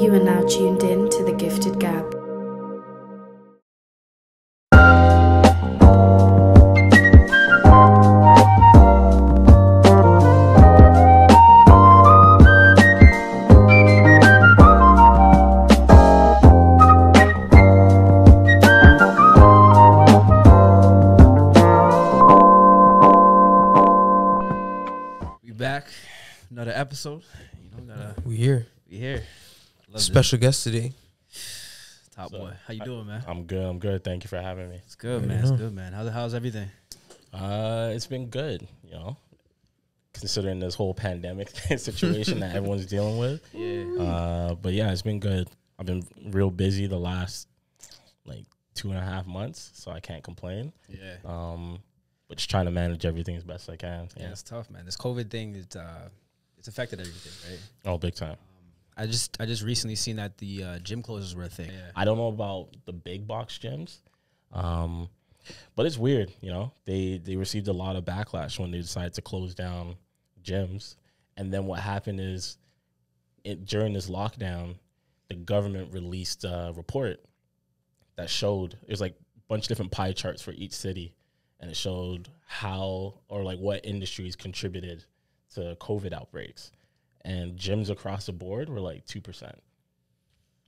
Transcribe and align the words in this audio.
You 0.00 0.14
are 0.14 0.18
now 0.18 0.40
tuned 0.40 0.82
in 0.82 1.10
to 1.10 1.24
the 1.24 1.32
Gifted 1.32 1.78
Gab. 1.78 2.19
Special 30.20 30.38
guest 30.38 30.64
today. 30.64 30.92
top 32.14 32.30
So, 32.30 32.38
boy. 32.40 32.52
How 32.66 32.74
you 32.74 32.84
doing, 32.84 33.06
man? 33.06 33.24
I'm 33.26 33.44
good. 33.44 33.64
I'm 33.64 33.78
good. 33.78 34.04
Thank 34.04 34.22
you 34.22 34.28
for 34.28 34.38
having 34.38 34.68
me. 34.68 34.76
It's 34.84 34.94
good, 34.94 35.22
Yeah, 35.22 35.28
man. 35.28 35.36
you 35.46 35.50
It's 35.50 35.58
good, 35.58 35.74
man. 35.74 35.94
How's 35.94 36.10
how's 36.10 36.34
everything? 36.34 36.68
Uh, 37.32 37.90
it's 37.94 38.06
been 38.06 38.26
good. 38.26 38.68
You 38.84 38.90
know, 38.90 39.16
considering 40.12 40.58
this 40.60 40.74
whole 40.74 40.92
pandemic 40.92 41.48
situation 41.78 42.40
that 42.40 42.54
everyone's 42.54 42.84
dealing 42.84 43.16
with. 43.16 43.40
Yeah. 43.54 44.02
Uh, 44.02 44.54
but 44.56 44.74
yeah, 44.74 44.92
it's 44.92 45.00
been 45.00 45.20
good. 45.20 45.48
I've 45.78 45.86
been 45.86 46.02
real 46.26 46.50
busy 46.50 46.86
the 46.86 46.98
last 46.98 47.48
like 48.26 48.44
two 48.74 48.90
and 48.90 48.98
a 48.98 49.02
half 49.02 49.26
months, 49.26 49.70
so 49.72 49.90
I 49.90 50.00
can't 50.00 50.22
complain. 50.22 50.70
Yeah. 50.86 51.14
Um, 51.24 51.78
but 52.28 52.36
just 52.36 52.50
trying 52.50 52.66
to 52.66 52.70
manage 52.70 53.06
everything 53.06 53.36
as 53.36 53.44
best 53.44 53.70
I 53.70 53.76
can. 53.76 54.10
Yeah, 54.18 54.24
Yeah. 54.24 54.30
it's 54.32 54.42
tough, 54.42 54.68
man. 54.68 54.84
This 54.84 54.98
COVID 54.98 55.30
thing, 55.30 55.54
it's 55.54 55.76
uh, 55.76 56.10
it's 56.58 56.68
affected 56.68 57.00
everything, 57.00 57.32
right? 57.50 57.60
Oh, 57.86 57.96
big 57.96 58.14
time. 58.14 58.36
I 59.00 59.06
just 59.06 59.40
I 59.40 59.46
just 59.46 59.62
recently 59.62 59.96
seen 59.96 60.16
that 60.16 60.36
the 60.36 60.62
uh, 60.62 60.78
gym 60.80 61.02
closures 61.02 61.34
were 61.34 61.44
a 61.44 61.48
thing. 61.48 61.70
Yeah. 61.70 61.90
I 61.96 62.04
don't 62.04 62.18
know 62.18 62.28
about 62.28 62.68
the 62.84 62.92
big 62.92 63.26
box 63.26 63.58
gyms. 63.58 64.00
Um, 64.52 65.08
but 65.74 65.86
it's 65.86 65.96
weird, 65.96 66.30
you 66.40 66.50
know. 66.50 66.72
They 66.84 67.18
they 67.18 67.36
received 67.36 67.68
a 67.68 67.72
lot 67.72 67.96
of 67.96 68.04
backlash 68.04 68.58
when 68.58 68.70
they 68.70 68.78
decided 68.78 69.14
to 69.14 69.22
close 69.22 69.54
down 69.54 69.96
gyms, 70.44 70.96
and 71.36 71.52
then 71.52 71.64
what 71.66 71.80
happened 71.80 72.20
is, 72.20 72.58
it, 73.42 73.64
during 73.64 73.92
this 73.94 74.10
lockdown, 74.10 74.76
the 75.28 75.34
government 75.34 75.94
released 75.94 76.44
a 76.44 76.72
report 76.76 77.24
that 78.16 78.28
showed 78.28 78.74
it 78.82 78.90
was 78.90 79.00
like 79.00 79.12
a 79.12 79.40
bunch 79.48 79.64
of 79.64 79.68
different 79.68 79.92
pie 79.92 80.12
charts 80.12 80.42
for 80.42 80.52
each 80.52 80.72
city, 80.72 81.14
and 81.58 81.70
it 81.70 81.76
showed 81.76 82.28
how 82.46 83.14
or 83.28 83.42
like 83.44 83.58
what 83.58 83.84
industries 83.86 84.36
contributed 84.36 85.04
to 85.54 85.76
COVID 85.80 86.12
outbreaks, 86.12 86.70
and 87.24 87.56
gyms 87.58 87.90
across 87.90 88.26
the 88.26 88.32
board 88.32 88.68
were 88.68 88.80
like 88.80 89.04
two 89.06 89.20
percent. 89.20 89.56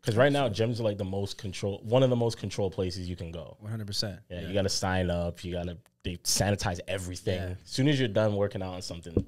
Because 0.00 0.17
right 0.17 0.33
now, 0.33 0.48
gyms 0.48 0.81
are 0.81 0.83
like 0.83 0.98
the 0.98 1.05
most 1.05 1.39
control, 1.39 1.81
one 1.84 2.03
of 2.03 2.11
the 2.11 2.17
most 2.17 2.36
controlled 2.36 2.72
places 2.72 3.09
you 3.09 3.14
can 3.14 3.31
go. 3.31 3.56
One 3.61 3.70
hundred 3.70 3.86
percent. 3.86 4.19
Yeah, 4.28 4.41
you 4.41 4.53
got 4.53 4.62
to 4.62 4.69
sign 4.69 5.11
up. 5.11 5.44
You 5.44 5.53
got 5.53 5.67
to 5.67 5.78
they 6.03 6.17
sanitize 6.25 6.81
everything. 6.89 7.41
Yeah. 7.41 7.55
As 7.62 7.70
soon 7.70 7.89
as 7.89 7.98
you're 7.98 8.09
done 8.09 8.34
working 8.34 8.62
out 8.62 8.75
on 8.75 8.83
something, 8.83 9.25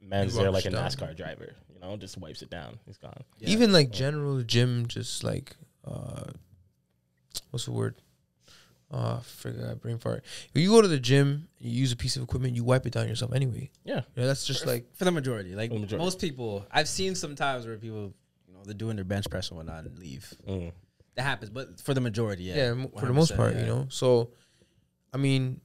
man's 0.00 0.36
there 0.36 0.50
like 0.52 0.64
a 0.64 0.68
it 0.68 0.70
down. 0.72 0.88
NASCAR 0.88 1.16
driver. 1.16 1.56
You 1.74 1.80
know, 1.80 1.96
just 1.96 2.16
wipes 2.18 2.42
it 2.42 2.50
down. 2.50 2.78
He's 2.86 2.98
gone. 2.98 3.24
Yeah. 3.38 3.48
Even 3.48 3.72
like 3.72 3.90
general 3.90 4.40
gym, 4.42 4.86
just 4.86 5.24
like 5.24 5.56
uh, 5.84 6.30
what's 7.50 7.64
the 7.64 7.72
word? 7.72 7.96
Uh, 8.92 9.20
forgot 9.20 9.80
brain 9.80 9.96
fart. 9.98 10.22
If 10.54 10.60
you 10.60 10.68
go 10.68 10.82
to 10.82 10.88
the 10.88 10.98
gym, 11.00 11.48
you 11.58 11.70
use 11.70 11.92
a 11.92 11.96
piece 11.96 12.16
of 12.16 12.22
equipment, 12.22 12.54
you 12.54 12.62
wipe 12.62 12.86
it 12.86 12.92
down 12.92 13.08
yourself 13.08 13.32
anyway. 13.32 13.70
Yeah, 13.84 14.02
Yeah, 14.14 14.26
that's 14.26 14.44
just 14.46 14.66
like 14.66 14.94
for 14.94 15.06
the 15.06 15.10
majority. 15.10 15.54
Like 15.54 15.70
the 15.70 15.78
majority. 15.78 16.04
most 16.04 16.20
people, 16.20 16.66
I've 16.70 16.88
seen 16.88 17.14
sometimes 17.14 17.66
where 17.66 17.78
people, 17.78 18.12
you 18.46 18.52
know, 18.52 18.60
they're 18.64 18.74
doing 18.74 18.96
their 18.96 19.06
bench 19.06 19.30
press 19.30 19.48
and 19.48 19.56
whatnot 19.56 19.84
and 19.84 19.98
leave. 19.98 20.30
Mm. 20.46 20.72
That 21.14 21.22
happens, 21.22 21.50
but 21.50 21.80
for 21.80 21.94
the 21.94 22.02
majority, 22.02 22.44
yeah, 22.44 22.74
yeah, 22.74 22.86
for 22.98 23.06
the 23.06 23.12
most 23.14 23.34
part, 23.34 23.54
yeah. 23.54 23.60
you 23.60 23.66
know. 23.66 23.86
So, 23.88 24.30
I 25.12 25.16
mean, 25.16 25.60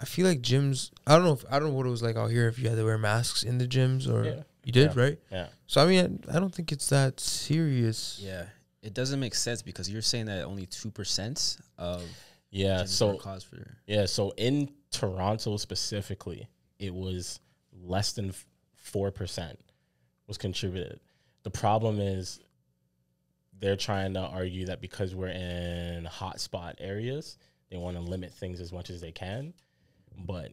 I 0.00 0.04
feel 0.04 0.26
like 0.26 0.40
gyms. 0.40 0.90
I 1.06 1.14
don't 1.14 1.24
know. 1.24 1.32
If, 1.34 1.44
I 1.50 1.58
don't 1.58 1.68
know 1.70 1.74
what 1.74 1.86
it 1.86 1.90
was 1.90 2.02
like 2.02 2.16
out 2.16 2.30
here. 2.30 2.48
If 2.48 2.58
you 2.58 2.68
had 2.68 2.76
to 2.78 2.84
wear 2.84 2.98
masks 2.98 3.42
in 3.42 3.58
the 3.58 3.66
gyms, 3.68 4.08
or 4.08 4.24
Yeah. 4.24 4.42
you 4.64 4.72
did, 4.72 4.94
Yeah. 4.96 5.00
right? 5.02 5.18
yeah. 5.30 5.46
So 5.66 5.80
I 5.82 5.86
mean, 5.86 6.24
I 6.32 6.38
don't 6.40 6.54
think 6.54 6.72
it's 6.72 6.88
that 6.88 7.20
serious. 7.20 8.18
Yeah, 8.22 8.46
it 8.82 8.94
doesn't 8.94 9.20
make 9.20 9.34
sense 9.34 9.62
because 9.62 9.90
you're 9.90 10.02
saying 10.02 10.26
that 10.26 10.44
only 10.44 10.66
two 10.66 10.90
percent 10.90 11.58
of 11.78 12.02
Yeah. 12.50 12.84
So 12.84 13.16
cause 13.18 13.44
for 13.44 13.76
Yeah, 13.86 14.06
so 14.06 14.32
in 14.36 14.70
Toronto 14.90 15.56
specifically, 15.56 16.48
it 16.78 16.94
was 16.94 17.40
less 17.82 18.12
than 18.12 18.32
four 18.74 19.10
percent 19.10 19.58
was 20.26 20.38
contributed. 20.38 21.00
The 21.42 21.50
problem 21.50 22.00
is 22.00 22.40
they're 23.58 23.76
trying 23.76 24.14
to 24.14 24.20
argue 24.20 24.66
that 24.66 24.80
because 24.80 25.14
we're 25.14 25.28
in 25.28 26.04
hotspot 26.06 26.74
areas, 26.78 27.36
they 27.70 27.76
want 27.76 27.96
to 27.96 28.02
limit 28.02 28.32
things 28.32 28.60
as 28.60 28.72
much 28.72 28.90
as 28.90 29.00
they 29.00 29.12
can. 29.12 29.52
But 30.16 30.52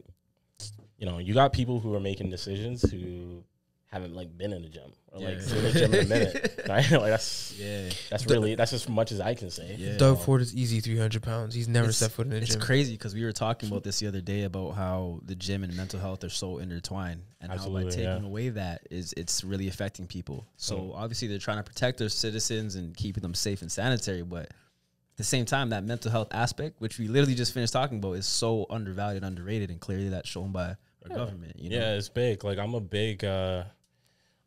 you 0.98 1.06
know, 1.06 1.18
you 1.18 1.32
got 1.32 1.52
people 1.52 1.80
who 1.80 1.94
are 1.94 2.00
making 2.00 2.30
decisions 2.30 2.82
who 2.82 3.44
haven't 3.90 4.14
like 4.14 4.36
been 4.36 4.52
in 4.52 4.62
the 4.62 4.68
gym 4.68 4.92
or 5.12 5.20
like 5.20 5.36
Yeah. 5.38 5.40
seen 5.42 5.62
the 5.62 5.72
gym 5.72 5.94
in 5.94 6.00
a 6.04 6.08
minute, 6.08 6.64
right? 6.68 6.90
like 6.90 7.10
that's 7.10 7.54
yeah. 7.58 7.88
that's 8.10 8.26
really 8.26 8.54
that's 8.54 8.72
as 8.74 8.86
much 8.88 9.12
as 9.12 9.20
I 9.20 9.34
can 9.34 9.50
say. 9.50 9.76
Yeah. 9.78 9.96
Doug 9.96 10.16
Um, 10.18 10.22
Ford 10.24 10.42
is 10.42 10.54
easy 10.54 10.80
three 10.80 10.98
hundred 10.98 11.22
pounds. 11.22 11.54
He's 11.54 11.68
never 11.68 11.84
It's- 11.86 11.96
set 11.96 12.10
foot 12.12 12.26
in 12.26 12.30
the 12.32 12.36
It's 12.36 12.52
gym. 12.52 12.60
crazy 12.60 12.92
because 12.92 13.14
we 13.14 13.24
were 13.24 13.32
talking 13.32 13.68
about 13.70 13.84
this 13.84 13.98
the 14.00 14.06
other 14.06 14.20
day 14.20 14.42
about 14.44 14.72
how 14.72 15.20
the 15.24 15.34
gym 15.34 15.64
and 15.64 15.74
mental 15.76 15.98
health 16.00 16.22
are 16.24 16.28
so 16.28 16.58
intertwined, 16.58 17.22
and 17.40 17.50
how 17.50 17.68
by 17.70 17.84
taking 17.84 18.02
yeah. 18.04 18.22
away 18.22 18.50
that 18.50 18.82
is 18.90 19.14
it's 19.16 19.42
really 19.42 19.68
affecting 19.68 20.06
people. 20.06 20.46
So 20.56 20.76
Mm. 20.76 20.94
obviously 20.94 21.28
they're 21.28 21.38
trying 21.38 21.58
to 21.58 21.64
protect 21.64 21.98
their 21.98 22.10
citizens 22.10 22.74
and 22.74 22.94
keeping 22.96 23.22
them 23.22 23.34
safe 23.34 23.62
and 23.62 23.72
sanitary, 23.72 24.22
but 24.22 24.42
at 24.50 25.16
the 25.16 25.24
same 25.24 25.46
time, 25.46 25.70
that 25.70 25.82
mental 25.82 26.10
health 26.12 26.28
aspect, 26.30 26.80
which 26.80 26.98
we 26.98 27.08
literally 27.08 27.34
just 27.34 27.52
finished 27.54 27.72
talking 27.72 27.98
about, 27.98 28.12
is 28.12 28.26
so 28.26 28.66
undervalued, 28.70 29.24
underrated, 29.24 29.70
and 29.70 29.80
clearly 29.80 30.10
that's 30.10 30.28
shown 30.28 30.52
by 30.52 30.76
our 31.08 31.16
government. 31.16 31.58
You 31.58 31.70
know? 31.70 31.76
Yeah, 31.76 31.94
it's 31.94 32.08
big. 32.10 32.44
Like 32.44 32.58
I'm 32.58 32.74
a 32.74 32.80
big 32.80 33.24
uh 33.24 33.64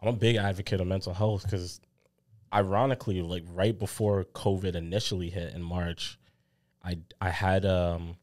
I'm 0.02 0.10
a 0.10 0.14
big 0.14 0.36
advocate 0.36 0.82
of 0.82 0.88
mental 0.88 1.14
health 1.14 1.44
because 1.44 1.80
ironically, 2.54 3.22
like 3.22 3.44
right 3.54 3.78
before 3.78 4.24
COVID 4.24 4.76
initially 4.76 5.30
hit 5.30 5.54
in 5.54 5.62
March, 5.62 6.18
I 6.84 6.98
I 7.20 7.30
had 7.30 7.66
um 7.66 8.18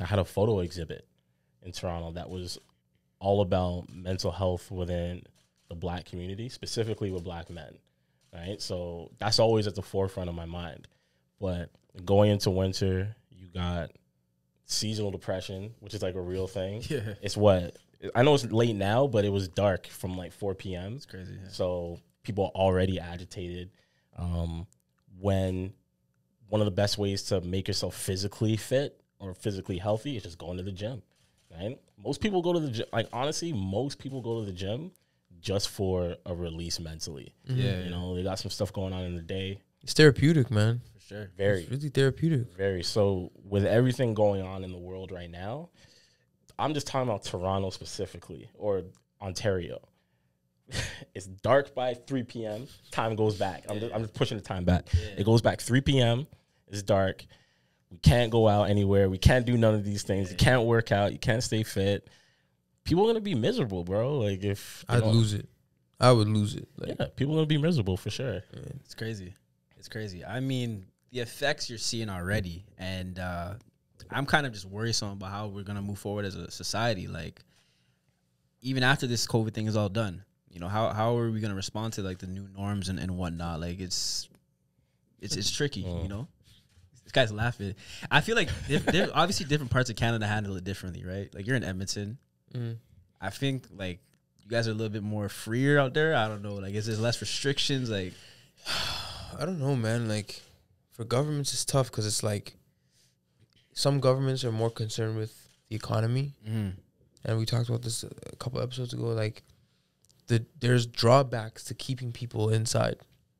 I 0.00 0.04
had 0.04 0.18
a 0.18 0.24
photo 0.24 0.60
exhibit 0.60 1.06
in 1.62 1.72
Toronto 1.72 2.12
that 2.12 2.30
was 2.30 2.58
all 3.18 3.40
about 3.40 3.88
mental 3.92 4.30
health 4.30 4.70
within 4.70 5.22
the 5.68 5.74
black 5.74 6.04
community, 6.04 6.48
specifically 6.48 7.10
with 7.10 7.24
black 7.24 7.50
men. 7.50 7.78
Right. 8.32 8.60
So 8.60 9.10
that's 9.18 9.38
always 9.38 9.66
at 9.66 9.74
the 9.74 9.82
forefront 9.82 10.28
of 10.28 10.34
my 10.34 10.44
mind. 10.44 10.88
But 11.40 11.70
going 12.04 12.30
into 12.30 12.50
winter, 12.50 13.16
you 13.30 13.48
got 13.48 13.90
seasonal 14.66 15.10
depression, 15.10 15.74
which 15.80 15.94
is 15.94 16.02
like 16.02 16.14
a 16.14 16.20
real 16.20 16.46
thing. 16.46 16.82
Yeah. 16.88 17.14
It's 17.22 17.36
what 17.36 17.76
I 18.14 18.22
know 18.22 18.34
it's 18.34 18.44
late 18.44 18.76
now, 18.76 19.06
but 19.06 19.24
it 19.24 19.30
was 19.30 19.48
dark 19.48 19.86
from 19.86 20.16
like 20.16 20.32
4 20.32 20.54
p.m. 20.54 20.94
It's 20.96 21.06
crazy. 21.06 21.34
yeah. 21.42 21.48
So 21.48 21.98
people 22.22 22.44
are 22.54 22.60
already 22.60 22.98
agitated. 23.00 23.70
Um, 24.18 24.66
when 25.18 25.72
one 26.48 26.60
of 26.60 26.64
the 26.66 26.70
best 26.72 26.98
ways 26.98 27.22
to 27.24 27.40
make 27.40 27.68
yourself 27.68 27.94
physically 27.94 28.56
fit 28.56 29.00
or 29.18 29.34
physically 29.34 29.78
healthy 29.78 30.16
is 30.16 30.22
just 30.22 30.38
going 30.38 30.56
to 30.58 30.62
the 30.62 30.72
gym, 30.72 31.02
right? 31.50 31.78
Most 32.02 32.20
people 32.20 32.42
go 32.42 32.52
to 32.52 32.60
the 32.60 32.70
gym. 32.70 32.86
Like 32.92 33.08
honestly, 33.12 33.52
most 33.52 33.98
people 33.98 34.20
go 34.20 34.40
to 34.40 34.46
the 34.46 34.52
gym 34.52 34.92
just 35.40 35.68
for 35.70 36.16
a 36.26 36.34
release 36.34 36.78
mentally. 36.80 37.34
Yeah, 37.44 37.80
You 37.84 37.90
know, 37.90 38.14
they 38.14 38.22
got 38.22 38.38
some 38.38 38.50
stuff 38.50 38.72
going 38.72 38.92
on 38.92 39.04
in 39.04 39.16
the 39.16 39.22
day. 39.22 39.60
It's 39.82 39.92
therapeutic, 39.92 40.50
man. 40.50 40.80
for 40.94 41.00
sure. 41.00 41.30
Very, 41.36 41.62
It's 41.62 41.70
really 41.70 41.88
therapeutic. 41.88 42.54
very. 42.56 42.82
So 42.82 43.30
with 43.44 43.64
everything 43.64 44.14
going 44.14 44.42
on 44.42 44.64
in 44.64 44.72
the 44.72 44.78
world 44.78 45.12
right 45.12 45.30
now, 45.30 45.70
I'm 46.58 46.74
just 46.74 46.86
talking 46.86 47.08
about 47.08 47.24
Toronto 47.24 47.70
specifically 47.70 48.48
or 48.54 48.82
Ontario. 49.20 49.80
it's 51.14 51.26
dark 51.26 51.74
by 51.74 51.94
3 51.94 52.22
p.m. 52.24 52.66
Time 52.90 53.14
goes 53.14 53.36
back. 53.36 53.64
I'm, 53.68 53.78
just, 53.78 53.94
I'm 53.94 54.02
just 54.02 54.14
pushing 54.14 54.36
the 54.36 54.42
time 54.42 54.64
back. 54.64 54.86
It 55.16 55.24
goes 55.24 55.42
back 55.42 55.60
3 55.60 55.80
p.m. 55.82 56.26
It's 56.68 56.82
dark. 56.82 57.24
We 57.90 57.98
can't 57.98 58.30
go 58.32 58.48
out 58.48 58.64
anywhere. 58.64 59.08
We 59.08 59.18
can't 59.18 59.46
do 59.46 59.56
none 59.56 59.74
of 59.74 59.84
these 59.84 60.02
things. 60.02 60.30
You 60.30 60.36
can't 60.36 60.64
work 60.64 60.90
out. 60.90 61.12
You 61.12 61.18
can't 61.18 61.42
stay 61.42 61.62
fit. 61.62 62.10
People 62.84 63.04
are 63.04 63.08
gonna 63.08 63.20
be 63.20 63.34
miserable, 63.34 63.84
bro. 63.84 64.18
Like 64.18 64.42
if 64.42 64.84
I'd 64.88 65.00
don't- 65.00 65.14
lose 65.14 65.34
it. 65.34 65.48
I 65.98 66.12
would 66.12 66.28
lose 66.28 66.54
it. 66.54 66.68
Like, 66.76 66.96
Yeah, 66.98 67.06
people 67.16 67.34
are 67.34 67.38
gonna 67.38 67.46
be 67.46 67.58
miserable 67.58 67.96
for 67.96 68.10
sure. 68.10 68.42
It's 68.84 68.94
crazy. 68.94 69.34
It's 69.78 69.88
crazy. 69.88 70.24
I 70.24 70.40
mean, 70.40 70.86
the 71.10 71.20
effects 71.20 71.70
you're 71.70 71.78
seeing 71.78 72.10
already, 72.10 72.64
and 72.76 73.18
uh, 73.18 73.54
I'm 74.10 74.26
kind 74.26 74.46
of 74.46 74.52
just 74.52 74.64
worrisome 74.66 75.10
about 75.12 75.30
how 75.30 75.48
we're 75.48 75.64
gonna 75.64 75.82
move 75.82 75.98
forward 75.98 76.24
as 76.24 76.34
a 76.36 76.50
society. 76.50 77.06
Like, 77.08 77.40
even 78.62 78.82
after 78.82 79.06
this 79.06 79.26
COVID 79.26 79.52
thing 79.54 79.66
is 79.66 79.76
all 79.76 79.88
done, 79.88 80.24
you 80.50 80.60
know, 80.60 80.68
how 80.68 80.90
how 80.90 81.16
are 81.18 81.30
we 81.30 81.40
gonna 81.40 81.54
respond 81.54 81.94
to 81.94 82.02
like 82.02 82.18
the 82.18 82.26
new 82.26 82.48
norms 82.56 82.88
and, 82.88 82.98
and 82.98 83.16
whatnot? 83.16 83.60
Like, 83.60 83.80
it's 83.80 84.28
it's 85.20 85.36
it's 85.36 85.50
tricky, 85.50 85.80
you 85.80 86.08
know. 86.08 86.28
This 87.04 87.12
guy's 87.12 87.32
laughing. 87.32 87.74
I 88.10 88.20
feel 88.20 88.34
like 88.36 88.48
diff- 88.68 89.10
obviously 89.14 89.46
different 89.46 89.70
parts 89.70 89.90
of 89.90 89.96
Canada 89.96 90.26
handle 90.26 90.56
it 90.56 90.64
differently, 90.64 91.04
right? 91.04 91.32
Like 91.34 91.46
you're 91.46 91.56
in 91.56 91.64
Edmonton. 91.64 92.18
Mhm. 92.52 92.76
I 93.20 93.30
think 93.30 93.66
like 93.76 94.00
you 94.42 94.50
guys 94.50 94.68
are 94.68 94.72
a 94.72 94.74
little 94.74 94.92
bit 94.92 95.02
more 95.02 95.28
freer 95.28 95.78
out 95.78 95.94
there. 95.94 96.14
I 96.14 96.28
don't 96.28 96.42
know. 96.42 96.54
Like, 96.54 96.74
is 96.74 96.86
there 96.86 96.96
less 96.96 97.20
restrictions? 97.20 97.90
Like, 97.90 98.12
I 99.38 99.44
don't 99.44 99.58
know, 99.58 99.76
man. 99.76 100.08
Like 100.08 100.42
for 100.92 101.04
governments, 101.04 101.52
it's 101.52 101.64
tough 101.64 101.90
because 101.90 102.06
it's 102.06 102.22
like 102.22 102.56
some 103.76 104.00
governments 104.00 104.42
are 104.42 104.50
more 104.52 104.70
concerned 104.70 105.16
with 105.18 105.32
the 105.68 105.76
economy, 105.76 106.32
Mm-hmm. 106.48 106.70
and 107.24 107.38
we 107.38 107.44
talked 107.44 107.68
about 107.68 107.82
this 107.82 108.02
a 108.04 108.36
couple 108.36 108.60
episodes 108.60 108.92
ago. 108.94 109.04
Like 109.08 109.42
the 110.28 110.44
there's 110.60 110.86
drawbacks 110.86 111.62
to 111.64 111.74
keeping 111.74 112.10
people 112.10 112.50
inside, 112.50 112.96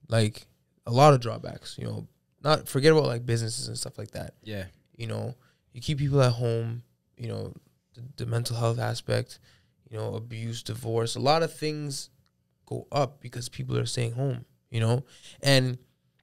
like 0.08 0.46
a 0.86 0.92
lot 0.92 1.14
of 1.14 1.20
drawbacks. 1.20 1.76
You 1.78 1.84
know, 1.86 2.06
not 2.44 2.68
forget 2.68 2.92
about 2.92 3.06
like 3.06 3.24
businesses 3.26 3.66
and 3.68 3.78
stuff 3.78 3.96
like 3.98 4.10
that. 4.12 4.34
Yeah. 4.44 4.66
You 4.96 5.06
know, 5.06 5.34
you 5.72 5.80
keep 5.80 5.98
people 5.98 6.20
at 6.22 6.32
home. 6.32 6.82
You 7.16 7.28
know, 7.28 7.52
the, 7.94 8.02
the 8.24 8.26
mental 8.26 8.56
health 8.56 8.78
aspect. 8.78 9.38
You 9.90 9.96
know, 9.98 10.14
abuse, 10.16 10.62
divorce, 10.64 11.14
a 11.16 11.20
lot 11.20 11.42
of 11.44 11.52
things 11.54 12.10
go 12.66 12.86
up 12.90 13.20
because 13.20 13.48
people 13.48 13.78
are 13.78 13.86
staying 13.86 14.12
home. 14.12 14.44
You 14.70 14.80
know, 14.80 15.04
and 15.42 15.78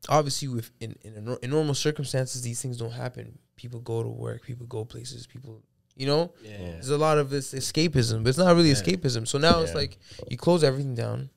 obviously 0.10 0.50
with 0.50 0.70
in 0.82 0.96
in, 1.02 1.38
in 1.42 1.50
normal 1.50 1.74
circumstances 1.74 2.42
these 2.44 2.62
things 2.62 2.78
don't 2.78 2.92
happen. 2.92 3.40
People 3.56 3.80
go 3.80 4.04
to 4.04 4.10
work. 4.10 4.42
People 4.44 4.66
go 4.68 4.86
places. 4.86 5.28
People. 5.28 5.62
You 5.96 6.08
know, 6.08 6.34
Yeah. 6.44 6.58
there's 6.58 6.90
a 6.90 6.98
lot 6.98 7.20
of 7.20 7.30
this 7.30 7.54
escapism, 7.54 8.24
but 8.24 8.30
it's 8.30 8.38
not 8.40 8.56
really 8.56 8.70
Yeah. 8.70 8.76
escapism. 8.76 9.28
So 9.28 9.38
now 9.38 9.62
it's 9.62 9.76
like 9.76 10.00
you 10.30 10.38
close 10.38 10.64
everything 10.64 10.96
down. 10.96 11.30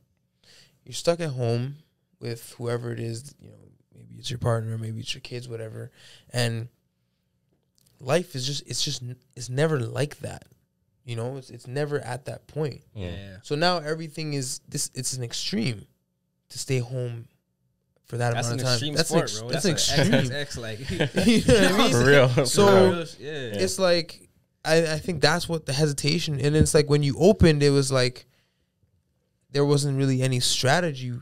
You're 0.84 0.94
stuck 0.94 1.20
at 1.20 1.30
home 1.30 1.76
with 2.20 2.54
whoever 2.56 2.90
it 2.90 2.98
is, 3.00 3.34
you 3.38 3.48
know, 3.50 3.58
maybe 3.94 4.14
it's 4.18 4.30
your 4.30 4.38
partner, 4.38 4.78
maybe 4.78 5.00
it's 5.00 5.12
your 5.12 5.20
kids, 5.20 5.46
whatever. 5.46 5.90
And 6.30 6.68
life 8.00 8.34
is 8.34 8.46
just 8.46 8.62
it's 8.66 8.82
just 8.82 9.02
it's 9.34 9.48
never 9.48 9.80
like 9.80 10.18
that. 10.20 10.46
You 11.04 11.16
know, 11.16 11.36
it's 11.36 11.50
it's 11.50 11.66
never 11.66 12.00
at 12.00 12.24
that 12.24 12.46
point. 12.46 12.82
Yeah. 12.94 13.38
So 13.42 13.54
now 13.56 13.78
everything 13.78 14.32
is 14.34 14.60
this 14.68 14.90
it's 14.94 15.12
an 15.12 15.22
extreme 15.22 15.86
to 16.48 16.58
stay 16.58 16.78
home 16.78 17.28
for 18.06 18.16
that 18.18 18.34
That's 18.34 18.46
amount 18.48 18.60
of 18.62 18.66
time. 18.66 18.72
extreme 18.74 18.94
that's 18.94 19.08
sport, 19.08 19.22
ex- 19.24 19.38
bro. 19.40 19.48
That's, 19.50 19.62
That's, 19.64 19.98
an 19.98 20.14
an 20.14 20.32
extreme. 20.32 20.62
Like 20.62 20.90
you 21.26 21.44
know 21.46 21.68
I 21.68 21.78
mean? 21.78 21.90
For 21.92 22.04
real. 22.04 22.46
So- 22.46 23.04
yeah. 23.18 23.30
it's 23.62 23.78
like 23.78 24.28
I, 24.64 24.94
I 24.94 24.98
think 24.98 25.20
that's 25.20 25.48
what 25.48 25.66
the 25.66 25.72
hesitation 25.72 26.40
and 26.40 26.56
it's 26.56 26.74
like 26.74 26.88
when 26.90 27.02
you 27.02 27.16
opened 27.18 27.62
it 27.62 27.70
was 27.70 27.92
like 27.92 28.26
there 29.50 29.64
wasn't 29.64 29.96
really 29.98 30.22
any 30.22 30.40
strategy 30.40 31.12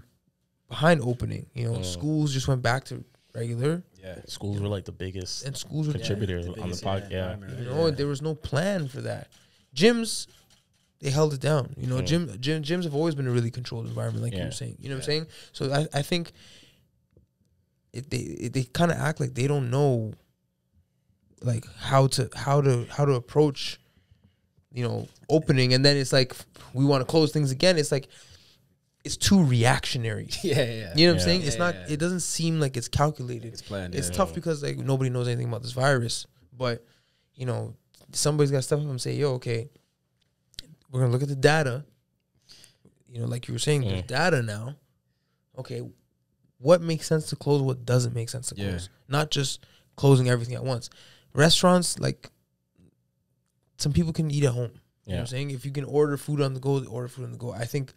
behind 0.69 1.01
opening 1.03 1.47
you 1.55 1.67
know 1.71 1.79
Mm. 1.79 1.85
schools 1.85 2.33
just 2.33 2.49
went 2.49 2.63
back 2.63 2.85
to 2.85 3.05
regular 3.35 3.83
yeah. 4.03 4.17
Schools 4.27 4.61
were 4.61 4.69
like 4.69 4.85
the 4.85 4.93
biggest 4.93 5.45
and 5.47 5.57
schools 5.57 5.87
were 5.87 5.95
contributor 5.95 6.43
The 6.43 6.49
on 6.51 6.55
the 6.57 6.63
biggest, 6.65 6.85
podcast. 6.85 7.11
Yeah. 7.11 7.33
environment, 7.33 7.59
you 7.61 7.65
know 7.67 7.87
and 7.87 7.97
there 7.97 8.07
was 8.07 8.21
no 8.23 8.35
plan 8.35 8.89
for 8.89 9.01
that 9.03 9.29
gyms 9.75 10.27
they 11.01 11.11
held 11.11 11.35
it 11.35 11.41
down 11.41 11.75
you 11.77 11.87
know 11.87 11.97
Mm. 12.01 12.07
gym, 12.07 12.37
gym 12.41 12.63
gyms 12.63 12.85
have 12.85 12.95
always 12.95 13.15
been 13.15 13.27
a 13.27 13.31
really 13.31 13.51
controlled 13.51 13.87
environment 13.87 14.23
like 14.25 14.33
you 14.33 14.39
Yeah. 14.39 14.47
were 14.47 14.51
saying 14.53 14.77
you 14.81 14.89
know 14.89 14.95
what 14.97 15.03
i'm 15.03 15.07
saying 15.07 15.27
so 15.53 15.73
i, 15.73 15.87
I 15.99 16.03
think 16.03 16.33
it, 17.95 18.11
they 18.11 18.19
it, 18.19 18.53
they 18.53 18.65
kind 18.65 18.91
of 18.91 18.99
act 18.99 19.21
like 19.21 19.35
they 19.35 19.47
don't 19.47 19.71
know 19.71 20.13
like 21.43 21.65
how 21.79 22.07
to 22.09 22.29
how 22.35 22.61
to 22.61 22.87
how 22.91 23.05
to 23.05 23.13
approach 23.13 23.79
you 24.73 24.83
know 24.83 25.07
opening 25.29 25.73
and 25.75 25.85
then 25.85 25.97
it's 25.97 26.13
like 26.13 26.35
we 26.73 26.85
want 26.85 27.01
to 27.01 27.05
close 27.07 27.31
things 27.33 27.51
again 27.51 27.77
it's 27.79 27.93
like 27.93 28.09
it's 29.05 29.17
too 29.17 29.43
reactionary 29.45 30.29
yeah, 30.43 30.55
yeah. 30.65 30.93
you 30.97 31.07
know 31.07 31.13
what 31.13 31.15
i'm 31.15 31.19
Yeah. 31.19 31.25
saying 31.25 31.43
it's 31.43 31.59
not 31.59 31.75
yeah. 31.75 31.87
it 31.95 32.01
doesn't 32.01 32.21
seem 32.21 32.59
like 32.61 32.77
it's 32.77 32.89
calculated 32.89 33.53
It's 33.53 33.63
planned. 33.63 33.95
it's 33.95 34.09
yeah. 34.11 34.17
tough 34.17 34.35
because 34.35 34.63
like 34.63 34.79
nobody 34.79 35.11
knows 35.11 35.29
anything 35.29 35.49
about 35.49 35.63
this 35.63 35.73
virus. 35.73 36.27
But 36.57 36.85
you 37.35 37.47
know, 37.47 37.75
somebody's 38.13 38.51
got 38.53 38.59
to 38.59 38.63
step 38.63 38.79
up 38.79 38.85
and 38.87 39.01
say, 39.01 39.15
"Yo, 39.17 39.33
okay, 39.35 39.69
we're 40.91 41.01
gonna 41.01 41.11
look 41.13 41.23
at 41.23 41.29
the 41.29 41.35
data." 41.35 41.85
You 43.09 43.21
know, 43.21 43.27
like 43.27 43.49
you 43.49 43.55
were 43.55 43.59
saying, 43.59 43.83
there's 43.83 44.03
Mm. 44.03 44.07
data 44.07 44.41
now. 44.43 44.77
Okay, 45.59 45.83
what 46.65 46.81
makes 46.81 47.07
sense 47.07 47.27
to 47.27 47.37
close? 47.37 47.61
What 47.61 47.85
doesn't 47.85 48.15
make 48.15 48.31
sense 48.31 48.49
to 48.49 48.57
Yeah. 48.57 48.71
close? 48.71 48.89
Not 49.07 49.31
just 49.31 49.67
closing 49.97 50.31
everything 50.31 50.55
at 50.55 50.65
once. 50.65 50.89
Restaurants, 51.35 51.99
like 51.99 52.31
some 53.77 53.93
people 53.93 54.15
can 54.15 54.31
eat 54.31 54.45
at 54.45 54.53
home. 54.53 54.71
You 55.05 55.13
know 55.13 55.17
what 55.17 55.21
I'm 55.21 55.27
saying? 55.27 55.51
If 55.51 55.67
you 55.67 55.73
can 55.73 55.85
order 55.85 56.17
food 56.17 56.41
on 56.41 56.55
the 56.55 56.61
go, 56.61 56.83
order 56.87 57.09
food 57.09 57.27
on 57.27 57.33
the 57.33 57.37
go. 57.39 57.53
I 57.53 57.67
think 57.67 57.93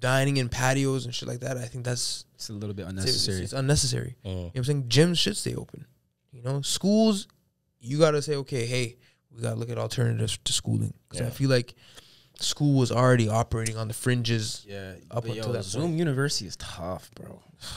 dining 0.00 0.36
in 0.36 0.48
patios 0.48 1.04
and 1.04 1.14
shit 1.14 1.28
like 1.28 1.40
that. 1.40 1.56
I 1.56 1.66
think 1.66 1.84
that's 1.84 2.24
It's 2.34 2.48
a 2.48 2.54
little 2.54 2.74
bit 2.74 2.86
unnecessary. 2.88 3.44
It's, 3.44 3.52
unnecessary. 3.52 4.16
Mm. 4.24 4.28
You 4.28 4.34
know 4.34 4.42
what 4.46 4.56
I'm 4.56 4.64
saying? 4.64 4.88
Gyms 4.88 5.18
should 5.18 5.36
stay 5.36 5.54
open. 5.54 5.86
You 6.32 6.42
know, 6.42 6.62
schools, 6.62 7.28
you 7.78 8.00
got 8.00 8.10
to 8.10 8.20
say, 8.20 8.34
okay, 8.34 8.66
hey, 8.66 8.96
we 9.30 9.42
got 9.42 9.50
to 9.50 9.56
look 9.56 9.70
at 9.70 9.78
alternatives 9.78 10.38
to 10.42 10.52
schooling. 10.52 10.92
Because 11.08 11.24
I 11.24 11.30
feel 11.30 11.50
like 11.50 11.76
school 12.40 12.78
was 12.78 12.90
already 12.92 13.28
operating 13.28 13.76
on 13.76 13.88
the 13.88 13.94
fringes. 13.94 14.64
yeah. 14.68 14.94
up 15.10 15.24
until 15.24 15.46
yo, 15.46 15.52
that 15.52 15.64
Zoom 15.64 15.82
point. 15.82 15.98
University 15.98 16.46
is 16.46 16.56
tough, 16.56 17.10
bro. 17.14 17.40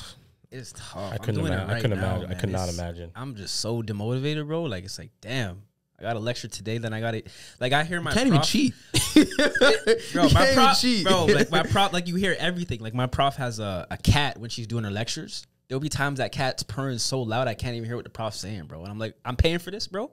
It's 0.51 0.73
tough. 0.75 1.13
I 1.13 1.17
couldn't 1.19 1.35
doing 1.41 1.53
it 1.53 1.57
imagine. 1.57 1.69
I 1.75 1.79
couldn't 1.79 1.99
now, 1.99 2.07
imagine. 2.07 2.25
I 2.25 2.29
man. 2.29 2.39
could 2.39 2.49
not 2.49 2.63
It's- 2.69 2.79
imagine. 2.79 3.11
I'm 3.15 3.35
just 3.35 3.57
so 3.57 3.83
demotivated, 3.83 4.47
bro. 4.47 4.63
Like 4.63 4.83
it's 4.83 4.97
like, 4.97 5.11
damn, 5.21 5.61
I 5.99 6.01
got 6.01 6.15
a 6.15 6.19
lecture 6.19 6.47
today, 6.47 6.79
then 6.79 6.91
I 6.91 6.99
got 7.01 7.13
it. 7.13 7.27
Like 7.59 7.71
I 7.71 7.83
hear 7.83 8.01
my 8.01 8.09
You 8.09 8.15
can't 8.15 8.27
even 8.29 8.41
cheat. 8.41 8.73
bro. 9.13 10.23
You 10.23 10.33
My 10.33 10.45
can't 10.45 10.51
even 10.51 10.53
prof, 10.55 10.79
cheat. 10.81 11.05
bro. 11.05 11.25
Like 11.25 11.51
my 11.51 11.61
prof, 11.71 11.93
like 11.93 12.07
you 12.07 12.15
hear 12.15 12.35
everything. 12.39 12.79
Like 12.79 12.95
my 12.95 13.05
prof 13.05 13.35
has 13.35 13.59
a, 13.59 13.85
a 13.91 13.97
cat 13.97 14.39
when 14.39 14.49
she's 14.49 14.65
doing 14.65 14.83
her 14.85 14.89
lectures. 14.91 15.45
There'll 15.67 15.79
be 15.79 15.87
times 15.89 16.17
that 16.17 16.31
cat's 16.31 16.63
purring 16.63 16.97
so 16.97 17.21
loud 17.21 17.47
I 17.47 17.53
can't 17.53 17.75
even 17.75 17.85
hear 17.87 17.95
what 17.95 18.05
the 18.05 18.09
prof's 18.09 18.39
saying, 18.39 18.63
bro. 18.63 18.81
And 18.81 18.89
I'm 18.91 18.97
like, 18.97 19.13
I'm 19.23 19.35
paying 19.35 19.59
for 19.59 19.69
this, 19.69 19.85
bro. 19.87 20.11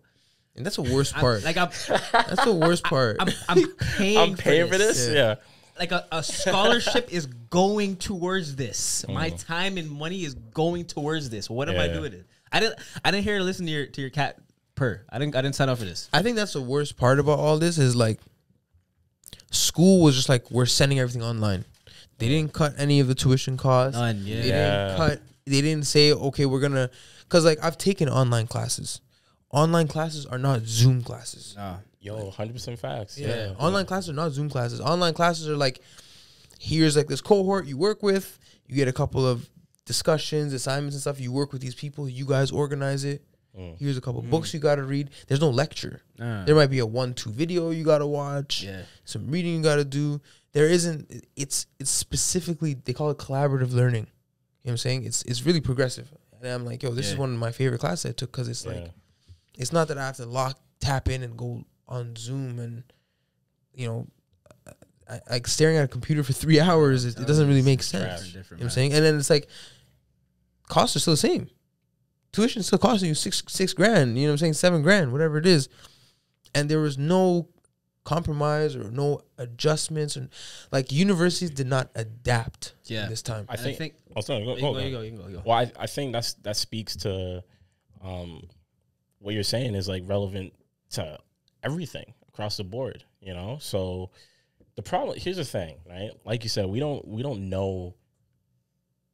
And 0.56 0.64
that's 0.66 0.76
the 0.76 0.82
worst 0.82 1.14
I'm- 1.14 1.20
part. 1.20 1.44
like 1.44 1.56
I'm, 1.56 1.70
that's 2.12 2.44
the 2.44 2.52
worst 2.54 2.84
part. 2.94 3.16
I'm, 3.20 3.28
I'm 3.48 3.72
paying. 3.96 4.18
I'm 4.18 4.34
paying 4.36 4.68
for 4.70 4.78
this. 4.78 5.06
Yeah. 5.08 5.14
Yeah. 5.14 5.34
Like 5.78 5.92
a, 5.92 6.06
a 6.10 6.22
scholarship 6.22 7.12
is 7.12 7.26
going 7.26 7.96
towards 7.96 8.56
this. 8.56 9.04
My 9.08 9.30
Mm. 9.30 9.44
time 9.46 9.76
and 9.76 9.90
money 9.90 10.24
is 10.24 10.32
going 10.34 10.86
towards 10.86 11.28
this. 11.28 11.50
What 11.50 11.68
am 11.68 11.78
I 11.78 11.88
doing? 11.88 12.12
It. 12.14 12.24
I 12.50 12.60
didn't. 12.60 12.78
I 13.04 13.10
didn't 13.10 13.24
hear. 13.24 13.40
Listen 13.40 13.66
to 13.66 13.72
your 13.72 13.86
to 13.86 14.00
your 14.00 14.08
cat 14.10 14.38
purr. 14.74 15.02
I 15.10 15.18
didn't. 15.18 15.36
I 15.36 15.42
didn't 15.42 15.54
sign 15.54 15.68
up 15.68 15.76
for 15.78 15.84
this. 15.84 16.08
I 16.14 16.22
think 16.22 16.36
that's 16.36 16.54
the 16.54 16.62
worst 16.62 16.96
part 16.96 17.18
about 17.18 17.38
all 17.38 17.58
this 17.58 17.76
is 17.76 17.94
like 17.94 18.18
school 19.50 20.02
was 20.02 20.16
just 20.16 20.28
like 20.28 20.50
we're 20.50 20.66
sending 20.66 20.98
everything 20.98 21.22
online. 21.22 21.64
They 22.18 22.28
didn't 22.28 22.52
cut 22.54 22.74
any 22.78 23.00
of 23.00 23.08
the 23.08 23.14
tuition 23.14 23.56
costs. 23.58 23.98
None. 23.98 24.22
Yeah. 24.24 24.40
They 24.42 24.48
Yeah. 24.48 24.84
didn't 24.86 24.96
cut. 24.96 25.20
They 25.44 25.60
didn't 25.60 25.86
say 25.86 26.12
okay, 26.12 26.46
we're 26.46 26.60
gonna 26.60 26.90
because 27.20 27.44
like 27.44 27.58
I've 27.62 27.78
taken 27.78 28.08
online 28.08 28.46
classes. 28.46 29.00
Online 29.56 29.88
classes 29.88 30.26
are 30.26 30.38
not 30.38 30.62
Zoom 30.66 31.02
classes. 31.02 31.54
Nah. 31.56 31.76
Yo, 31.98 32.30
hundred 32.30 32.52
percent 32.52 32.78
facts. 32.78 33.18
Yeah. 33.18 33.28
Yeah. 33.28 33.52
Online 33.58 33.86
classes 33.86 34.10
are 34.10 34.12
not 34.12 34.30
Zoom 34.32 34.50
classes. 34.50 34.80
Online 34.80 35.14
classes 35.14 35.48
are 35.48 35.56
like 35.56 35.80
here's 36.60 36.96
like 36.96 37.08
this 37.08 37.22
cohort 37.22 37.66
you 37.66 37.78
work 37.78 38.02
with. 38.02 38.38
You 38.66 38.76
get 38.76 38.86
a 38.86 38.92
couple 38.92 39.26
of 39.26 39.48
discussions, 39.86 40.52
assignments, 40.52 40.94
and 40.94 41.00
stuff. 41.00 41.18
You 41.20 41.32
work 41.32 41.52
with 41.52 41.62
these 41.62 41.74
people. 41.74 42.06
You 42.08 42.26
guys 42.26 42.50
organize 42.50 43.04
it. 43.04 43.24
Mm. 43.58 43.78
Here's 43.78 43.96
a 43.96 44.02
couple 44.02 44.20
books 44.20 44.52
you 44.52 44.60
got 44.60 44.74
to 44.74 44.82
read. 44.82 45.08
There's 45.26 45.40
no 45.40 45.48
lecture. 45.48 46.02
Nah. 46.18 46.44
There 46.44 46.54
might 46.54 46.66
be 46.66 46.80
a 46.80 46.86
one-two 46.86 47.30
video 47.30 47.70
you 47.70 47.84
got 47.84 47.98
to 47.98 48.06
watch. 48.06 48.62
Yeah. 48.62 48.82
Some 49.04 49.30
reading 49.30 49.56
you 49.56 49.62
got 49.62 49.76
to 49.76 49.84
do. 49.84 50.20
There 50.52 50.66
isn't. 50.66 51.24
It's 51.34 51.66
it's 51.80 51.90
specifically 51.90 52.74
they 52.74 52.92
call 52.92 53.10
it 53.10 53.16
collaborative 53.16 53.72
learning. 53.72 54.04
You 54.04 54.68
know 54.68 54.70
what 54.70 54.70
I'm 54.72 54.76
saying? 54.78 55.04
It's 55.04 55.22
it's 55.22 55.46
really 55.46 55.62
progressive. 55.62 56.12
And 56.42 56.52
I'm 56.52 56.66
like, 56.66 56.82
yo, 56.82 56.90
this 56.90 57.10
is 57.10 57.16
one 57.16 57.32
of 57.32 57.38
my 57.38 57.50
favorite 57.50 57.78
classes 57.78 58.10
I 58.10 58.12
took 58.12 58.30
because 58.30 58.48
it's 58.48 58.66
like 58.66 58.76
Yeah. 58.76 58.88
It's 59.56 59.72
not 59.72 59.88
that 59.88 59.98
I 59.98 60.06
have 60.06 60.16
to 60.16 60.26
lock 60.26 60.58
tap 60.80 61.08
in 61.08 61.22
and 61.22 61.36
go 61.36 61.64
on 61.88 62.14
Zoom 62.16 62.58
and 62.58 62.82
you 63.74 63.86
know, 63.86 64.06
I, 65.08 65.20
like 65.30 65.46
staring 65.46 65.76
at 65.76 65.84
a 65.84 65.88
computer 65.88 66.22
for 66.22 66.32
three 66.32 66.58
hours. 66.68 67.04
It, 67.04 67.18
it 67.18 67.26
doesn't 67.26 67.46
really 67.48 67.62
make 67.62 67.82
sense. 67.82 68.32
You 68.32 68.40
know 68.40 68.44
what 68.50 68.62
I'm 68.62 68.70
saying? 68.70 68.92
And 68.92 69.04
then 69.04 69.16
it's 69.18 69.30
like 69.30 69.48
costs 70.68 70.96
are 70.96 71.00
still 71.00 71.12
the 71.12 71.18
same. 71.18 71.48
Tuition 72.32 72.62
still 72.62 72.78
costing 72.78 73.08
you 73.08 73.14
six 73.14 73.42
six 73.48 73.72
grand. 73.72 74.16
You 74.18 74.24
know 74.24 74.30
what 74.30 74.32
I'm 74.34 74.38
saying? 74.38 74.52
Seven 74.54 74.82
grand, 74.82 75.12
whatever 75.12 75.38
it 75.38 75.46
is. 75.46 75.68
And 76.54 76.68
there 76.68 76.80
was 76.80 76.96
no 76.98 77.48
compromise 78.04 78.76
or 78.76 78.90
no 78.90 79.20
adjustments 79.36 80.14
and 80.16 80.28
like 80.70 80.92
universities 80.92 81.50
did 81.50 81.66
not 81.66 81.90
adapt 81.96 82.74
Yeah. 82.84 83.04
in 83.04 83.10
this 83.10 83.20
time. 83.22 83.46
I 83.48 83.54
And 83.54 83.62
think. 83.62 83.78
think. 83.78 83.94
oh, 84.14 84.20
sorry, 84.20 84.44
go, 84.44 84.54
go, 84.54 84.60
go, 84.60 84.74
go. 84.74 84.90
go, 84.90 85.10
go, 85.16 85.28
go. 85.32 85.42
Well, 85.44 85.58
I, 85.58 85.72
I 85.78 85.86
think 85.86 86.12
that's 86.12 86.34
that 86.44 86.56
speaks 86.56 86.94
to 86.98 87.42
um, 88.02 88.42
what 89.18 89.34
you're 89.34 89.42
saying 89.42 89.74
is 89.74 89.88
like 89.88 90.02
relevant 90.06 90.52
to 90.90 91.18
everything 91.62 92.14
across 92.28 92.56
the 92.56 92.64
board. 92.64 93.04
You 93.20 93.34
know, 93.34 93.58
so 93.60 94.10
the 94.76 94.82
problem 94.82 95.18
here's 95.18 95.36
the 95.36 95.44
thing, 95.44 95.76
right? 95.88 96.10
Like 96.24 96.42
you 96.44 96.48
said, 96.48 96.66
we 96.66 96.80
don't 96.80 97.06
we 97.06 97.22
don't 97.22 97.48
know 97.48 97.94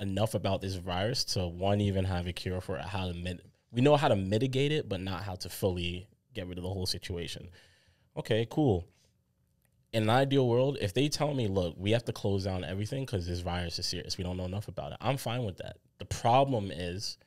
enough 0.00 0.34
about 0.34 0.60
this 0.60 0.74
virus 0.74 1.24
to 1.24 1.46
one 1.46 1.80
even 1.80 2.04
have 2.04 2.26
a 2.26 2.32
cure 2.32 2.60
for 2.60 2.76
it, 2.76 2.84
how 2.84 3.06
to 3.06 3.14
mit- 3.14 3.40
we 3.70 3.80
know 3.80 3.96
how 3.96 4.08
to 4.08 4.16
mitigate 4.16 4.72
it, 4.72 4.88
but 4.88 5.00
not 5.00 5.22
how 5.22 5.34
to 5.36 5.48
fully 5.48 6.08
get 6.34 6.46
rid 6.46 6.58
of 6.58 6.64
the 6.64 6.70
whole 6.70 6.86
situation. 6.86 7.48
Okay, 8.16 8.46
cool. 8.50 8.86
In 9.92 10.04
an 10.04 10.10
ideal 10.10 10.48
world, 10.48 10.78
if 10.80 10.92
they 10.92 11.08
tell 11.08 11.34
me, 11.34 11.48
look, 11.48 11.74
we 11.78 11.92
have 11.92 12.04
to 12.06 12.12
close 12.12 12.44
down 12.44 12.64
everything 12.64 13.04
because 13.04 13.26
this 13.26 13.40
virus 13.40 13.78
is 13.78 13.86
serious, 13.86 14.18
we 14.18 14.24
don't 14.24 14.36
know 14.36 14.44
enough 14.44 14.68
about 14.68 14.92
it, 14.92 14.98
I'm 15.00 15.16
fine 15.16 15.44
with 15.44 15.58
that. 15.58 15.76
The 15.98 16.06
problem 16.06 16.70
is, 16.70 17.18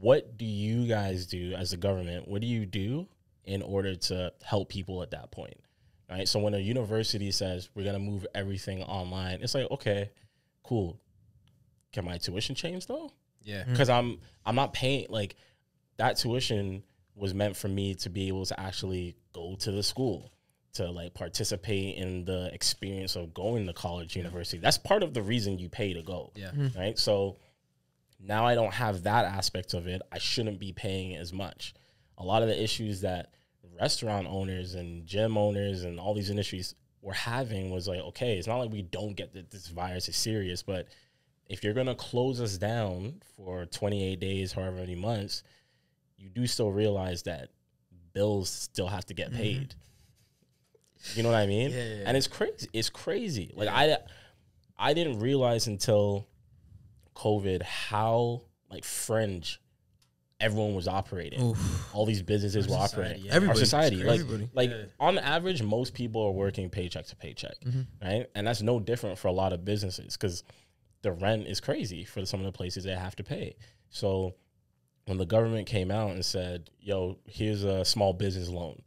what 0.00 0.36
do 0.36 0.44
you 0.44 0.86
guys 0.86 1.26
do 1.26 1.52
as 1.54 1.72
a 1.72 1.76
government? 1.76 2.28
What 2.28 2.40
do 2.40 2.46
you 2.46 2.66
do 2.66 3.06
in 3.44 3.62
order 3.62 3.94
to 3.94 4.32
help 4.42 4.68
people 4.68 5.02
at 5.02 5.10
that 5.12 5.30
point? 5.30 5.58
Right. 6.10 6.28
So 6.28 6.38
when 6.38 6.54
a 6.54 6.58
university 6.58 7.30
says 7.30 7.70
we're 7.74 7.84
gonna 7.84 7.98
move 7.98 8.26
everything 8.34 8.82
online, 8.82 9.38
it's 9.42 9.54
like, 9.54 9.70
okay, 9.70 10.10
cool. 10.62 11.00
can 11.92 12.04
my 12.04 12.18
tuition 12.18 12.54
change 12.54 12.86
though? 12.86 13.10
Yeah. 13.42 13.64
Mm. 13.64 13.70
Because 13.70 13.88
I'm 13.88 14.18
I'm 14.44 14.54
not 14.54 14.72
paying 14.74 15.06
like 15.08 15.36
that 15.96 16.16
tuition 16.18 16.82
was 17.14 17.32
meant 17.32 17.56
for 17.56 17.68
me 17.68 17.94
to 17.94 18.10
be 18.10 18.28
able 18.28 18.44
to 18.46 18.58
actually 18.60 19.16
go 19.32 19.54
to 19.60 19.70
the 19.70 19.82
school 19.82 20.30
to 20.74 20.90
like 20.90 21.14
participate 21.14 21.96
in 21.96 22.24
the 22.24 22.50
experience 22.52 23.14
of 23.14 23.32
going 23.32 23.64
to 23.66 23.72
college 23.72 24.16
university 24.16 24.58
that's 24.58 24.76
part 24.76 25.04
of 25.04 25.14
the 25.14 25.22
reason 25.22 25.56
you 25.56 25.68
pay 25.68 25.92
to 25.94 26.02
go 26.02 26.32
Yeah. 26.34 26.50
Mm-hmm. 26.50 26.76
right 26.78 26.98
so 26.98 27.36
now 28.20 28.46
i 28.46 28.54
don't 28.54 28.74
have 28.74 29.02
that 29.04 29.24
aspect 29.24 29.74
of 29.74 29.86
it. 29.86 30.02
I 30.12 30.18
shouldn't 30.18 30.58
be 30.58 30.72
paying 30.72 31.14
as 31.16 31.32
much. 31.32 31.74
A 32.18 32.24
lot 32.24 32.42
of 32.42 32.48
the 32.48 32.62
issues 32.62 33.00
that 33.02 33.34
restaurant 33.80 34.26
owners 34.28 34.74
and 34.74 35.04
gym 35.04 35.36
owners 35.36 35.82
and 35.82 35.98
all 35.98 36.14
these 36.14 36.30
industries 36.30 36.74
were 37.02 37.12
having 37.12 37.70
was 37.70 37.88
like 37.88 37.98
okay 38.00 38.38
it's 38.38 38.46
not 38.46 38.58
like 38.58 38.70
we 38.70 38.82
don't 38.82 39.14
get 39.14 39.32
that 39.32 39.50
this 39.50 39.66
virus 39.66 40.08
is 40.08 40.16
serious 40.16 40.62
but 40.62 40.86
if 41.48 41.64
you're 41.64 41.74
going 41.74 41.88
to 41.88 41.94
close 41.96 42.40
us 42.40 42.56
down 42.56 43.20
for 43.36 43.66
28 43.66 44.20
days 44.20 44.52
however 44.52 44.76
many 44.76 44.94
months 44.94 45.42
you 46.16 46.30
do 46.30 46.46
still 46.46 46.70
realize 46.70 47.24
that 47.24 47.48
bills 48.14 48.48
still 48.48 48.86
have 48.86 49.04
to 49.06 49.14
get 49.14 49.28
mm-hmm. 49.28 49.42
paid. 49.42 49.74
You 51.14 51.22
know 51.22 51.30
what 51.30 51.38
i 51.38 51.46
mean? 51.46 51.70
Yeah, 51.70 51.76
yeah, 51.76 51.94
yeah. 51.96 52.04
and 52.06 52.16
it's 52.16 52.26
crazy 52.26 52.68
it's 52.72 52.88
crazy. 52.88 53.52
Like 53.54 53.68
i 53.68 53.98
i 54.78 54.94
didn't 54.94 55.20
realize 55.20 55.66
until 55.66 56.26
covid 57.14 57.62
how 57.62 58.42
like 58.70 58.84
fringe 58.84 59.60
everyone 60.40 60.74
was 60.74 60.88
operating 60.88 61.40
Oof. 61.42 61.94
all 61.94 62.04
these 62.04 62.22
businesses 62.22 62.66
were 62.66 62.74
society, 62.74 62.92
operating 62.92 63.24
yeah. 63.24 63.48
our 63.48 63.54
society 63.54 63.96
like 64.02 64.20
Everybody. 64.20 64.50
like 64.52 64.70
Yeah. 64.70 64.84
on 64.98 65.18
average 65.18 65.62
most 65.62 65.94
people 65.94 66.22
are 66.22 66.32
working 66.32 66.68
paycheck 66.70 67.06
to 67.06 67.16
paycheck 67.16 67.54
mm-hmm. 67.64 67.82
right 68.02 68.26
and 68.34 68.46
that's 68.46 68.60
no 68.60 68.80
different 68.80 69.18
for 69.18 69.28
a 69.28 69.32
lot 69.32 69.52
of 69.52 69.64
businesses 69.64 70.16
because 70.16 70.42
the 71.02 71.12
rent 71.12 71.46
is 71.46 71.60
crazy 71.60 72.04
for 72.04 72.24
some 72.26 72.40
of 72.40 72.46
the 72.46 72.52
places 72.52 72.84
they 72.84 72.94
have 72.94 73.14
to 73.16 73.24
pay 73.24 73.54
so 73.90 74.34
when 75.06 75.18
the 75.18 75.26
government 75.26 75.66
came 75.66 75.90
out 75.90 76.10
and 76.10 76.24
said 76.24 76.68
yo 76.80 77.16
here's 77.26 77.62
a 77.62 77.84
small 77.84 78.12
business 78.12 78.48
loan 78.48 78.82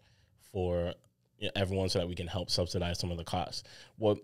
for 0.51 0.93
you 1.39 1.47
know, 1.47 1.51
everyone 1.55 1.87
so 1.87 1.99
that 1.99 2.07
we 2.07 2.15
can 2.15 2.27
help 2.27 2.49
subsidize 2.49 2.99
some 2.99 3.11
of 3.11 3.17
the 3.17 3.23
costs 3.23 3.63
what 3.97 4.17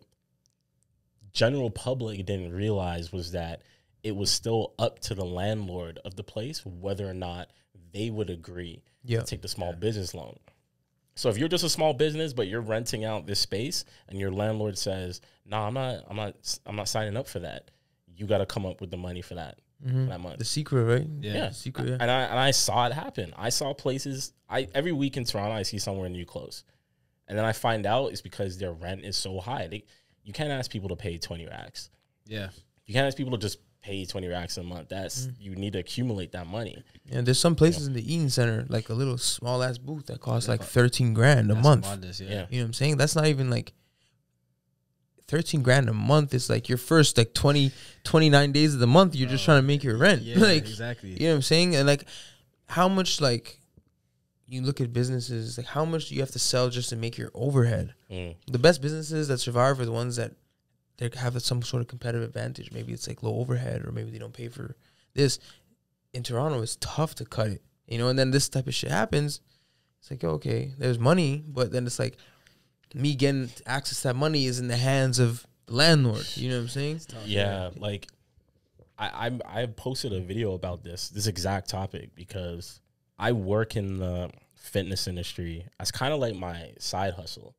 general 1.32 1.70
public 1.70 2.26
didn't 2.26 2.54
realize 2.54 3.12
was 3.12 3.32
that 3.32 3.62
it 4.04 4.16
was 4.16 4.30
still 4.30 4.74
up 4.78 5.00
to 5.00 5.16
the 5.16 5.26
landlord 5.26 6.00
of 6.06 6.16
the 6.16 6.24
place 6.24 6.66
whether 6.66 7.08
or 7.08 7.14
not 7.14 7.50
they 7.94 8.10
would 8.10 8.30
agree 8.30 8.84
Yeah. 9.04 9.20
to 9.20 9.26
take 9.26 9.42
the 9.42 9.48
small 9.48 9.74
business 9.74 10.14
loan. 10.14 10.38
So 11.16 11.30
if 11.30 11.38
you're 11.38 11.50
just 11.50 11.64
a 11.64 11.70
small 11.70 11.94
business 11.94 12.34
but 12.34 12.48
you're 12.48 12.62
renting 12.62 13.06
out 13.06 13.26
this 13.26 13.40
space 13.40 13.86
and 14.08 14.20
your 14.20 14.32
landlord 14.32 14.78
says, 14.78 15.22
"No, 15.46 15.58
nah, 15.58 15.68
I'm 15.68 15.74
not 15.74 16.04
I'm 16.10 16.16
not 16.16 16.60
I'm 16.66 16.76
not 16.76 16.90
signing 16.90 17.18
up 17.18 17.28
for 17.28 17.40
that." 17.40 17.72
You 18.16 18.28
got 18.28 18.40
to 18.40 18.46
come 18.46 18.66
up 18.66 18.82
with 18.82 18.92
the 18.92 18.98
money 18.98 19.22
for 19.22 19.36
that 19.36 19.60
for 19.84 19.90
mm-hmm. 19.90 20.08
that 20.08 20.20
month. 20.20 20.40
The 20.40 20.46
secret, 20.46 20.84
right? 20.84 21.08
Yeah. 21.20 21.34
yeah. 21.34 21.48
The 21.50 21.54
secret. 21.54 21.90
Yeah. 21.90 21.98
And 22.00 22.10
I 22.10 22.22
and 22.24 22.40
I 22.40 22.52
saw 22.52 22.88
it 22.88 22.94
happen. 22.94 23.34
I 23.38 23.50
saw 23.50 23.74
places 23.74 24.34
I 24.50 24.68
every 24.74 24.92
week 24.92 25.18
in 25.18 25.26
Toronto 25.26 25.54
I 25.54 25.64
see 25.64 25.78
somewhere 25.78 26.10
new 26.10 26.26
close. 26.26 26.64
And 27.28 27.38
then 27.38 27.46
I 27.46 27.54
find 27.54 27.86
out 27.86 28.12
it's 28.12 28.22
because 28.22 28.58
their 28.58 28.74
rent 28.74 29.06
is 29.06 29.16
so 29.16 29.40
high. 29.40 29.68
They, 29.68 29.86
you 30.24 30.34
can't 30.34 30.52
ask 30.52 30.70
people 30.70 30.90
to 30.90 30.96
pay 30.96 31.18
20 31.18 31.48
racks. 31.48 31.90
Yeah. 32.26 32.50
You 32.86 32.94
can't 32.94 33.08
ask 33.08 33.18
people 33.18 33.32
to 33.32 33.38
just 33.38 33.60
pay 33.84 34.06
20 34.06 34.28
racks 34.28 34.58
a 34.58 34.64
month. 34.64 34.90
That's 34.90 35.28
Mm. 35.28 35.34
you 35.40 35.56
need 35.56 35.74
to 35.74 35.80
accumulate 35.80 36.32
that 36.32 36.48
money. 36.48 36.82
And 37.12 37.28
there's 37.28 37.40
some 37.40 37.54
places 37.56 37.86
in 37.86 37.94
the 37.94 38.14
Eaton 38.14 38.30
Center, 38.30 38.66
like 38.70 38.90
a 38.90 38.94
little 38.94 39.18
small 39.18 39.62
ass 39.62 39.78
booth 39.78 40.06
that 40.08 40.22
costs 40.22 40.48
like 40.48 40.64
13 40.64 41.14
grand 41.14 41.52
a 41.52 41.54
That's 41.54 41.64
month. 41.64 41.84
modest, 41.86 42.22
yeah. 42.22 42.30
Yeah. 42.30 42.46
You 42.50 42.58
know 42.60 42.64
what 42.64 42.68
I'm 42.68 42.74
saying? 42.74 42.98
That's 42.98 43.16
not 43.16 43.28
even 43.28 43.50
like 43.50 43.74
13 45.28 45.64
grand 45.64 45.90
a 45.90 45.94
month 45.94 46.34
is 46.34 46.50
like 46.50 46.68
your 46.70 46.78
first 46.78 47.18
like 47.18 47.34
20 47.34 47.72
29 48.04 48.52
days 48.52 48.74
of 48.74 48.80
the 48.80 48.88
month 48.88 49.16
you're 49.16 49.30
just 49.30 49.44
Oh, 49.44 49.46
trying 49.46 49.62
to 49.64 49.68
make 49.68 49.84
your 49.84 49.98
rent. 49.98 50.22
Yeah, 50.22 50.38
like 50.40 50.58
exactly. 50.64 51.12
you 51.12 51.20
know 51.28 51.30
what 51.30 51.36
I'm 51.36 51.42
saying? 51.42 51.76
And 51.76 51.88
like 51.88 52.06
how 52.68 52.88
much 52.88 53.22
like 53.22 53.60
you 54.48 54.62
look 54.62 54.82
at 54.82 54.92
businesses, 54.94 55.58
like 55.58 55.68
how 55.68 55.86
much 55.86 56.10
do 56.10 56.16
you 56.16 56.22
have 56.22 56.32
to 56.32 56.40
sell 56.40 56.70
just 56.70 56.90
to 56.90 56.96
make 56.96 57.18
your 57.18 57.32
overhead? 57.34 57.94
Mm. 58.12 58.36
The 58.52 58.60
best 58.60 58.82
businesses 58.82 59.28
that 59.30 59.40
survive 59.40 59.80
are 59.80 59.86
the 59.86 59.92
ones 59.92 60.18
that 60.18 60.34
they 61.04 61.20
have 61.20 61.42
some 61.42 61.62
sort 61.62 61.82
of 61.82 61.88
competitive 61.88 62.28
advantage. 62.28 62.72
Maybe 62.72 62.94
it's 62.94 63.08
like 63.08 63.24
low 63.24 63.36
overhead 63.40 63.86
or 63.86 63.92
maybe 63.92 64.12
they 64.12 64.18
don't 64.18 64.34
pay 64.34 64.48
for 64.48 64.76
this. 65.14 65.40
In 66.14 66.24
Toronto, 66.24 66.62
it's 66.62 66.78
tough 66.80 67.16
to 67.16 67.26
cut 67.26 67.48
it. 67.48 67.62
You 67.88 67.98
know, 67.98 68.08
and 68.08 68.18
then 68.18 68.32
this 68.32 68.50
type 68.50 68.68
of 68.68 68.74
shit 68.74 68.92
happens. 68.92 69.42
It's 70.00 70.12
like, 70.12 70.24
okay, 70.24 70.74
there's 70.78 71.00
money, 71.00 71.44
but 71.48 71.72
then 71.72 71.86
it's 71.86 72.00
like 72.00 72.18
me 72.94 73.16
getting 73.16 73.50
access 73.66 74.02
to 74.02 74.10
that 74.10 74.16
money 74.16 74.46
is 74.46 74.60
in 74.60 74.68
the 74.68 74.78
hands 74.78 75.20
of 75.20 75.46
the 75.66 75.74
landlord. 75.74 76.26
You 76.36 76.50
know 76.50 76.58
what 76.58 76.64
I'm 76.64 76.70
saying? 76.70 77.02
Yeah, 77.26 77.70
like 77.78 78.08
I, 78.98 79.30
I 79.46 79.62
I 79.62 79.66
posted 79.66 80.14
a 80.14 80.20
video 80.20 80.54
about 80.54 80.84
this 80.84 81.10
this 81.10 81.28
exact 81.28 81.70
topic 81.70 82.16
because 82.16 82.80
I 83.18 83.32
work 83.32 83.76
in 83.76 83.98
the 83.98 84.30
fitness 84.56 85.08
industry 85.08 85.66
as 85.80 85.92
kind 85.92 86.14
of 86.14 86.20
like 86.20 86.36
my 86.36 86.72
side 86.80 87.14
hustle. 87.14 87.56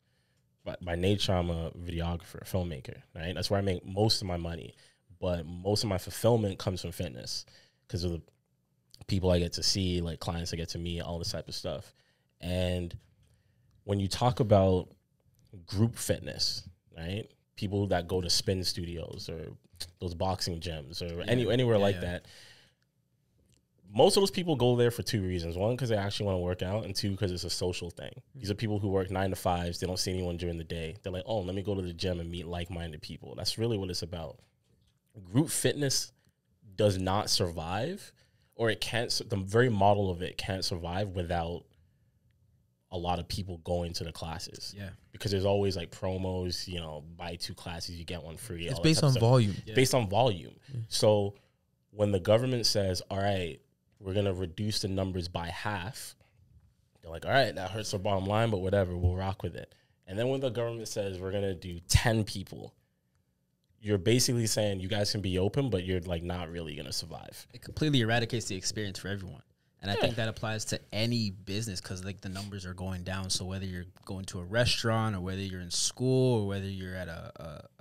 By 0.83 0.95
nature, 0.97 1.33
I'm 1.33 1.51
a 1.51 1.71
videographer, 1.73 2.43
filmmaker, 2.45 2.97
right? 3.15 3.35
That's 3.35 3.51
where 3.51 3.59
I 3.59 3.63
make 3.63 3.85
most 3.85 4.23
of 4.23 4.29
my 4.29 4.39
money. 4.39 4.75
But 5.21 5.47
most 5.47 5.85
of 5.85 5.91
my 5.91 5.99
fulfillment 5.99 6.59
comes 6.59 6.81
from 6.83 6.93
fitness 6.93 7.45
because 7.87 8.05
of 8.05 8.13
the 8.13 8.23
people 9.07 9.31
I 9.31 9.39
get 9.39 9.53
to 9.55 9.63
see, 9.63 10.01
like 10.01 10.21
clients 10.21 10.53
I 10.53 10.57
get 10.57 10.71
to 10.71 10.79
meet, 10.79 11.01
all 11.01 11.19
this 11.19 11.33
type 11.33 11.49
of 11.49 11.55
stuff. 11.55 11.95
And 12.41 12.97
when 13.85 14.01
you 14.01 14.09
talk 14.09 14.41
about 14.41 14.89
group 15.67 15.97
fitness, 15.97 16.69
right? 16.97 17.25
People 17.57 17.87
that 17.89 18.09
go 18.09 18.21
to 18.21 18.31
spin 18.31 18.65
studios 18.65 19.29
or 19.31 19.41
those 20.01 20.15
boxing 20.15 20.61
gyms 20.61 21.03
or 21.03 21.23
any 21.23 21.51
anywhere 21.51 21.77
Yeah, 21.77 21.83
like 21.83 21.95
yeah. 21.97 22.01
that. 22.01 22.27
Most 23.97 24.17
of 24.17 24.23
those 24.23 24.31
people 24.33 24.57
go 24.57 24.75
there 24.75 24.91
for 24.91 25.03
two 25.03 25.23
reasons. 25.23 25.57
One, 25.57 25.71
because 25.77 25.89
they 25.89 25.97
actually 25.97 26.27
want 26.27 26.37
to 26.37 26.41
work 26.41 26.63
out, 26.63 26.85
and 26.85 26.95
two, 26.97 27.13
because 27.13 27.31
it's 27.31 27.45
a 27.45 27.51
social 27.51 27.91
thing. 27.91 28.13
These 28.35 28.51
are 28.51 28.55
people 28.55 28.79
who 28.81 28.89
work 28.89 29.11
nine 29.11 29.31
to 29.31 29.37
fives. 29.37 29.79
They 29.79 29.87
don't 29.87 29.99
see 29.99 30.11
anyone 30.13 30.37
during 30.37 30.59
the 30.59 30.65
day. 30.65 30.97
They're 31.03 31.13
like, 31.13 31.23
oh, 31.27 31.39
let 31.41 31.55
me 31.55 31.63
go 31.63 31.75
to 31.75 31.83
the 31.83 31.93
gym 31.93 32.19
and 32.19 32.31
meet 32.31 32.47
like 32.47 32.71
minded 32.71 33.03
people. 33.03 33.35
That's 33.37 33.57
really 33.57 33.79
what 33.79 33.91
it's 33.91 34.03
about. 34.03 34.41
Group 35.33 35.49
fitness 35.49 36.13
does 36.75 36.99
not 36.99 37.31
survive, 37.31 38.13
or 38.57 38.69
it 38.69 38.81
can't, 38.81 39.09
the 39.29 39.37
very 39.37 39.69
model 39.69 40.11
of 40.11 40.23
it 40.23 40.37
can't 40.37 40.65
survive 40.65 41.11
without 41.11 41.63
a 42.91 42.99
lot 42.99 43.19
of 43.19 43.29
people 43.29 43.59
going 43.59 43.93
to 43.93 44.05
the 44.05 44.13
classes 44.13 44.73
Yeah. 44.77 44.91
because 45.11 45.31
there's 45.33 45.45
always 45.45 45.77
like 45.77 45.91
promos, 45.91 46.69
you 46.69 46.79
know, 46.79 47.03
buy 47.17 47.35
two 47.37 47.55
classes, 47.55 47.97
you 47.97 48.05
get 48.05 48.23
one 48.23 48.37
free. 48.37 48.67
It's 48.67 48.75
all 48.75 48.83
that 48.83 48.89
based 48.89 49.01
type 49.01 49.11
of 49.11 49.17
on 49.17 49.21
volume. 49.21 49.57
Based 49.75 49.95
on 49.95 50.09
volume. 50.09 50.55
So 50.89 51.35
when 51.91 52.13
the 52.13 52.21
government 52.21 52.67
says, 52.67 53.03
all 53.11 53.19
right, 53.19 53.61
we're 54.05 54.13
to 54.27 54.35
reduce 54.35 54.83
the 54.83 54.89
numbers 54.89 55.29
by 55.29 55.49
half, 55.49 56.15
they're 57.01 57.11
like, 57.11 57.25
all 57.25 57.33
right, 57.33 57.55
that 57.55 57.71
hurts 57.71 57.93
our 57.95 58.01
bottom 58.01 58.27
line, 58.27 58.51
but 58.51 58.59
whatever, 58.59 58.97
we'll 58.97 59.17
rock 59.17 59.43
with 59.43 59.57
it. 59.57 59.75
And 60.07 60.19
then 60.19 60.29
when 60.29 60.41
the 60.41 60.51
government 60.51 60.89
says 60.89 61.19
we're 61.19 61.33
to 61.43 61.55
do 61.55 61.81
10 61.89 62.25
people, 62.25 62.75
you're 63.81 63.99
basically 63.99 64.47
saying 64.47 64.81
you 64.81 64.89
guys 64.89 65.11
can 65.11 65.21
be 65.21 65.39
open, 65.39 65.71
but 65.71 65.85
you're 65.85 66.01
like 66.01 66.23
not 66.23 66.51
really 66.51 66.75
to 66.87 66.93
survive. 66.93 67.47
It 67.53 67.63
completely 67.63 68.01
eradicates 68.01 68.47
the 68.47 68.57
experience 68.57 68.99
for 68.99 69.09
everyone. 69.09 69.43
And 69.83 69.91
I 69.91 69.97
think 69.97 70.15
that 70.15 70.29
applies 70.29 70.65
to 70.67 70.81
any 70.95 71.29
business 71.29 71.79
because 71.79 72.03
like 72.07 72.23
the 72.23 72.31
numbers 72.31 72.65
are 72.65 72.73
going 72.73 73.03
down. 73.03 73.29
So 73.29 73.45
whether 73.45 73.67
you're 73.67 73.85
going 74.07 74.25
to 74.27 74.41
a 74.41 74.45
restaurant 74.45 75.15
or 75.15 75.21
whether 75.21 75.43
you're 75.43 75.61
in 75.61 75.71
school 75.71 76.41
or 76.41 76.47
whether 76.47 76.67
you're 76.67 76.97
at 76.97 77.09
a, 77.09 77.33
a 77.37 77.74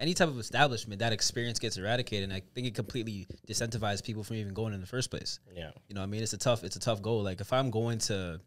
any 0.00 0.14
type 0.14 0.28
of 0.28 0.38
establishment, 0.38 1.00
that 1.00 1.12
experience 1.12 1.58
gets 1.58 1.76
eradicated. 1.76 2.24
And 2.24 2.32
I 2.32 2.42
think 2.54 2.66
it 2.66 2.74
completely 2.74 3.26
disincentivizes 3.48 4.02
people 4.04 4.22
from 4.24 4.36
even 4.36 4.54
going 4.54 4.72
in 4.74 4.80
the 4.80 4.86
first 4.86 5.10
place. 5.10 5.40
Yeah. 5.54 5.70
You 5.88 5.94
know, 5.94 6.00
what 6.00 6.04
I 6.04 6.06
mean, 6.08 6.22
it's 6.22 6.32
a 6.32 6.38
tough, 6.38 6.62
it's 6.64 6.76
a 6.76 6.80
tough 6.80 7.02
goal. 7.02 7.22
Like 7.22 7.40
if 7.40 7.52
I'm 7.52 7.70
going 7.70 7.98
to 8.00 8.40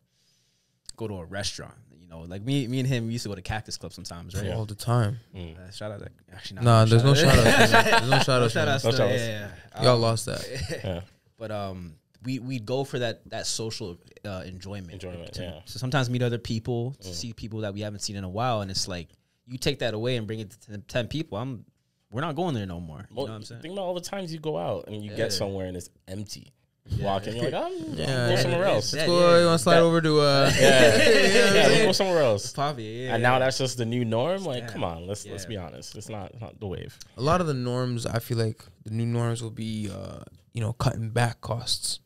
go 0.96 1.08
to 1.08 1.16
a 1.16 1.26
restaurant, 1.26 1.74
you 2.00 2.08
know, 2.08 2.22
like 2.22 2.42
me, 2.42 2.68
me 2.68 2.80
and 2.80 2.88
him, 2.88 3.08
we 3.08 3.14
used 3.14 3.24
to 3.24 3.30
go 3.30 3.36
to 3.36 3.42
Cactus 3.42 3.78
Club 3.78 3.94
sometimes, 3.94 4.36
right? 4.36 4.52
All 4.52 4.66
the 4.66 4.76
time. 4.76 5.18
Mm. 5.36 5.58
Uh, 5.58 5.72
shout 5.72 5.92
out, 5.92 6.00
to, 6.00 6.10
actually, 6.34 6.56
not 6.56 6.64
Nah, 6.64 6.78
really 6.80 6.90
there's 6.92 7.04
no 7.04 7.14
shout 7.16 7.36
shout 7.36 7.48
outs. 7.48 7.72
There's 7.72 8.10
no 8.12 8.20
shout 8.20 8.42
outs. 8.42 8.54
shout 8.54 8.66
man. 8.66 8.68
No 8.84 8.92
to- 8.92 8.98
shout 8.98 9.12
outs. 9.12 9.22
yeah, 9.22 9.50
yeah. 9.76 9.84
Y'all 9.84 9.96
Um, 9.96 10.02
lost 10.02 10.26
that. 10.28 10.82
Yeah. 10.84 11.02
but 11.38 11.52
um 11.52 11.96
we 12.24 12.38
we'd 12.40 12.66
go 12.66 12.84
for 12.84 13.00
that 13.00 13.28
that 13.30 13.48
social 13.48 13.98
uh, 14.24 14.44
enjoyment 14.46 14.92
Enjoyment, 14.94 15.34
to, 15.34 15.42
yeah. 15.42 15.60
so 15.66 15.80
sometimes 15.80 16.08
meet 16.10 16.22
other 16.22 16.38
people 16.38 16.94
to 17.02 17.14
see 17.14 17.34
people 17.34 17.62
that 17.62 17.74
we 17.74 17.82
haven't 17.82 18.02
seen 18.02 18.16
in 18.16 18.24
a 18.24 18.30
while 18.30 18.62
and 18.62 18.70
it's 18.70 18.88
like 18.88 19.10
you 19.46 19.58
take 19.58 19.80
that 19.80 19.94
away 19.94 20.16
and 20.18 20.28
bring 20.28 20.40
it 20.40 20.52
to 20.68 20.78
10 20.78 21.08
people 21.08 21.38
i'm 21.38 21.66
we're 22.12 22.22
not 22.22 22.36
going 22.36 22.54
there 22.54 22.66
no 22.66 22.80
more 22.80 23.06
you 23.10 23.16
know 23.16 23.22
what 23.24 23.32
i'm 23.32 23.44
saying 23.44 23.62
Think 23.62 23.74
about 23.74 23.84
all 23.84 23.94
the 23.94 24.02
times 24.02 24.34
you 24.34 24.40
go 24.40 24.58
out 24.58 24.86
and 24.88 25.04
you 25.04 25.12
Yeah. 25.12 25.18
get 25.18 25.34
somewhere 25.34 25.68
and 25.68 25.76
it's 25.78 25.90
empty. 26.08 26.54
You 26.90 27.06
walk 27.06 27.28
in, 27.28 27.36
you're 27.36 27.52
like, 27.52 27.54
I'm 27.54 27.72
Yeah, 27.94 28.06
yeah, 28.08 28.30
go 28.30 28.36
somewhere 28.42 28.62
yeah. 28.68 28.74
else. 28.74 28.94
Yeah. 28.94 29.02
Let's 29.02 29.12
go. 29.12 29.40
You 29.40 29.46
want 29.46 29.60
to 29.60 29.64
slide 29.64 29.76
That- 29.76 29.82
over 29.84 30.02
to 30.02 30.20
uh? 30.20 30.52
Yeah, 30.60 30.98
yeah, 30.98 31.68
let's 31.68 31.82
go 31.84 31.92
somewhere 31.92 32.24
else. 32.24 32.52
Poppy, 32.52 32.84
yeah, 32.84 33.14
And 33.14 33.24
now 33.24 33.38
that's 33.40 33.58
just 33.60 33.78
the 33.78 33.86
new 33.86 34.04
norm. 34.04 34.44
Like, 34.44 34.64
Yeah. 34.64 34.70
come 34.74 34.84
on, 34.84 35.06
let's 35.08 35.26
let's 35.28 35.46
be 35.46 35.56
honest. 35.58 35.96
It's 35.96 36.10
not, 36.10 36.32
it's 36.32 36.42
not 36.42 36.60
the 36.60 36.66
wave. 36.68 36.98
a 37.18 37.22
lot 37.22 37.40
of 37.40 37.48
the 37.48 37.54
norms 37.54 38.06
i 38.08 38.20
feel 38.20 38.38
like 38.40 38.66
the 38.84 38.92
new 38.92 39.06
norms 39.06 39.42
will 39.44 39.52
be 39.52 39.90
uh 39.90 40.22
you 40.54 40.60
know 40.60 40.74
cutting 40.74 41.12
back 41.12 41.40
costs 41.40 42.00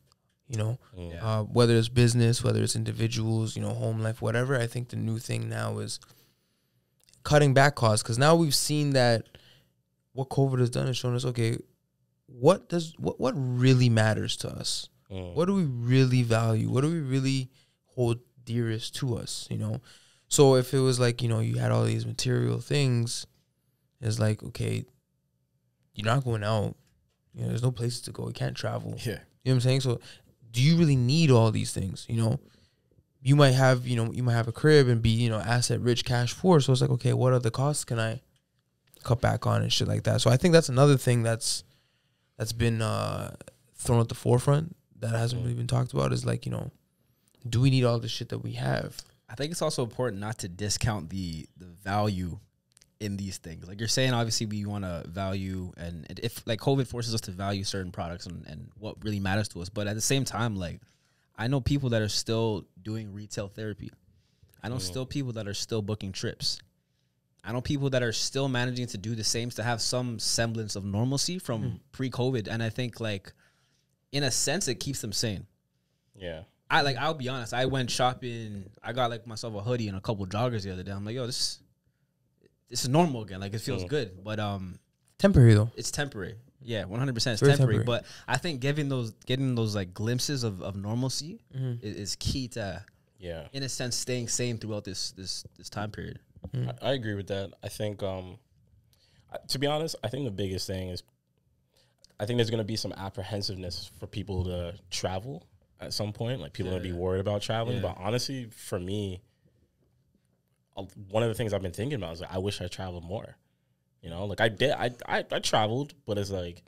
you 0.50 0.58
know 0.58 0.78
Mm. 0.96 1.14
Yeah. 1.14 1.26
uh 1.26 1.44
whether 1.44 1.76
it's 1.78 1.90
business 1.90 2.44
whether 2.44 2.62
it's 2.62 2.76
individuals 2.76 3.56
you 3.56 3.62
know 3.64 3.74
home 3.74 4.02
life 4.02 4.22
whatever 4.22 4.60
i 4.60 4.68
think 4.68 4.90
the 4.90 4.98
new 4.98 5.18
thing 5.20 5.50
now 5.50 5.80
is 5.80 6.00
cutting 7.26 7.54
back 7.54 7.76
costs 7.76 8.02
because 8.02 8.18
now 8.18 8.36
we've 8.36 8.56
seen 8.56 8.92
that 8.92 9.26
what 10.14 10.30
covid 10.30 10.60
has 10.60 10.70
done 10.70 10.88
is 10.88 10.96
shown 10.96 11.14
us 11.14 11.26
okay 11.26 11.58
what 12.40 12.70
does 12.70 12.94
what 12.98 13.20
what 13.20 13.34
really 13.36 13.90
matters 13.90 14.38
to 14.38 14.50
us? 14.50 14.90
Mm. 15.12 15.34
What 15.36 15.46
do 15.46 15.56
we 15.56 15.64
really 15.64 16.24
value? 16.24 16.70
What 16.70 16.82
do 16.82 16.92
we 16.92 17.00
really 17.00 17.50
hold 17.86 18.20
dearest 18.44 18.96
to 18.98 19.18
us? 19.18 19.48
You 19.50 19.58
know. 19.58 19.82
So 20.28 20.56
if 20.56 20.74
it 20.74 20.80
was 20.80 21.00
like 21.00 21.22
you 21.22 21.30
know 21.30 21.40
you 21.40 21.58
had 21.58 21.72
all 21.72 21.84
these 21.84 22.06
material 22.06 22.60
things, 22.60 23.26
it's 24.02 24.20
like 24.20 24.44
okay, 24.44 24.86
you're 25.94 26.06
not 26.06 26.24
going 26.24 26.44
out. 26.44 26.76
You 27.34 27.42
know, 27.42 27.50
there's 27.50 27.64
no 27.64 27.72
places 27.72 28.02
to 28.02 28.12
go. 28.12 28.28
You 28.28 28.34
can't 28.34 28.56
travel. 28.56 28.96
Yeah. 28.98 29.20
You 29.44 29.52
know 29.52 29.52
what 29.52 29.52
I'm 29.54 29.62
saying? 29.62 29.82
So 29.82 30.00
do 30.52 30.62
you 30.62 30.78
really 30.78 30.96
need 30.96 31.32
all 31.32 31.52
these 31.52 31.74
things? 31.74 32.06
You 32.10 32.22
know, 32.22 32.40
you 33.26 33.36
might 33.36 33.56
have, 33.56 33.88
you 33.88 33.96
know, 33.96 34.12
you 34.12 34.22
might 34.22 34.34
have 34.34 34.48
a 34.48 34.52
crib 34.52 34.88
and 34.88 35.02
be, 35.02 35.10
you 35.10 35.30
know, 35.30 35.40
asset 35.40 35.82
rich, 35.82 36.06
cash 36.06 36.38
poor. 36.38 36.60
So 36.60 36.72
it's 36.72 36.82
like, 36.82 36.92
okay, 36.92 37.12
what 37.12 37.34
other 37.34 37.50
costs 37.50 37.84
can 37.84 38.00
I 38.00 38.22
cut 39.04 39.20
back 39.20 39.48
on 39.48 39.64
and 39.64 39.74
shit 39.74 39.88
like 39.88 40.04
that? 40.04 40.22
So 40.22 40.30
I 40.30 40.38
think 40.38 40.54
that's 40.54 40.70
another 40.70 40.96
thing 40.96 41.24
that's 41.24 41.64
that's 42.38 42.54
been 42.54 42.84
uh 42.84 43.36
thrown 43.74 44.00
at 44.00 44.10
the 44.10 44.16
forefront 44.16 44.76
that 45.00 45.10
hasn't 45.10 45.42
really 45.42 45.56
been 45.56 45.66
talked 45.66 45.92
about 45.92 46.14
is 46.14 46.24
like, 46.24 46.46
you 46.46 46.52
know, 46.52 46.70
do 47.50 47.60
we 47.62 47.72
need 47.72 47.84
all 47.84 47.98
the 47.98 48.08
shit 48.08 48.30
that 48.30 48.44
we 48.44 48.54
have? 48.54 49.02
I 49.28 49.34
think 49.34 49.52
it's 49.52 49.64
also 49.64 49.82
important 49.82 50.22
not 50.22 50.38
to 50.40 50.48
discount 50.48 51.10
the 51.10 51.48
the 51.58 51.66
value 51.66 52.38
in 53.00 53.18
these 53.18 53.40
things. 53.40 53.68
Like 53.68 53.80
you're 53.80 53.88
saying, 53.88 54.14
obviously 54.14 54.46
we 54.46 54.68
want 54.68 54.84
to 54.84 55.04
value 55.08 55.74
and 55.78 56.06
if 56.22 56.46
like 56.46 56.60
COVID 56.60 56.86
forces 56.86 57.16
us 57.16 57.22
to 57.22 57.32
value 57.32 57.64
certain 57.64 57.92
products 57.92 58.28
and, 58.28 58.46
and 58.46 58.70
what 58.78 59.04
really 59.04 59.20
matters 59.20 59.48
to 59.50 59.64
us. 59.64 59.70
But 59.70 59.88
at 59.88 59.96
the 59.96 60.02
same 60.02 60.26
time, 60.26 60.56
like 60.56 60.80
I 61.38 61.48
know 61.48 61.60
people 61.62 61.90
that 61.90 62.02
are 62.02 62.10
still 62.10 62.66
doing 62.82 63.14
retail 63.14 63.48
therapy. 63.48 63.92
I 64.64 64.70
know 64.70 64.78
still 64.80 65.06
people 65.06 65.34
that 65.34 65.48
are 65.48 65.54
still 65.54 65.82
booking 65.82 66.12
trips. 66.12 66.60
I 67.44 67.52
know 67.52 67.62
people 67.62 67.92
that 67.92 68.02
are 68.02 68.12
still 68.14 68.48
managing 68.48 68.88
to 68.88 68.98
do 68.98 69.14
the 69.14 69.24
same 69.24 69.50
to 69.52 69.62
have 69.64 69.80
some 69.82 70.18
semblance 70.18 70.76
of 70.76 70.84
normalcy 70.84 71.38
from 71.38 71.80
pre-COVID. 71.92 72.48
And 72.50 72.64
I 72.64 72.70
think 72.70 73.00
like 73.00 73.32
in 74.12 74.24
a 74.24 74.32
sense 74.32 74.68
it 74.68 74.76
keeps 74.76 75.02
them 75.02 75.12
sane. 75.12 75.46
Yeah. 76.16 76.42
I 76.72 76.82
like 76.82 76.98
I'll 76.98 77.14
be 77.14 77.30
honest. 77.30 77.54
I 77.54 77.66
went 77.66 77.92
shopping. 77.92 78.66
I 78.82 78.94
got 78.94 79.12
like 79.12 79.28
myself 79.28 79.54
a 79.54 79.62
hoodie 79.62 79.88
and 79.88 79.98
a 79.98 80.02
couple 80.02 80.26
joggers 80.26 80.64
the 80.64 80.72
other 80.74 80.82
day. 80.82 80.92
I'm 80.92 81.06
like, 81.06 81.14
yo, 81.16 81.28
this 81.28 81.60
this 82.70 82.82
is 82.84 82.90
normal 82.90 83.22
again. 83.22 83.40
Like 83.42 83.54
it 83.54 83.60
feels 83.62 83.84
Mm. 83.84 83.90
good, 83.90 84.24
but 84.24 84.40
um, 84.40 84.80
Temporary 85.20 85.54
though. 85.54 85.70
it's 85.76 85.92
temporary. 85.92 86.36
Yeah, 86.68 86.86
100. 86.86 87.14
percent 87.14 87.34
It's 87.34 87.42
temporary. 87.48 87.78
temporary. 87.78 87.86
But 87.86 88.06
I 88.28 88.38
think 88.38 88.60
giving 88.60 88.90
those 88.90 89.12
getting 89.26 89.54
those 89.56 89.76
like 89.76 89.94
glimpses 89.94 90.44
of, 90.44 90.62
of 90.62 90.76
normalcy 90.76 91.40
Mhm. 91.56 91.84
is, 91.84 91.96
is 91.96 92.16
key 92.16 92.48
to, 92.50 92.84
Yeah. 93.20 93.48
in 93.54 93.62
a 93.64 93.70
sense, 93.70 93.96
staying 93.96 94.28
sane 94.30 94.58
throughout 94.58 94.84
this 94.84 95.12
this 95.12 95.46
this 95.58 95.70
time 95.70 95.92
period. 95.92 96.20
Mm-hmm. 96.54 96.70
I, 96.84 96.90
I 96.90 96.94
agree 96.94 97.14
with 97.14 97.28
that. 97.28 97.54
I 97.64 97.70
think, 97.70 98.02
um, 98.04 98.38
to 99.48 99.60
be 99.60 99.68
honest, 99.68 99.96
I 100.04 100.08
think 100.10 100.26
the 100.26 100.32
biggest 100.32 100.66
thing 100.68 100.90
is, 100.90 101.04
I 102.20 102.26
think 102.26 102.38
there's 102.38 102.50
going 102.50 102.60
to 102.64 102.64
be 102.64 102.76
some 102.78 102.94
apprehensiveness 102.94 103.92
for 104.00 104.08
people 104.08 104.44
to 104.46 104.74
travel 104.90 105.46
at 105.80 105.94
some 105.94 106.14
point. 106.14 106.40
Like 106.42 106.54
people 106.54 106.72
are 106.72 106.80
going 106.80 106.84
to 106.84 106.90
be 106.90 106.98
worried 106.98 107.20
about 107.20 107.42
traveling. 107.42 107.78
Yeah. 107.78 107.82
But 107.94 107.98
honestly, 108.00 108.46
for 108.52 108.80
me, 108.80 109.22
uh, 110.78 110.84
one 111.10 111.24
of 111.24 111.30
the 111.30 111.36
things 111.36 111.54
I've 111.54 111.62
been 111.62 111.72
thinking 111.74 111.98
about 111.98 112.14
is 112.14 112.22
like, 112.22 112.34
I 112.34 112.38
wish 112.38 112.62
I 112.62 112.68
traveled 112.68 113.04
more. 113.04 113.36
You 114.06 114.12
know, 114.12 114.26
like 114.26 114.40
I 114.40 114.50
did, 114.50 114.70
I, 114.70 114.92
I, 115.08 115.26
I 115.32 115.40
traveled, 115.40 115.96
but 116.06 116.20
it's 116.20 116.30
like, 116.30 116.62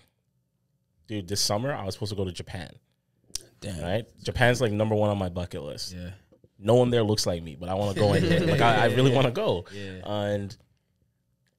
dude, 1.08 1.28
this 1.28 1.40
summer 1.40 1.72
I 1.72 1.86
was 1.86 1.94
supposed 1.94 2.10
to 2.10 2.16
go 2.16 2.26
to 2.26 2.32
Japan. 2.32 2.72
Damn. 3.62 3.80
Right? 3.80 4.06
Japan's 4.24 4.60
like 4.60 4.72
number 4.72 4.96
one 4.96 5.12
on 5.12 5.20
my 5.20 5.30
bucket 5.30 5.62
list 5.62 5.94
Yeah, 5.94 6.10
no 6.58 6.74
one 6.74 6.90
there 6.90 7.04
looks 7.04 7.28
like 7.28 7.44
me, 7.44 7.56
but 7.56 7.70
I 7.70 7.76
want 7.76 7.94
to 7.96 8.02
go 8.02 8.14
in 8.16 8.28
there. 8.28 8.40
Like 8.40 8.62
I, 8.62 8.86
I 8.86 8.86
really 8.88 9.14
want 9.14 9.26
to 9.26 9.32
go. 9.32 9.66
Yeah. 9.72 10.00
And 10.04 10.58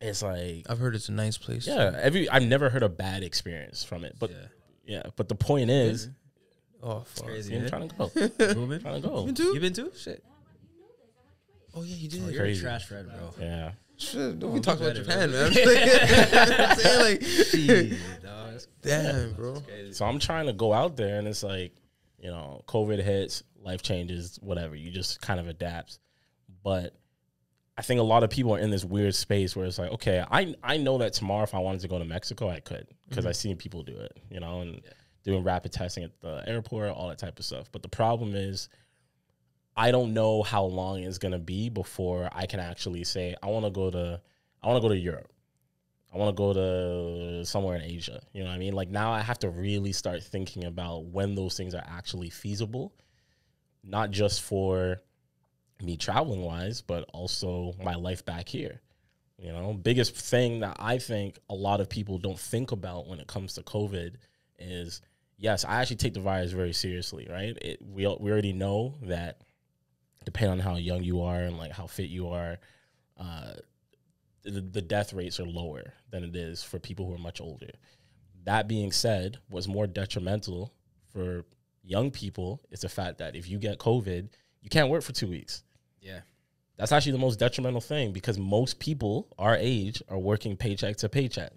it's 0.00 0.20
like, 0.20 0.66
I've 0.68 0.80
heard 0.80 0.96
it's 0.96 1.08
a 1.10 1.12
nice 1.12 1.38
place. 1.38 1.64
yeah, 1.68 1.96
every 2.02 2.28
I've 2.28 2.42
never 2.42 2.70
heard 2.70 2.82
a 2.82 2.88
bad 2.88 3.22
experience 3.22 3.84
from 3.84 4.04
it. 4.04 4.16
But 4.18 4.30
yeah. 4.30 4.36
yeah, 4.84 5.02
but 5.14 5.28
the 5.28 5.36
point 5.36 5.70
is, 5.70 6.10
Oh 6.82 7.04
fuck. 7.06 7.26
Crazy. 7.26 7.56
I'm 7.56 7.68
trying 7.68 7.88
to 7.88 7.94
go. 7.94 8.10
Moving. 8.54 8.80
trying 8.80 9.00
to 9.00 9.08
go. 9.08 9.30
too? 9.30 9.54
You 9.54 9.60
been 9.60 9.74
to? 9.74 9.92
Shit. 9.96 10.24
Oh 11.72 11.82
yeah, 11.82 11.94
you 11.94 12.08
did. 12.08 12.20
You're 12.22 12.30
a 12.30 12.36
Crazy. 12.36 12.62
trash 12.62 12.86
Fred, 12.86 13.06
bro. 13.08 13.34
Yeah. 13.40 13.70
Shit, 13.98 14.38
don't 14.38 14.52
we 14.52 14.60
talk 14.60 14.78
about 14.78 14.94
Japan, 14.94 15.32
man? 15.32 15.46
I'm 15.46 15.52
saying 15.52 17.00
like, 17.00 17.22
Shit, 17.24 17.98
dog, 18.22 18.60
damn, 18.82 19.32
bro. 19.32 19.60
So 19.90 20.06
I'm 20.06 20.20
trying 20.20 20.46
to 20.46 20.52
go 20.52 20.72
out 20.72 20.96
there, 20.96 21.18
and 21.18 21.26
it's 21.26 21.42
like, 21.42 21.72
you 22.20 22.30
know, 22.30 22.62
COVID 22.68 23.02
hits, 23.02 23.42
life 23.60 23.82
changes, 23.82 24.38
whatever. 24.40 24.76
You 24.76 24.92
just 24.92 25.20
kind 25.20 25.40
of 25.40 25.48
adapt. 25.48 25.98
But 26.62 26.94
I 27.76 27.82
think 27.82 27.98
a 27.98 28.04
lot 28.04 28.22
of 28.22 28.30
people 28.30 28.54
are 28.54 28.60
in 28.60 28.70
this 28.70 28.84
weird 28.84 29.16
space 29.16 29.56
where 29.56 29.66
it's 29.66 29.80
like, 29.80 29.90
okay, 29.90 30.24
I 30.30 30.54
I 30.62 30.76
know 30.76 30.98
that 30.98 31.12
tomorrow 31.12 31.42
if 31.42 31.54
I 31.54 31.58
wanted 31.58 31.80
to 31.80 31.88
go 31.88 31.98
to 31.98 32.04
Mexico, 32.04 32.48
I 32.48 32.60
could 32.60 32.86
because 33.08 33.24
mm-hmm. 33.24 33.30
I've 33.30 33.36
seen 33.36 33.56
people 33.56 33.82
do 33.82 33.96
it, 33.98 34.16
you 34.30 34.38
know, 34.38 34.60
and 34.60 34.80
doing 35.24 35.42
rapid 35.42 35.72
testing 35.72 36.04
at 36.04 36.20
the 36.20 36.44
airport, 36.46 36.90
all 36.90 37.08
that 37.08 37.18
type 37.18 37.38
of 37.40 37.44
stuff. 37.44 37.66
But 37.72 37.82
the 37.82 37.88
problem 37.88 38.36
is, 38.36 38.68
I 39.78 39.92
don't 39.92 40.12
know 40.12 40.42
how 40.42 40.64
long 40.64 41.04
it's 41.04 41.18
gonna 41.18 41.38
be 41.38 41.68
before 41.68 42.28
I 42.32 42.46
can 42.46 42.58
actually 42.58 43.04
say 43.04 43.36
I 43.40 43.46
want 43.46 43.64
to 43.64 43.70
go 43.70 43.92
to 43.92 44.20
I 44.60 44.66
want 44.66 44.78
to 44.78 44.82
go 44.82 44.92
to 44.92 44.98
Europe. 44.98 45.32
I 46.12 46.16
want 46.16 46.36
to 46.36 46.40
go 46.40 46.52
to 46.52 47.44
somewhere 47.44 47.76
in 47.76 47.82
Asia. 47.82 48.20
You 48.32 48.42
know 48.42 48.48
what 48.48 48.56
I 48.56 48.58
mean? 48.58 48.72
Like 48.72 48.88
now 48.88 49.12
I 49.12 49.20
have 49.20 49.38
to 49.40 49.50
really 49.50 49.92
start 49.92 50.24
thinking 50.24 50.64
about 50.64 51.04
when 51.04 51.36
those 51.36 51.56
things 51.56 51.76
are 51.76 51.84
actually 51.86 52.28
feasible, 52.28 52.92
not 53.84 54.10
just 54.10 54.42
for 54.42 55.00
me 55.80 55.96
traveling 55.96 56.42
wise, 56.42 56.82
but 56.82 57.04
also 57.12 57.72
my 57.80 57.94
life 57.94 58.24
back 58.24 58.48
here. 58.48 58.80
You 59.38 59.52
know, 59.52 59.74
biggest 59.74 60.16
thing 60.16 60.58
that 60.60 60.76
I 60.80 60.98
think 60.98 61.38
a 61.48 61.54
lot 61.54 61.80
of 61.80 61.88
people 61.88 62.18
don't 62.18 62.40
think 62.40 62.72
about 62.72 63.06
when 63.06 63.20
it 63.20 63.28
comes 63.28 63.54
to 63.54 63.62
COVID 63.62 64.16
is 64.58 65.02
yes, 65.36 65.64
I 65.64 65.80
actually 65.80 65.96
take 65.96 66.14
the 66.14 66.20
virus 66.20 66.50
very 66.50 66.72
seriously, 66.72 67.28
right? 67.30 67.56
It, 67.62 67.80
we 67.80 68.08
we 68.18 68.32
already 68.32 68.52
know 68.52 68.96
that 69.02 69.42
depending 70.28 70.52
on 70.52 70.58
how 70.58 70.76
young 70.76 71.02
you 71.02 71.22
are 71.22 71.40
and 71.40 71.56
like 71.56 71.72
how 71.72 71.86
fit 71.86 72.10
you 72.10 72.28
are, 72.28 72.58
uh, 73.18 73.54
the, 74.44 74.60
the 74.60 74.82
death 74.82 75.14
rates 75.14 75.40
are 75.40 75.46
lower 75.46 75.94
than 76.10 76.22
it 76.22 76.36
is 76.36 76.62
for 76.62 76.78
people 76.78 77.06
who 77.06 77.14
are 77.14 77.18
much 77.18 77.40
older. 77.40 77.70
That 78.44 78.68
being 78.68 78.92
said, 78.92 79.38
what's 79.48 79.66
more 79.66 79.86
detrimental 79.86 80.74
for 81.14 81.46
young 81.82 82.10
people 82.10 82.60
is 82.70 82.82
the 82.82 82.90
fact 82.90 83.16
that 83.18 83.36
if 83.36 83.48
you 83.48 83.58
get 83.58 83.78
COVID, 83.78 84.28
you 84.60 84.68
can't 84.68 84.90
work 84.90 85.02
for 85.02 85.12
two 85.12 85.28
weeks. 85.28 85.62
Yeah. 86.02 86.20
That's 86.76 86.92
actually 86.92 87.12
the 87.12 87.18
most 87.18 87.38
detrimental 87.38 87.80
thing 87.80 88.12
because 88.12 88.38
most 88.38 88.78
people 88.78 89.28
our 89.38 89.56
age 89.58 90.02
are 90.10 90.18
working 90.18 90.58
paycheck 90.58 90.96
to 90.98 91.08
paycheck. 91.08 91.52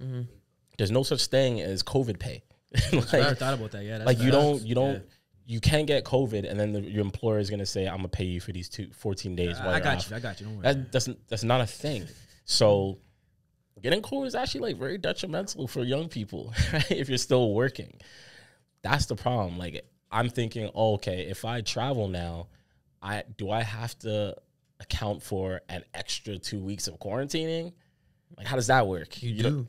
There's 0.78 0.92
no 0.92 1.04
such 1.04 1.26
thing 1.26 1.60
as 1.60 1.84
COVID 1.84 2.20
pay. 2.20 2.42
I 2.94 2.96
never 2.96 3.36
thought 3.36 3.54
about 3.56 3.72
that. 3.72 3.84
Yeah, 3.84 3.98
like 3.98 4.20
you 4.20 4.32
don't 4.32 4.62
you 4.62 4.76
don't 4.76 4.94
Yeah. 4.94 5.00
You 5.46 5.60
can't 5.60 5.88
get 5.88 6.04
COVID 6.06 6.50
and 6.50 6.60
then 6.60 6.72
the, 6.74 6.82
your 6.82 7.02
employer 7.02 7.40
is 7.40 7.50
gonna 7.50 7.66
say 7.66 7.88
I'm 7.88 7.98
gonna 7.98 8.08
pay 8.10 8.26
you 8.26 8.40
for 8.40 8.52
these 8.52 8.70
two 8.70 8.90
14 8.94 9.36
days. 9.36 9.58
while 9.60 9.70
I, 9.70 9.80
got 9.80 9.98
off." 9.98 10.10
you. 10.10 10.16
I 10.16 10.20
got 10.20 10.40
you. 10.40 10.46
Don't 10.48 10.56
worry. 10.58 10.64
That 10.64 10.92
doesn't 10.92 11.20
that's 11.28 11.44
not 11.44 11.62
a 11.62 11.66
thing. 11.68 12.08
So 12.46 13.00
getting 13.82 14.02
COVID 14.02 14.28
is 14.28 14.36
actually 14.36 14.62
like 14.62 14.78
very 14.78 14.98
detrimental 14.98 15.68
for 15.68 15.84
young 15.84 16.08
people, 16.08 16.54
right? 16.74 16.92
If 16.92 17.10
you're 17.10 17.18
still 17.18 17.54
working. 17.54 17.94
That's 18.84 19.06
the 19.06 19.16
problem. 19.16 19.58
Like 19.58 19.86
I'm 20.12 20.30
thinking, 20.30 20.70
oh, 20.74 20.94
okay, 20.96 21.28
if 21.30 21.46
I 21.46 21.62
travel 21.62 22.08
now, 22.08 22.48
I 23.02 23.24
do 23.38 23.50
I 23.52 23.62
have 23.64 23.98
to 24.00 24.36
account 24.80 25.22
for 25.24 25.62
an 25.70 25.84
extra 25.94 26.38
two 26.38 26.60
weeks 26.60 26.88
of 26.88 27.00
quarantining? 27.00 27.74
Like 28.38 28.48
how 28.48 28.56
does 28.56 28.68
that 28.68 28.88
work? 28.88 29.22
You 29.22 29.44
don't- 29.44 29.54
do. 29.64 29.68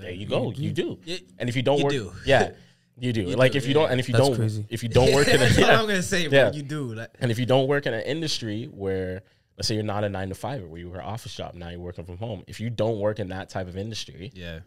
There 0.00 0.10
you 0.10 0.26
go. 0.26 0.50
You 0.50 0.72
do. 0.72 0.98
Yeah, 1.04 1.18
And 1.38 1.48
if 1.48 1.54
you 1.54 1.62
don't 1.62 1.78
you 1.78 1.84
work, 1.84 1.92
do. 1.92 2.12
yeah, 2.24 2.50
you 2.98 3.12
do. 3.12 3.26
like 3.26 3.52
do, 3.52 3.58
if 3.58 3.64
you 3.64 3.70
yeah. 3.70 3.74
don't, 3.74 3.90
and 3.90 4.00
if 4.00 4.08
you 4.08 4.12
That's 4.14 4.28
don't, 4.28 4.36
crazy. 4.36 4.66
if 4.68 4.82
you 4.82 4.88
don't 4.88 5.12
work 5.12 5.28
in 5.28 5.36
a, 5.36 5.38
That's 5.38 5.58
what 5.58 5.66
yeah. 5.66 5.80
I'm 5.80 5.86
gonna 5.86 6.02
say. 6.02 6.22
Yeah. 6.28 6.44
But 6.46 6.54
you 6.54 6.62
do. 6.62 6.94
Like, 6.94 7.10
And 7.20 7.30
if 7.30 7.38
you 7.38 7.46
don't 7.46 7.68
work 7.68 7.86
in 7.86 7.94
an 7.94 8.02
industry 8.02 8.66
where, 8.72 9.22
let's 9.56 9.68
say 9.68 9.74
you're 9.74 9.84
not 9.84 10.04
a 10.04 10.08
nine 10.08 10.28
to 10.30 10.34
five, 10.34 10.62
where 10.64 10.80
you 10.80 10.90
were 10.90 11.02
office 11.02 11.34
job, 11.34 11.54
now 11.54 11.68
you're 11.70 11.80
working 11.80 12.04
from 12.04 12.16
home. 12.18 12.42
If 12.46 12.60
you 12.60 12.70
don't 12.70 12.98
work 12.98 13.18
in 13.18 13.28
that 13.28 13.48
type 13.50 13.68
of 13.68 13.76
industry, 13.76 14.30
yeah. 14.34 14.60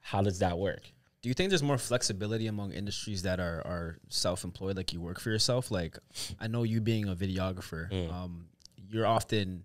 how 0.00 0.22
does 0.22 0.38
that 0.40 0.58
work? 0.58 0.82
Do 1.22 1.28
you 1.28 1.34
think 1.34 1.50
there's 1.50 1.62
more 1.62 1.76
flexibility 1.78 2.46
among 2.46 2.72
industries 2.72 3.22
that 3.22 3.40
are, 3.40 3.60
are 3.66 3.98
self 4.08 4.42
employed, 4.42 4.76
like 4.76 4.92
you 4.92 5.00
work 5.00 5.20
for 5.20 5.30
yourself? 5.30 5.70
Like, 5.70 5.98
I 6.40 6.46
know 6.46 6.62
you 6.62 6.80
being 6.80 7.08
a 7.08 7.14
videographer, 7.14 7.90
Mm. 7.90 8.12
um, 8.12 8.46
you're 8.88 9.06
often 9.06 9.64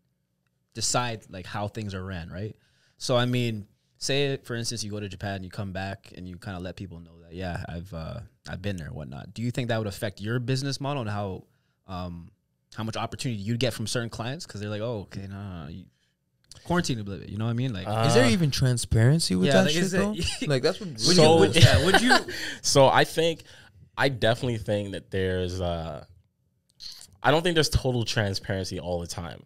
decide 0.73 1.23
like 1.29 1.45
how 1.45 1.67
things 1.69 1.95
are 1.95 2.03
ran, 2.03 2.29
right? 2.29 2.55
So 2.97 3.15
I 3.17 3.25
mean, 3.25 3.65
say 3.97 4.37
for 4.43 4.55
instance 4.55 4.83
you 4.83 4.91
go 4.91 4.99
to 4.99 5.09
Japan, 5.09 5.43
you 5.43 5.49
come 5.49 5.71
back, 5.71 6.11
and 6.15 6.27
you 6.27 6.37
kind 6.37 6.55
of 6.57 6.63
let 6.63 6.75
people 6.75 6.99
know 6.99 7.19
that 7.23 7.33
yeah, 7.33 7.63
I've 7.67 7.93
uh, 7.93 8.19
I've 8.47 8.61
been 8.61 8.77
there, 8.77 8.89
whatnot. 8.89 9.33
Do 9.33 9.41
you 9.41 9.51
think 9.51 9.69
that 9.69 9.77
would 9.77 9.87
affect 9.87 10.21
your 10.21 10.39
business 10.39 10.79
model 10.81 11.01
and 11.01 11.09
how 11.09 11.43
um, 11.87 12.29
how 12.75 12.83
much 12.83 12.97
opportunity 12.97 13.41
you 13.41 13.57
get 13.57 13.73
from 13.73 13.87
certain 13.87 14.09
clients 14.09 14.45
because 14.45 14.61
they're 14.61 14.69
like, 14.69 14.81
oh, 14.81 15.01
okay, 15.11 15.27
no, 15.27 15.35
no, 15.35 15.63
no 15.63 15.69
you 15.69 15.85
quarantine 16.63 16.97
a 16.99 17.03
little 17.03 17.19
bit, 17.19 17.29
you 17.29 17.37
know 17.37 17.45
what 17.45 17.51
I 17.51 17.53
mean? 17.53 17.73
Like, 17.73 17.87
Uh, 17.87 18.05
Is 18.07 18.13
there 18.15 18.29
even 18.29 18.49
transparency 18.49 19.35
with 19.35 19.47
yeah, 19.47 19.53
that 19.53 19.63
like, 19.65 19.73
shit 19.73 19.83
is 19.83 19.91
though? 19.91 20.13
it- 20.15 20.47
like 20.47 20.63
that's 20.63 20.79
what. 20.79 20.99
So- 20.99 21.37
would, 21.39 21.55
yeah, 21.55 21.85
would 21.85 22.01
you? 22.01 22.15
So 22.61 22.87
I 22.87 23.03
think, 23.03 23.43
I 23.97 24.09
definitely 24.09 24.57
think 24.57 24.93
that 24.93 25.11
there's, 25.11 25.61
uh, 25.61 26.05
I 27.21 27.31
don't 27.31 27.43
think 27.43 27.55
there's 27.55 27.69
total 27.69 28.03
transparency 28.05 28.79
all 28.79 28.99
the 28.99 29.07
time. 29.07 29.43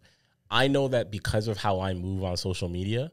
I 0.52 0.68
know 0.68 0.88
that 0.88 1.12
because 1.12 1.48
of 1.48 1.58
how 1.58 1.80
I 1.82 1.94
move 1.94 2.24
on 2.24 2.38
social 2.38 2.70
media, 2.70 3.12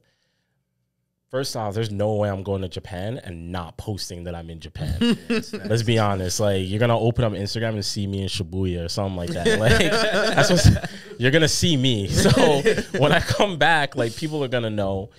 First 1.36 1.54
off, 1.54 1.74
there's 1.74 1.90
no 1.90 2.14
way 2.14 2.30
I'm 2.30 2.42
going 2.42 2.62
to 2.62 2.68
Japan 2.68 3.20
and 3.22 3.52
not 3.52 3.76
posting 3.76 4.24
that 4.24 4.34
I'm 4.34 4.48
in 4.48 4.58
Japan. 4.58 5.18
Let's 5.28 5.82
be 5.82 5.98
honest. 5.98 6.40
Like 6.40 6.66
you're 6.66 6.80
gonna 6.80 6.98
open 6.98 7.24
up 7.24 7.34
Instagram 7.34 7.74
and 7.74 7.84
see 7.84 8.06
me 8.06 8.22
in 8.22 8.28
Shibuya 8.28 8.86
or 8.86 8.88
something 8.88 9.16
like 9.16 9.28
that. 9.32 9.58
Like 9.58 10.90
you're 11.20 11.30
gonna 11.30 11.46
see 11.46 11.76
me. 11.76 12.08
So 12.10 12.62
when 12.98 13.12
I 13.12 13.20
come 13.20 13.58
back, 13.58 13.96
like 13.96 14.16
people 14.16 14.42
are 14.44 14.48
gonna 14.48 14.70
know. 14.70 15.10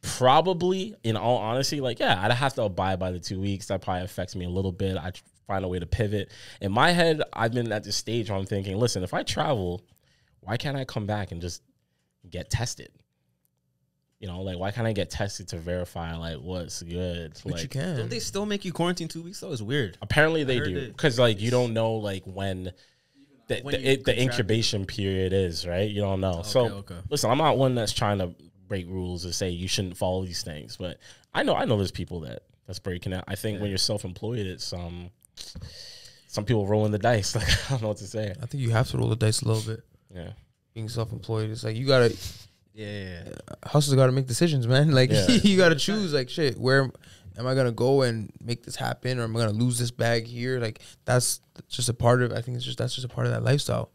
Probably, 0.00 0.94
in 1.04 1.18
all 1.18 1.36
honesty, 1.36 1.82
like 1.82 1.98
yeah, 1.98 2.18
I'd 2.18 2.32
have 2.32 2.54
to 2.54 2.62
abide 2.62 2.98
by 2.98 3.10
the 3.10 3.20
two 3.20 3.38
weeks. 3.38 3.66
That 3.66 3.82
probably 3.82 4.04
affects 4.04 4.34
me 4.34 4.46
a 4.46 4.48
little 4.48 4.72
bit. 4.72 4.96
I 4.96 5.12
find 5.46 5.62
a 5.62 5.68
way 5.68 5.78
to 5.78 5.84
pivot. 5.84 6.32
In 6.62 6.72
my 6.72 6.90
head, 6.92 7.20
I've 7.34 7.52
been 7.52 7.70
at 7.70 7.84
this 7.84 7.96
stage 7.96 8.30
where 8.30 8.38
I'm 8.38 8.46
thinking, 8.46 8.78
listen, 8.78 9.02
if 9.02 9.12
I 9.12 9.24
travel, 9.24 9.82
why 10.40 10.56
can't 10.56 10.78
I 10.78 10.86
come 10.86 11.04
back 11.04 11.32
and 11.32 11.42
just 11.42 11.60
get 12.30 12.48
tested? 12.48 12.92
You 14.20 14.28
know, 14.28 14.42
like 14.42 14.58
why 14.58 14.70
can't 14.70 14.86
I 14.86 14.92
get 14.92 15.08
tested 15.10 15.48
to 15.48 15.56
verify 15.56 16.14
like 16.14 16.36
what's 16.36 16.82
good? 16.82 17.32
Which 17.42 17.54
like, 17.54 17.62
you 17.62 17.68
can. 17.68 17.96
Don't 17.96 18.10
they 18.10 18.18
still 18.18 18.44
make 18.44 18.66
you 18.66 18.72
quarantine 18.72 19.08
two 19.08 19.22
weeks 19.22 19.40
though? 19.40 19.50
It's 19.50 19.62
weird. 19.62 19.96
Apparently 20.02 20.44
they 20.44 20.60
do 20.60 20.88
because 20.88 21.18
like 21.18 21.40
you 21.40 21.50
don't 21.50 21.72
know 21.72 21.94
like 21.94 22.22
when 22.24 22.72
the 23.48 23.60
When 23.62 23.72
the, 23.74 23.78
it, 23.80 24.04
the 24.04 24.12
contract 24.12 24.18
it. 24.18 24.22
incubation 24.22 24.84
period 24.86 25.32
is 25.32 25.66
right. 25.66 25.90
You 25.90 26.02
don't 26.02 26.20
know. 26.20 26.42
so 26.42 26.66
okay. 26.66 26.98
listen, 27.08 27.30
I'm 27.30 27.38
not 27.38 27.56
one 27.56 27.74
that's 27.74 27.92
trying 27.92 28.18
to 28.18 28.34
break 28.68 28.86
rules 28.88 29.24
and 29.24 29.34
say 29.34 29.50
you 29.50 29.66
shouldn't 29.66 29.96
follow 29.96 30.24
these 30.24 30.42
things, 30.42 30.76
but 30.76 30.98
I 31.34 31.42
know 31.42 31.54
I 31.54 31.64
know 31.64 31.76
there's 31.76 31.90
people 31.90 32.20
that 32.20 32.42
that's 32.66 32.78
breaking 32.78 33.12
it. 33.12 33.24
I 33.26 33.36
think 33.36 33.60
when 33.60 33.70
you're 33.70 33.78
self-employed, 33.78 34.46
it's 34.46 34.72
um 34.72 35.10
some 36.26 36.44
people 36.44 36.66
rolling 36.66 36.92
the 36.92 36.98
dice. 36.98 37.34
Like 37.36 37.48
I 37.48 37.70
don't 37.70 37.82
know 37.82 37.88
what 37.88 37.96
to 37.98 38.06
say. 38.06 38.34
I 38.40 38.46
think 38.46 38.62
you 38.62 38.70
have 38.70 38.88
to 38.90 38.98
roll 38.98 39.08
the 39.08 39.16
dice 39.16 39.42
a 39.42 39.48
little 39.48 39.74
bit. 39.74 39.82
Yeah, 40.14 40.32
Being 40.74 40.88
self-employed, 40.88 41.50
it's 41.50 41.64
like 41.64 41.76
you 41.76 41.86
gotta 41.86 42.16
Yeah, 42.72 43.22
yeah. 43.24 43.32
hustlers 43.64 43.96
gotta 43.96 44.12
make 44.12 44.26
decisions, 44.26 44.66
man. 44.66 44.90
Like 45.00 45.10
Yeah. 45.10 45.26
you 45.42 45.56
gotta 45.56 45.76
choose. 45.76 46.12
Like 46.12 46.28
shit, 46.28 46.58
where 46.58 46.90
am 47.36 47.46
I 47.46 47.54
gonna 47.54 47.72
go 47.72 48.02
and 48.02 48.30
make 48.42 48.62
this 48.62 48.76
happen, 48.76 49.18
or 49.18 49.24
am 49.24 49.36
I 49.36 49.40
gonna 49.40 49.52
lose 49.52 49.78
this 49.78 49.90
bag 49.90 50.26
here? 50.26 50.60
Like 50.60 50.80
that's 51.04 51.40
just 51.68 51.88
a 51.88 51.94
part 51.94 52.22
of. 52.22 52.32
I 52.32 52.40
think 52.40 52.56
it's 52.56 52.64
just 52.64 52.78
that's 52.78 52.94
just 52.94 53.04
a 53.04 53.08
part 53.08 53.26
of 53.26 53.32
that 53.32 53.42
lifestyle. 53.42 53.90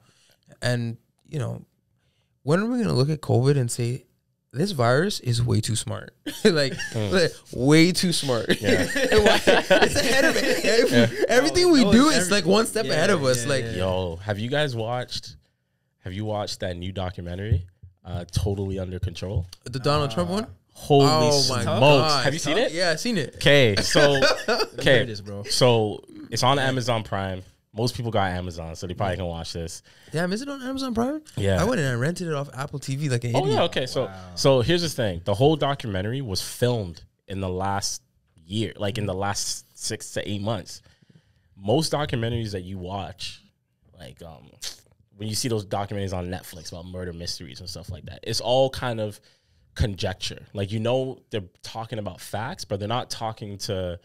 And 0.61 0.97
you 1.27 1.39
know, 1.39 1.65
when 2.43 2.59
are 2.59 2.65
we 2.65 2.77
gonna 2.79 2.93
look 2.93 3.09
at 3.09 3.21
COVID 3.21 3.57
and 3.57 3.69
say? 3.71 4.05
This 4.51 4.71
virus 4.71 5.19
is 5.19 5.43
way 5.43 5.59
too 5.59 5.75
smart, 5.75 6.11
like, 6.45 6.73
hmm. 6.93 7.13
like, 7.13 7.33
way 7.51 7.91
too 7.91 8.13
smart. 8.13 8.47
Yeah. 8.61 8.87
it's 8.89 9.95
ahead 9.97 10.23
of 10.23 10.37
it. 10.37 10.63
Every- 10.63 11.25
Everything 11.27 11.71
we 11.73 11.83
do 11.91 12.07
it's 12.07 12.19
is 12.19 12.31
like 12.31 12.45
one 12.45 12.65
step 12.65 12.85
yeah, 12.85 12.93
ahead 12.93 13.09
of 13.09 13.21
us. 13.25 13.43
yeah, 13.43 13.49
like, 13.49 13.65
yeah. 13.65 13.71
yo, 13.71 14.15
have 14.23 14.39
you 14.39 14.49
guys 14.49 14.73
watched? 14.73 15.35
Have 16.05 16.13
you 16.13 16.23
watched 16.23 16.61
that 16.61 16.77
new 16.77 16.93
documentary, 16.93 17.67
uh, 18.05 18.23
"Totally 18.31 18.79
Under 18.79 18.99
Control"? 18.99 19.45
the 19.65 19.79
Donald 19.79 20.11
Trump 20.11 20.29
one. 20.29 20.47
Holy 20.77 21.05
oh 21.07 21.45
my 21.49 21.61
smokes! 21.63 21.65
god! 21.65 22.23
Have 22.25 22.33
you 22.33 22.39
seen 22.39 22.57
it? 22.57 22.71
Yeah, 22.73 22.91
I 22.91 22.95
seen 22.95 23.17
it. 23.17 23.35
Okay, 23.35 23.75
so 23.77 24.19
There 24.47 24.59
okay, 24.79 25.15
bro. 25.23 25.43
so 25.43 26.03
it's 26.29 26.43
on 26.43 26.59
Amazon 26.59 27.03
Prime. 27.03 27.43
Most 27.73 27.95
people 27.95 28.11
got 28.11 28.31
Amazon, 28.31 28.75
so 28.75 28.85
they 28.87 28.93
probably 28.93 29.17
can 29.17 29.25
watch 29.25 29.51
this. 29.53 29.81
Damn, 30.11 30.31
is 30.33 30.41
it 30.41 30.47
on 30.49 30.61
Amazon 30.61 30.93
Prime? 30.93 31.21
Yeah. 31.35 31.61
I 31.61 31.65
went 31.65 31.79
and 31.81 31.89
I 31.89 31.93
rented 31.93 32.27
it 32.27 32.33
off 32.33 32.49
Apple 32.53 32.79
TV 32.79 33.09
like 33.09 33.23
an 33.25 33.35
Oh 33.35 33.39
idiot. 33.39 33.53
yeah, 33.55 33.63
okay. 33.63 33.85
So 33.85 34.09
so 34.35 34.61
here's 34.61 34.81
the 34.81 34.89
thing: 34.89 35.21
the 35.25 35.33
whole 35.33 35.55
documentary 35.55 36.21
was 36.21 36.41
filmed 36.41 37.03
in 37.27 37.39
the 37.41 37.49
last 37.49 38.01
year, 38.45 38.73
like 38.77 38.97
in 38.97 39.05
the 39.05 39.13
last 39.13 39.77
six 39.77 40.11
to 40.11 40.29
eight 40.29 40.41
months. 40.41 40.81
Most 41.57 41.91
documentaries 41.93 42.51
that 42.51 42.63
you 42.63 42.77
watch, 42.77 43.41
like 43.97 44.21
um, 44.21 44.51
when 45.17 45.27
you 45.27 45.35
see 45.35 45.47
those 45.47 45.65
documentaries 45.65 46.13
on 46.13 46.27
Netflix 46.27 46.71
about 46.71 46.85
murder 46.85 47.13
mysteries 47.13 47.59
and 47.59 47.69
stuff 47.69 47.89
like 47.89 48.05
that, 48.05 48.19
it's 48.23 48.41
all 48.41 48.69
kind 48.69 48.99
of 48.99 49.19
conjecture. 49.75 50.45
Like 50.53 50.71
you 50.71 50.79
know 50.79 51.19
they're 51.29 51.43
talking 51.61 51.99
about 51.99 52.21
facts, 52.21 52.65
but 52.65 52.79
they're 52.79 52.87
not 52.87 53.09
talking 53.09 53.57
to 53.59 53.99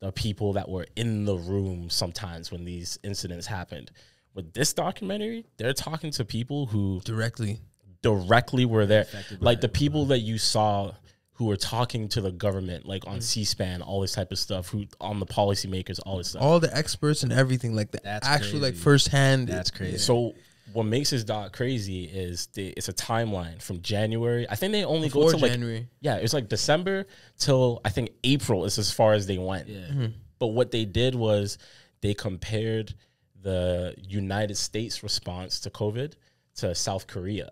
the 0.00 0.12
people 0.12 0.54
that 0.54 0.68
were 0.68 0.86
in 0.96 1.24
the 1.24 1.36
room 1.36 1.90
sometimes 1.90 2.50
when 2.50 2.64
these 2.64 2.98
incidents 3.02 3.46
happened. 3.46 3.90
With 4.34 4.52
this 4.52 4.72
documentary, 4.72 5.44
they're 5.56 5.72
talking 5.72 6.10
to 6.12 6.24
people 6.24 6.66
who 6.66 7.00
Directly. 7.04 7.60
directly 8.00 8.64
were 8.64 8.86
there. 8.86 9.06
Like 9.40 9.60
the 9.60 9.68
people 9.68 10.02
mm-hmm. 10.02 10.10
that 10.10 10.18
you 10.20 10.38
saw 10.38 10.92
who 11.34 11.46
were 11.46 11.56
talking 11.56 12.08
to 12.10 12.20
the 12.20 12.30
government, 12.30 12.86
like 12.86 13.06
on 13.06 13.16
mm. 13.16 13.22
C-SPAN, 13.22 13.80
all 13.80 14.02
this 14.02 14.12
type 14.12 14.30
of 14.30 14.38
stuff, 14.38 14.68
who 14.68 14.84
on 15.00 15.20
the 15.20 15.26
policymakers, 15.26 15.98
all 16.04 16.18
this 16.18 16.28
stuff. 16.28 16.42
All 16.42 16.60
the 16.60 16.74
experts 16.76 17.22
and 17.22 17.32
everything, 17.32 17.74
like 17.74 17.90
the 17.90 18.00
That's 18.04 18.28
actual 18.28 18.60
like 18.60 18.72
crazy. 18.72 18.82
firsthand. 18.82 19.48
That's 19.48 19.70
crazy. 19.70 19.96
So 19.96 20.34
what 20.72 20.84
makes 20.84 21.10
this 21.10 21.24
doc 21.24 21.52
crazy 21.52 22.04
is 22.04 22.46
the, 22.54 22.68
it's 22.76 22.88
a 22.88 22.92
timeline 22.92 23.60
from 23.60 23.80
January. 23.82 24.46
I 24.48 24.54
think 24.54 24.72
they 24.72 24.84
only 24.84 25.08
go 25.08 25.20
Before 25.20 25.30
to 25.32 25.36
like 25.38 25.52
January. 25.52 25.88
yeah, 26.00 26.16
it's 26.16 26.32
like 26.34 26.48
December 26.48 27.06
till 27.38 27.80
I 27.84 27.88
think 27.90 28.10
April 28.24 28.64
is 28.64 28.78
as 28.78 28.90
far 28.90 29.12
as 29.12 29.26
they 29.26 29.38
went. 29.38 29.68
Yeah. 29.68 29.78
Mm-hmm. 29.80 30.06
But 30.38 30.48
what 30.48 30.70
they 30.70 30.84
did 30.84 31.14
was 31.14 31.58
they 32.00 32.14
compared 32.14 32.94
the 33.42 33.94
United 33.98 34.56
States 34.56 35.02
response 35.02 35.60
to 35.60 35.70
COVID 35.70 36.12
to 36.56 36.74
South 36.74 37.06
Korea, 37.06 37.50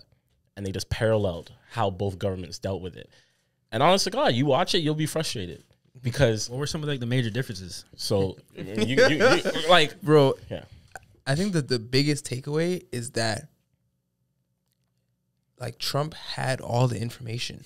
and 0.56 0.64
they 0.66 0.72
just 0.72 0.90
paralleled 0.90 1.52
how 1.70 1.90
both 1.90 2.18
governments 2.18 2.58
dealt 2.58 2.82
with 2.82 2.96
it. 2.96 3.10
And 3.72 3.82
honestly, 3.82 4.10
God, 4.10 4.34
you 4.34 4.46
watch 4.46 4.74
it, 4.74 4.78
you'll 4.78 4.94
be 4.94 5.06
frustrated 5.06 5.64
because 6.02 6.48
What 6.48 6.58
were 6.58 6.66
some 6.66 6.82
of 6.82 6.88
like 6.88 7.00
the 7.00 7.06
major 7.06 7.30
differences? 7.30 7.84
so 7.96 8.36
you, 8.54 8.96
you, 8.96 9.08
you 9.08 9.42
like 9.68 10.00
Bro, 10.00 10.34
yeah. 10.50 10.64
I 11.28 11.34
think 11.34 11.52
that 11.52 11.68
the 11.68 11.78
biggest 11.78 12.24
takeaway 12.24 12.82
is 12.90 13.10
that 13.12 13.48
like 15.60 15.78
Trump 15.78 16.14
had 16.14 16.60
all 16.60 16.88
the 16.88 17.00
information. 17.00 17.62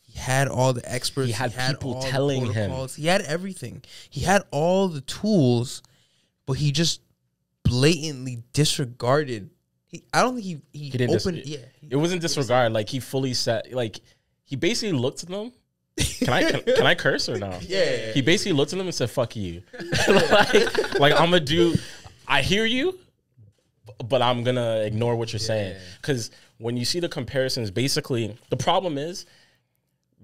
He 0.00 0.18
had 0.18 0.48
all 0.48 0.72
the 0.72 0.82
experts. 0.90 1.26
He 1.26 1.32
had 1.32 1.54
people 1.56 1.94
all 1.94 2.02
the 2.02 2.08
telling 2.08 2.52
him. 2.52 2.70
He 2.96 3.06
had 3.06 3.22
everything. 3.22 3.82
He 4.10 4.20
had 4.20 4.42
all 4.50 4.88
the 4.88 5.00
tools, 5.00 5.82
but 6.46 6.54
he 6.54 6.70
just 6.70 7.00
blatantly 7.64 8.42
disregarded. 8.52 9.50
He, 9.86 10.04
I 10.12 10.22
don't 10.22 10.34
think 10.34 10.44
he 10.44 10.60
he, 10.72 10.84
He 10.84 10.90
didn't 10.90 11.12
dis- 11.12 11.26
opened. 11.26 11.44
yeah, 11.46 11.58
It 11.90 11.96
wasn't 11.96 12.22
disregard. 12.22 12.72
Like 12.72 12.88
he 12.88 13.00
fully 13.00 13.34
said, 13.34 13.72
like 13.72 14.00
he 14.44 14.56
basically 14.56 14.96
looked 14.98 15.22
at 15.22 15.28
them. 15.28 15.52
Can 15.96 16.30
I 16.30 16.50
can, 16.50 16.62
can 16.62 16.86
I 16.86 16.94
curse 16.94 17.28
or 17.28 17.38
no? 17.38 17.58
Yeah. 17.62 18.12
He 18.12 18.22
basically 18.22 18.52
looked 18.52 18.72
at 18.72 18.78
them 18.78 18.86
and 18.86 18.94
said, 18.94 19.10
"Fuck 19.10 19.36
you." 19.36 19.62
like, 20.08 20.98
like 20.98 21.12
I'm 21.12 21.30
gonna 21.30 21.40
do. 21.40 21.74
I 22.32 22.40
hear 22.40 22.64
you, 22.64 22.98
but 24.02 24.22
I'm 24.22 24.42
gonna 24.42 24.80
ignore 24.86 25.16
what 25.16 25.34
you're 25.34 25.40
saying 25.40 25.76
because 26.00 26.30
when 26.56 26.78
you 26.78 26.86
see 26.86 26.98
the 26.98 27.08
comparisons, 27.10 27.70
basically 27.70 28.34
the 28.48 28.56
problem 28.56 28.96
is 28.96 29.26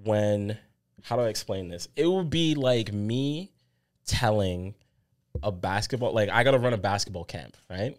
when 0.05 0.57
how 1.03 1.17
do 1.17 1.23
I 1.23 1.29
explain 1.29 1.69
this? 1.69 1.87
It 1.97 2.07
would 2.07 2.31
be 2.31 2.55
like 2.55 2.95
me 2.95 3.53
telling 4.07 4.75
a 5.43 5.53
basketball 5.53 6.15
like 6.15 6.31
I 6.31 6.45
gotta 6.45 6.59
run 6.59 6.73
a 6.73 6.79
basketball 6.79 7.25
camp, 7.25 7.59
right? 7.69 7.95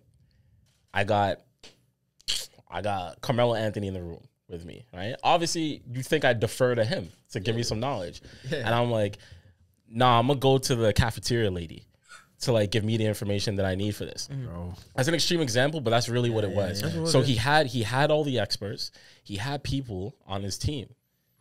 I 0.92 1.04
got 1.04 1.42
I 2.68 2.82
got 2.82 3.22
Carmelo 3.22 3.54
Anthony 3.54 3.90
in 3.90 3.94
the 3.94 4.02
room 4.02 4.28
with 4.48 4.66
me, 4.66 4.86
right? 4.92 5.14
Obviously, 5.24 5.84
you 5.88 6.02
think 6.02 6.26
I 6.26 6.34
defer 6.34 6.74
to 6.74 6.84
him 6.84 7.10
to 7.34 7.40
give 7.40 7.56
me 7.56 7.62
some 7.62 7.80
knowledge. 7.80 8.24
And 8.52 8.70
I'm 8.70 8.90
like, 8.90 9.20
nah, 9.88 10.18
I'm 10.18 10.26
gonna 10.26 10.40
go 10.40 10.58
to 10.58 10.76
the 10.76 10.94
cafeteria 10.94 11.52
lady 11.52 11.86
to 12.42 12.52
like 12.54 12.72
give 12.72 12.84
me 12.84 12.98
the 12.98 13.06
information 13.06 13.56
that 13.58 13.66
I 13.66 13.76
need 13.76 13.96
for 13.96 14.06
this. 14.06 14.30
Mm-hmm. 14.32 14.46
Bro. 14.46 14.74
That's 14.96 15.08
an 15.08 15.14
extreme 15.14 15.42
example, 15.42 15.82
but 15.82 15.90
that's 15.90 16.10
really 16.10 16.30
what 16.30 16.44
it 16.44 16.52
was. 16.52 16.84
So 17.12 17.22
he 17.22 17.36
had 17.36 17.68
he 17.68 17.84
had 17.84 18.12
all 18.12 18.24
the 18.24 18.40
experts. 18.40 18.92
He 19.24 19.36
had 19.36 19.64
people 19.64 20.16
on 20.26 20.44
his 20.44 20.58
team 20.58 20.88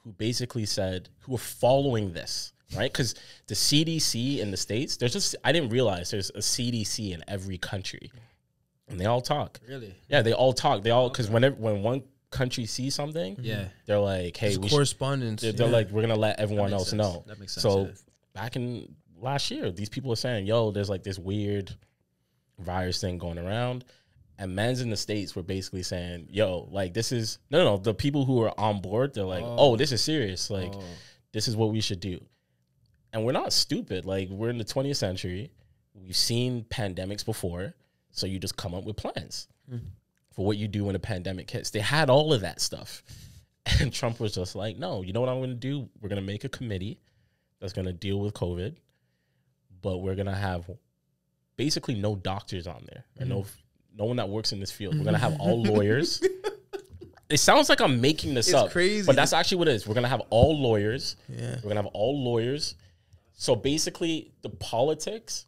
who 0.05 0.13
basically 0.13 0.67
said 0.67 1.09
who 1.21 1.33
were 1.33 1.39
following 1.39 2.13
this, 2.13 2.53
right? 2.77 2.91
Because 2.91 3.15
the 3.47 3.55
CDC 3.55 4.39
in 4.39 4.51
the 4.51 4.57
states, 4.57 4.97
there's 4.97 5.13
just 5.13 5.37
I 5.45 5.53
didn't 5.53 5.71
realize 5.71 6.11
there's 6.11 6.31
a 6.31 6.39
CDC 6.39 7.13
in 7.13 7.23
every 7.29 7.59
country, 7.59 8.11
and 8.89 9.01
they 9.01 9.07
all 9.07 9.21
talk. 9.21 9.61
Really? 9.69 9.95
Yeah, 10.09 10.23
they 10.23 10.33
all 10.33 10.53
talk. 10.53 10.83
They 10.83 10.91
all 10.91 11.09
because 11.09 11.31
whenever 11.31 11.55
when 11.57 11.83
one 11.83 12.03
country 12.31 12.67
sees 12.67 12.95
something, 12.95 13.37
mm-hmm. 13.37 13.45
Yeah. 13.45 13.65
they're 13.87 13.99
like, 13.99 14.37
hey, 14.37 14.57
we 14.57 14.69
should, 14.69 14.75
correspondence. 14.75 15.43
they're, 15.43 15.53
they're 15.53 15.67
yeah. 15.69 15.73
like, 15.73 15.91
we're 15.91 16.03
gonna 16.03 16.17
let 16.17 16.41
everyone 16.41 16.73
else 16.73 16.91
sense. 16.91 16.99
know. 16.99 17.25
That 17.27 17.39
makes 17.39 17.55
sense, 17.55 17.63
So 17.63 17.87
yeah. 17.87 17.93
back 18.35 18.57
in 18.57 18.95
last 19.21 19.51
year, 19.51 19.71
these 19.71 19.89
people 19.89 20.13
are 20.13 20.17
saying, 20.17 20.47
"Yo, 20.47 20.71
there's 20.71 20.91
like 20.91 21.03
this 21.03 21.19
weird 21.19 21.75
virus 22.59 23.01
thing 23.01 23.19
going 23.19 23.39
around," 23.39 23.85
and 24.39 24.55
men's 24.55 24.81
in 24.81 24.91
the 24.91 24.97
states 24.97 25.35
were 25.35 25.43
basically 25.43 25.83
saying, 25.83 26.29
"Yo, 26.31 26.69
like 26.71 26.95
this 26.95 27.13
is 27.13 27.39
no, 27.51 27.59
no, 27.59 27.77
no." 27.77 27.77
The 27.79 27.95
people 27.95 28.25
who 28.25 28.43
are 28.43 28.59
on 28.59 28.81
board, 28.81 29.15
they're 29.15 29.25
like, 29.25 29.45
"Oh, 29.45 29.77
this 29.77 29.93
is 29.93 30.03
serious. 30.03 30.51
Like, 30.51 30.73
Oh. 30.75 30.83
this 31.33 31.49
is 31.49 31.57
what 31.57 31.71
we 31.71 31.81
should 31.81 32.01
do." 32.01 32.21
And 33.13 33.25
we're 33.25 33.33
not 33.33 33.53
stupid. 33.53 34.05
Like, 34.05 34.29
we're 34.29 34.51
in 34.51 34.59
the 34.59 34.65
20th 34.65 34.97
century. 34.97 35.51
We've 35.95 36.17
seen 36.17 36.65
pandemics 36.65 37.25
before, 37.25 37.75
so 38.11 38.27
you 38.27 38.39
just 38.39 38.57
come 38.57 38.75
up 38.75 38.85
with 38.85 38.97
plans 38.97 39.49
mm. 39.71 39.81
for 40.31 40.45
what 40.45 40.57
you 40.59 40.69
do 40.69 40.85
when 40.85 40.95
a 40.95 41.01
pandemic 41.01 41.51
hits. 41.51 41.71
They 41.71 41.81
had 41.81 42.11
all 42.11 42.33
of 42.33 42.43
that 42.43 42.61
stuff. 42.61 43.03
And 43.81 43.93
Trump 43.93 44.19
was 44.19 44.35
just 44.35 44.55
like, 44.55 44.79
no, 44.79 45.03
you 45.03 45.13
know 45.13 45.21
what 45.21 45.29
I'm 45.29 45.41
going 45.41 45.51
to 45.51 45.55
do? 45.55 45.91
We're 46.01 46.09
going 46.09 46.23
to 46.23 46.27
make 46.27 46.45
a 46.45 46.49
committee 46.49 46.99
that's 47.61 47.75
going 47.75 47.85
to 47.85 47.93
deal 47.93 48.19
with 48.19 48.33
COVID, 48.33 48.77
but 49.89 49.99
we're 49.99 50.15
to 50.27 50.35
have 50.35 50.69
basically 51.57 51.95
no 51.95 52.15
doctors 52.17 52.67
on 52.67 52.85
there 52.87 53.05
and 53.19 53.29
no 53.29 53.45
no 53.97 54.05
one 54.05 54.17
that 54.17 54.29
works 54.29 54.53
in 54.53 54.61
this 54.61 54.71
field. 54.71 54.97
We're 54.97 55.05
to 55.15 55.19
have 55.19 55.41
all 55.41 55.63
lawyers 55.75 56.21
it 57.29 57.39
sounds 57.39 57.69
like 57.69 57.81
I'm 57.81 58.01
making 58.01 58.35
this 58.35 58.49
It's 58.49 58.55
up, 58.55 58.71
crazy. 58.71 59.07
but 59.07 59.17
that's 59.17 59.33
actually 59.33 59.59
what 59.59 59.69
it 59.69 59.75
is. 59.75 59.87
We're 59.87 59.95
gonna 59.95 60.09
have 60.09 60.23
all 60.31 60.59
lawyers. 60.59 61.17
Yeah. 61.29 61.57
We're 61.57 61.69
gonna 61.69 61.83
have 61.83 61.87
all 61.93 62.23
lawyers. 62.23 62.75
So 63.35 63.55
basically, 63.55 64.33
the 64.43 64.51
politics, 64.51 65.47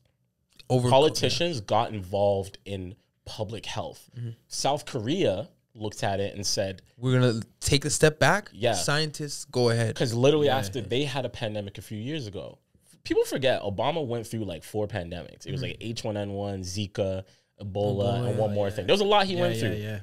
Over 0.69 0.91
politicians 0.91 1.61
got 1.61 1.93
involved 1.93 2.59
in 2.65 2.95
public 3.25 3.67
health. 3.67 4.11
Mm-hmm. 4.19 4.31
South 4.49 4.85
Korea 4.85 5.49
looked 5.75 6.03
at 6.05 6.21
it 6.21 6.35
and 6.35 6.45
said, 6.47 6.83
We're 6.99 7.19
gonna 7.19 7.41
take 7.61 7.85
a 7.85 7.91
step 7.91 8.19
back. 8.19 8.51
Yeah. 8.53 8.75
Scientists, 8.75 9.47
go 9.47 9.71
ahead. 9.71 9.95
because 9.95 10.13
literally 10.15 10.51
after 10.51 10.81
they 10.81 11.05
had 11.05 11.25
a 11.25 11.31
pandemic 11.31 11.79
a 11.79 11.83
few 11.83 11.99
years 11.99 12.27
ago, 12.27 12.59
people 13.05 13.25
forget 13.25 13.63
Obama 13.63 14.07
went 14.07 14.27
through 14.27 14.45
like 14.45 14.63
four 14.65 14.87
pandemics. 14.87 15.47
It 15.47 15.53
was 15.53 15.63
like 15.63 15.79
mm-hmm. 15.79 16.09
H1N1, 16.09 16.61
Zika, 16.61 17.25
Ebola, 17.61 18.29
and 18.29 18.39
one 18.39 18.55
more 18.55 18.71
thing. 18.71 18.87
There 18.87 18.95
was 18.95 19.01
a 19.01 19.05
lot 19.05 19.27
he 19.27 19.35
Yeah, 19.35 19.41
went 19.41 19.55
yeah, 19.57 19.61
through, 19.61 19.77
yeah. 19.77 20.01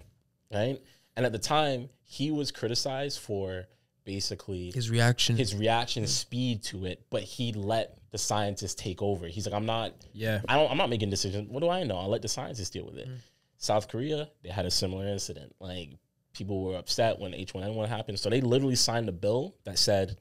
right? 0.54 0.82
And 1.16 1.26
at 1.26 1.32
the 1.32 1.40
time, 1.40 1.90
he 2.04 2.32
was 2.32 2.52
criticized 2.52 3.20
for 3.20 3.66
basically 4.06 4.72
His 4.72 4.90
reaction. 4.90 5.36
his 5.36 5.54
reaction 5.56 6.04
mm. 6.04 6.08
speed 6.08 6.64
to 6.64 6.86
it, 6.86 7.06
but 7.10 7.24
he 7.24 7.52
let 7.54 7.98
the 8.12 8.18
scientists 8.18 8.76
take 8.76 9.02
over. 9.02 9.28
He's 9.28 9.46
like, 9.46 9.56
I'm 9.56 9.66
not, 9.66 9.94
Yeah. 10.14 10.40
I 10.48 10.56
don't, 10.56 10.72
I'm 10.72 10.78
not 10.78 10.90
making 10.90 11.10
decisions. 11.10 11.50
What 11.50 11.60
do 11.62 11.70
I 11.70 11.84
know? 11.84 11.98
I'll 11.98 12.08
let 12.10 12.22
the 12.22 12.30
scientists 12.30 12.70
deal 12.70 12.86
with 12.86 12.98
it. 12.98 13.10
Mm. 13.10 13.18
South 13.58 13.88
Korea, 13.90 14.30
they 14.44 14.50
had 14.50 14.66
a 14.66 14.72
similar 14.72 15.08
incident. 15.08 15.54
Like 15.60 15.90
people 16.34 16.64
were 16.64 16.78
upset 16.78 17.20
when 17.20 17.32
H1N1 17.34 17.88
happened, 17.90 18.20
so 18.20 18.30
they 18.30 18.40
literally 18.40 18.76
signed 18.76 19.10
a 19.10 19.12
bill 19.12 19.56
that 19.66 19.78
said 19.80 20.16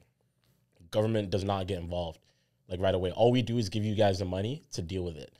government 0.91 1.29
does 1.29 1.43
not 1.43 1.67
get 1.67 1.79
involved. 1.79 2.19
Like 2.69 2.81
right 2.81 2.93
away, 2.95 3.11
all 3.11 3.31
we 3.31 3.41
do 3.41 3.57
is 3.57 3.69
give 3.69 3.85
you 3.85 3.95
guys 3.95 4.19
the 4.19 4.25
money 4.25 4.63
to 4.73 4.81
deal 4.81 5.03
with 5.03 5.15
it. 5.17 5.31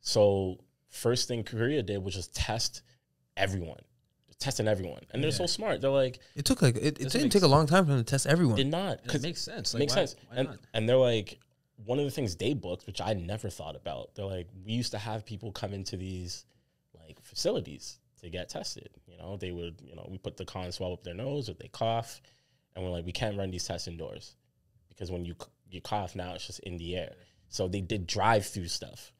So 0.00 0.58
first 0.90 1.28
thing 1.28 1.44
Korea 1.44 1.82
did 1.82 2.02
was 2.02 2.14
just 2.14 2.34
test 2.34 2.82
everyone, 3.36 3.80
testing 4.38 4.68
everyone, 4.68 5.02
and 5.10 5.22
they're 5.22 5.30
so 5.30 5.46
smart. 5.46 5.80
They're 5.80 5.90
like, 5.90 6.18
it 6.34 6.44
took 6.44 6.62
like 6.62 6.76
it, 6.76 6.84
it 6.84 6.94
didn't 6.98 7.22
makes- 7.22 7.32
take 7.34 7.42
a 7.42 7.46
long 7.48 7.66
time 7.66 7.84
for 7.84 7.90
them 7.92 8.00
to 8.00 8.04
test 8.04 8.26
everyone. 8.26 8.56
did 8.56 8.66
not 8.68 8.94
It 8.98 9.02
because 9.04 9.22
makes 9.22 9.40
sense. 9.40 9.74
Like, 9.74 9.80
makes 9.80 9.92
why- 9.94 10.04
sense. 10.06 10.16
why 10.28 10.36
and 10.36 10.48
not? 10.48 10.58
and 10.74 10.88
they're 10.88 10.96
like 10.96 11.38
one 11.84 11.98
of 11.98 12.04
the 12.04 12.10
things 12.10 12.34
they 12.36 12.54
booked, 12.54 12.86
which 12.86 13.00
I 13.00 13.12
never 13.12 13.50
thought 13.50 13.76
about. 13.76 14.14
They're 14.14 14.24
like, 14.24 14.48
we 14.64 14.72
used 14.72 14.92
to 14.92 14.98
have 14.98 15.26
people 15.26 15.52
come 15.52 15.72
into 15.74 15.96
these 15.96 16.46
like 16.98 17.20
facilities 17.22 17.98
to 18.22 18.30
get 18.30 18.48
tested. 18.48 18.88
You 19.06 19.18
know, 19.18 19.36
they 19.36 19.52
would, 19.52 19.80
you 19.86 19.94
know, 19.94 20.06
we 20.10 20.18
put 20.18 20.36
the 20.36 20.44
cotton 20.46 20.72
swab 20.72 20.92
up 20.92 21.04
their 21.04 21.14
nose 21.14 21.48
or 21.50 21.54
they 21.54 21.68
cough, 21.68 22.20
and 22.74 22.84
we're 22.84 22.90
like, 22.90 23.04
we 23.04 23.12
can't 23.12 23.36
run 23.36 23.50
these 23.50 23.64
tests 23.64 23.88
indoors 23.88 24.34
because 24.88 25.10
when 25.10 25.24
you 25.26 25.34
c- 25.40 25.46
you 25.70 25.80
cough 25.80 26.14
now, 26.16 26.34
it's 26.34 26.46
just 26.46 26.60
in 26.60 26.76
the 26.78 26.96
air. 26.96 27.14
So 27.48 27.68
they 27.68 27.80
did 27.80 28.06
drive 28.06 28.46
through 28.46 28.68
stuff, 28.68 29.12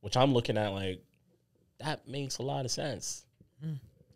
which 0.00 0.16
I'm 0.16 0.32
looking 0.32 0.56
at 0.58 0.68
like 0.72 1.02
that 1.80 2.06
makes 2.08 2.38
a 2.38 2.42
lot 2.42 2.64
of 2.64 2.70
sense. 2.70 3.24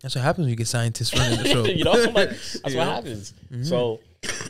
That's 0.01 0.15
what 0.15 0.23
happens 0.23 0.43
when 0.45 0.49
you 0.51 0.55
get 0.55 0.67
scientists 0.67 1.13
running 1.17 1.39
the 1.43 1.49
show. 1.49 1.65
you 1.65 1.83
know, 1.83 1.91
like, 1.91 2.13
that's 2.29 2.55
You 2.55 2.61
what 2.63 2.73
know? 2.85 2.91
happens. 2.91 3.33
Mm-hmm. 3.51 3.63
So, 3.63 3.99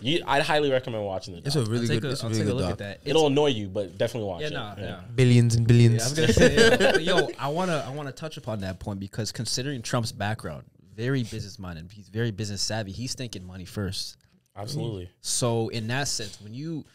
you, 0.02 0.22
I'd 0.28 0.44
highly 0.44 0.72
recommend 0.72 1.04
watching 1.06 1.34
the. 1.36 1.42
It's 1.44 1.56
a 1.56 1.64
really 1.64 1.82
I'll 1.82 1.88
take 1.88 2.02
good. 2.02 2.10
a, 2.10 2.12
It's 2.12 2.22
a 2.22 2.26
I'll 2.26 2.30
really 2.32 2.44
take 2.44 2.52
a 2.52 2.54
look 2.56 2.64
doc. 2.66 2.72
at 2.74 2.78
that. 2.80 3.00
It'll 3.06 3.28
annoy 3.28 3.48
you, 3.48 3.68
but 3.68 3.98
definitely 3.98 4.30
watch 4.30 4.42
yeah, 4.42 4.48
it. 4.48 4.54
no, 4.54 4.74
yeah. 4.78 5.02
Billions 5.16 5.56
and 5.56 5.66
billions. 5.68 5.96
Yeah, 5.96 6.24
I 6.24 6.28
was 6.28 6.38
gonna 6.38 6.50
say, 6.98 7.02
yo, 7.04 7.18
yo, 7.18 7.30
I 7.40 7.48
wanna, 7.48 7.84
I 7.88 7.90
wanna 7.92 8.12
touch 8.12 8.38
upon 8.38 8.60
that 8.62 8.80
point 8.80 9.00
because 9.00 9.32
considering 9.32 9.82
Trump's 9.82 10.12
background, 10.12 10.66
very 10.96 11.24
business 11.24 11.58
minded, 11.58 11.92
he's 11.92 12.10
very 12.10 12.30
business 12.32 12.62
savvy. 12.62 12.92
He's 12.92 13.16
thinking 13.16 13.46
money 13.46 13.66
first. 13.66 14.18
Absolutely. 14.56 15.10
So 15.22 15.70
in 15.70 15.88
that 15.88 16.08
sense, 16.10 16.40
when 16.42 16.54
you, 16.54 16.86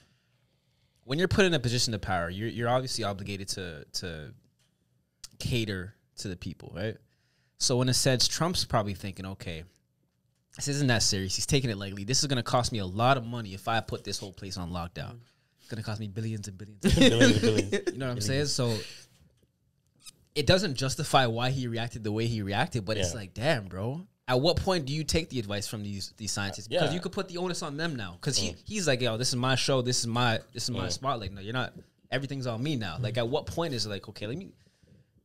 when 1.04 1.18
you're 1.18 1.28
put 1.28 1.44
in 1.44 1.54
a 1.54 1.58
position 1.58 1.94
of 1.94 2.00
power, 2.00 2.30
you're 2.30 2.48
you're 2.48 2.68
obviously 2.68 3.04
obligated 3.04 3.48
to 3.50 3.84
to 3.94 4.32
cater 5.38 5.94
to 6.16 6.28
the 6.28 6.36
people, 6.36 6.72
right? 6.74 6.96
So 7.58 7.80
in 7.82 7.88
a 7.88 7.94
sense, 7.94 8.28
Trump's 8.28 8.64
probably 8.64 8.94
thinking, 8.94 9.26
okay, 9.26 9.64
this 10.56 10.68
isn't 10.68 10.88
that 10.88 11.02
serious. 11.02 11.34
He's 11.36 11.46
taking 11.46 11.70
it 11.70 11.76
lightly. 11.78 12.04
This 12.04 12.20
is 12.20 12.26
gonna 12.26 12.42
cost 12.42 12.72
me 12.72 12.78
a 12.78 12.86
lot 12.86 13.16
of 13.16 13.24
money 13.24 13.54
if 13.54 13.68
I 13.68 13.80
put 13.80 14.04
this 14.04 14.18
whole 14.18 14.32
place 14.32 14.56
on 14.56 14.70
lockdown. 14.70 15.18
It's 15.60 15.68
gonna 15.68 15.82
cost 15.82 16.00
me 16.00 16.08
billions 16.08 16.48
and 16.48 16.58
billions. 16.58 16.84
and 16.84 16.94
billions, 16.96 17.40
billions. 17.40 17.72
you 17.92 17.98
know 17.98 18.06
what 18.06 18.12
I'm 18.12 18.20
saying? 18.20 18.46
So 18.46 18.76
it 20.34 20.46
doesn't 20.46 20.74
justify 20.74 21.26
why 21.26 21.50
he 21.50 21.68
reacted 21.68 22.02
the 22.04 22.12
way 22.12 22.26
he 22.26 22.42
reacted, 22.42 22.84
but 22.84 22.96
it's 22.96 23.14
like, 23.14 23.34
damn, 23.34 23.66
bro. 23.66 24.06
At 24.26 24.40
what 24.40 24.56
point 24.56 24.86
do 24.86 24.94
you 24.94 25.04
take 25.04 25.28
the 25.28 25.38
advice 25.38 25.66
from 25.66 25.82
these 25.82 26.14
these 26.16 26.32
scientists? 26.32 26.66
Because 26.68 26.88
Yeah. 26.90 26.94
you 26.94 27.00
could 27.00 27.12
put 27.12 27.28
the 27.28 27.36
onus 27.38 27.62
on 27.62 27.76
them 27.76 27.94
now. 27.96 28.12
Because 28.20 28.36
he 28.38 28.54
he's 28.64 28.86
like, 28.88 29.00
yo, 29.02 29.16
this 29.18 29.28
is 29.28 29.36
my 29.36 29.54
show. 29.54 29.82
This 29.82 30.00
is 30.00 30.06
my 30.06 30.40
this 30.52 30.64
is 30.64 30.70
my 30.70 30.86
Mm. 30.86 30.92
spotlight. 30.92 31.32
No, 31.32 31.40
you're 31.42 31.52
not. 31.52 31.74
Everything's 32.10 32.46
on 32.46 32.62
me 32.62 32.76
now. 32.76 32.96
Like, 33.00 33.18
at 33.18 33.28
what 33.28 33.44
point 33.46 33.74
is 33.74 33.84
it 33.86 33.88
like, 33.90 34.08
okay, 34.08 34.26
let 34.26 34.38
me 34.38 34.52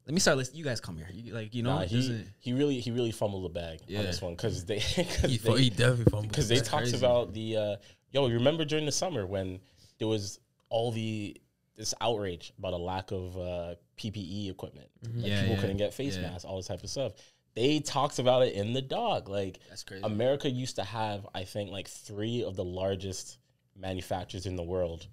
let 0.06 0.14
me 0.14 0.20
start 0.20 0.38
listening. 0.38 0.58
You 0.58 0.64
guys 0.66 0.82
come 0.82 0.98
here. 0.98 1.08
You, 1.14 1.34
like, 1.34 1.54
you 1.54 1.62
know, 1.64 1.76
Nah, 1.80 1.86
he, 1.86 2.26
he 2.40 2.52
really 2.54 2.80
he 2.80 2.90
really 2.92 3.12
fumbled 3.12 3.46
the 3.46 3.50
bag 3.50 3.80
Yeah. 3.88 4.00
on 4.00 4.06
this 4.06 4.22
one 4.22 4.34
because 4.34 4.66
they 4.66 4.80
He, 4.80 5.04
because 5.04 5.38
fu- 5.38 5.56
they, 5.56 5.64
he 5.64 5.70
definitely 5.70 6.06
fumbled. 6.06 6.34
'cause 6.34 6.48
they 6.50 6.58
talked 6.60 6.84
crazy. 6.84 6.98
about 6.98 7.34
the 7.34 7.56
uh, 7.58 7.76
yo. 8.12 8.28
You 8.28 8.34
remember 8.34 8.66
during 8.66 8.86
the 8.86 8.92
summer 8.92 9.26
when 9.26 9.60
there 10.00 10.08
was 10.10 10.40
all 10.70 10.92
the 10.92 11.38
this 11.78 11.94
outrage 12.02 12.52
about 12.60 12.74
a 12.74 12.78
lack 12.78 13.12
of 13.12 13.38
uh, 13.38 13.76
PPE 13.98 14.50
equipment. 14.52 14.88
Like 15.04 15.12
Mm-hmm. 15.14 15.20
Yeah, 15.26 15.40
people 15.42 15.56
yeah, 15.56 15.62
couldn't 15.62 15.78
get 15.78 15.94
face 15.94 16.16
yeah. 16.18 16.24
masks, 16.24 16.44
all 16.44 16.58
this 16.58 16.68
type 16.68 16.84
of 16.84 16.90
stuff. 16.90 17.14
They 17.60 17.82
talked 17.82 18.20
about 18.20 18.44
it 18.44 18.54
in 18.54 18.72
the 18.72 18.82
dog. 18.82 19.28
Like 19.28 19.60
That's 19.68 19.84
crazy. 19.84 20.02
America 20.06 20.50
used 20.50 20.78
to 20.78 20.84
have, 20.86 21.28
I 21.36 21.44
think, 21.44 21.72
like 21.72 21.90
three 21.90 22.42
of 22.42 22.56
the 22.56 22.64
largest 22.64 23.38
manufacturers 23.76 24.46
in 24.46 24.56
the 24.56 24.64
world 24.64 25.08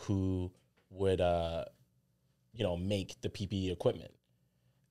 who 0.00 0.50
would, 0.90 1.20
uh, 1.20 1.66
you 2.52 2.64
know, 2.64 2.76
make 2.76 3.20
the 3.20 3.28
PPE 3.28 3.70
equipment. 3.70 4.10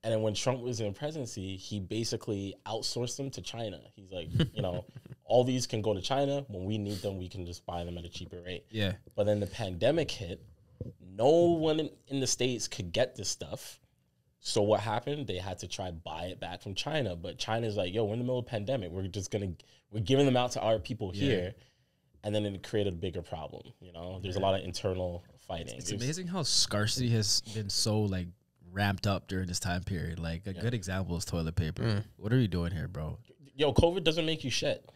And 0.06 0.14
then 0.14 0.22
when 0.22 0.34
Trump 0.34 0.62
was 0.62 0.80
in 0.80 0.94
presidency, 0.94 1.58
he 1.58 1.82
basically 1.82 2.56
outsourced 2.66 3.18
them 3.18 3.30
to 3.32 3.42
China. 3.42 3.82
He's 3.94 4.14
like, 4.14 4.30
you 4.54 4.62
know, 4.62 4.86
all 5.26 5.44
these 5.44 5.68
can 5.68 5.82
go 5.82 5.94
to 5.94 6.02
China. 6.02 6.46
When 6.48 6.64
we 6.64 6.78
need 6.78 7.02
them, 7.02 7.18
we 7.18 7.28
can 7.28 7.46
just 7.46 7.66
buy 7.66 7.84
them 7.84 7.98
at 7.98 8.06
a 8.06 8.10
cheaper 8.10 8.42
rate. 8.46 8.64
yeah, 8.70 8.94
But 9.18 9.26
then 9.26 9.42
the 9.42 9.48
pandemic 9.48 10.10
hit. 10.12 10.42
No 11.02 11.28
one 11.28 11.82
in, 11.82 11.90
in 12.08 12.22
the 12.22 12.28
states 12.28 12.70
could 12.70 12.94
get 12.94 13.18
this 13.18 13.28
stuff. 13.28 13.82
So 14.40 14.62
what 14.62 14.80
happened? 14.80 15.28
They 15.28 15.38
had 15.38 15.60
to 15.60 15.68
try 15.68 15.92
buy 15.92 16.26
it 16.26 16.40
back 16.40 16.62
from 16.62 16.74
China. 16.74 17.16
But 17.16 17.38
China's 17.38 17.76
like, 17.76 17.94
yo, 17.94 18.06
we're 18.06 18.14
in 18.14 18.20
the 18.20 18.26
middle 18.26 18.40
of 18.40 18.46
pandemic. 18.46 18.92
We're 18.92 19.08
just 19.08 19.32
gonna 19.32 19.52
we're 19.92 20.00
giving 20.02 20.26
them 20.26 20.38
out 20.38 20.52
to 20.52 20.62
our 20.62 20.80
people 20.80 21.12
here, 21.12 21.54
and 22.24 22.34
then 22.34 22.46
it 22.46 22.64
created 22.64 22.94
a 22.94 22.96
bigger 22.96 23.22
problem. 23.22 23.64
You 23.82 23.92
know, 23.92 24.20
there's 24.22 24.38
a 24.38 24.40
lot 24.40 24.58
of 24.58 24.64
internal 24.64 25.24
fighting. 25.48 25.76
it's 25.76 25.90
There's- 25.90 26.02
amazing 26.02 26.28
how 26.28 26.44
scarcity 26.44 27.10
has 27.10 27.42
been 27.54 27.70
so 27.70 28.02
like 28.02 28.28
ramped 28.72 29.08
up 29.08 29.28
during 29.28 29.48
this 29.48 29.60
time 29.60 29.84
period. 29.84 30.20
Like 30.20 30.48
a 30.48 30.54
good 30.54 30.74
example 30.74 31.18
is 31.18 31.26
toilet 31.26 31.56
paper. 31.56 31.84
Mm. 31.84 32.04
What 32.18 32.32
are 32.32 32.38
we 32.38 32.48
doing 32.48 32.72
here, 32.72 32.88
bro? 32.88 33.18
Yo, 33.56 33.74
COVID 33.74 34.04
doesn't 34.06 34.26
make 34.26 34.44
you 34.46 34.50
shit. 34.52 34.90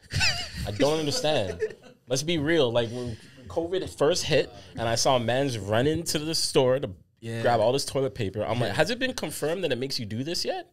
I 0.65 0.71
don't 0.71 0.99
understand. 0.99 1.59
Let's 2.07 2.23
be 2.23 2.37
real. 2.37 2.71
Like 2.71 2.89
when 2.91 3.17
COVID 3.47 3.89
first 3.97 4.23
hit, 4.23 4.49
and 4.77 4.87
I 4.87 4.95
saw 4.95 5.19
men's 5.19 5.57
running 5.57 6.03
to 6.03 6.19
the 6.19 6.33
store 6.35 6.79
to 6.79 6.89
Yeah. 7.23 7.41
grab 7.41 7.61
all 7.61 7.71
this 7.71 7.85
toilet 7.85 8.13
paper. 8.15 8.43
I'm 8.43 8.59
like, 8.59 8.73
has 8.73 8.89
it 8.89 8.99
been 8.99 9.13
confirmed 9.13 9.63
that 9.63 9.71
it 9.71 9.77
makes 9.77 9.97
you 9.97 10.05
do 10.05 10.23
this 10.25 10.43
yet? 10.43 10.69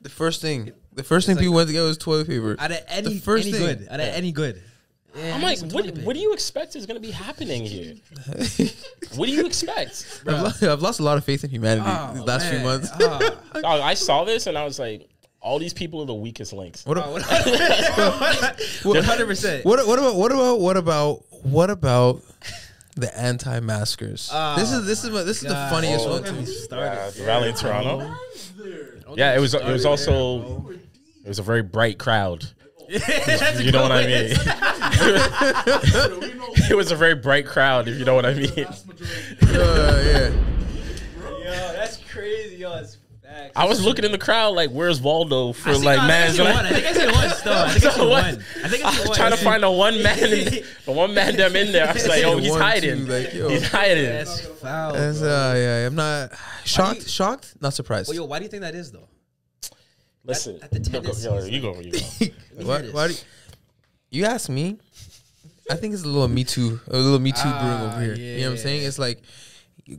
the 0.00 0.08
first 0.08 0.40
thing. 0.40 0.72
The 0.94 1.02
first 1.02 1.26
thing 1.26 1.36
people 1.36 1.54
went 1.54 1.68
to 1.68 1.74
get 1.74 1.82
was 1.82 1.98
toilet 1.98 2.26
paper. 2.26 2.56
Out 2.58 2.70
of 2.70 2.78
any, 2.88 3.18
first 3.18 3.46
any 3.46 3.52
thing- 3.52 3.78
good, 3.80 3.88
out 3.90 4.00
of 4.00 4.06
any 4.06 4.32
good. 4.32 4.62
Yeah, 5.14 5.34
I'm 5.34 5.42
like, 5.42 5.58
what, 5.72 5.86
what 5.98 6.14
do 6.14 6.20
you 6.20 6.32
expect 6.34 6.76
is 6.76 6.84
going 6.86 7.00
to 7.00 7.06
be 7.06 7.10
happening 7.10 7.64
here? 7.64 7.94
what 9.16 9.26
do 9.26 9.32
you 9.32 9.46
expect? 9.46 10.22
I've, 10.26 10.62
lo- 10.62 10.72
I've 10.72 10.80
lost 10.82 11.00
a 11.00 11.02
lot 11.02 11.16
of 11.18 11.24
faith 11.24 11.42
in 11.44 11.48
humanity 11.50 11.86
Oh, 11.88 12.12
these 12.14 12.22
last 12.24 12.48
few 12.48 12.58
months. 12.60 12.90
Ah. 12.94 13.18
Dog, 13.54 13.80
I 13.80 13.94
saw 13.94 14.24
this 14.24 14.46
and 14.46 14.56
I 14.58 14.64
was 14.64 14.78
like, 14.78 15.08
all 15.40 15.58
these 15.58 15.72
people 15.74 16.00
are 16.02 16.06
the 16.06 16.14
weakest 16.14 16.52
links. 16.52 16.84
What, 16.84 16.98
Oh, 16.98 17.16
a- 17.16 18.56
One 18.88 19.02
hundred 19.04 19.26
percent. 19.26 19.64
what, 19.64 19.86
what 19.86 19.98
about 19.98 20.16
what 20.16 20.32
about 20.32 20.60
what 20.60 20.76
about 20.76 21.22
what 21.44 21.70
about 21.70 22.22
the 22.96 23.16
anti-maskers? 23.16 24.30
this 24.56 24.72
is 24.72 24.84
this 24.86 25.04
is 25.04 25.10
what 25.10 25.24
this 25.26 25.42
is 25.42 25.48
the 25.48 25.54
funniest 25.70 26.06
Oh, 26.06 26.10
one 26.12 26.22
to 26.24 26.30
don't 26.30 26.38
me. 26.40 26.44
get 26.44 26.48
me 26.50 26.54
started. 26.56 27.12
the 27.14 27.24
rally 27.24 27.48
in 27.50 27.54
Toronto. 27.54 28.12
Yeah, 29.14 29.34
it 29.36 29.40
was. 29.40 29.54
It 29.54 29.64
was 29.64 29.84
also. 29.86 30.70
It 31.24 31.28
was 31.28 31.38
a 31.38 31.42
very 31.42 31.62
bright 31.62 31.98
crowd. 31.98 32.44
you 32.88 33.72
know 33.72 33.82
what 33.82 33.90
I 33.92 34.06
mean? 34.06 34.30
it 36.70 36.76
was 36.76 36.92
a 36.92 36.96
very 36.96 37.14
bright 37.16 37.46
crowd, 37.46 37.88
if 37.88 37.98
you 37.98 38.04
know 38.04 38.14
what 38.14 38.24
I 38.26 38.34
mean. 38.34 38.48
Uh, 38.48 38.72
yeah. 39.42 40.30
Yo, 41.20 41.72
that's 41.74 41.96
crazy. 42.12 42.56
Yo, 42.56 42.70
that's 42.70 42.94
facts. 42.94 43.05
I 43.54 43.64
was 43.66 43.82
looking 43.84 44.04
in 44.04 44.12
the 44.12 44.18
crowd 44.18 44.54
like, 44.54 44.70
"Where's 44.70 45.00
Waldo?" 45.00 45.52
For 45.52 45.74
see- 45.74 45.84
like, 45.84 45.98
no, 45.98 46.06
man, 46.06 46.32
think 46.32 46.48
I. 46.48 46.60
I 46.60 46.72
think 46.72 46.86
I 46.86 46.92
see 46.92 47.06
one 47.06 47.30
still. 47.36 47.52
I 47.52 47.68
think 47.70 47.84
I 47.84 47.90
see 47.90 47.96
So 47.96 48.08
one. 48.08 48.24
I 48.24 48.68
think 48.68 48.84
I 48.84 48.88
I 48.88 48.92
see 48.92 48.98
was 49.00 49.08
one. 49.08 49.16
trying 49.18 49.30
to 49.30 49.36
find 49.38 49.62
the 49.62 49.70
one 49.70 50.02
man, 50.02 50.18
in, 50.18 50.62
the 50.86 50.92
one 50.92 51.14
man 51.14 51.36
them 51.36 51.56
in 51.56 51.72
there. 51.72 51.88
I 51.88 51.92
was 51.92 52.06
like, 52.06 52.22
"Yo, 52.22 52.36
he's 52.38 52.50
One, 52.50 52.60
hiding. 52.60 53.06
two, 53.06 53.12
like, 53.12 53.32
yo. 53.34 53.48
he's 53.48 53.66
hiding." 53.68 54.04
That's 54.04 54.40
foul. 54.46 54.92
That's, 54.92 55.22
uh, 55.22 55.54
yeah, 55.56 55.86
I'm 55.86 55.94
not 55.94 56.32
shocked. 56.64 57.02
you- 57.02 57.08
shocked, 57.08 57.54
not 57.60 57.72
surprised. 57.74 58.08
Well, 58.08 58.16
yo, 58.16 58.24
why 58.24 58.38
do 58.38 58.44
you 58.44 58.50
think 58.50 58.62
that 58.62 58.74
is 58.74 58.92
though? 58.92 59.08
Listen, 60.24 60.58
at 60.62 60.70
the 60.72 60.78
yo, 60.80 60.84
go- 60.84 61.00
tennis 61.00 61.24
yo, 61.24 61.36
season. 61.38 61.52
you 61.52 61.60
go, 61.60 61.80
you 61.80 61.92
go. 61.92 61.98
why, 62.66 62.82
hear 62.82 62.92
why 62.92 63.06
do 63.08 63.12
you, 63.12 63.18
you 64.10 64.24
ask 64.24 64.48
me? 64.48 64.78
I 65.70 65.74
think 65.74 65.94
it's 65.94 66.02
a 66.04 66.08
little 66.08 66.28
Me 66.28 66.44
Too, 66.44 66.80
a 66.88 66.96
little 66.96 67.18
Me 67.18 67.32
Too 67.32 67.42
brewing 67.42 67.54
Ah, 67.58 67.92
over 67.92 68.00
here. 68.00 68.14
You 68.14 68.40
know 68.42 68.46
what 68.46 68.50
I'm 68.52 68.56
saying? 68.58 68.84
It's 68.84 68.98
like 68.98 69.20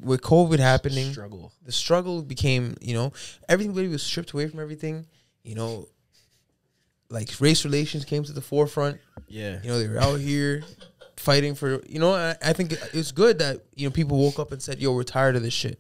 with 0.02 0.22
COVID 0.22 0.60
happening, 0.60 1.12
Struggle. 1.12 1.52
the 1.64 1.72
struggle 1.72 2.22
became, 2.22 2.76
you 2.82 2.94
know, 2.94 3.14
everybody 3.48 3.88
was 3.88 4.04
stripped 4.04 4.32
away 4.32 4.48
from 4.48 4.60
everything. 4.60 5.06
You 5.44 5.56
know, 5.56 5.88
like 7.10 7.30
race 7.40 7.64
relations 7.64 8.06
came 8.06 8.24
to 8.24 8.34
the 8.34 8.42
forefront. 8.42 9.00
Yeah. 9.28 9.60
You 9.64 9.70
know, 9.70 9.80
they 9.80 9.88
were 9.88 10.00
out 10.00 10.20
here 10.20 10.64
fighting 11.16 11.56
for. 11.56 11.82
You 11.88 12.00
know, 12.00 12.14
I, 12.14 12.36
I 12.44 12.54
think 12.54 12.74
it's 12.94 13.12
good 13.12 13.40
that 13.40 13.62
you 13.76 13.88
know 13.88 13.92
people 13.92 14.18
woke 14.18 14.40
up 14.40 14.52
and 14.52 14.62
said, 14.62 14.80
"Yo, 14.80 14.94
we're 14.94 15.04
tired 15.04 15.36
of 15.36 15.44
this 15.44 15.54
shit." 15.54 15.80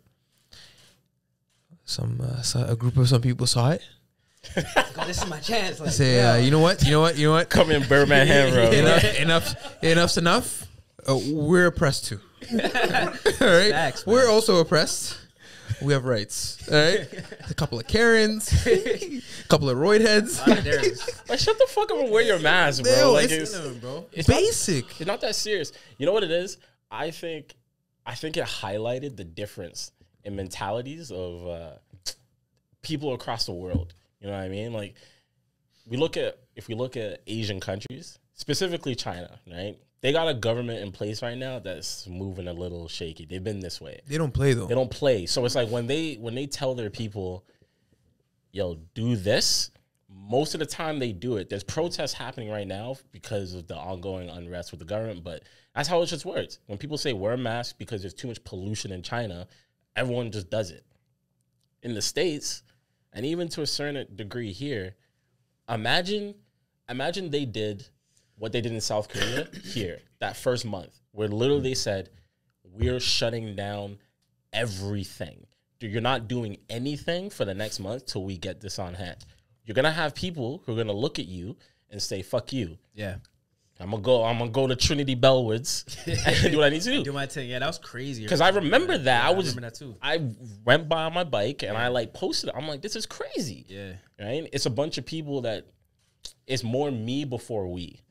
Some 1.83 2.19
uh, 2.21 2.65
a 2.67 2.75
group 2.75 2.97
of 2.97 3.07
some 3.07 3.21
people 3.21 3.47
saw 3.47 3.71
it. 3.71 3.81
this 4.55 5.21
is 5.21 5.29
my 5.29 5.39
chance. 5.39 5.79
Like, 5.79 5.91
Say, 5.91 6.19
uh, 6.21 6.35
you 6.37 6.51
know 6.51 6.59
what? 6.59 6.83
You 6.83 6.91
know 6.91 7.01
what? 7.01 7.17
You 7.17 7.27
know 7.27 7.33
what? 7.33 7.49
Come 7.49 7.71
in, 7.71 7.83
Birdman 7.87 8.27
hand 8.27 8.55
rub. 8.55 8.73
enough, 8.73 9.03
enough, 9.19 9.83
enough's 9.83 10.17
enough. 10.17 10.65
Uh, 11.07 11.17
we're 11.31 11.67
oppressed 11.67 12.05
too. 12.05 12.19
All 12.51 12.57
right, 12.59 13.71
Facts, 13.71 14.05
we're 14.05 14.29
also 14.29 14.57
oppressed. 14.57 15.17
We 15.81 15.93
have 15.93 16.05
rights. 16.05 16.57
All 16.71 16.75
right, 16.75 17.07
a 17.49 17.53
couple 17.53 17.79
of 17.79 17.87
Karens, 17.87 18.51
a 18.65 19.21
couple 19.49 19.69
of 19.69 19.77
roid 19.77 20.01
heads. 20.01 20.43
there. 20.45 20.81
Like, 21.29 21.39
shut 21.39 21.57
the 21.59 21.65
fuck 21.67 21.91
up 21.91 21.97
and 21.99 22.09
wear 22.11 22.23
your 22.23 22.39
mask, 22.39 22.83
bro. 22.83 23.09
Ew, 23.09 23.11
like, 23.13 23.25
it's- 23.25 23.53
it's, 23.53 23.77
bro. 23.77 24.05
it's 24.13 24.27
not- 24.29 24.37
Basic. 24.37 24.85
it's 24.99 25.05
not 25.07 25.21
that 25.21 25.35
serious. 25.35 25.71
You 25.97 26.05
know 26.05 26.13
what 26.13 26.23
it 26.23 26.31
is? 26.31 26.57
I 26.89 27.11
think, 27.11 27.55
I 28.05 28.15
think 28.15 28.37
it 28.37 28.45
highlighted 28.45 29.17
the 29.17 29.25
difference 29.25 29.91
in 30.23 30.35
mentalities 30.37 31.11
of 31.11 31.45
uh, 31.47 31.71
people 32.81 33.13
across 33.13 33.45
the 33.45 33.51
world. 33.53 33.93
You 34.21 34.27
know 34.27 34.33
what 34.33 34.43
I 34.43 34.47
mean? 34.49 34.71
Like, 34.73 34.95
we 35.85 35.97
look 35.97 36.15
at 36.17 36.37
if 36.55 36.67
we 36.69 36.75
look 36.75 36.95
at 36.97 37.21
Asian 37.27 37.59
countries, 37.59 38.17
specifically 38.33 38.95
China, 38.95 39.39
right? 39.51 39.77
They 40.07 40.13
got 40.13 40.29
a 40.29 40.33
government 40.33 40.79
in 40.79 40.93
place 40.93 41.21
right 41.21 41.37
now 41.37 41.59
that's 41.59 42.07
moving 42.07 42.47
a 42.47 42.53
little 42.53 42.87
shaky. 42.87 43.25
They've 43.25 43.43
been 43.43 43.59
this 43.59 43.81
way. 43.81 43.99
They 44.07 44.17
don't 44.17 44.33
play 44.33 44.53
though. 44.53 44.65
They 44.65 44.73
don't 44.73 44.89
play. 44.89 45.25
So 45.25 45.43
it's 45.43 45.53
like 45.53 45.67
when 45.67 45.85
they 45.85 46.13
when 46.13 46.33
they 46.33 46.45
tell 46.45 46.75
their 46.75 46.89
people, 46.89 47.43
"Yo, 48.53 48.75
do 48.93 49.17
this." 49.17 49.69
Most 50.07 50.53
of 50.53 50.61
the 50.61 50.65
time 50.65 50.99
they 50.99 51.11
do 51.11 51.35
it. 51.35 51.49
There's 51.49 51.65
protests 51.65 52.13
happening 52.13 52.49
right 52.49 52.65
now 52.65 52.95
because 53.11 53.53
of 53.53 53.67
the 53.67 53.75
ongoing 53.75 54.29
unrest 54.29 54.71
with 54.71 54.79
the 54.79 54.85
government, 54.85 55.25
but 55.25 55.43
that's 55.75 55.89
how 55.89 56.01
it 56.01 56.05
just 56.05 56.23
works. 56.23 56.59
When 56.67 56.77
people 56.77 56.97
say 56.97 57.11
wear 57.11 57.33
a 57.33 57.37
mask 57.37 57.77
because 57.77 57.99
there's 57.99 58.13
too 58.13 58.29
much 58.29 58.41
pollution 58.45 58.93
in 58.93 59.03
China, 59.03 59.45
everyone 59.97 60.31
just 60.31 60.49
does 60.49 60.71
it. 60.71 60.85
In 61.83 61.93
the 61.93 62.01
states, 62.01 62.63
and 63.11 63.25
even 63.25 63.49
to 63.49 63.61
a 63.61 63.67
certain 63.67 64.07
degree 64.15 64.53
here, 64.53 64.95
imagine 65.67 66.35
imagine 66.87 67.29
they 67.29 67.43
did 67.43 67.89
what 68.37 68.51
they 68.51 68.61
did 68.61 68.71
in 68.71 68.81
South 68.81 69.09
Korea 69.09 69.47
here 69.63 69.99
that 70.19 70.37
first 70.37 70.65
month, 70.65 70.99
where 71.11 71.27
literally 71.27 71.61
they 71.61 71.73
said, 71.73 72.09
We're 72.63 72.99
shutting 72.99 73.55
down 73.55 73.97
everything. 74.53 75.45
You're 75.79 76.01
not 76.01 76.27
doing 76.27 76.57
anything 76.69 77.29
for 77.29 77.45
the 77.45 77.53
next 77.53 77.79
month 77.79 78.07
till 78.07 78.23
we 78.23 78.37
get 78.37 78.61
this 78.61 78.79
on 78.79 78.95
hand. 78.95 79.17
You're 79.63 79.75
gonna 79.75 79.91
have 79.91 80.15
people 80.15 80.63
who 80.65 80.73
are 80.73 80.75
gonna 80.75 80.93
look 80.93 81.19
at 81.19 81.27
you 81.27 81.55
and 81.89 82.01
say, 82.01 82.21
Fuck 82.21 82.53
you. 82.53 82.77
Yeah. 82.93 83.15
I'm 83.79 83.91
gonna 83.91 84.01
go, 84.01 84.23
I'm 84.23 84.39
gonna 84.39 84.49
go 84.49 84.65
to 84.65 84.75
Trinity 84.75 85.15
Bellwoods 85.15 85.85
and 86.43 86.51
do 86.51 86.57
what 86.57 86.67
I 86.67 86.69
need 86.69 86.81
to 86.81 86.91
do. 86.91 87.03
Do 87.03 87.13
my 87.13 87.27
thing. 87.27 87.49
Yeah, 87.49 87.59
that 87.59 87.67
was 87.67 87.77
crazy. 87.77 88.23
Because 88.23 88.41
I 88.41 88.49
remember 88.49 88.97
that. 88.97 89.23
Yeah, 89.23 89.27
I 89.27 89.31
I 89.31 89.35
was 89.35 89.55
remember 89.55 89.69
that 89.69 89.75
too. 89.75 89.95
I 90.01 90.29
went 90.65 90.89
by 90.89 91.03
on 91.03 91.13
my 91.13 91.23
bike 91.23 91.63
and 91.63 91.77
I 91.77 91.89
like 91.89 92.13
posted 92.13 92.49
it. 92.49 92.55
I'm 92.57 92.67
like, 92.67 92.81
this 92.81 92.95
is 92.95 93.05
crazy. 93.05 93.65
Yeah. 93.67 93.93
Right? 94.19 94.49
It's 94.51 94.65
a 94.65 94.71
bunch 94.71 94.97
of 94.97 95.05
people 95.05 95.41
that 95.41 95.67
it's 96.45 96.63
more 96.63 96.91
me 96.91 97.25
before 97.25 97.67
we. 97.67 98.01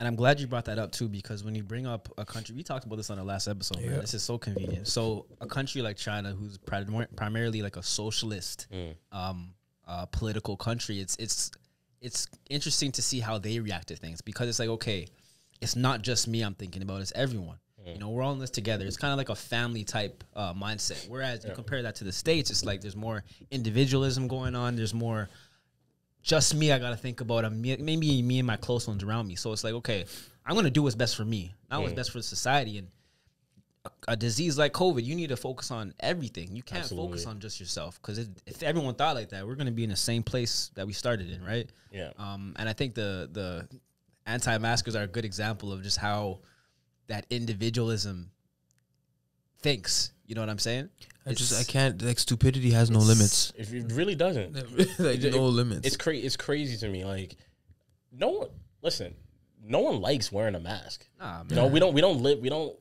And 0.00 0.08
I'm 0.08 0.16
glad 0.16 0.40
you 0.40 0.46
brought 0.46 0.64
that 0.66 0.78
up 0.78 0.90
too, 0.92 1.08
because 1.08 1.44
when 1.44 1.54
you 1.54 1.62
bring 1.62 1.86
up 1.86 2.08
a 2.18 2.24
country, 2.24 2.54
we 2.54 2.62
talked 2.62 2.84
about 2.84 2.96
this 2.96 3.10
on 3.10 3.16
the 3.16 3.24
last 3.24 3.46
episode. 3.46 3.80
Man, 3.80 4.00
this 4.00 4.12
is 4.14 4.22
so 4.22 4.38
convenient. 4.38 4.88
So 4.88 5.26
a 5.40 5.46
country 5.46 5.82
like 5.82 5.96
China, 5.96 6.32
who's 6.32 6.58
prim- 6.58 7.06
primarily 7.16 7.62
like 7.62 7.76
a 7.76 7.82
socialist, 7.82 8.66
um, 9.12 9.54
uh, 9.86 10.06
political 10.06 10.56
country, 10.56 10.98
it's 11.00 11.16
it's 11.16 11.50
it's 12.00 12.26
interesting 12.50 12.90
to 12.92 13.02
see 13.02 13.20
how 13.20 13.38
they 13.38 13.60
react 13.60 13.88
to 13.88 13.96
things 13.96 14.20
because 14.20 14.48
it's 14.48 14.58
like 14.58 14.68
okay, 14.68 15.06
it's 15.60 15.76
not 15.76 16.02
just 16.02 16.26
me 16.28 16.42
I'm 16.42 16.54
thinking 16.54 16.82
about; 16.82 17.00
it's 17.00 17.12
everyone. 17.14 17.58
You 17.86 17.98
know, 17.98 18.08
we're 18.08 18.22
all 18.22 18.32
in 18.32 18.38
this 18.38 18.48
together. 18.50 18.86
It's 18.86 18.96
kind 18.96 19.12
of 19.12 19.18
like 19.18 19.28
a 19.28 19.34
family 19.34 19.84
type 19.84 20.24
uh, 20.34 20.54
mindset. 20.54 21.06
Whereas 21.06 21.44
you 21.44 21.50
compare 21.54 21.82
that 21.82 21.94
to 21.96 22.04
the 22.04 22.12
states, 22.12 22.50
it's 22.50 22.64
like 22.64 22.80
there's 22.80 22.96
more 22.96 23.22
individualism 23.50 24.26
going 24.26 24.54
on. 24.54 24.74
There's 24.74 24.94
more 24.94 25.28
just 26.24 26.54
me 26.56 26.72
I 26.72 26.78
gotta 26.80 26.96
think 26.96 27.20
about. 27.20 27.50
me- 27.52 27.76
Maybe 27.76 28.20
me 28.22 28.38
and 28.40 28.46
my 28.46 28.56
close 28.56 28.88
ones 28.88 29.04
around 29.04 29.28
me. 29.28 29.36
So 29.36 29.52
it's 29.52 29.62
like, 29.62 29.74
okay, 29.74 30.04
I'm 30.44 30.56
gonna 30.56 30.70
do 30.70 30.82
what's 30.82 30.96
best 30.96 31.14
for 31.16 31.24
me, 31.24 31.54
not 31.70 31.82
what's 31.82 31.92
best 31.96 32.10
for 32.10 32.20
society. 32.22 32.78
And 32.78 32.88
a, 33.84 34.12
a 34.12 34.16
disease 34.16 34.56
like 34.58 34.72
COVID, 34.72 35.04
you 35.04 35.14
need 35.14 35.28
to 35.28 35.36
focus 35.36 35.70
on 35.70 35.92
everything. 36.00 36.56
You 36.56 36.62
can't 36.62 36.80
focus 36.96 37.24
on 37.30 37.38
just 37.40 37.60
yourself 37.60 38.00
because 38.00 38.18
if 38.46 38.62
everyone 38.62 38.94
thought 38.94 39.14
like 39.14 39.28
that, 39.28 39.46
we're 39.46 39.54
gonna 39.54 39.70
be 39.70 39.84
in 39.84 39.90
the 39.90 39.96
same 39.96 40.22
place 40.22 40.70
that 40.74 40.86
we 40.86 40.92
started 40.94 41.30
in, 41.30 41.44
right? 41.44 41.68
Yeah. 41.92 42.10
Um, 42.18 42.54
and 42.56 42.68
I 42.68 42.72
think 42.72 42.94
the 42.94 43.28
the 43.30 43.68
anti-maskers 44.26 44.96
are 44.96 45.02
a 45.02 45.06
good 45.06 45.26
example 45.26 45.70
of 45.70 45.82
just 45.82 45.98
how 45.98 46.38
that 47.08 47.26
individualism 47.28 48.30
thinks. 49.60 50.12
You 50.26 50.34
know 50.34 50.40
what 50.40 50.48
I'm 50.50 50.58
saying? 50.58 50.88
I 51.26 51.32
just 51.34 51.58
I 51.58 51.64
can't 51.64 52.00
like 52.02 52.18
stupidity 52.18 52.70
has 52.70 52.90
no 52.90 52.98
limits. 52.98 53.52
If 53.56 53.72
it 53.72 53.92
really 53.92 54.14
doesn't. 54.14 54.54
like 54.98 55.22
It- 55.22 55.34
no 55.34 55.46
limits. 55.46 55.86
It's 55.86 55.96
crazy. 55.96 56.26
It's 56.26 56.36
crazy 56.36 56.76
to 56.78 56.88
me. 56.88 57.04
Like, 57.04 57.36
no 58.12 58.28
one. 58.30 58.48
Listen, 58.82 59.14
no 59.62 59.80
one 59.80 60.00
likes 60.00 60.30
wearing 60.32 60.54
a 60.54 60.60
mask. 60.60 61.06
Nah, 61.18 61.38
man. 61.38 61.46
You 61.50 61.56
know, 61.56 61.66
we 61.66 61.80
don't. 61.80 61.94
We 61.94 62.00
don't 62.00 62.22
live. 62.22 62.38
We 62.40 62.48
don't. 62.48 62.74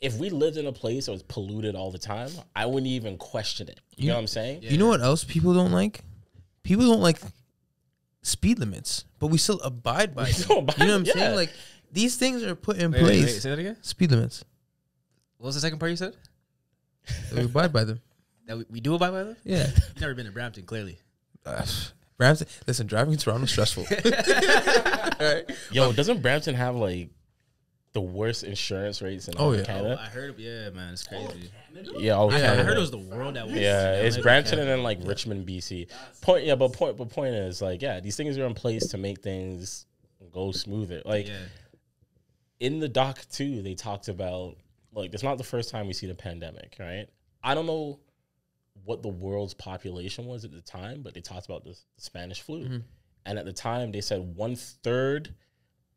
If 0.00 0.18
we 0.18 0.28
lived 0.30 0.56
in 0.56 0.66
a 0.66 0.72
place 0.72 1.06
that 1.06 1.12
was 1.12 1.22
polluted 1.22 1.74
all 1.74 1.90
the 1.90 1.98
time, 1.98 2.30
I 2.54 2.66
wouldn't 2.66 2.88
even 2.88 3.16
question 3.16 3.68
it. 3.68 3.80
You, 3.96 4.08
know 4.08 4.14
what 4.14 4.20
I'm 4.20 4.26
saying? 4.26 4.62
You 4.62 4.76
know 4.76 4.88
what 4.88 5.00
else 5.00 5.24
people 5.24 5.54
don't 5.54 5.72
like? 5.72 6.04
People 6.62 6.86
don't 6.86 7.00
like 7.00 7.18
speed 8.22 8.58
limits, 8.58 9.04
but 9.18 9.28
we 9.28 9.38
still 9.38 9.60
abide 9.60 10.14
by 10.14 10.30
them. 10.30 10.58
abide- 10.58 10.78
you 10.78 10.84
know 10.86 10.92
what 10.92 11.00
I'm 11.00 11.04
yeah. 11.06 11.12
saying? 11.12 11.36
Like 11.36 11.50
these 11.92 12.16
things 12.16 12.42
are 12.42 12.54
put 12.54 12.76
in 12.76 12.90
Wait, 12.92 13.02
wait, 13.02 13.06
place. 13.08 13.24
wait, 13.24 13.42
say 13.42 13.50
that 13.50 13.58
again. 13.58 13.76
Speed 13.82 14.10
limits. 14.10 14.44
What 15.38 15.46
was 15.46 15.54
the 15.54 15.60
second 15.60 15.78
part 15.78 15.90
you 15.90 15.96
said? 15.96 16.14
We 17.34 17.44
abide 17.44 17.72
by 17.72 17.84
them. 17.84 18.00
That 18.46 18.58
we, 18.58 18.64
we 18.68 18.80
do 18.80 18.94
abide 18.94 19.12
by 19.12 19.22
them? 19.22 19.36
Yeah. 19.44 19.66
You've 19.74 20.00
never 20.02 20.14
been 20.14 20.26
to 20.26 20.32
Brampton, 20.32 20.64
clearly. 20.66 20.98
Uh, 21.46 21.64
Brampton, 22.18 22.46
listen, 22.66 22.86
driving 22.86 23.14
in 23.14 23.18
Toronto 23.18 23.44
is 23.44 23.50
stressful. 23.50 23.86
Yo, 25.72 25.92
doesn't 25.92 26.20
Brampton 26.20 26.54
have 26.54 26.74
like 26.76 27.08
the 27.94 28.00
worst 28.02 28.44
insurance 28.44 29.00
rates 29.00 29.28
in 29.28 29.34
Oh, 29.38 29.44
all 29.46 29.54
yeah. 29.54 29.62
Oh, 29.62 29.64
Canada? 29.64 30.00
I 30.00 30.08
heard, 30.10 30.38
yeah, 30.38 30.68
man, 30.70 30.92
it's 30.92 31.06
crazy. 31.06 31.50
yeah, 31.96 32.12
all 32.12 32.30
I, 32.32 32.36
I 32.36 32.62
heard 32.62 32.76
it 32.76 32.80
was 32.80 32.90
the 32.90 32.98
world 32.98 33.36
that 33.36 33.46
was. 33.46 33.54
Yeah, 33.56 33.94
it's 33.94 34.18
Brampton 34.18 34.58
and 34.58 34.68
then 34.68 34.82
like 34.82 34.98
Richmond, 35.02 35.46
BC. 35.46 35.88
Point, 36.20 36.44
yeah, 36.44 36.54
but 36.54 36.72
point, 36.74 36.96
but 36.98 37.08
point 37.08 37.34
is 37.34 37.62
like, 37.62 37.80
yeah, 37.80 38.00
these 38.00 38.16
things 38.16 38.36
are 38.36 38.44
in 38.44 38.54
place 38.54 38.88
to 38.88 38.98
make 38.98 39.22
things 39.22 39.86
go 40.32 40.52
smoother. 40.52 41.00
Like 41.04 41.28
Yeah, 41.28 41.38
in 42.60 42.80
the 42.80 42.88
doc 42.88 43.24
too, 43.30 43.62
they 43.62 43.74
talked 43.74 44.08
about 44.08 44.56
like 44.94 45.12
it's 45.14 45.22
not 45.22 45.38
the 45.38 45.44
first 45.44 45.70
time 45.70 45.86
we 45.86 45.92
see 45.92 46.06
the 46.06 46.14
pandemic, 46.14 46.76
right? 46.78 47.06
I 47.42 47.54
don't 47.54 47.66
know 47.66 48.00
what 48.84 49.02
the 49.02 49.08
world's 49.08 49.54
population 49.54 50.26
was 50.26 50.44
at 50.44 50.52
the 50.52 50.60
time, 50.60 51.02
but 51.02 51.14
they 51.14 51.20
talked 51.20 51.46
about 51.46 51.64
the 51.64 51.76
Spanish 51.96 52.42
flu, 52.42 52.64
and 53.26 53.38
at 53.38 53.44
the 53.44 53.52
time 53.52 53.92
they 53.92 54.00
said 54.00 54.34
one 54.36 54.56
third 54.56 55.34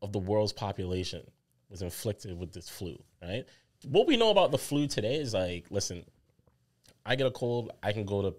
of 0.02 0.12
the 0.14 0.20
world's 0.20 0.54
population 0.54 1.22
was 1.70 1.82
inflicted 1.82 2.38
with 2.38 2.54
this 2.54 2.70
flu, 2.70 2.98
right? 3.22 3.46
What 3.86 4.08
we 4.08 4.18
know 4.18 4.30
about 4.32 4.52
the 4.52 4.58
flu 4.58 4.88
today 4.88 5.16
is 5.16 5.34
like, 5.34 5.66
listen, 5.70 6.04
I 7.06 7.16
get 7.16 7.28
a 7.28 7.32
cold, 7.32 7.72
I 7.84 7.94
can 7.94 8.06
go 8.06 8.22
to 8.22 8.36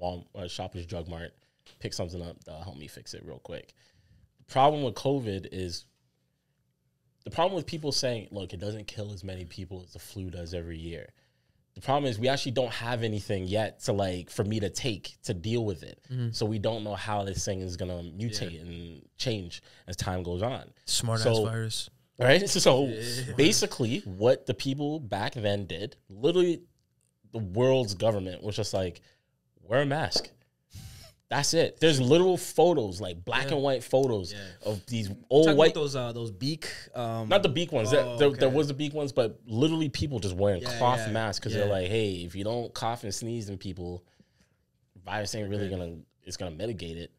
Walmart, 0.00 0.26
uh, 0.34 0.48
Shoppers 0.48 0.86
Drug 0.86 1.08
Mart, 1.08 1.32
pick 1.78 1.92
something 1.92 2.22
up, 2.22 2.42
that'll 2.44 2.62
help 2.62 2.78
me 2.78 2.88
fix 2.88 3.14
it 3.14 3.24
real 3.24 3.38
quick. 3.38 3.74
The 4.38 4.52
problem 4.52 4.82
with 4.82 4.94
COVID 4.94 5.48
is 5.52 5.84
the 7.24 7.30
problem 7.30 7.56
with 7.56 7.66
people 7.66 7.92
saying, 7.92 8.28
look, 8.30 8.52
it 8.52 8.60
doesn't 8.60 8.86
kill 8.86 9.12
as 9.12 9.22
many 9.22 9.44
people 9.44 9.82
as 9.84 9.92
the 9.92 9.98
flu 9.98 10.30
does 10.30 10.54
every 10.54 10.78
year. 10.78 11.12
The 11.74 11.80
problem 11.80 12.10
is 12.10 12.18
we 12.18 12.28
actually 12.28 12.52
don't 12.52 12.72
have 12.72 13.02
anything 13.02 13.46
yet 13.46 13.80
to 13.84 13.92
like 13.92 14.28
for 14.28 14.44
me 14.44 14.60
to 14.60 14.68
take 14.68 15.16
to 15.24 15.34
deal 15.34 15.64
with 15.64 15.82
it. 15.82 16.00
Mm-hmm. 16.10 16.30
So 16.32 16.44
we 16.44 16.58
don't 16.58 16.82
know 16.82 16.94
how 16.94 17.24
this 17.24 17.44
thing 17.44 17.60
is 17.60 17.76
gonna 17.76 18.02
mutate 18.02 18.60
and 18.60 19.02
change 19.18 19.62
as 19.86 19.96
time 19.96 20.22
goes 20.22 20.42
on. 20.42 20.72
Smart 20.86 21.24
ass 21.24 21.38
virus. 21.38 21.90
Right? 22.18 22.42
So 22.48 22.92
basically 23.36 24.00
what 24.00 24.46
the 24.46 24.52
people 24.52 25.00
back 25.00 25.34
then 25.34 25.66
did, 25.66 25.96
literally 26.08 26.62
the 27.32 27.38
world's 27.38 27.94
government 27.94 28.42
was 28.42 28.56
just 28.56 28.74
like, 28.74 29.00
wear 29.62 29.82
a 29.82 29.86
mask. 29.86 30.30
That's 31.30 31.54
it. 31.54 31.78
There's 31.80 32.00
literal 32.00 32.36
photos, 32.36 33.00
like 33.00 33.24
black 33.24 33.52
and 33.52 33.62
white 33.62 33.84
photos 33.84 34.32
Yeah. 34.32 34.40
of 34.66 34.84
these 34.86 35.10
old 35.30 35.46
Talking 35.46 35.56
white 35.58 35.70
about 35.70 35.80
those 35.80 35.96
uh, 35.96 36.12
those 36.12 36.32
beak. 36.32 36.68
Um, 36.92 37.28
not 37.28 37.44
the 37.44 37.48
beak 37.48 37.70
ones. 37.70 37.94
Oh, 37.94 38.16
there, 38.18 38.30
there, 38.30 38.38
there 38.40 38.48
was 38.50 38.66
the 38.66 38.74
beak 38.74 38.92
ones, 38.92 39.12
but 39.12 39.38
literally 39.46 39.88
people 39.88 40.18
just 40.18 40.34
wearing 40.34 40.60
Yeah, 40.62 40.76
cloth 40.78 40.98
yeah, 40.98 41.12
masks 41.12 41.38
because 41.38 41.54
yeah. 41.54 41.60
they're 41.60 41.70
like, 41.70 41.86
hey, 41.86 42.14
if 42.24 42.34
you 42.34 42.42
don't 42.42 42.74
cough 42.74 43.04
and 43.04 43.14
sneeze 43.14 43.48
in 43.48 43.58
people, 43.58 44.04
virus 45.04 45.34
ain't 45.36 45.48
really 45.48 45.68
gonna 45.68 45.98
it's 46.24 46.36
gonna 46.36 46.50
mitigate 46.50 46.96
it. 46.98 47.12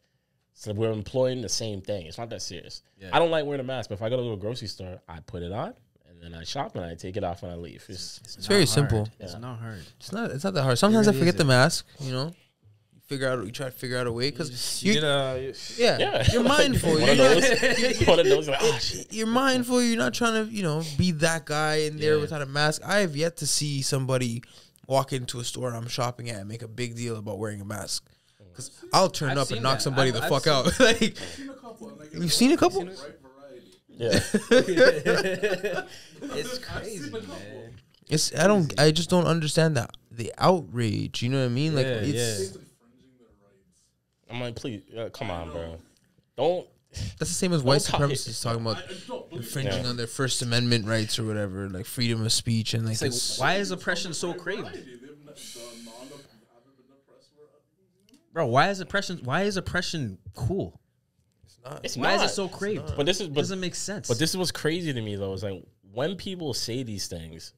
So 0.53 0.73
we're 0.73 0.91
employing 0.91 1.41
the 1.41 1.49
same 1.49 1.81
thing. 1.81 2.05
It's 2.05 2.17
not 2.17 2.29
that 2.31 2.41
serious. 2.41 2.83
Yeah. 2.99 3.09
I 3.13 3.19
don't 3.19 3.31
like 3.31 3.45
wearing 3.45 3.61
a 3.61 3.63
mask, 3.63 3.89
but 3.89 3.95
if 3.95 4.01
I 4.01 4.09
go 4.09 4.17
to 4.17 4.33
a 4.33 4.37
grocery 4.37 4.67
store, 4.67 4.99
I 5.07 5.21
put 5.21 5.41
it 5.41 5.53
on 5.53 5.73
and 6.09 6.21
then 6.21 6.33
I 6.39 6.43
shop 6.43 6.75
and 6.75 6.83
I 6.85 6.95
take 6.95 7.15
it 7.17 7.23
off 7.23 7.41
when 7.43 7.51
I 7.51 7.55
leave. 7.55 7.83
It's, 7.87 8.19
it's 8.25 8.45
very 8.45 8.61
not 8.61 8.69
simple. 8.69 8.97
hard. 8.99 9.11
It's 9.21 9.37
not 9.39 9.57
hard. 9.59 9.83
It's 9.99 10.11
not. 10.11 10.31
It's 10.31 10.43
not 10.43 10.53
that 10.53 10.63
hard. 10.63 10.77
Sometimes 10.77 11.07
I 11.07 11.13
forget 11.13 11.37
the 11.37 11.45
mask. 11.45 11.87
You 11.99 12.11
know, 12.11 12.33
figure 13.11 13.27
out 13.29 13.45
you 13.45 13.51
try 13.51 13.65
to 13.65 13.71
figure 13.71 13.97
out 13.97 14.07
a 14.07 14.11
way 14.11 14.31
because 14.31 14.81
You 14.83 14.93
you, 14.93 15.01
did, 15.01 15.03
uh, 15.03 15.35
yeah, 15.77 15.97
Yeah, 15.99 16.23
you're 16.31 16.43
mindful. 16.59 16.91
One 16.93 17.01
of 17.09 17.17
You're 17.17 17.41
those. 17.41 18.07
One 18.07 18.19
of 18.19 18.25
those. 18.25 18.47
Like, 18.47 18.59
oh 18.61 18.77
shit. 18.79 19.11
you're 19.11 19.27
mindful. 19.27 19.81
You're 19.83 19.97
not 19.97 20.13
trying 20.13 20.45
to, 20.45 20.51
you 20.51 20.63
know, 20.63 20.83
be 20.97 21.11
that 21.11 21.45
guy 21.45 21.75
in 21.87 21.97
there 21.97 22.15
Yeah. 22.15 22.21
without 22.21 22.41
a 22.41 22.45
mask. 22.45 22.81
I 22.85 22.99
have 22.99 23.15
yet 23.15 23.37
to 23.37 23.47
see 23.47 23.81
somebody 23.81 24.43
walk 24.87 25.11
into 25.13 25.39
a 25.39 25.43
store 25.43 25.73
I'm 25.73 25.87
shopping 25.87 26.29
at 26.29 26.37
and 26.39 26.47
make 26.47 26.61
a 26.61 26.67
big 26.67 26.95
deal 26.95 27.17
about 27.17 27.37
wearing 27.39 27.59
a 27.61 27.65
mask. 27.65 28.05
Because 28.49 28.71
I'll 28.93 29.09
turn 29.09 29.31
I've 29.31 29.37
up 29.39 29.51
and 29.51 29.61
knock 29.61 29.77
that. 29.79 29.83
somebody 29.83 30.09
I've- 30.11 30.19
the 30.19 30.23
I've 30.25 30.29
fuck 30.29 30.43
seen- 30.45 30.53
out. 30.53 30.79
like, 30.79 31.17
you've 32.13 32.33
seen 32.33 32.51
a 32.51 32.57
couple? 32.57 32.83
Yeah. 33.97 34.19
it's 36.33 36.57
crazy, 36.59 37.11
man. 37.11 37.21
It's 38.09 38.33
I 38.35 38.47
don't 38.47 38.73
I 38.79 38.91
just 38.91 39.09
don't 39.09 39.25
understand 39.25 39.77
that 39.77 39.91
the 40.11 40.33
outrage. 40.37 41.21
You 41.23 41.29
know 41.29 41.39
what 41.39 41.45
I 41.45 41.49
mean? 41.49 41.75
Like 41.75 41.85
Yeah, 41.85 42.01
it's 42.03 42.57
I'm 44.31 44.39
like, 44.41 44.55
please, 44.55 44.81
uh, 44.97 45.09
come 45.09 45.29
on, 45.31 45.51
bro. 45.51 45.77
Don't. 46.37 46.67
that's 46.91 47.17
the 47.19 47.25
same 47.27 47.53
as 47.53 47.63
white 47.63 47.81
talk 47.81 48.01
supremacists 48.01 48.41
talking 48.43 48.61
about 48.61 48.77
infringing 49.31 49.85
on 49.85 49.97
their 49.97 50.07
First 50.07 50.41
Amendment 50.41 50.85
rights 50.85 51.19
or 51.19 51.25
whatever, 51.25 51.69
like 51.69 51.85
freedom 51.85 52.25
of 52.25 52.31
speech 52.31 52.73
and 52.73 52.83
like 52.85 52.93
It's 52.93 53.01
like, 53.01 53.11
this. 53.11 53.39
why 53.39 53.55
is 53.55 53.71
oppression 53.71 54.13
so 54.13 54.33
craved? 54.33 54.77
Bro, 58.33 58.47
why 58.47 58.69
is 58.69 58.79
oppression? 58.79 59.19
Why 59.23 59.43
is 59.43 59.57
oppression 59.57 60.17
cool? 60.35 60.79
It's 61.83 61.95
not 61.97 62.03
Why 62.07 62.15
not. 62.15 62.25
is 62.25 62.31
it 62.31 62.33
so 62.35 62.47
craved? 62.47 62.93
But 62.95 63.05
this 63.05 63.19
is 63.19 63.27
It 63.27 63.33
but, 63.33 63.41
doesn't 63.41 63.59
make 63.59 63.75
sense. 63.75 64.07
but 64.07 64.17
this 64.17 64.29
is 64.31 64.37
what's 64.37 64.51
crazy 64.51 64.93
to 64.93 65.01
me 65.01 65.15
though 65.15 65.33
is 65.33 65.43
like 65.43 65.61
when 65.91 66.15
people 66.15 66.53
say 66.53 66.83
these 66.83 67.07
things, 67.07 67.53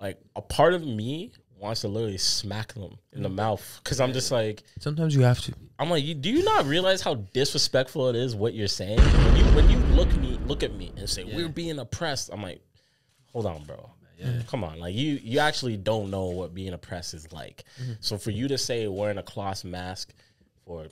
like 0.00 0.18
a 0.34 0.42
part 0.42 0.74
of 0.74 0.84
me 0.84 1.32
wants 1.58 1.82
to 1.82 1.88
literally 1.88 2.18
smack 2.18 2.74
them 2.74 2.98
in 3.12 3.22
the 3.22 3.28
mm. 3.28 3.34
mouth 3.34 3.80
because 3.82 4.00
I'm 4.00 4.12
just 4.12 4.30
like 4.30 4.62
Sometimes 4.78 5.14
you 5.14 5.22
have 5.22 5.40
to. 5.42 5.54
I'm 5.78 5.90
like, 5.90 6.04
you, 6.04 6.14
do 6.14 6.30
you 6.30 6.44
not 6.44 6.66
realize 6.66 7.00
how 7.00 7.14
disrespectful 7.14 8.08
it 8.08 8.16
is 8.16 8.34
what 8.34 8.54
you're 8.54 8.68
saying? 8.68 8.98
When 8.98 9.36
you 9.36 9.44
when 9.54 9.70
you 9.70 9.78
look 9.94 10.14
me 10.16 10.38
look 10.46 10.62
at 10.62 10.74
me 10.74 10.92
and 10.96 11.08
say 11.08 11.24
we're 11.24 11.48
being 11.48 11.78
oppressed, 11.78 12.30
I'm 12.32 12.42
like, 12.42 12.60
hold 13.32 13.46
on, 13.46 13.64
bro. 13.64 13.90
Come 14.48 14.64
on, 14.64 14.78
like 14.78 14.94
you 14.94 15.20
you 15.22 15.40
actually 15.40 15.76
don't 15.76 16.10
know 16.10 16.26
what 16.26 16.54
being 16.54 16.72
oppressed 16.72 17.14
is 17.14 17.32
like. 17.32 17.64
Mm-hmm. 17.80 17.92
So 18.00 18.16
for 18.16 18.30
you 18.30 18.48
to 18.48 18.56
say 18.56 18.86
wearing 18.86 19.18
a 19.18 19.22
cloth 19.22 19.62
mask 19.64 20.14
for 20.64 20.86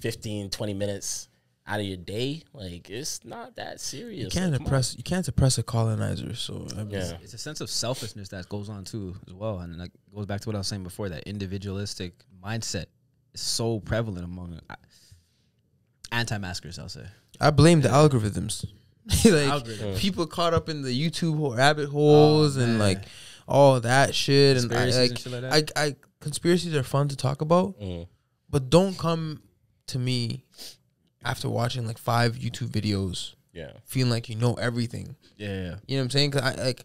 15, 0.00 0.50
20 0.50 0.74
minutes 0.74 1.27
out 1.70 1.80
of 1.80 1.86
your 1.86 1.98
day, 1.98 2.42
like 2.54 2.88
it's 2.88 3.24
not 3.24 3.54
that 3.56 3.78
serious. 3.80 4.24
You 4.34 4.40
can't 4.40 4.52
Like, 4.52 4.58
come 4.60 4.66
on. 4.66 4.72
oppress. 4.72 4.96
You 4.96 5.02
can't 5.04 5.28
oppress 5.28 5.58
a 5.58 5.62
colonizer. 5.62 6.34
So 6.34 6.66
I 6.72 6.78
mean, 6.84 6.90
Yeah. 6.92 7.18
it's 7.22 7.34
a 7.34 7.38
sense 7.38 7.60
of 7.60 7.68
selfishness 7.70 8.30
that 8.30 8.48
goes 8.48 8.68
on 8.70 8.84
too, 8.84 9.14
as 9.26 9.34
well, 9.34 9.58
and 9.60 9.76
like 9.76 9.92
goes 10.14 10.24
back 10.26 10.40
to 10.40 10.48
what 10.48 10.54
I 10.56 10.58
was 10.58 10.66
saying 10.66 10.82
before. 10.84 11.08
That 11.10 11.24
individualistic 11.24 12.14
mindset 12.42 12.86
is 13.34 13.42
so 13.42 13.80
prevalent 13.80 14.24
among 14.24 14.58
uh, 14.70 14.74
anti-maskers. 16.12 16.78
I'll 16.78 16.88
say. 16.88 17.04
I 17.40 17.50
blame 17.50 17.80
the 17.82 17.88
algorithms. 17.88 18.64
like 19.24 19.48
Algorithm. 19.48 19.94
people 19.96 20.26
caught 20.26 20.52
up 20.52 20.68
in 20.68 20.82
the 20.82 20.90
YouTube 20.90 21.56
rabbit 21.56 21.88
holes 21.88 22.56
and 22.56 22.76
man. 22.76 22.78
like 22.78 23.02
all 23.46 23.80
that 23.80 24.14
shit. 24.14 24.58
And 24.58 24.72
I, 24.72 24.84
like, 24.86 25.10
and 25.10 25.18
shit 25.18 25.32
like 25.32 25.42
that? 25.42 25.72
I, 25.76 25.86
I 25.86 25.96
conspiracies 26.20 26.74
are 26.74 26.82
fun 26.82 27.08
to 27.08 27.16
talk 27.16 27.40
about, 27.40 27.78
Mm. 27.80 28.06
but 28.50 28.68
don't 28.68 28.98
come 28.98 29.42
to 29.88 29.98
me 29.98 30.44
after 31.24 31.48
watching 31.48 31.86
like 31.86 31.98
five 31.98 32.36
YouTube 32.36 32.68
videos 32.68 33.34
Yeah. 33.52 33.72
feeling 33.84 34.10
like 34.10 34.28
you 34.28 34.36
know 34.36 34.54
everything. 34.54 35.16
Yeah, 35.36 35.48
You 35.86 35.96
know 35.96 36.02
what 36.02 36.04
I'm 36.04 36.10
saying? 36.10 36.30
Cause 36.32 36.42
I 36.42 36.54
like 36.54 36.84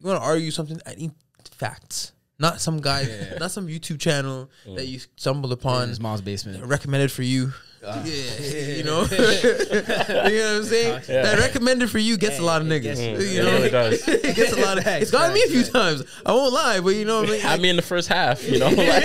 you 0.00 0.08
want 0.08 0.20
to 0.20 0.26
argue 0.26 0.50
something. 0.50 0.80
I 0.86 0.94
need 0.94 1.12
facts, 1.56 2.12
not 2.38 2.60
some 2.60 2.80
guy, 2.80 3.02
Yeah. 3.02 3.38
not 3.38 3.50
some 3.50 3.66
YouTube 3.68 4.00
channel 4.00 4.50
Mm. 4.66 4.76
that 4.76 4.86
you 4.86 5.00
stumbled 5.16 5.52
upon. 5.52 5.72
in 5.74 5.78
upon. 5.82 5.88
his 5.88 6.00
mom's 6.00 6.20
basement. 6.20 6.64
recommended 6.64 7.10
for 7.12 7.22
you. 7.22 7.52
Ah. 7.86 8.02
yeah, 8.02 8.76
you 8.76 8.82
know, 8.88 9.02
you 9.10 9.18
know 9.18 9.82
what 9.82 10.56
I'm 10.56 10.64
saying. 10.64 11.02
Yeah. 11.06 11.22
That 11.22 11.38
recommended 11.38 11.90
for 11.90 11.98
you 11.98 12.16
gets 12.16 12.38
a 12.38 12.42
lot 12.42 12.62
of 12.62 12.66
niggas. 12.66 12.96
gets. 12.96 13.32
You 13.34 13.42
know, 13.42 13.56
it 13.58 13.70
does. 13.70 14.08
it 14.08 14.34
gets 14.36 14.52
a 14.52 14.56
lot 14.60 14.78
of. 14.78 14.86
It's 14.86 15.10
gotten 15.10 15.34
me 15.34 15.42
a 15.42 15.48
few 15.48 15.64
Facts, 15.64 15.70
times. 15.72 16.02
I 16.24 16.32
won't 16.32 16.54
lie, 16.54 16.80
but 16.80 16.90
you 16.94 17.04
know, 17.04 17.20
what 17.20 17.28
I 17.28 17.32
mean, 17.32 17.40
Had 17.42 17.60
me 17.60 17.68
in 17.68 17.76
the 17.76 17.82
first 17.82 18.08
half, 18.08 18.42
you 18.48 18.58
know, 18.58 18.68
like 18.70 19.04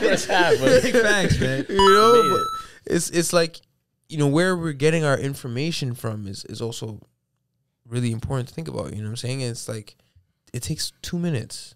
first 0.00 0.28
half, 0.28 0.54
but 0.60 0.82
Facts, 0.82 1.40
man. 1.40 1.66
you 1.68 1.76
know, 1.76 2.22
Made 2.22 2.30
but 2.30 2.36
it. 2.40 2.46
It's 2.86 3.10
it's 3.10 3.32
like 3.32 3.60
you 4.08 4.18
know 4.18 4.26
where 4.26 4.56
we're 4.56 4.72
getting 4.72 5.04
our 5.04 5.18
information 5.18 5.94
from 5.94 6.26
is 6.26 6.44
is 6.46 6.60
also 6.60 7.00
really 7.86 8.12
important 8.12 8.48
to 8.48 8.54
think 8.54 8.68
about. 8.68 8.90
You 8.92 8.98
know 8.98 9.04
what 9.04 9.10
I'm 9.10 9.16
saying? 9.16 9.40
It's 9.42 9.68
like 9.68 9.96
it 10.52 10.62
takes 10.62 10.92
two 11.02 11.18
minutes. 11.18 11.74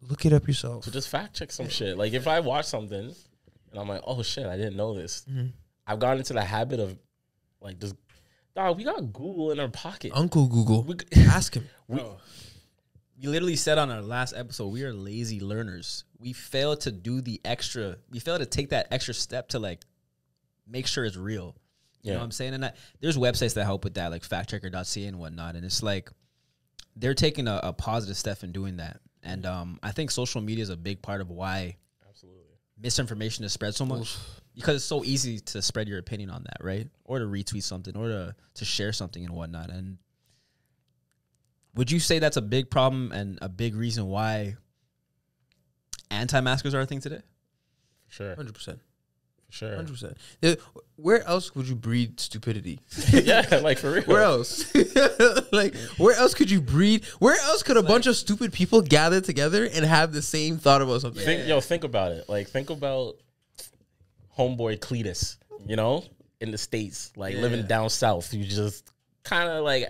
Look 0.00 0.24
it 0.26 0.32
up 0.32 0.46
yourself. 0.46 0.84
So 0.84 0.90
just 0.90 1.08
fact 1.08 1.34
check 1.34 1.50
some 1.50 1.68
shit. 1.68 1.96
Like 1.98 2.12
if 2.12 2.26
I 2.28 2.40
watch 2.40 2.66
something 2.66 3.14
and 3.70 3.80
I'm 3.80 3.88
like, 3.88 4.02
oh 4.06 4.22
shit, 4.22 4.46
I 4.46 4.56
didn't 4.56 4.76
know 4.76 4.94
this. 4.94 5.24
Mhm. 5.30 5.52
I've 5.86 5.98
gotten 5.98 6.18
into 6.18 6.32
the 6.32 6.42
habit 6.44 6.80
of 6.80 6.96
like 7.60 7.78
just 7.80 7.94
dog, 8.54 8.76
we 8.76 8.84
got 8.84 9.12
Google 9.12 9.50
in 9.52 9.60
our 9.60 9.68
pocket. 9.68 10.12
Uncle 10.14 10.46
Google, 10.46 10.82
We- 10.84 10.96
ask 11.26 11.54
him. 11.54 11.68
we- 11.88 11.98
Bro, 11.98 12.16
we 13.20 13.28
literally 13.28 13.56
said 13.56 13.78
on 13.78 13.90
our 13.90 14.02
last 14.02 14.34
episode 14.36 14.68
we 14.68 14.84
are 14.84 14.92
lazy 14.92 15.40
learners. 15.40 16.04
We 16.18 16.32
fail 16.32 16.76
to 16.78 16.92
do 16.92 17.20
the 17.20 17.40
extra. 17.44 17.96
We 18.10 18.18
fail 18.20 18.38
to 18.38 18.46
take 18.46 18.70
that 18.70 18.88
extra 18.90 19.14
step 19.14 19.48
to 19.50 19.58
like 19.58 19.82
make 20.66 20.86
sure 20.86 21.04
it's 21.04 21.16
real. 21.16 21.56
You 22.02 22.12
know 22.12 22.18
what 22.18 22.24
I'm 22.24 22.30
saying? 22.30 22.54
And 22.54 22.62
that, 22.62 22.76
there's 23.00 23.16
websites 23.16 23.54
that 23.54 23.64
help 23.64 23.82
with 23.82 23.94
that, 23.94 24.12
like 24.12 24.22
factchecker.ca 24.22 25.06
and 25.06 25.18
whatnot. 25.18 25.56
And 25.56 25.64
it's 25.64 25.82
like 25.82 26.08
they're 26.94 27.14
taking 27.14 27.48
a, 27.48 27.58
a 27.64 27.72
positive 27.72 28.16
step 28.16 28.44
in 28.44 28.52
doing 28.52 28.76
that. 28.76 29.00
And 29.24 29.44
um, 29.44 29.80
I 29.82 29.90
think 29.90 30.12
social 30.12 30.40
media 30.40 30.62
is 30.62 30.70
a 30.70 30.76
big 30.76 31.02
part 31.02 31.20
of 31.20 31.30
why 31.30 31.76
Absolutely. 32.08 32.42
misinformation 32.80 33.44
is 33.44 33.52
spread 33.52 33.74
so 33.74 33.84
much 33.84 34.16
because 34.54 34.76
it's 34.76 34.84
so 34.84 35.02
easy 35.04 35.40
to 35.40 35.60
spread 35.60 35.88
your 35.88 35.98
opinion 35.98 36.30
on 36.30 36.44
that, 36.44 36.58
right? 36.64 36.88
Or 37.04 37.18
to 37.18 37.24
retweet 37.24 37.64
something, 37.64 37.96
or 37.96 38.08
to 38.08 38.34
to 38.54 38.64
share 38.64 38.92
something 38.92 39.24
and 39.24 39.34
whatnot. 39.34 39.70
And 39.70 39.98
would 41.74 41.90
you 41.90 41.98
say 41.98 42.20
that's 42.20 42.36
a 42.36 42.42
big 42.42 42.70
problem 42.70 43.10
and 43.10 43.38
a 43.42 43.48
big 43.48 43.74
reason 43.74 44.06
why 44.06 44.56
anti-maskers 46.10 46.72
are 46.72 46.80
a 46.80 46.86
thing 46.86 47.00
today? 47.00 47.20
For 48.06 48.14
sure. 48.14 48.36
Hundred 48.36 48.54
percent. 48.54 48.78
For 49.56 49.66
sure. 49.66 49.76
Hundred 49.76 49.92
percent. 49.92 50.60
Where 50.96 51.22
else 51.24 51.54
would 51.54 51.68
you 51.68 51.74
breed 51.74 52.20
stupidity? 52.20 52.80
yeah, 53.12 53.60
like 53.62 53.78
for 53.78 53.92
real. 53.92 54.04
Where 54.04 54.22
else? 54.22 54.74
like, 55.52 55.74
where 55.98 56.14
else 56.16 56.34
could 56.34 56.50
you 56.50 56.60
breed? 56.60 57.04
Where 57.18 57.38
else 57.40 57.62
could 57.62 57.76
a 57.76 57.82
bunch 57.82 58.06
of 58.06 58.16
stupid 58.16 58.52
people 58.52 58.82
gather 58.82 59.20
together 59.20 59.64
and 59.64 59.84
have 59.84 60.12
the 60.12 60.22
same 60.22 60.58
thought 60.58 60.82
about 60.82 61.00
something? 61.00 61.24
Think, 61.24 61.48
yo, 61.48 61.60
think 61.60 61.84
about 61.84 62.12
it. 62.12 62.28
Like, 62.28 62.48
think 62.48 62.70
about 62.70 63.16
homeboy 64.38 64.78
Cletus, 64.78 65.36
you 65.66 65.76
know, 65.76 66.04
in 66.40 66.50
the 66.50 66.58
States, 66.58 67.12
like 67.16 67.34
living 67.36 67.66
down 67.66 67.90
south. 67.90 68.32
You 68.32 68.44
just 68.44 68.90
kind 69.24 69.48
of 69.48 69.64
like 69.64 69.88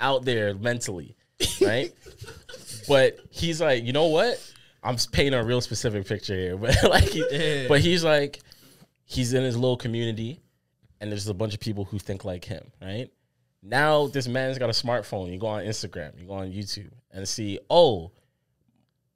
out 0.00 0.24
there 0.24 0.54
mentally, 0.54 1.16
right? 1.60 1.92
but 2.88 3.18
he's 3.30 3.60
like, 3.60 3.84
you 3.84 3.92
know 3.92 4.06
what? 4.06 4.42
I'm 4.82 4.96
painting 5.10 5.34
a 5.34 5.42
real 5.42 5.60
specific 5.60 6.06
picture 6.06 6.34
here, 6.34 6.56
but 6.56 6.76
like, 6.84 7.04
he, 7.04 7.66
but 7.68 7.80
he's 7.80 8.04
like, 8.04 8.40
he's 9.06 9.32
in 9.32 9.42
his 9.42 9.56
little 9.56 9.78
community, 9.78 10.42
and 11.00 11.10
there's 11.10 11.26
a 11.28 11.34
bunch 11.34 11.54
of 11.54 11.60
people 11.60 11.86
who 11.86 11.98
think 11.98 12.24
like 12.24 12.44
him, 12.44 12.70
right? 12.82 13.08
Now 13.62 14.08
this 14.08 14.28
man's 14.28 14.58
got 14.58 14.68
a 14.68 14.72
smartphone. 14.72 15.32
You 15.32 15.38
go 15.38 15.46
on 15.46 15.64
Instagram, 15.64 16.20
you 16.20 16.26
go 16.26 16.34
on 16.34 16.52
YouTube, 16.52 16.90
and 17.10 17.26
see, 17.26 17.58
oh, 17.70 18.12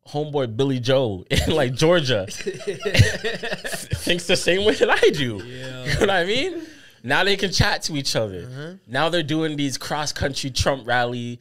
homeboy 0.09 0.57
Billy 0.57 0.81
Joe 0.81 1.25
in 1.31 1.51
like 1.55 1.75
Georgia 1.75 2.27
thinks 2.31 4.27
the 4.27 4.37
same 4.37 4.65
way 4.65 4.75
that 4.75 4.91
I 4.91 5.11
do. 5.11 5.41
You 5.91 5.95
know 5.95 6.01
what 6.01 6.11
I 6.11 6.25
mean? 6.25 6.63
Now 7.03 7.25
they 7.25 7.37
can 7.37 7.51
chat 7.51 7.83
to 7.83 7.97
each 7.97 8.15
other. 8.17 8.47
Uh-huh. 8.51 8.73
Now 8.87 9.09
they're 9.09 9.23
doing 9.23 9.57
these 9.57 9.77
cross 9.79 10.13
country 10.13 10.51
Trump 10.51 10.87
rally 10.87 11.41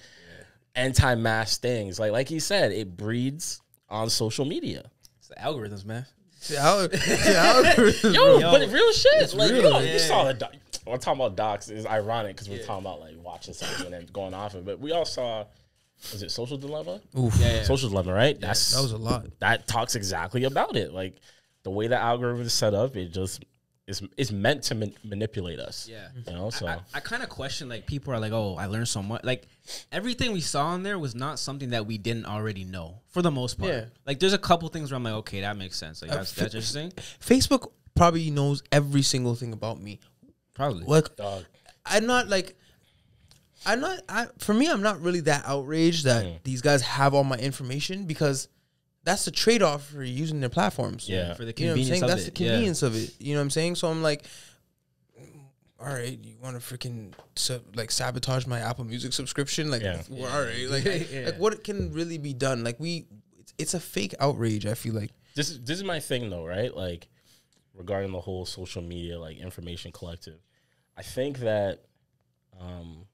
anti 0.75 1.15
mass 1.15 1.57
things. 1.57 1.99
Like 1.99 2.11
like 2.11 2.27
he 2.27 2.39
said, 2.39 2.71
it 2.71 2.95
breeds 2.97 3.61
on 3.89 4.09
social 4.09 4.45
media. 4.45 4.89
It's 5.19 5.27
the 5.27 5.35
algorithms, 5.35 5.85
man. 5.85 6.05
See, 6.39 6.55
how- 6.55 6.87
see, 6.93 7.35
algorithm, 7.35 8.13
Yo, 8.13 8.39
bro. 8.39 8.51
but 8.59 8.69
real 8.71 8.91
shit. 8.93 9.33
like 9.35 9.51
real, 9.51 9.63
yo, 9.63 9.79
yeah. 9.79 9.93
you 9.93 9.99
saw 9.99 10.23
the 10.25 10.33
doc. 10.33 10.53
We're 10.87 10.97
talking 10.97 11.21
about 11.21 11.35
docs. 11.35 11.69
It's 11.69 11.85
ironic 11.85 12.35
because 12.35 12.49
we're 12.49 12.63
talking 12.63 12.83
about 12.85 12.99
like 13.01 13.15
watching 13.21 13.53
something 13.53 13.93
and 13.93 14.11
going 14.11 14.33
off 14.33 14.55
it. 14.55 14.65
But 14.65 14.79
we 14.79 14.91
all 14.91 15.05
saw. 15.05 15.45
Was 16.13 16.23
it 16.23 16.31
Social 16.31 16.57
Dilemma? 16.57 17.01
Oof, 17.17 17.35
Yeah, 17.37 17.55
yeah. 17.57 17.63
Social 17.63 17.89
Dilemma, 17.89 18.13
right? 18.13 18.39
That's 18.39 18.71
that 18.73 18.81
was 18.81 18.93
a 18.93 18.97
lot. 18.97 19.25
that 19.39 19.67
talks 19.67 19.95
exactly 19.95 20.45
about 20.45 20.77
it. 20.77 20.93
Like 20.93 21.17
the 21.63 21.69
way 21.71 21.87
the 21.87 21.97
algorithm 21.97 22.41
is 22.45 22.53
set 22.53 22.73
up, 22.73 22.95
it 22.95 23.09
just 23.09 23.43
is 23.89 24.03
is 24.17 24.31
meant 24.31 24.63
to 24.63 24.75
man- 24.75 24.93
manipulate 25.03 25.59
us. 25.59 25.87
Yeah. 25.89 26.07
you 26.25 26.31
know. 26.31 26.47
Mm-hmm. 26.47 26.65
So 26.65 26.67
I, 26.67 26.79
I 26.93 26.99
kind 26.99 27.23
of 27.23 27.29
question 27.29 27.67
like 27.67 27.87
people 27.87 28.13
are 28.13 28.19
like, 28.19 28.31
oh, 28.31 28.55
I 28.57 28.67
learned 28.67 28.87
so 28.87 29.01
much. 29.01 29.23
Like 29.23 29.47
everything 29.91 30.31
we 30.31 30.41
saw 30.41 30.75
in 30.75 30.83
there 30.83 30.99
was 30.99 31.15
not 31.15 31.39
something 31.39 31.71
that 31.71 31.87
we 31.87 31.97
didn't 31.97 32.25
already 32.25 32.63
know 32.63 33.01
for 33.07 33.21
the 33.21 33.31
most 33.31 33.59
part. 33.59 33.71
Yeah. 33.71 33.85
Like 34.05 34.19
there's 34.19 34.33
a 34.33 34.37
couple 34.37 34.69
things 34.69 34.91
where 34.91 34.97
I'm 34.97 35.03
like, 35.03 35.15
okay, 35.15 35.41
that 35.41 35.57
makes 35.57 35.75
sense. 35.75 36.01
Like 36.01 36.11
uh, 36.11 36.17
that's, 36.17 36.31
f- 36.31 36.43
that's 36.43 36.55
interesting. 36.55 36.91
Facebook 37.19 37.71
probably 37.95 38.29
knows 38.29 38.63
every 38.71 39.01
single 39.01 39.35
thing 39.35 39.53
about 39.53 39.81
me. 39.81 39.99
Probably. 40.53 40.85
Like, 40.85 41.15
dog. 41.15 41.45
I'm 41.85 42.05
not 42.05 42.27
like, 42.27 42.55
I'm 43.65 43.79
not. 43.81 43.99
I 44.07 44.27
for 44.37 44.53
me, 44.53 44.69
I'm 44.69 44.83
not 44.83 45.01
really 45.01 45.21
that 45.21 45.43
outraged 45.45 46.05
that 46.05 46.25
mm. 46.25 46.43
these 46.43 46.61
guys 46.61 46.81
have 46.83 47.13
all 47.13 47.23
my 47.23 47.37
information 47.37 48.05
because 48.05 48.47
that's 49.03 49.25
the 49.25 49.31
trade 49.31 49.61
off 49.63 49.85
for 49.87 50.03
using 50.03 50.39
their 50.39 50.49
platforms. 50.49 51.07
Yeah. 51.09 51.33
for 51.33 51.45
the 51.45 51.53
You 51.57 51.67
know 51.67 51.71
what 51.73 51.79
I'm 51.79 51.85
convenience 51.85 51.89
saying? 51.89 52.03
of 52.03 52.09
That's 52.09 52.27
it. 52.27 52.35
the 52.35 52.43
yeah. 52.43 52.49
convenience 52.51 52.83
of 52.83 52.95
it. 52.95 53.13
You 53.19 53.33
know 53.33 53.39
what 53.39 53.43
I'm 53.43 53.49
saying? 53.49 53.75
So 53.75 53.87
I'm 53.87 54.01
like, 54.03 54.25
all 55.79 55.87
right, 55.93 56.19
you 56.21 56.35
want 56.43 56.61
to 56.61 56.77
freaking 56.77 57.13
sub, 57.35 57.61
like 57.75 57.89
sabotage 57.91 58.45
my 58.45 58.59
Apple 58.59 58.83
Music 58.83 59.13
subscription? 59.13 59.71
Like, 59.71 59.81
Yeah. 59.81 60.01
well, 60.09 60.31
all 60.31 60.43
right, 60.43 60.69
like, 60.69 61.09
Yeah. 61.11 61.21
like 61.27 61.37
what 61.39 61.63
can 61.63 61.93
really 61.93 62.17
be 62.17 62.33
done? 62.33 62.63
Like 62.65 62.79
we, 62.79 63.05
it's, 63.39 63.53
it's 63.57 63.73
a 63.73 63.79
fake 63.79 64.13
outrage. 64.19 64.65
I 64.65 64.73
feel 64.73 64.93
like. 64.93 65.11
this 65.35 65.49
is 65.49 65.61
this 65.63 65.77
is 65.77 65.83
my 65.85 65.99
thing 66.01 66.29
though, 66.29 66.45
right? 66.45 66.75
Like 66.75 67.07
regarding 67.73 68.11
the 68.11 68.19
whole 68.19 68.45
social 68.45 68.81
media 68.81 69.17
like 69.17 69.37
information 69.37 69.93
collective. 69.93 70.39
I 70.97 71.01
think 71.01 71.39
that 71.39 71.79
um 72.59 73.05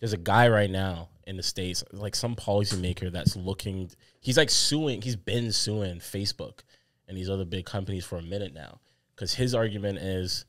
there's 0.00 0.12
a 0.12 0.18
guy 0.18 0.48
right 0.48 0.70
now 0.70 1.08
in 1.26 1.36
the 1.36 1.42
states, 1.42 1.84
like 1.92 2.14
some 2.14 2.34
policymaker 2.34 3.12
that's 3.12 3.36
looking 3.36 3.90
he's 4.20 4.36
like 4.36 4.50
suing, 4.50 5.02
he's 5.02 5.16
been 5.16 5.52
suing 5.52 5.98
Facebook 5.98 6.60
and 7.06 7.16
these 7.16 7.30
other 7.30 7.44
big 7.44 7.64
companies 7.64 8.04
for 8.04 8.16
a 8.18 8.22
minute 8.22 8.54
now 8.54 8.80
cuz 9.16 9.34
his 9.34 9.54
argument 9.54 9.98
is 9.98 10.44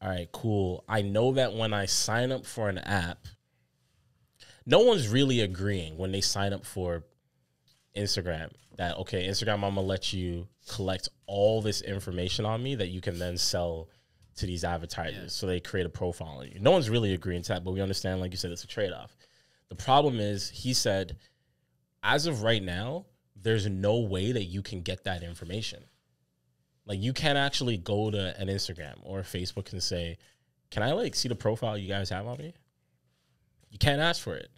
all 0.00 0.08
right, 0.08 0.30
cool. 0.30 0.84
I 0.88 1.02
know 1.02 1.32
that 1.32 1.54
when 1.54 1.72
I 1.72 1.86
sign 1.86 2.30
up 2.30 2.46
for 2.46 2.68
an 2.68 2.78
app, 2.78 3.26
no 4.64 4.78
one's 4.80 5.08
really 5.08 5.40
agreeing 5.40 5.96
when 5.96 6.12
they 6.12 6.20
sign 6.20 6.52
up 6.52 6.64
for 6.64 7.04
Instagram 7.96 8.50
that 8.78 8.96
okay, 8.96 9.26
Instagram, 9.26 9.54
I'm 9.54 9.74
gonna 9.74 9.82
let 9.82 10.12
you 10.12 10.48
collect 10.68 11.08
all 11.26 11.60
this 11.60 11.82
information 11.82 12.46
on 12.46 12.62
me 12.62 12.74
that 12.76 12.88
you 12.88 13.00
can 13.00 13.18
then 13.18 13.36
sell 13.36 13.88
to 14.38 14.46
these 14.46 14.64
advertisers. 14.64 15.34
So 15.34 15.46
they 15.46 15.60
create 15.60 15.86
a 15.86 15.90
profile 15.90 16.38
on 16.40 16.48
you. 16.48 16.58
No 16.60 16.70
one's 16.70 16.90
really 16.90 17.14
agreeing 17.14 17.42
to 17.42 17.48
that, 17.50 17.64
but 17.64 17.72
we 17.72 17.80
understand, 17.80 18.20
like 18.20 18.32
you 18.32 18.36
said, 18.36 18.50
it's 18.50 18.64
a 18.64 18.68
trade 18.68 18.92
off. 18.92 19.16
The 19.68 19.74
problem 19.74 20.18
is, 20.18 20.48
he 20.48 20.72
said, 20.72 21.16
as 22.02 22.26
of 22.26 22.42
right 22.42 22.62
now, 22.62 23.06
there's 23.36 23.66
no 23.68 23.98
way 23.98 24.32
that 24.32 24.44
you 24.44 24.62
can 24.62 24.82
get 24.82 25.04
that 25.04 25.22
information. 25.22 25.84
Like 26.86 27.00
you 27.00 27.12
can't 27.12 27.38
actually 27.38 27.76
go 27.76 28.10
to 28.10 28.40
an 28.40 28.48
Instagram 28.48 28.94
or 29.02 29.20
Facebook 29.20 29.72
and 29.72 29.82
say, 29.82 30.16
"Can 30.70 30.82
I 30.82 30.92
like 30.92 31.14
see 31.14 31.28
the 31.28 31.34
profile 31.34 31.76
you 31.76 31.86
guys 31.86 32.08
have 32.08 32.26
on 32.26 32.38
me?" 32.38 32.54
You 33.70 33.78
can't 33.78 34.00
ask 34.00 34.22
for 34.22 34.34
it. 34.34 34.48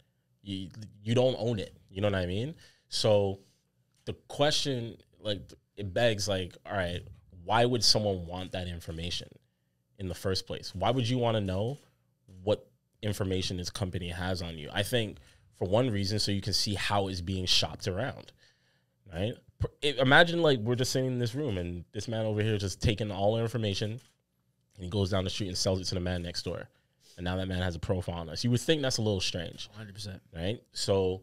You 0.42 0.70
you 1.02 1.14
don't 1.14 1.36
own 1.38 1.58
it. 1.58 1.76
You 1.90 2.00
know 2.00 2.08
what 2.08 2.14
I 2.14 2.26
mean? 2.26 2.54
So 2.88 3.40
the 4.04 4.14
question 4.28 4.96
like 5.18 5.40
it 5.76 5.92
begs 5.92 6.28
like, 6.28 6.56
all 6.64 6.76
right, 6.76 7.02
why 7.44 7.64
would 7.64 7.82
someone 7.82 8.26
want 8.26 8.52
that 8.52 8.68
information 8.68 9.28
in 10.00 10.08
the 10.08 10.14
first 10.14 10.46
place? 10.46 10.74
Why 10.74 10.90
would 10.90 11.08
you 11.08 11.18
want 11.18 11.36
to 11.36 11.40
know 11.40 11.78
what 12.42 12.68
information 13.02 13.56
this 13.56 13.70
company 13.70 14.08
has 14.08 14.42
on 14.42 14.58
you? 14.58 14.68
I 14.72 14.82
think 14.82 15.18
for 15.58 15.68
one 15.68 15.90
reason, 15.90 16.18
so 16.18 16.32
you 16.32 16.40
can 16.40 16.54
see 16.54 16.74
how 16.74 17.06
it's 17.08 17.20
being 17.20 17.46
shopped 17.46 17.86
around, 17.86 18.32
right? 19.12 19.34
Imagine 19.82 20.42
like 20.42 20.58
we're 20.60 20.74
just 20.74 20.90
sitting 20.90 21.12
in 21.12 21.18
this 21.18 21.34
room 21.34 21.58
and 21.58 21.84
this 21.92 22.08
man 22.08 22.24
over 22.24 22.42
here 22.42 22.56
just 22.56 22.80
taking 22.80 23.12
all 23.12 23.36
our 23.36 23.42
information 23.42 24.00
and 24.74 24.84
he 24.84 24.88
goes 24.88 25.10
down 25.10 25.24
the 25.24 25.30
street 25.30 25.48
and 25.48 25.58
sells 25.58 25.78
it 25.80 25.84
to 25.84 25.94
the 25.94 26.00
man 26.00 26.22
next 26.22 26.42
door. 26.42 26.66
And 27.18 27.24
now 27.26 27.36
that 27.36 27.46
man 27.46 27.60
has 27.60 27.74
a 27.74 27.78
profile 27.78 28.14
on 28.16 28.30
us. 28.30 28.42
You 28.42 28.50
would 28.50 28.62
think 28.62 28.80
that's 28.80 28.96
a 28.96 29.02
little 29.02 29.20
strange 29.20 29.68
100%. 29.78 30.20
right? 30.34 30.58
So 30.72 31.20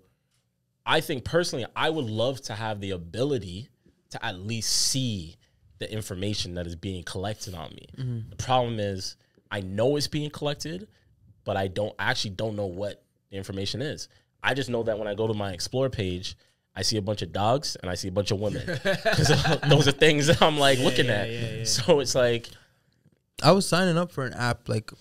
I 0.86 1.02
think 1.02 1.26
personally, 1.26 1.66
I 1.76 1.90
would 1.90 2.06
love 2.06 2.40
to 2.44 2.54
have 2.54 2.80
the 2.80 2.92
ability 2.92 3.70
to 4.12 4.24
at 4.24 4.38
least 4.38 4.72
see 4.72 5.38
the 5.80 5.92
information 5.92 6.56
that 6.56 6.66
is 6.68 6.76
being 6.76 7.04
collected 7.04 7.54
on 7.54 7.70
me. 7.72 7.86
Mm-hmm. 7.98 8.30
The 8.32 8.36
problem 8.38 8.80
is, 8.80 9.16
I 9.52 9.62
know 9.62 9.96
it's 9.96 10.08
being 10.08 10.30
collected, 10.30 10.88
but 11.46 11.56
I 11.58 11.68
don't 11.68 11.94
I 12.00 12.10
actually 12.12 12.32
don't 12.32 12.56
know 12.56 12.66
what 12.66 13.04
the 13.30 13.38
information 13.38 13.82
is. 13.82 14.10
I 14.44 14.54
just 14.54 14.70
know 14.70 14.84
that 14.84 14.98
when 15.00 15.08
I 15.08 15.14
go 15.16 15.28
to 15.28 15.34
my 15.34 15.52
explore 15.52 15.90
page, 15.90 16.36
I 16.76 16.82
see 16.84 16.98
a 16.98 17.02
bunch 17.02 17.22
of 17.22 17.32
dogs 17.32 17.76
and 17.82 17.90
I 17.90 17.96
see 17.96 18.08
a 18.08 18.12
bunch 18.12 18.32
of 18.32 18.40
women. 18.40 18.64
'Cause 18.84 19.60
those 19.68 19.88
are 19.88 19.92
things 19.92 20.28
that 20.28 20.42
I'm 20.42 20.58
like 20.58 20.80
looking 20.80 21.06
yeah, 21.08 21.22
at. 21.22 21.30
yeah, 21.30 21.50
yeah. 21.58 21.64
So 21.64 22.00
it's 22.00 22.16
like, 22.16 22.50
I 23.44 23.52
was 23.52 23.68
signing 23.68 23.98
up 23.98 24.12
for 24.12 24.26
an 24.26 24.34
app 24.34 24.68
like 24.70 24.92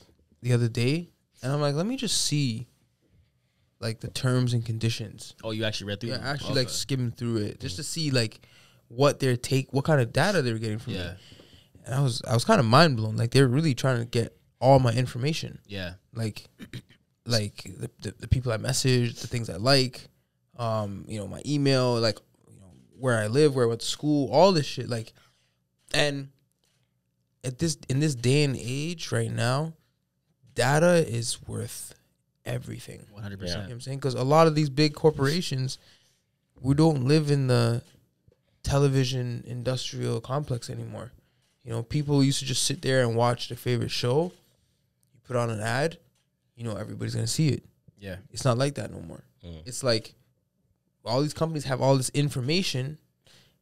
the 0.42 0.52
other 0.52 0.68
day, 0.68 1.08
and 1.42 1.52
I'm 1.52 1.60
like, 1.60 1.74
let 1.74 1.86
me 1.86 1.96
just 1.96 2.22
see 2.22 2.66
like 3.80 4.00
the 4.00 4.08
terms 4.08 4.52
and 4.54 4.64
conditions. 4.64 5.34
Oh, 5.44 5.50
you 5.50 5.64
actually 5.64 5.88
read 5.88 6.00
through 6.00 6.10
it. 6.10 6.12
Yeah, 6.12 6.18
them? 6.18 6.26
actually 6.28 6.50
Okay. 6.52 6.58
like 6.60 6.68
skimming 6.70 7.10
through 7.10 7.36
it 7.38 7.60
just 7.60 7.76
to 7.76 7.82
see 7.82 8.10
like 8.10 8.40
what 8.88 9.20
their 9.20 9.36
take, 9.36 9.72
what 9.72 9.84
kind 9.84 10.00
of 10.00 10.12
data 10.12 10.42
they 10.42 10.52
were 10.52 10.58
getting 10.58 10.78
from 10.78 10.94
Yeah. 10.94 11.12
me. 11.12 11.16
And 11.84 11.94
I 11.94 12.00
was 12.02 12.22
I 12.26 12.34
was 12.34 12.44
kind 12.44 12.60
of 12.60 12.66
mind 12.66 12.96
blown. 12.96 13.16
Like 13.16 13.30
they're 13.30 13.46
really 13.48 13.74
trying 13.74 13.98
to 14.00 14.04
get 14.06 14.36
all 14.60 14.78
my 14.78 14.92
information, 14.92 15.58
Yeah. 15.66 15.94
like 16.14 16.46
like 17.26 17.62
the, 17.64 17.90
the, 18.00 18.14
the 18.20 18.28
people 18.28 18.52
I 18.52 18.56
message, 18.56 19.20
the 19.20 19.26
things 19.26 19.50
I 19.50 19.56
like, 19.56 20.08
um, 20.56 21.04
you 21.08 21.18
know, 21.18 21.26
my 21.28 21.42
email, 21.46 21.94
like 22.00 22.18
you 22.50 22.58
know 22.60 22.66
where 22.98 23.18
I 23.18 23.26
live, 23.26 23.54
where 23.54 23.64
I 23.66 23.68
went 23.68 23.80
to 23.80 23.86
school, 23.86 24.30
all 24.32 24.52
this 24.52 24.66
shit. 24.66 24.88
Like, 24.88 25.12
and 25.94 26.28
at 27.44 27.58
this 27.58 27.76
in 27.88 28.00
this 28.00 28.14
day 28.14 28.44
and 28.44 28.56
age 28.58 29.12
right 29.12 29.30
now, 29.30 29.74
data 30.54 31.04
is 31.06 31.40
worth 31.46 31.94
everything. 32.44 33.06
100%. 33.16 33.40
You 33.40 33.46
know 33.46 33.60
what 33.60 33.70
I'm 33.70 33.80
saying? 33.80 33.98
Because 33.98 34.14
a 34.14 34.22
lot 34.24 34.46
of 34.46 34.54
these 34.54 34.70
big 34.70 34.94
corporations, 34.94 35.78
we 36.60 36.74
don't 36.74 37.04
live 37.04 37.30
in 37.30 37.46
the 37.48 37.82
television 38.66 39.44
industrial 39.46 40.20
complex 40.20 40.68
anymore. 40.68 41.12
You 41.64 41.70
know, 41.70 41.82
people 41.82 42.22
used 42.22 42.40
to 42.40 42.44
just 42.44 42.64
sit 42.64 42.82
there 42.82 43.02
and 43.02 43.16
watch 43.16 43.48
their 43.48 43.56
favorite 43.56 43.90
show. 43.90 44.32
You 45.14 45.20
put 45.24 45.36
on 45.36 45.50
an 45.50 45.60
ad, 45.60 45.98
you 46.56 46.64
know, 46.64 46.76
everybody's 46.76 47.14
gonna 47.14 47.26
see 47.26 47.48
it. 47.48 47.64
Yeah. 47.98 48.16
It's 48.32 48.44
not 48.44 48.58
like 48.58 48.74
that 48.74 48.90
no 48.92 49.00
more. 49.00 49.22
Mm. 49.44 49.62
It's 49.66 49.82
like 49.82 50.14
all 51.04 51.22
these 51.22 51.34
companies 51.34 51.64
have 51.64 51.80
all 51.80 51.96
this 51.96 52.10
information, 52.10 52.98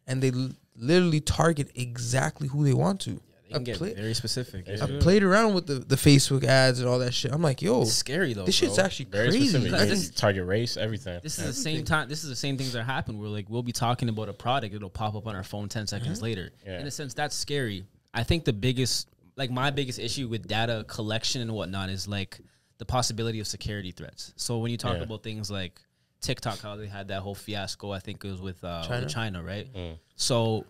and 0.06 0.22
they 0.22 0.30
l- 0.30 0.50
literally 0.76 1.20
target 1.20 1.70
exactly 1.74 2.48
who 2.48 2.64
they 2.64 2.72
want 2.72 3.00
to. 3.02 3.20
They 3.48 3.52
can 3.52 3.60
I 3.60 3.64
get 3.64 3.76
play- 3.78 3.94
very 3.94 4.14
specific. 4.14 4.66
Yeah. 4.66 4.82
I 4.84 4.86
played 5.00 5.22
around 5.22 5.54
with 5.54 5.66
the, 5.66 5.74
the 5.74 5.96
Facebook 5.96 6.44
ads 6.44 6.80
and 6.80 6.88
all 6.88 6.98
that 7.00 7.12
shit. 7.12 7.32
I'm 7.32 7.42
like, 7.42 7.60
yo, 7.62 7.82
It's 7.82 7.92
scary 7.92 8.32
though. 8.32 8.44
this 8.44 8.54
shit's 8.54 8.76
bro. 8.76 8.84
actually 8.84 9.06
very 9.06 9.28
crazy. 9.30 9.48
specific. 9.48 9.70
Because 9.72 9.88
this- 9.88 10.10
target 10.10 10.46
race, 10.46 10.76
everything. 10.76 11.20
This 11.22 11.38
is 11.38 11.44
the 11.44 11.52
same 11.52 11.84
time. 11.84 12.08
This 12.08 12.24
is 12.24 12.30
the 12.30 12.36
same 12.36 12.56
things 12.56 12.72
that 12.72 12.84
happen. 12.84 13.18
Where 13.18 13.28
like 13.28 13.48
we'll 13.50 13.62
be 13.62 13.72
talking 13.72 14.08
about 14.08 14.28
a 14.28 14.32
product, 14.32 14.74
it'll 14.74 14.88
pop 14.90 15.14
up 15.14 15.26
on 15.26 15.36
our 15.36 15.44
phone 15.44 15.68
ten 15.68 15.86
seconds 15.86 16.22
later. 16.22 16.50
Yeah. 16.66 16.80
In 16.80 16.86
a 16.86 16.90
sense, 16.90 17.12
that's 17.14 17.36
scary. 17.36 17.84
I 18.14 18.22
think 18.22 18.44
the 18.44 18.52
biggest, 18.52 19.08
like 19.36 19.50
my 19.50 19.70
biggest 19.70 19.98
issue 19.98 20.28
with 20.28 20.46
data 20.48 20.84
collection 20.88 21.42
and 21.42 21.52
whatnot 21.52 21.90
is 21.90 22.08
like 22.08 22.38
the 22.78 22.84
possibility 22.84 23.40
of 23.40 23.46
security 23.46 23.90
threats. 23.92 24.32
So 24.36 24.58
when 24.58 24.70
you 24.70 24.76
talk 24.78 24.96
Yeah. 24.96 25.02
about 25.02 25.22
things 25.22 25.50
like 25.50 25.80
TikTok, 26.20 26.60
how 26.60 26.76
they 26.76 26.86
had 26.86 27.08
that 27.08 27.20
whole 27.20 27.34
fiasco, 27.34 27.90
I 27.92 27.98
think 27.98 28.24
it 28.24 28.30
was 28.30 28.40
with 28.40 28.62
uh, 28.64 28.82
China? 28.84 29.00
China. 29.06 29.08
China, 29.08 29.42
right? 29.42 29.72
Mm. 29.74 29.98
So 30.16 30.64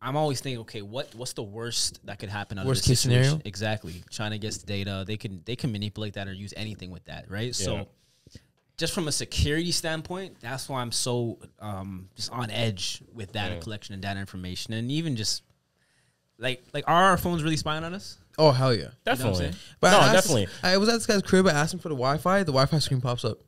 I'm 0.00 0.16
always 0.16 0.40
thinking, 0.40 0.60
okay, 0.60 0.82
what 0.82 1.12
what's 1.14 1.32
the 1.32 1.42
worst 1.42 2.04
that 2.06 2.18
could 2.20 2.28
happen? 2.28 2.58
Out 2.58 2.66
Worst 2.66 2.82
this 2.82 2.88
case 2.88 3.00
situation? 3.00 3.24
scenario? 3.24 3.42
Exactly. 3.44 4.02
China 4.10 4.38
gets 4.38 4.58
the 4.58 4.66
data. 4.66 5.04
They 5.06 5.16
can 5.16 5.42
they 5.44 5.56
can 5.56 5.72
manipulate 5.72 6.14
that 6.14 6.28
or 6.28 6.32
use 6.32 6.54
anything 6.56 6.90
with 6.90 7.04
that, 7.06 7.28
right? 7.30 7.46
Yeah. 7.46 7.52
So 7.52 7.88
just 8.76 8.94
from 8.94 9.08
a 9.08 9.12
security 9.12 9.72
standpoint, 9.72 10.36
that's 10.40 10.68
why 10.68 10.80
I'm 10.82 10.92
so 10.92 11.38
um, 11.58 12.08
just 12.14 12.30
on 12.30 12.48
edge 12.52 13.02
with 13.12 13.32
data 13.32 13.54
Yeah. 13.54 13.60
collection 13.60 13.92
and 13.94 14.00
data 14.02 14.20
information, 14.20 14.72
and 14.74 14.88
even 14.92 15.16
just 15.16 15.42
like 16.38 16.62
like 16.72 16.84
are 16.86 17.04
our 17.10 17.16
phones 17.16 17.42
really 17.42 17.56
spying 17.56 17.82
on 17.82 17.92
us? 17.92 18.18
Oh 18.38 18.52
hell 18.52 18.72
yeah! 18.72 18.90
Definitely. 19.04 19.38
saying? 19.40 19.54
But 19.80 19.90
no, 19.90 19.98
I 19.98 20.00
asked- 20.02 20.14
definitely. 20.28 20.46
I 20.62 20.76
was 20.76 20.88
at 20.88 20.92
this 20.92 21.06
guy's 21.06 21.22
crib. 21.22 21.48
I 21.48 21.50
asked 21.50 21.74
him 21.74 21.80
for 21.80 21.88
the 21.88 21.96
Wi-Fi. 21.96 22.40
The 22.44 22.52
Wi-Fi 22.52 22.78
screen 22.78 23.00
pops 23.00 23.24
up. 23.24 23.38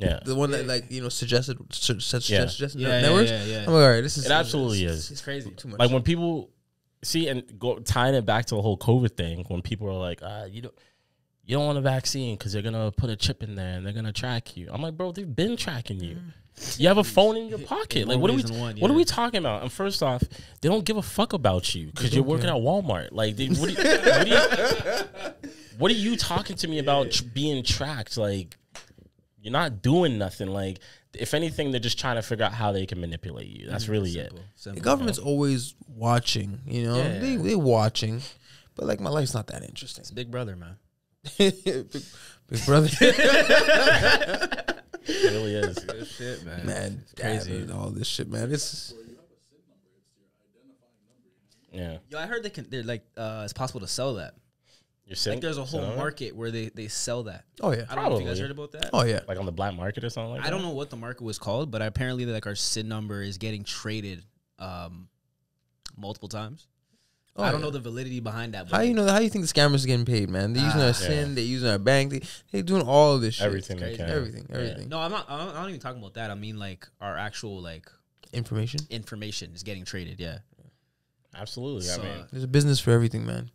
Yeah. 0.00 0.20
The 0.24 0.34
one 0.34 0.50
that 0.52 0.66
like 0.66 0.90
you 0.90 1.02
know 1.02 1.08
suggested 1.08 1.58
su- 1.72 2.00
su- 2.00 2.32
Yeah. 2.32 2.46
suggested 2.46 2.80
Yeah, 2.80 2.88
yeah, 2.88 3.00
networks. 3.02 3.30
yeah, 3.30 3.44
yeah. 3.44 3.58
I'm 3.60 3.66
like, 3.66 3.82
all 3.84 3.90
right, 3.90 4.00
this 4.00 4.16
is 4.16 4.26
It 4.26 4.32
absolutely 4.32 4.84
this 4.86 4.96
is. 4.96 5.10
It's 5.10 5.20
crazy. 5.20 5.50
too 5.50 5.68
much. 5.68 5.78
Like 5.78 5.90
when 5.90 6.02
people 6.02 6.50
see 7.02 7.28
and 7.28 7.42
go 7.58 7.78
tying 7.78 8.14
it 8.14 8.26
back 8.26 8.46
to 8.46 8.54
the 8.54 8.62
whole 8.62 8.76
COVID 8.78 9.16
thing, 9.16 9.44
when 9.48 9.62
people 9.62 9.88
are 9.88 9.98
like, 9.98 10.22
uh, 10.22 10.46
you 10.50 10.62
don't 10.62 10.74
you 11.44 11.56
don't 11.56 11.66
want 11.66 11.78
a 11.78 11.82
vaccine 11.82 12.36
because 12.36 12.52
they're 12.52 12.62
gonna 12.62 12.92
put 12.92 13.10
a 13.10 13.16
chip 13.16 13.42
in 13.42 13.54
there 13.56 13.76
and 13.76 13.84
they're 13.86 13.92
gonna 13.92 14.12
track 14.12 14.56
you. 14.56 14.68
I'm 14.72 14.80
like, 14.82 14.96
bro, 14.96 15.12
they've 15.12 15.34
been 15.36 15.56
tracking 15.56 16.00
you. 16.00 16.16
You 16.76 16.88
have 16.88 16.98
a 16.98 17.04
phone 17.04 17.36
in 17.38 17.48
your 17.48 17.58
pocket. 17.60 18.06
Like, 18.06 18.18
more 18.18 18.22
what 18.22 18.30
are 18.30 18.34
we? 18.34 18.42
ways 18.42 18.50
than 18.50 18.60
one, 18.60 18.76
What 18.76 18.90
are 18.90 18.92
yeah. 18.94 18.98
we 18.98 19.04
talking 19.04 19.38
about? 19.38 19.62
And 19.62 19.72
first 19.72 20.02
off, 20.02 20.22
they 20.60 20.68
don't 20.68 20.84
give 20.84 20.98
a 20.98 21.02
fuck 21.02 21.32
about 21.32 21.74
you 21.74 21.86
because 21.86 22.14
you're 22.14 22.22
working 22.24 22.48
at 22.50 22.54
Walmart. 22.56 23.08
Like, 23.12 23.36
they, 23.36 23.48
what, 23.48 23.68
are 23.68 23.72
you, 23.72 23.76
what, 23.98 24.26
are 24.26 24.26
you, 24.26 25.48
what 25.78 25.90
are 25.90 25.94
you 25.94 26.16
talking 26.16 26.56
to 26.56 26.68
me 26.68 26.78
about 26.78 27.12
tr- 27.12 27.24
being 27.32 27.64
tracked? 27.64 28.18
Like, 28.18 28.58
you're 29.42 29.52
not 29.52 29.82
doing 29.82 30.18
nothing. 30.18 30.48
Like, 30.48 30.78
if 31.14 31.34
anything, 31.34 31.70
they're 31.70 31.80
just 31.80 31.98
trying 31.98 32.16
to 32.16 32.22
figure 32.22 32.44
out 32.44 32.52
how 32.52 32.72
they 32.72 32.86
can 32.86 33.00
manipulate 33.00 33.48
you. 33.48 33.66
That's 33.68 33.88
really 33.88 34.10
it. 34.10 34.28
Simple, 34.28 34.38
the 34.38 34.60
simple. 34.60 34.82
government's 34.82 35.18
always 35.18 35.74
watching. 35.88 36.60
You 36.66 36.84
know, 36.84 36.96
Yeah. 36.96 37.18
they 37.18 37.36
they 37.36 37.54
watching, 37.56 38.20
but 38.76 38.86
like 38.86 39.00
my 39.00 39.10
life's 39.10 39.34
not 39.34 39.46
that 39.48 39.62
interesting. 39.64 40.02
It's 40.02 40.10
Big 40.10 40.30
Brother, 40.30 40.56
man. 40.56 40.76
big, 41.38 41.62
big 41.64 42.64
brother, 42.66 42.88
It 45.02 45.32
really 45.32 45.54
is. 45.54 45.78
Shit, 46.16 46.44
man. 46.44 46.66
man, 46.66 47.04
crazy. 47.18 47.58
crazy. 47.58 47.72
All 47.72 47.90
this 47.90 48.06
shit, 48.06 48.28
man. 48.30 48.50
It's 48.52 48.94
Yeah. 51.72 51.98
Yo, 52.08 52.18
I 52.18 52.26
heard 52.26 52.42
they 52.42 52.50
can. 52.50 52.66
They're 52.68 52.82
like, 52.82 53.04
uh, 53.16 53.42
it's 53.44 53.52
possible 53.52 53.80
to 53.80 53.86
sell 53.86 54.14
that. 54.14 54.34
You're 55.10 55.16
sitting, 55.16 55.38
Like 55.38 55.42
there's 55.42 55.58
a 55.58 55.64
whole 55.64 55.80
sitting 55.80 55.92
it? 55.94 55.96
market 55.96 56.36
where 56.36 56.50
they 56.52 56.68
they 56.68 56.86
sell 56.86 57.24
that. 57.24 57.44
Oh 57.60 57.72
yeah. 57.72 57.84
I 57.90 57.96
don't 57.96 58.04
know 58.08 58.14
if 58.16 58.20
you 58.22 58.28
guys 58.28 58.38
Probably. 58.38 58.40
heard 58.42 58.50
about 58.52 58.72
that. 58.72 58.90
Oh 58.92 59.02
yeah. 59.02 59.20
like 59.26 59.38
on 59.38 59.44
the 59.44 59.50
black 59.52 59.74
market 59.74 60.04
or 60.04 60.08
something 60.10 60.30
like 60.30 60.40
that. 60.42 60.46
I 60.46 60.50
don't 60.50 60.62
know 60.62 60.70
what 60.70 60.88
the 60.88 60.96
market 60.96 61.24
was 61.24 61.36
called, 61.36 61.70
but 61.72 61.82
apparently 61.82 62.24
like 62.26 62.46
our 62.46 62.54
SIN 62.54 62.86
number 62.88 63.20
is 63.20 63.36
getting 63.36 63.64
traded 63.64 64.24
um 64.60 65.08
multiple 65.96 66.28
times. 66.28 66.68
Oh, 67.36 67.42
I 67.42 67.50
don't 67.50 67.60
yeah. 67.60 67.66
know 67.66 67.70
the 67.72 67.80
validity 67.80 68.20
behind 68.20 68.54
that. 68.54 68.68
But 68.70 68.76
How 68.76 68.82
you 68.82 68.94
know? 68.94 69.06
How 69.06 69.18
do 69.18 69.24
you 69.24 69.30
think 69.30 69.44
the 69.46 69.52
scammers 69.52 69.82
are 69.84 69.88
getting 69.88 70.04
paid, 70.06 70.28
man? 70.30 70.52
They're 70.52 70.64
using 70.64 70.80
Ah. 70.80 70.86
our 70.86 70.92
sin. 70.94 71.34
They're 71.34 71.44
using 71.44 71.68
our 71.70 71.78
bank. 71.78 72.12
They 72.12 72.20
they 72.52 72.62
doing 72.62 72.82
all 72.82 73.14
of 73.16 73.20
this 73.20 73.34
shit. 73.34 73.46
everything 73.46 73.78
they 73.78 73.86
crazy. 73.96 73.96
can. 73.98 74.10
Everything. 74.10 74.46
Yeah. 74.48 74.56
Everything. 74.56 74.88
No, 74.90 75.00
I'm 75.00 75.10
not. 75.10 75.26
I'm 75.28 75.38
not 75.38 75.48
I'm 75.48 75.54
not 75.62 75.68
even 75.70 75.80
talking 75.80 76.00
about 76.00 76.14
that. 76.14 76.30
I 76.30 76.34
mean 76.34 76.56
like 76.58 76.86
our 77.00 77.16
actual 77.18 77.60
like 77.60 77.90
Information. 78.32 78.80
information 78.90 79.52
is 79.56 79.64
getting 79.64 79.84
traded. 79.84 80.20
Yeah. 80.20 80.38
Absolutely. 81.34 81.82
So, 81.82 82.00
I 82.00 82.04
mean, 82.04 82.24
There's 82.32 82.44
a 82.44 82.48
business 82.48 82.78
for 82.80 82.90
everything, 82.90 83.24
man. 83.26 83.50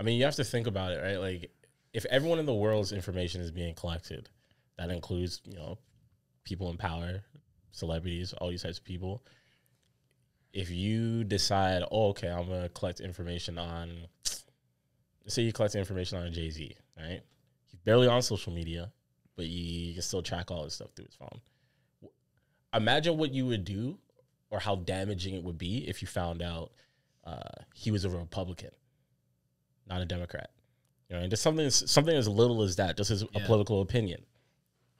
I 0.00 0.02
mean, 0.02 0.18
you 0.18 0.24
have 0.24 0.36
to 0.36 0.44
think 0.44 0.66
about 0.66 0.92
it, 0.92 1.02
right? 1.02 1.20
Like, 1.20 1.50
if 1.92 2.06
everyone 2.06 2.38
in 2.38 2.46
the 2.46 2.54
world's 2.54 2.90
information 2.90 3.42
is 3.42 3.50
being 3.50 3.74
collected, 3.74 4.30
that 4.78 4.90
includes, 4.90 5.42
you 5.44 5.54
know, 5.54 5.76
people 6.42 6.70
in 6.70 6.78
power, 6.78 7.20
celebrities, 7.72 8.32
all 8.32 8.48
these 8.48 8.62
types 8.62 8.78
of 8.78 8.84
people. 8.84 9.22
If 10.54 10.70
you 10.70 11.22
decide, 11.24 11.82
oh, 11.90 12.08
okay, 12.08 12.28
I'm 12.28 12.48
gonna 12.48 12.70
collect 12.70 13.00
information 13.00 13.58
on, 13.58 14.06
say 15.26 15.42
you 15.42 15.52
collect 15.52 15.74
information 15.74 16.16
on 16.16 16.32
Jay 16.32 16.48
Z, 16.48 16.74
right? 16.96 17.20
He's 17.66 17.80
barely 17.80 18.08
on 18.08 18.22
social 18.22 18.54
media, 18.54 18.90
but 19.36 19.48
you, 19.48 19.88
you 19.88 19.92
can 19.92 20.02
still 20.02 20.22
track 20.22 20.50
all 20.50 20.64
his 20.64 20.72
stuff 20.72 20.92
through 20.96 21.04
his 21.04 21.14
phone. 21.14 21.40
Imagine 22.72 23.18
what 23.18 23.34
you 23.34 23.44
would 23.44 23.66
do, 23.66 23.98
or 24.48 24.60
how 24.60 24.76
damaging 24.76 25.34
it 25.34 25.44
would 25.44 25.58
be 25.58 25.86
if 25.86 26.00
you 26.00 26.08
found 26.08 26.40
out 26.40 26.72
uh, 27.24 27.42
he 27.74 27.90
was 27.90 28.06
a 28.06 28.08
Republican 28.08 28.70
not 29.90 30.00
a 30.00 30.06
Democrat. 30.06 30.50
You 31.08 31.16
know, 31.16 31.22
and 31.22 31.30
just 31.30 31.42
something 31.42 31.68
something 31.68 32.16
as 32.16 32.28
little 32.28 32.62
as 32.62 32.76
that, 32.76 32.96
just 32.96 33.10
as 33.10 33.22
a 33.22 33.40
political 33.40 33.82
opinion. 33.82 34.22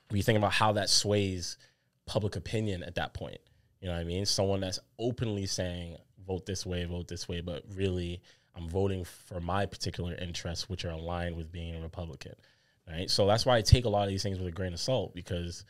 When 0.09 0.16
you 0.16 0.24
think 0.24 0.36
about 0.36 0.53
how 0.53 0.72
that 0.72 0.91
sways 0.91 1.57
public 2.05 2.34
opinion 2.34 2.82
at 2.82 2.97
that 2.97 3.14
point, 3.14 3.38
you 3.80 3.86
know 3.86 3.95
what 3.95 4.01
I 4.01 4.05
mean? 4.05 4.26
Someone 4.26 4.61
that's 4.61 4.80
openly 4.99 5.47
saying 5.47 5.97
vote 6.26 6.47
this 6.47 6.66
way, 6.66 6.84
vote 6.84 7.07
this 7.07 7.28
way, 7.28 7.41
but 7.41 7.62
really 7.74 8.20
I'm 8.57 8.68
voting 8.68 9.05
for 9.05 9.41
my 9.41 9.66
particular 9.66 10.14
interests, 10.16 10.68
which 10.68 10.84
are 10.84 10.91
aligned 10.91 11.36
with 11.36 11.53
being 11.53 11.76
a 11.76 11.80
Republican. 11.80 12.34
Right. 12.88 13.09
So 13.09 13.26
that's 13.26 13.47
why 13.47 13.57
I 13.57 13.62
take 13.62 13.84
a 13.84 13.88
lot 13.88 14.03
of 14.03 14.09
these 14.09 14.24
things 14.24 14.38
with 14.38 14.49
a 14.49 14.53
grain 14.53 14.72
of 14.72 14.80
salt 14.80 15.14
because 15.14 15.64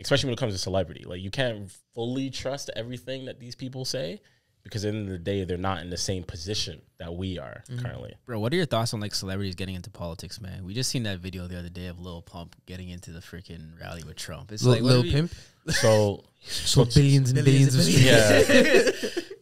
especially 0.00 0.28
when 0.28 0.34
it 0.34 0.38
comes 0.38 0.52
to 0.52 0.58
celebrity, 0.58 1.04
like 1.04 1.22
you 1.22 1.30
can't 1.30 1.70
fully 1.94 2.28
trust 2.28 2.68
everything 2.76 3.24
that 3.24 3.40
these 3.40 3.54
people 3.54 3.86
say 3.86 4.20
because 4.62 4.84
at 4.84 4.92
the 4.92 4.98
end 4.98 5.06
of 5.08 5.12
the 5.12 5.18
day, 5.18 5.44
they're 5.44 5.56
not 5.56 5.80
in 5.82 5.90
the 5.90 5.96
same 5.96 6.22
position 6.22 6.82
that 6.98 7.14
we 7.14 7.38
are 7.38 7.62
currently. 7.80 8.14
Bro, 8.26 8.40
what 8.40 8.52
are 8.52 8.56
your 8.56 8.66
thoughts 8.66 8.92
on 8.94 9.00
like 9.00 9.14
celebrities 9.14 9.54
getting 9.54 9.74
into 9.74 9.90
politics, 9.90 10.40
man? 10.40 10.64
We 10.64 10.74
just 10.74 10.90
seen 10.90 11.02
that 11.04 11.18
video 11.20 11.46
the 11.46 11.58
other 11.58 11.68
day 11.70 11.86
of 11.86 11.98
Lil 12.00 12.22
Pump 12.22 12.54
getting 12.66 12.88
into 12.90 13.10
the 13.10 13.20
freaking 13.20 13.80
rally 13.80 14.02
with 14.06 14.16
Trump. 14.16 14.52
It's 14.52 14.62
Lil, 14.62 14.74
like 14.74 14.82
Lil 14.82 15.00
are 15.00 15.10
Pimp. 15.10 15.32
So 15.68 16.24
So 16.40 16.84
billions 16.86 17.30
and 17.30 17.44
billions, 17.44 17.74
of 17.74 17.82
streams. 17.82 18.04
yeah, 18.04 18.38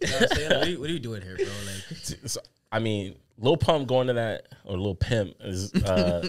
You 0.00 0.06
know 0.06 0.18
what 0.18 0.30
Like, 0.30 0.30
what, 0.30 0.52
are 0.52 0.68
you, 0.68 0.80
what 0.80 0.90
are 0.90 0.92
you 0.92 0.98
doing 0.98 1.22
here, 1.22 1.36
bro? 1.36 1.46
Like, 1.46 2.18
so, 2.26 2.40
I 2.70 2.78
mean, 2.80 3.16
Lil 3.38 3.56
Pump 3.56 3.86
going 3.88 4.08
to 4.08 4.12
that 4.14 4.48
or 4.64 4.76
Lil 4.78 4.94
Pimp 4.94 5.34
is. 5.40 5.72
Uh, 5.74 6.22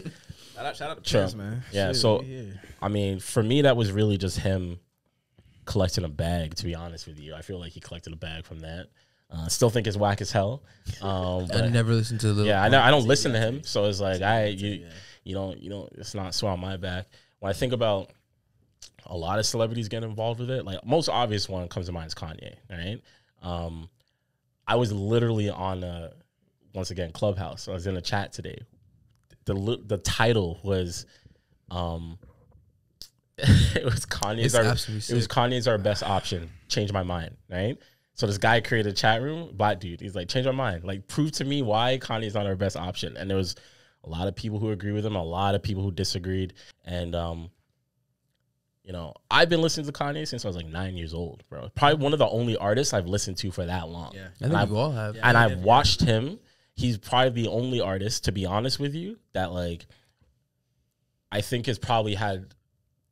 shout 0.55 0.65
out, 0.65 0.75
shout 0.75 0.89
out 0.91 1.03
to 1.03 1.09
Trump. 1.09 1.23
Prince, 1.31 1.35
man. 1.35 1.63
Yeah, 1.71 1.87
Shit, 1.87 1.95
so- 1.97 2.19
we 2.19 2.25
here. 2.25 2.61
I 2.81 2.87
mean, 2.87 3.19
for 3.19 3.43
me, 3.43 3.63
that 3.63 3.75
was 3.77 3.91
really 3.91 4.17
just 4.17 4.37
him 4.39 4.79
collecting 5.69 6.03
a 6.03 6.09
bag. 6.09 6.55
To 6.55 6.65
be 6.65 6.73
honest 6.73 7.07
with 7.07 7.19
you, 7.19 7.35
I 7.35 7.41
feel 7.41 7.59
like 7.59 7.71
he 7.71 7.79
collected 7.79 8.11
a 8.11 8.15
bag 8.15 8.43
from 8.43 8.59
that. 8.61 8.87
Uh, 9.31 9.47
still 9.47 9.69
think 9.69 9.85
it's 9.85 9.95
whack 9.95 10.19
as 10.19 10.31
hell. 10.31 10.63
Um, 11.03 11.47
I 11.53 11.67
never 11.67 11.93
listened 11.93 12.19
to 12.21 12.29
Lil. 12.29 12.47
yeah, 12.47 12.63
I 12.63 12.67
know 12.67 12.81
I 12.81 12.89
don't 12.89 13.05
listen 13.05 13.31
to 13.33 13.39
him, 13.39 13.63
so 13.63 13.85
it's 13.85 13.99
like 14.01 14.21
I 14.23 14.47
you 14.47 14.87
you 15.23 15.35
don't 15.35 15.61
you 15.61 15.69
know 15.69 15.87
it's 15.93 16.15
not 16.15 16.33
so 16.33 16.47
on 16.47 16.59
my 16.59 16.77
back. 16.77 17.05
When 17.39 17.49
I 17.49 17.53
think 17.53 17.71
about 17.71 18.09
a 19.05 19.15
lot 19.15 19.37
of 19.37 19.45
celebrities 19.45 19.87
getting 19.87 20.09
involved 20.09 20.39
with 20.39 20.49
it, 20.49 20.65
like 20.65 20.83
most 20.83 21.07
obvious 21.09 21.47
one 21.47 21.67
comes 21.69 21.85
to 21.85 21.91
mind 21.91 22.07
is 22.07 22.15
Kanye, 22.15 22.55
right? 22.69 22.99
Um, 23.43 23.87
I 24.67 24.75
was 24.75 24.91
literally 24.91 25.49
on 25.49 25.83
a 25.83 26.11
once 26.73 26.89
again 26.89 27.11
Clubhouse. 27.11 27.67
I 27.67 27.73
was 27.73 27.85
in 27.85 27.95
a 27.95 28.01
chat 28.01 28.33
today. 28.33 28.59
The 29.45 29.79
the 29.85 29.99
title 29.99 30.59
was 30.63 31.05
um 31.69 32.17
it 33.75 33.85
was 33.85 34.05
Kanye's 34.05 34.45
It's 34.47 34.55
our, 34.55 34.63
absolutely 34.63 35.13
it 35.13 35.17
was. 35.17 35.27
Kanye's 35.27 35.67
our 35.67 35.77
best 35.77 36.03
option. 36.03 36.49
Change 36.67 36.91
my 36.93 37.03
mind, 37.03 37.35
right? 37.49 37.77
So 38.13 38.27
this 38.27 38.37
guy 38.37 38.59
created 38.59 38.91
a 38.91 38.95
chat 38.95 39.21
room, 39.21 39.51
black 39.53 39.79
dude. 39.79 40.01
He's 40.01 40.15
like, 40.15 40.27
change 40.27 40.45
my 40.45 40.51
mind. 40.51 40.83
Like, 40.83 41.07
prove 41.07 41.31
to 41.33 41.45
me 41.45 41.61
why 41.61 41.97
Kanye's 42.01 42.33
not 42.33 42.45
our 42.45 42.55
best 42.55 42.75
option. 42.75 43.15
And 43.17 43.29
there 43.29 43.37
was 43.37 43.55
a 44.03 44.09
lot 44.09 44.27
of 44.27 44.35
people 44.35 44.59
who 44.59 44.71
agree 44.71 44.91
with 44.91 45.05
him, 45.05 45.15
a 45.15 45.23
lot 45.23 45.55
of 45.55 45.63
people 45.63 45.83
who 45.83 45.91
disagreed. 45.91 46.53
And 46.85 47.15
um, 47.15 47.49
you 48.83 48.91
know, 48.93 49.13
I've 49.31 49.49
been 49.49 49.61
listening 49.61 49.85
to 49.85 49.91
Kanye 49.93 50.27
since 50.27 50.43
I 50.43 50.47
was 50.49 50.57
like 50.57 50.65
nine 50.65 50.97
years 50.97 51.13
old, 51.13 51.43
bro. 51.49 51.69
Probably 51.75 52.03
one 52.03 52.11
of 52.13 52.19
the 52.19 52.27
only 52.27 52.57
artists 52.57 52.93
I've 52.93 53.07
listened 53.07 53.37
to 53.37 53.51
for 53.51 53.65
that 53.65 53.87
long. 53.87 54.11
Yeah. 54.15 54.21
I 54.21 54.25
And 54.25 54.51
think 54.51 54.53
I've- 54.55 54.71
we 54.71 54.77
all 54.77 54.91
have. 54.91 55.15
Yeah. 55.15 55.21
and 55.27 55.37
I 55.37 55.45
I've 55.45 55.51
yeah. 55.59 55.63
watched 55.63 56.01
him. 56.01 56.39
He's 56.75 56.97
probably 56.97 57.43
the 57.43 57.49
only 57.49 57.81
artist, 57.81 58.23
to 58.25 58.31
be 58.31 58.45
honest 58.45 58.79
with 58.79 58.95
you, 58.95 59.17
that 59.33 59.51
like 59.51 59.85
I 61.31 61.41
think 61.41 61.67
has 61.67 61.77
probably 61.77 62.15
had 62.15 62.53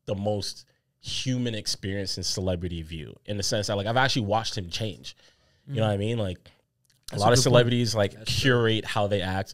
the 0.08 0.16
most 0.16 0.66
human 1.00 1.54
experience 1.54 2.18
in 2.18 2.24
celebrity 2.24 2.82
view, 2.82 3.16
in 3.28 3.38
the 3.38 3.44
sense 3.44 3.68
that 3.68 3.78
like 3.78 3.86
I've 3.88 3.98
actually 3.98 4.26
watched 4.26 4.58
him 4.58 4.70
change. 4.70 5.16
You 5.68 5.76
know 5.76 5.82
what 5.88 5.92
I 5.94 5.98
mean? 5.98 6.18
Like 6.18 6.40
That's 7.12 7.14
a 7.14 7.16
a 7.16 7.20
lot 7.20 7.28
of 7.34 7.36
good 7.36 7.36
point. 7.36 7.44
celebrities 7.44 7.94
like 7.96 8.26
curate 8.26 8.86
how 8.86 9.08
they 9.08 9.22
act. 9.22 9.54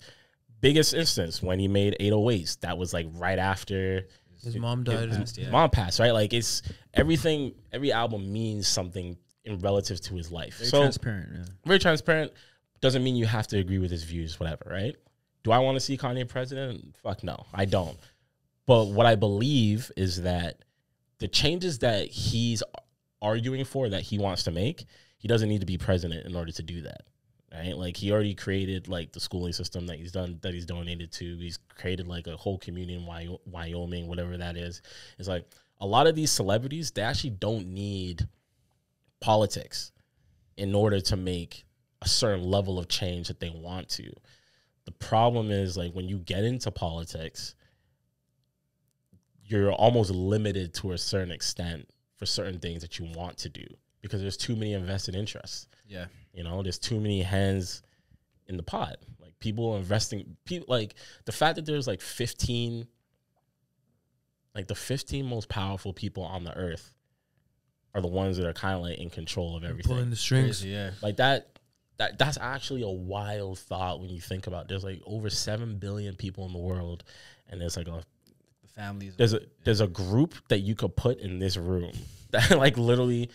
Biggest 0.62 0.94
instance 0.94 1.42
when 1.44 1.60
he 1.60 1.68
made 1.68 1.98
808s, 2.00 2.60
that 2.62 2.78
was 2.78 2.94
like 2.94 3.08
right 3.14 3.38
after 3.40 4.08
His 4.44 4.56
mom 4.56 4.84
died. 4.84 5.10
his- 5.10 5.18
and- 5.18 5.38
Yeah. 5.38 5.50
mom 5.50 5.70
passed, 5.72 6.00
right? 6.00 6.12
Like 6.12 6.34
it's 6.34 6.62
everything. 6.94 7.54
Every 7.72 7.92
album 7.92 8.32
means 8.32 8.68
something 8.68 9.18
in 9.44 9.60
relative 9.60 10.00
to 10.02 10.16
his 10.16 10.32
life. 10.32 10.58
Very 10.60 10.70
so 10.70 10.82
transparent. 10.82 11.30
Yeah. 11.36 11.46
very 11.66 11.80
transparent. 11.80 12.32
Doesn't 12.80 13.04
mean 13.04 13.16
you 13.16 13.26
have 13.26 13.48
to 13.48 13.58
agree 13.58 13.78
with 13.80 13.92
his 13.92 14.04
views, 14.04 14.40
whatever, 14.40 14.66
right? 14.70 14.96
Do 15.44 15.52
I 15.52 15.58
want 15.60 15.76
to 15.76 15.80
see 15.82 15.98
Kanye 15.98 16.28
president? 16.28 16.96
Fuck 17.04 17.24
no, 17.24 17.46
I 17.54 17.66
don't. 17.66 17.98
But 18.66 18.86
what 18.86 19.06
I 19.06 19.16
believe 19.16 19.92
is 19.98 20.22
that 20.22 20.64
the 21.20 21.28
changes 21.28 21.80
that 21.80 22.08
he's 22.08 22.64
arguing 23.22 23.66
for 23.66 23.90
that 23.90 24.02
he 24.02 24.18
wants 24.18 24.44
to 24.44 24.52
make, 24.52 24.86
he 25.18 25.28
doesn't 25.28 25.50
need 25.50 25.62
to 25.62 25.66
be 25.66 25.78
president 25.78 26.26
in 26.26 26.36
order 26.36 26.52
to 26.52 26.64
do 26.64 26.82
that. 26.82 27.02
Right? 27.54 27.78
Like 27.78 27.96
he 27.96 28.12
already 28.12 28.34
created 28.34 28.88
like 28.88 29.12
the 29.12 29.20
schooling 29.20 29.54
system 29.54 29.86
that 29.88 29.98
he's 29.98 30.12
done 30.12 30.40
that 30.42 30.54
he's 30.54 30.66
donated 30.66 31.12
to. 31.14 31.38
He's 31.38 31.60
created 31.78 32.08
like 32.08 32.26
a 32.28 32.36
whole 32.36 32.58
community 32.58 32.96
in 32.96 33.06
Wyoming, 33.46 34.08
whatever 34.08 34.38
that 34.38 34.58
is. 34.58 34.82
It's 35.20 35.28
like 35.28 35.46
a 35.80 35.86
lot 35.86 36.08
of 36.08 36.16
these 36.16 36.32
celebrities, 36.32 36.92
they 36.92 37.02
actually 37.02 37.32
don't 37.32 37.68
need 37.68 38.28
politics 39.20 39.92
in 40.58 40.74
order 40.74 41.00
to 41.00 41.16
make 41.16 41.66
a 42.02 42.08
certain 42.08 42.44
level 42.44 42.80
of 42.80 42.88
change 42.88 43.28
that 43.28 43.40
they 43.40 43.50
want 43.50 43.88
to. 43.90 44.12
The 44.86 44.92
problem 44.92 45.52
is 45.52 45.78
like 45.78 45.94
when 45.94 46.10
you 46.10 46.18
get 46.20 46.44
into 46.44 46.72
politics, 46.72 47.56
you're 49.60 49.72
almost 49.72 50.12
limited 50.12 50.74
to 50.76 50.92
a 50.92 50.98
certain 50.98 51.32
extent 51.32 51.88
for 52.18 52.26
certain 52.26 52.60
things 52.60 52.82
that 52.82 53.00
you 53.00 53.06
want 53.16 53.38
to 53.38 53.50
do 53.50 53.66
because 54.02 54.22
there's 54.22 54.38
too 54.38 54.56
many 54.56 54.74
invested 54.74 55.16
interests. 55.16 55.68
Yeah. 55.88 56.06
You 56.34 56.44
know, 56.44 56.64
there's 56.64 56.80
too 56.80 57.00
many 57.00 57.22
hands 57.22 57.82
in 58.48 58.58
the 58.58 58.64
pot. 58.64 58.98
Like 59.20 59.38
people 59.40 59.76
investing, 59.78 60.36
people 60.46 60.66
like 60.70 60.96
the 61.26 61.32
fact 61.32 61.56
that 61.56 61.66
there's 61.66 61.88
like 61.88 62.02
15, 62.02 62.88
like 64.56 64.68
the 64.68 64.76
15 64.76 65.26
most 65.26 65.50
powerful 65.50 65.94
people 65.94 66.24
on 66.24 66.44
the 66.44 66.56
earth 66.56 66.94
are 67.96 68.02
the 68.02 68.08
ones 68.08 68.38
that 68.38 68.48
are 68.48 68.54
kind 68.54 68.76
of 68.76 68.82
like 68.82 68.98
in 68.98 69.10
control 69.10 69.56
of 69.56 69.64
everything 69.64 69.92
Pulling 69.92 70.10
the 70.10 70.16
strings. 70.16 70.62
Crazy, 70.62 70.70
yeah. 70.70 70.92
like 71.02 71.18
that 71.18 71.60
that 71.98 72.18
that's 72.18 72.38
actually 72.42 72.82
a 72.82 72.88
wild 72.90 73.60
thought 73.60 74.00
when 74.00 74.10
you 74.10 74.20
think 74.20 74.48
about 74.48 74.64
it. 74.64 74.68
there's 74.70 74.84
like 74.84 75.02
over 75.06 75.30
7 75.30 75.78
billion 75.78 76.16
people 76.16 76.46
in 76.46 76.54
the 76.54 76.60
world 76.60 77.04
and 77.48 77.62
there's 77.62 77.78
like 77.78 77.88
a 77.88 77.92
The 77.92 78.04
families. 78.76 79.14
there's 79.18 79.34
a 79.34 79.42
there's 79.64 79.82
a 79.82 79.88
group 79.88 80.34
that 80.50 80.60
you 80.60 80.76
could 80.76 80.96
put 80.96 81.20
in 81.20 81.40
this 81.40 81.58
room 81.58 81.92
that 82.32 82.52
like 82.58 82.78
literally 82.78 83.30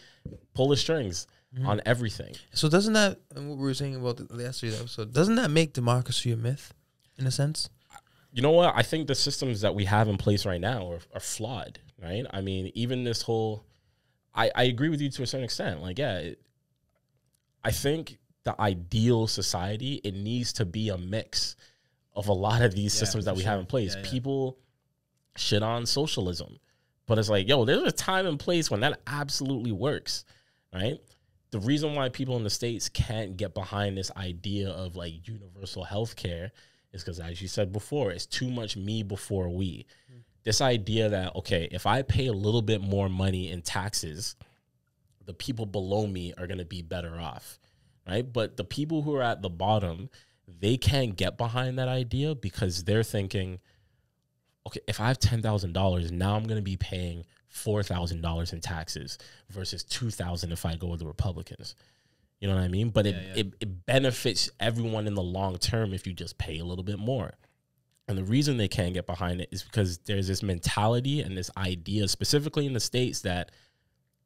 pull 0.55 0.68
the 0.68 0.76
strings 0.76 1.26
mm-hmm. 1.55 1.66
on 1.66 1.80
everything 1.86 2.34
So 2.53 2.68
doesn't 2.68 2.93
that 2.95 3.18
and 3.34 3.49
what 3.49 3.59
we 3.59 3.64
were 3.64 3.74
saying 3.74 3.97
about 3.97 4.16
the, 4.18 4.24
the 4.24 4.43
yesterday's 4.45 4.80
episode? 4.80 5.12
Doesn't 5.12 5.36
that 5.36 5.51
make 5.51 5.72
democracy 5.72 6.32
a 6.32 6.36
myth, 6.36 6.72
in 7.18 7.26
a 7.26 7.30
sense? 7.30 7.68
you 8.30 8.43
know 8.43 8.51
what 8.51 8.74
i 8.76 8.82
think 8.82 9.07
the 9.09 9.14
systems 9.14 9.62
that 9.62 9.74
we 9.74 9.84
have 9.86 10.07
in 10.07 10.18
place 10.18 10.45
right 10.45 10.61
now 10.61 10.91
are, 10.93 11.01
are 11.14 11.20
flawed 11.20 11.78
right 12.03 12.26
i 12.30 12.41
mean 12.43 12.70
even 12.74 13.03
this 13.03 13.22
whole 13.22 13.64
I, 14.34 14.51
I 14.55 14.64
agree 14.64 14.91
with 14.91 15.01
you 15.01 15.11
to 15.11 15.22
a 15.22 15.26
certain 15.26 15.45
extent 15.45 15.80
like 15.80 15.99
yeah 15.99 16.18
it, 16.18 16.41
i 17.64 17.70
think 17.70 18.18
the 18.45 18.55
ideal 18.61 19.26
society 19.28 19.95
it 20.05 20.14
needs 20.14 20.53
to 20.55 20.66
be 20.66 20.91
a 20.91 20.99
mix 20.99 21.57
of 22.14 22.28
a 22.28 22.32
lot 22.32 22.61
of 22.61 22.74
these 22.74 22.95
Yeah, 22.95 23.01
systems 23.01 23.24
that 23.24 23.32
for 23.32 23.39
we 23.39 23.45
have 23.45 23.61
in 23.61 23.66
place 23.66 23.95
Yeah, 23.97 24.03
yeah. 24.05 24.11
people 24.11 24.59
shit 25.39 25.62
on 25.62 25.86
socialism 25.86 26.59
but 27.07 27.18
it's 27.18 27.28
like 27.28 27.49
yo 27.49 27.64
there's 27.64 27.82
a 27.82 27.93
time 27.93 28.26
and 28.26 28.39
place 28.39 28.70
when 28.70 28.80
that 28.80 29.01
absolutely 29.07 29.72
works 29.72 30.24
right 30.72 30.99
the 31.51 31.61
reason 31.61 31.95
why 31.95 32.09
people 32.11 32.36
in 32.36 32.45
the 32.45 32.51
states 32.51 32.89
can't 32.89 33.36
get 33.36 33.55
behind 33.55 33.97
this 33.97 34.11
idea 34.16 34.68
of 34.68 34.97
like 34.97 35.26
universal 35.26 35.84
health 35.84 36.14
care 36.14 36.53
is 36.93 37.03
because, 37.03 37.20
as 37.20 37.41
you 37.41 37.49
said 37.49 37.72
before, 37.72 38.11
it's 38.11 38.26
too 38.26 38.51
much 38.51 38.76
me 38.76 39.03
before 39.03 39.49
we. 39.49 39.86
This 40.45 40.61
idea 40.61 41.09
that, 41.11 41.36
okay, 41.36 41.68
if 41.70 41.86
I 41.86 42.03
pay 42.03 42.26
a 42.26 42.32
little 42.32 42.62
bit 42.62 42.80
more 42.80 43.09
money 43.09 43.51
in 43.51 43.62
taxes, 43.62 44.36
the 45.24 45.34
people 45.34 45.66
below 45.66 46.07
me 46.07 46.32
are 46.39 46.47
going 46.47 46.59
to 46.59 46.64
be 46.64 46.80
better 46.80 47.18
off, 47.18 47.59
right? 48.07 48.30
But 48.30 48.57
the 48.57 48.64
people 48.64 49.03
who 49.03 49.14
are 49.14 49.22
at 49.22 49.43
the 49.43 49.51
bottom, 49.51 50.09
they 50.47 50.78
can't 50.78 51.16
get 51.16 51.36
behind 51.36 51.78
that 51.78 51.89
idea 51.89 52.34
because 52.34 52.84
they're 52.84 53.03
thinking, 53.03 53.59
okay, 54.69 54.81
if 54.87 55.01
I 55.01 55.09
have 55.09 55.19
ten 55.19 55.43
thousand 55.43 55.73
dollars, 55.73 56.12
now 56.12 56.37
I'm 56.37 56.45
going 56.45 56.59
to 56.59 56.62
be 56.62 56.77
paying 56.77 57.25
four 57.49 57.83
thousand 57.83 58.21
dollars 58.21 58.53
in 58.53 58.61
taxes 58.61 59.19
versus 59.51 59.83
two 59.83 60.11
thousand 60.11 60.53
if 60.53 60.64
I 60.64 60.77
go 60.77 60.89
with 60.89 61.01
the 61.01 61.07
Republicans. 61.07 61.75
You 62.41 62.49
know 62.49 62.55
what 62.55 62.62
I 62.62 62.69
mean? 62.69 62.91
But 62.91 63.07
it, 63.07 63.14
Yeah, 63.14 63.23
yeah. 63.23 63.41
it 63.41 63.55
it 63.61 63.87
benefits 63.87 64.51
everyone 64.61 65.07
in 65.07 65.14
the 65.14 65.23
long 65.23 65.59
term 65.59 65.93
if 65.93 66.07
you 66.07 66.12
just 66.12 66.39
pay 66.39 66.59
a 66.59 66.64
little 66.64 66.85
bit 66.85 66.99
more. 66.99 67.33
And 68.07 68.16
the 68.16 68.25
reason 68.25 68.57
they 68.57 68.69
can't 68.69 68.95
get 68.95 69.07
behind 69.07 69.41
it 69.41 69.49
is 69.53 69.62
because 69.62 69.99
there's 69.99 70.29
this 70.29 70.43
mentality 70.43 71.21
and 71.21 71.37
this 71.37 71.51
idea, 71.59 72.09
specifically 72.09 72.64
in 72.64 72.73
the 72.73 72.81
states, 72.81 73.21
that 73.23 73.51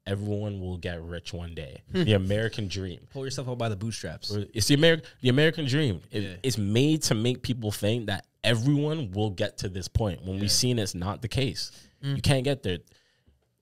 everyone 0.05 0.59
will 0.59 0.77
get 0.77 1.01
rich 1.01 1.33
one 1.33 1.53
day. 1.55 1.81
the 1.91 2.13
American 2.13 2.67
dream. 2.67 3.07
Pull 3.11 3.25
yourself 3.25 3.47
up 3.49 3.57
by 3.57 3.69
the 3.69 3.75
bootstraps. 3.75 4.31
It's 4.53 4.67
the 4.67 4.73
American 4.75 5.05
the 5.21 5.29
American 5.29 5.65
dream. 5.65 6.01
It- 6.11 6.23
Yeah. 6.23 6.35
It's 6.43 6.57
made 6.57 7.03
to 7.03 7.15
make 7.15 7.41
people 7.41 7.71
think 7.71 8.07
that 8.07 8.25
everyone 8.43 9.11
will 9.11 9.29
get 9.29 9.59
to 9.59 9.69
this 9.69 9.87
point. 9.87 10.21
When 10.23 10.35
Yeah. 10.35 10.41
we've 10.41 10.51
seen 10.51 10.77
it's 10.79 10.93
not 10.95 11.21
the 11.21 11.27
case. 11.29 11.71
You 12.01 12.21
can't 12.21 12.43
get 12.43 12.63
there. 12.63 12.79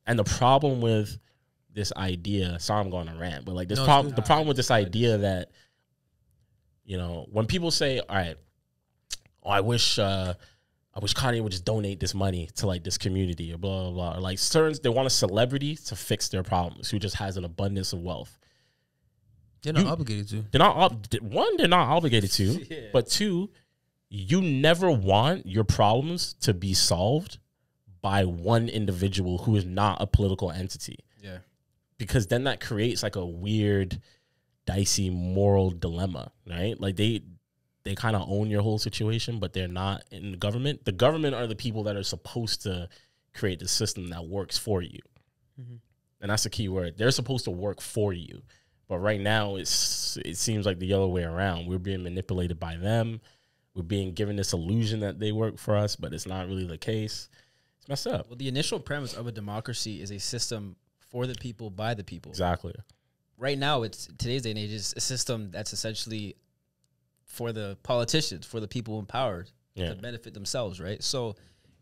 And 0.08 0.18
the 0.18 0.24
problem 0.24 0.82
with 0.82 1.20
this 1.74 1.94
idea, 1.96 2.60
sorry 2.60 2.82
I'm 2.82 2.90
going 2.90 3.08
on 3.08 3.16
a 3.16 3.20
rant, 3.20 3.46
but 3.46 3.54
like 3.54 3.68
this 3.68 3.78
No, 3.78 3.86
problem 3.86 4.16
the 4.16 4.24
problem 4.24 4.48
with 4.48 4.58
this 4.58 4.72
idea 4.72 5.20
that 5.20 5.52
you 6.84 6.98
know, 6.98 7.28
when 7.32 7.46
people 7.46 7.70
say, 7.72 8.00
All 8.00 8.16
right, 8.16 8.36
oh, 9.44 9.50
I 9.50 9.62
wish 9.62 10.00
uh 10.00 10.34
I 10.94 11.00
wish 11.00 11.14
Kanye 11.14 11.42
would 11.42 11.52
just 11.54 11.64
donate 11.66 12.00
this 12.02 12.14
money 12.14 12.50
to 12.58 12.68
like 12.68 12.84
this 12.84 12.98
community 12.98 13.54
or 13.54 13.58
blah 13.58 13.84
blah 13.84 13.92
blah. 13.92 14.18
Or 14.18 14.22
like 14.22 14.40
certain 14.40 14.78
they 14.84 14.90
want 14.90 15.08
a 15.08 15.10
celebrity 15.10 15.76
to 15.88 15.96
fix 15.96 16.28
their 16.30 16.44
problems 16.44 16.90
who 16.90 17.00
just 17.00 17.16
has 17.16 17.38
an 17.38 17.46
abundance 17.46 17.94
of 17.94 18.00
wealth 18.02 18.38
They're 19.62 19.74
not 19.74 19.84
You- 19.84 19.90
obligated 19.90 20.28
to. 20.30 20.46
they're 20.52 20.60
not 20.60 20.76
ob- 20.76 21.14
one 21.22 21.56
they're 21.58 21.68
not 21.68 21.88
obligated 21.88 22.32
to 22.34 22.44
Yeah. 22.70 22.90
but 22.92 23.08
two 23.08 23.50
you 24.10 24.42
never 24.42 24.92
want 24.92 25.46
your 25.46 25.64
problems 25.64 26.34
to 26.42 26.54
be 26.54 26.74
solved 26.74 27.38
by 28.02 28.26
one 28.26 28.68
individual 28.68 29.38
who 29.40 29.56
is 29.56 29.64
not 29.64 30.02
a 30.02 30.08
political 30.08 30.52
entity 30.52 30.98
Yeah. 31.24 31.38
because 31.98 32.28
then 32.28 32.44
that 32.46 32.60
creates 32.60 33.02
like 33.04 33.16
a 33.16 33.26
weird 33.26 34.02
dicey 34.66 35.10
moral 35.10 35.70
dilemma 35.72 36.32
right 36.50 36.80
like 36.82 36.96
they 36.98 37.22
they 37.84 37.96
kind 37.96 38.16
of 38.16 38.30
own 38.30 38.50
your 38.50 38.62
whole 38.62 38.78
situation 38.78 39.40
but 39.40 39.54
they're 39.54 39.68
not 39.68 40.04
in 40.12 40.32
the 40.32 40.38
government. 40.38 40.86
The 40.86 40.92
government 40.92 41.36
are 41.36 41.48
the 41.48 41.56
people 41.56 41.84
that 41.84 41.96
are 41.96 42.04
supposed 42.04 42.64
to 42.64 42.90
create 43.34 43.60
the 43.60 43.68
system 43.68 44.08
that 44.10 44.26
works 44.26 44.58
for 44.58 44.82
you. 44.82 45.00
Mm-hmm. 45.60 45.76
And 46.22 46.30
that's 46.30 46.44
the 46.44 46.50
key 46.50 46.70
word. 46.70 46.98
They're 46.98 47.12
supposed 47.12 47.46
to 47.46 47.52
work 47.52 47.82
for 47.82 48.14
you. 48.14 48.44
But 48.88 49.00
right 49.00 49.22
now 49.22 49.56
it's 49.56 50.18
it 50.26 50.38
seems 50.38 50.66
like 50.66 50.80
the 50.80 50.94
other 50.94 51.08
way 51.08 51.24
around. 51.24 51.68
We're 51.68 51.80
being 51.80 52.04
manipulated 52.04 52.60
by 52.60 52.76
them. 52.76 53.22
We're 53.74 53.84
being 53.84 54.14
given 54.14 54.36
this 54.36 54.54
illusion 54.54 55.00
that 55.00 55.20
they 55.20 55.32
work 55.32 55.58
for 55.58 55.76
us 55.76 55.96
but 55.96 56.14
it's 56.14 56.28
not 56.28 56.48
really 56.48 56.66
the 56.66 56.78
case. 56.78 57.30
It's 57.80 57.88
messed 57.88 58.08
up. 58.08 58.28
Well, 58.28 58.38
the 58.38 58.48
initial 58.48 58.80
premise 58.80 59.14
of 59.14 59.28
a 59.28 59.32
democracy 59.32 60.02
is 60.02 60.12
a 60.12 60.20
system 60.20 60.76
for 61.12 61.28
the 61.28 61.36
people 61.36 61.70
by 61.70 61.94
the 61.94 62.04
people. 62.04 62.32
exactly. 62.32 62.74
Right 63.38 63.58
now, 63.58 63.82
it's 63.82 64.06
today's 64.06 64.44
day 64.44 64.52
and 64.52 64.60
age 64.60 64.72
is 64.72 64.94
a 64.96 65.02
system 65.02 65.50
that's 65.50 65.74
essentially 65.74 66.36
for 67.32 67.52
the 67.54 67.78
politicians, 67.84 68.46
for 68.46 68.60
the 68.60 68.68
people 68.68 69.00
in 69.00 69.06
power 69.06 69.46
Yeah. 69.76 69.90
to 69.90 69.96
benefit 69.96 70.34
themselves. 70.34 70.80
Right. 70.80 71.02
So 71.02 71.36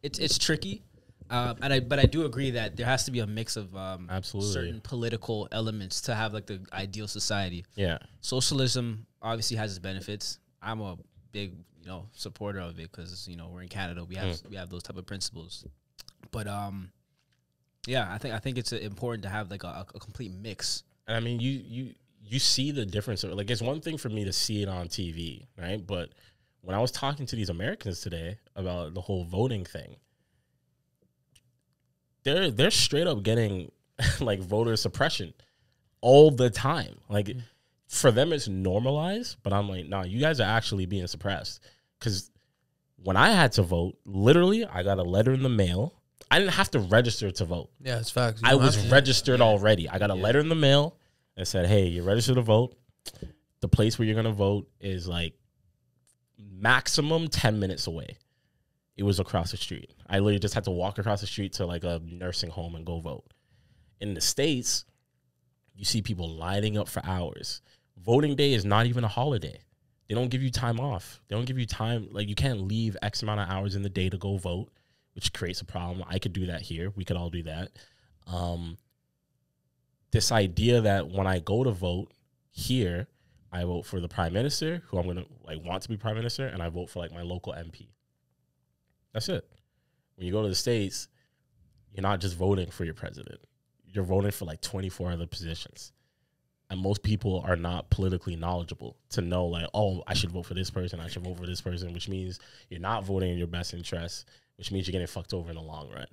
it's 0.03 0.19
it's 0.19 0.37
tricky. 0.37 0.83
Um, 1.31 1.57
and 1.61 1.71
I, 1.73 1.79
but 1.79 1.99
I 1.99 2.05
do 2.05 2.25
agree 2.25 2.51
that 2.51 2.75
there 2.75 2.87
has 2.87 3.03
to 3.05 3.11
be 3.11 3.19
a 3.19 3.27
mix 3.27 3.55
of 3.55 3.75
um, 3.75 4.07
Absolutely. 4.09 4.51
certain 4.51 4.81
political 4.81 5.47
elements 5.51 6.01
to 6.01 6.15
have 6.15 6.33
like 6.33 6.47
the 6.47 6.59
ideal 6.73 7.07
society. 7.07 7.65
yeah 7.75 7.99
Socialism 8.21 9.05
obviously 9.21 9.55
has 9.57 9.69
its 9.71 9.79
benefits. 9.79 10.39
I'm 10.61 10.81
a 10.81 10.97
big, 11.31 11.53
you 11.81 11.87
know, 11.87 12.07
supporter 12.13 12.59
of 12.59 12.79
it 12.79 12.91
because 12.91 13.27
you 13.27 13.35
know 13.35 13.47
we're 13.53 13.61
in 13.61 13.67
Canada. 13.69 14.03
We 14.05 14.15
have 14.15 14.39
we 14.49 14.55
have 14.55 14.69
those 14.69 14.81
type 14.83 14.97
of 14.97 15.05
principles. 15.05 15.65
But 16.31 16.47
um, 16.47 16.91
yeah, 17.87 18.11
I 18.11 18.17
think 18.17 18.33
I 18.33 18.39
think 18.39 18.57
it's 18.57 18.73
uh, 18.73 18.77
important 18.77 19.23
to 19.23 19.29
have 19.29 19.51
like 19.51 19.63
a, 19.63 19.85
a 19.93 19.99
complete 19.99 20.31
mix. 20.33 20.83
And 21.07 21.15
I 21.17 21.19
mean, 21.19 21.39
you 21.39 21.51
you 21.51 21.93
you 22.29 22.39
see 22.39 22.71
the 22.71 22.85
difference. 22.85 23.23
of- 23.23 23.31
it. 23.31 23.35
Like, 23.35 23.49
it's 23.49 23.61
one 23.61 23.81
thing 23.81 23.97
for 23.97 24.09
me 24.09 24.23
to 24.25 24.33
see 24.33 24.61
it 24.61 24.69
on 24.69 24.87
TV, 24.87 25.47
right? 25.57 25.85
But 25.85 26.11
when 26.61 26.75
I 26.75 26.79
was 26.79 26.91
talking 26.91 27.25
to 27.25 27.35
these 27.35 27.49
Americans 27.49 28.01
today 28.01 28.37
about 28.55 28.93
the 28.93 29.01
whole 29.01 29.25
voting 29.25 29.65
thing, 29.65 29.95
they're 32.23 32.51
they're 32.51 32.71
straight 32.71 33.07
up 33.07 33.23
getting 33.23 33.71
like 34.19 34.39
voter 34.39 34.75
suppression 34.75 35.33
all 36.01 36.29
the 36.31 36.49
time. 36.49 36.99
Like, 37.09 37.27
mm-hmm. 37.27 37.39
for 37.87 38.11
them, 38.11 38.31
it's 38.31 38.47
normalized. 38.47 39.37
But 39.41 39.53
I'm 39.53 39.67
like, 39.67 39.87
no, 39.87 40.03
you 40.03 40.19
guys 40.19 40.39
are 40.39 40.55
actually 40.55 40.85
being 40.85 41.07
suppressed 41.07 41.61
because 41.97 42.29
when 42.97 43.17
I 43.17 43.31
had 43.31 43.53
to 43.53 43.63
vote, 43.63 43.97
literally, 44.05 44.65
I 44.65 44.83
got 44.83 44.99
a 44.99 45.03
letter 45.03 45.31
in 45.31 45.41
the 45.41 45.49
mail. 45.49 45.95
I 46.29 46.37
didn't 46.37 46.53
have 46.53 46.69
to 46.71 46.79
register 46.79 47.31
to 47.31 47.45
vote. 47.45 47.71
Yeah, 47.81 47.97
it's 47.97 48.11
facts. 48.11 48.41
I 48.43 48.53
was 48.53 48.91
registered 48.91 49.41
already. 49.41 49.89
I 49.89 49.97
got 49.97 50.11
a 50.11 50.15
letter 50.15 50.39
in 50.39 50.49
the 50.49 50.53
mail 50.53 50.98
that 51.39 51.45
said, 51.45 51.67
"Hey, 51.67 51.87
you're 51.87 52.03
registered 52.03 52.35
to 52.35 52.41
vote. 52.41 52.77
The 53.61 53.69
place 53.69 53.97
where 53.97 54.05
you're 54.05 54.15
gonna 54.15 54.33
vote 54.33 54.69
is 54.81 55.07
like 55.07 55.35
maximum 56.37 57.29
ten 57.29 57.59
minutes 57.59 57.87
away." 57.87 58.17
It 58.97 59.03
was 59.03 59.21
across 59.21 59.51
the 59.51 59.57
street. 59.57 59.93
I 60.09 60.19
literally 60.19 60.39
just 60.39 60.53
had 60.53 60.65
to 60.65 60.71
walk 60.71 60.97
across 60.97 61.21
the 61.21 61.27
street 61.27 61.53
to 61.53 61.65
like 61.65 61.85
a 61.85 62.01
nursing 62.03 62.49
home 62.49 62.75
and 62.75 62.85
go 62.85 62.99
vote. 62.99 63.31
In 64.01 64.13
the 64.13 64.19
states, 64.19 64.83
you 65.73 65.85
see 65.85 66.01
people 66.01 66.27
lining 66.27 66.77
up 66.77 66.89
for 66.89 67.01
hours. 67.05 67.61
Voting 67.95 68.35
day 68.35 68.51
is 68.51 68.65
not 68.65 68.85
even 68.85 69.05
a 69.05 69.07
holiday. 69.07 69.61
They 70.09 70.15
don't 70.15 70.27
give 70.27 70.43
you 70.43 70.51
time 70.51 70.77
off. 70.77 71.21
They 71.29 71.37
don't 71.37 71.45
give 71.45 71.57
you 71.57 71.65
time. 71.65 72.09
Like 72.11 72.27
you 72.27 72.35
can't 72.35 72.67
leave 72.67 72.97
X 73.01 73.23
amount 73.23 73.39
of 73.39 73.49
hours 73.49 73.75
in 73.77 73.81
the 73.81 73.89
day 73.89 74.09
to 74.09 74.17
go 74.17 74.35
vote, 74.35 74.71
which 75.15 75.31
creates 75.31 75.61
a 75.61 75.65
problem. 75.65 76.03
I 76.05 76.19
could 76.19 76.33
do 76.33 76.47
that 76.47 76.63
here. 76.63 76.91
We 76.97 77.05
could 77.05 77.15
all 77.15 77.29
do 77.29 77.43
that. 77.43 77.71
Um, 78.27 78.77
this 80.11 80.31
idea 80.31 80.81
that 80.81 81.09
when 81.09 81.27
I 81.27 81.39
go 81.39 81.63
to 81.63 81.71
vote 81.71 82.11
here, 82.49 83.07
I 83.51 83.63
vote 83.63 83.85
for 83.85 83.99
the 83.99 84.07
prime 84.07 84.33
minister, 84.33 84.83
who 84.87 84.97
I'm 84.97 85.07
gonna 85.07 85.25
like 85.43 85.63
want 85.63 85.83
to 85.83 85.89
be 85.89 85.97
prime 85.97 86.15
minister, 86.15 86.47
and 86.47 86.61
I 86.61 86.69
vote 86.69 86.89
for 86.89 86.99
like 86.99 87.11
my 87.11 87.21
local 87.21 87.53
MP. 87.53 87.87
That's 89.13 89.29
it. 89.29 89.45
When 90.15 90.25
you 90.25 90.33
go 90.33 90.43
to 90.43 90.49
the 90.49 90.55
states, 90.55 91.07
you're 91.93 92.03
not 92.03 92.19
just 92.19 92.35
voting 92.35 92.69
for 92.69 92.85
your 92.85 92.93
president. 92.93 93.39
You're 93.85 94.03
voting 94.03 94.31
for 94.31 94.45
like 94.45 94.61
24 94.61 95.11
other 95.11 95.25
positions. 95.25 95.91
And 96.69 96.79
most 96.79 97.01
people 97.01 97.43
are 97.47 97.55
not 97.55 97.89
politically 97.89 98.35
knowledgeable 98.35 98.95
to 99.09 99.21
know 99.21 99.45
like, 99.45 99.65
oh, 99.73 100.03
I 100.05 100.13
should 100.13 100.31
vote 100.31 100.45
for 100.45 100.53
this 100.53 100.69
person, 100.69 100.99
I 100.99 101.07
should 101.07 101.23
vote 101.23 101.37
for 101.37 101.47
this 101.47 101.61
person, 101.61 101.93
which 101.93 102.07
means 102.07 102.39
you're 102.69 102.79
not 102.79 103.03
voting 103.03 103.31
in 103.31 103.39
your 103.39 103.47
best 103.47 103.73
interest, 103.73 104.25
which 104.57 104.71
means 104.71 104.87
you're 104.87 104.91
getting 104.91 105.07
fucked 105.07 105.33
over 105.33 105.49
in 105.49 105.55
the 105.55 105.63
long 105.63 105.89
run. 105.89 106.05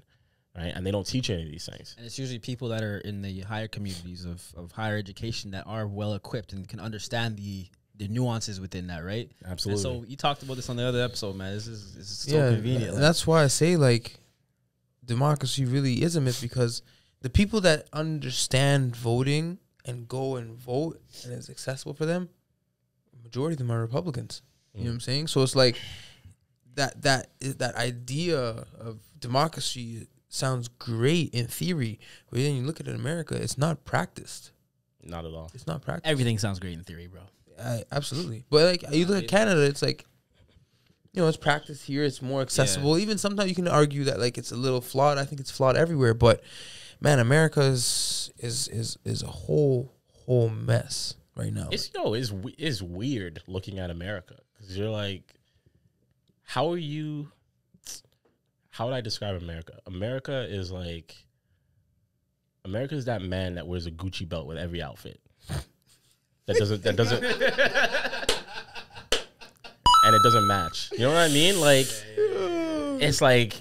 Right. 0.56 0.72
And 0.74 0.86
they 0.86 0.90
don't 0.90 1.06
teach 1.06 1.28
any 1.28 1.42
of 1.42 1.50
these 1.50 1.68
things. 1.70 1.94
And 1.98 2.06
it's 2.06 2.18
usually 2.18 2.38
people 2.38 2.68
that 2.68 2.82
are 2.82 2.98
in 2.98 3.20
the 3.20 3.40
higher 3.40 3.68
communities 3.68 4.24
of, 4.24 4.42
of 4.56 4.72
higher 4.72 4.96
education 4.96 5.50
that 5.50 5.64
are 5.66 5.86
well 5.86 6.14
equipped 6.14 6.52
and 6.52 6.66
can 6.66 6.80
understand 6.80 7.36
the 7.36 7.66
the 7.98 8.08
nuances 8.08 8.60
within 8.60 8.88
that, 8.88 9.02
right? 9.04 9.30
Absolutely. 9.46 9.90
And 9.90 10.02
so 10.02 10.06
you 10.06 10.16
talked 10.16 10.42
about 10.42 10.56
this 10.56 10.68
on 10.68 10.76
the 10.76 10.82
other 10.82 11.02
episode, 11.02 11.34
man. 11.34 11.54
This 11.54 11.66
is, 11.66 11.94
this 11.94 12.10
is 12.10 12.18
so 12.18 12.36
yeah, 12.36 12.50
convenient. 12.50 12.92
like- 12.92 13.00
that's 13.00 13.26
why 13.26 13.42
I 13.42 13.46
say 13.46 13.76
like 13.76 14.18
democracy 15.04 15.64
really 15.64 16.02
is 16.02 16.14
a 16.16 16.20
myth 16.20 16.40
because 16.42 16.82
the 17.22 17.30
people 17.30 17.60
that 17.62 17.86
understand 17.92 18.94
voting 18.96 19.58
and 19.86 20.06
go 20.08 20.36
and 20.36 20.56
vote 20.56 21.00
and 21.24 21.32
it's 21.32 21.48
accessible 21.48 21.94
for 21.94 22.04
them, 22.04 22.28
majority 23.22 23.54
of 23.54 23.58
them 23.58 23.72
are 23.72 23.80
Republicans. 23.80 24.42
You 24.74 24.84
know 24.84 24.90
what 24.90 24.94
I'm 24.94 25.00
saying? 25.00 25.28
So 25.28 25.42
it's 25.42 25.56
like 25.56 25.76
that 26.74 27.00
that 27.02 27.28
that 27.40 27.76
idea 27.76 28.38
of 28.78 28.98
democracy 29.18 30.06
sounds 30.28 30.68
great 30.68 31.34
in 31.34 31.46
theory, 31.46 31.98
but 32.30 32.40
then 32.40 32.54
you 32.56 32.62
look 32.62 32.80
at 32.80 32.86
it 32.86 32.90
in 32.90 32.96
America, 32.96 33.34
it's 33.34 33.58
not 33.58 33.84
practiced. 33.84 34.52
Not 35.02 35.24
at 35.24 35.32
all. 35.32 35.50
It's 35.54 35.66
not 35.66 35.82
practiced. 35.82 36.10
Everything 36.10 36.38
sounds 36.38 36.58
great 36.58 36.74
in 36.74 36.82
theory, 36.82 37.06
bro. 37.06 37.20
I, 37.62 37.84
absolutely. 37.92 38.44
But 38.50 38.64
like 38.64 38.94
you 38.94 39.06
look 39.06 39.22
at 39.22 39.28
Canada, 39.28 39.62
it's 39.62 39.82
like 39.82 40.04
you 41.16 41.22
know, 41.22 41.28
it's 41.28 41.38
practiced 41.38 41.86
here, 41.86 42.04
it's 42.04 42.20
more 42.20 42.42
accessible. 42.42 42.98
Even 42.98 43.16
sometimes 43.16 43.48
you 43.48 43.54
can 43.54 43.66
argue 43.66 44.04
that 44.04 44.20
like 44.20 44.36
it's 44.36 44.52
a 44.52 44.56
little 44.56 44.82
flawed. 44.82 45.16
I 45.16 45.24
think 45.24 45.40
it's 45.40 45.50
flawed 45.50 45.74
everywhere, 45.74 46.12
but 46.12 46.42
man, 47.00 47.18
America 47.18 47.62
is 47.62 48.30
is 48.38 48.68
is, 48.68 48.98
is 49.04 49.22
a 49.22 49.28
whole 49.28 49.94
whole 50.26 50.50
mess 50.50 51.14
right 51.34 51.52
now. 51.52 51.68
It's 51.72 51.90
yo, 51.94 52.12
it's 52.12 52.32
it's 52.58 52.82
weird 52.82 53.42
looking 53.46 53.78
at 53.78 53.90
America 53.90 54.36
because 54.52 54.76
you're 54.76 54.90
like, 54.90 55.34
how 56.42 56.70
are 56.70 56.76
you? 56.76 57.32
How 58.76 58.84
would 58.84 58.94
I 58.94 59.00
describe 59.00 59.40
America? 59.40 59.78
America 59.86 60.46
is 60.46 60.70
like, 60.70 61.16
America 62.66 62.94
is 62.94 63.06
that 63.06 63.22
man 63.22 63.54
that 63.54 63.66
wears 63.66 63.86
a 63.86 63.90
Gucci 63.90 64.28
belt 64.28 64.46
with 64.46 64.58
every 64.58 64.82
outfit. 64.82 65.18
That 66.44 66.56
doesn't. 66.58 66.82
That 66.82 66.94
doesn't. 66.94 67.24
and 70.04 70.14
it 70.14 70.22
doesn't 70.22 70.46
match. 70.46 70.90
You 70.92 70.98
know 70.98 71.08
what 71.08 71.16
I 71.16 71.28
mean? 71.28 71.58
Like, 71.58 71.86
it's 73.00 73.22
like 73.22 73.54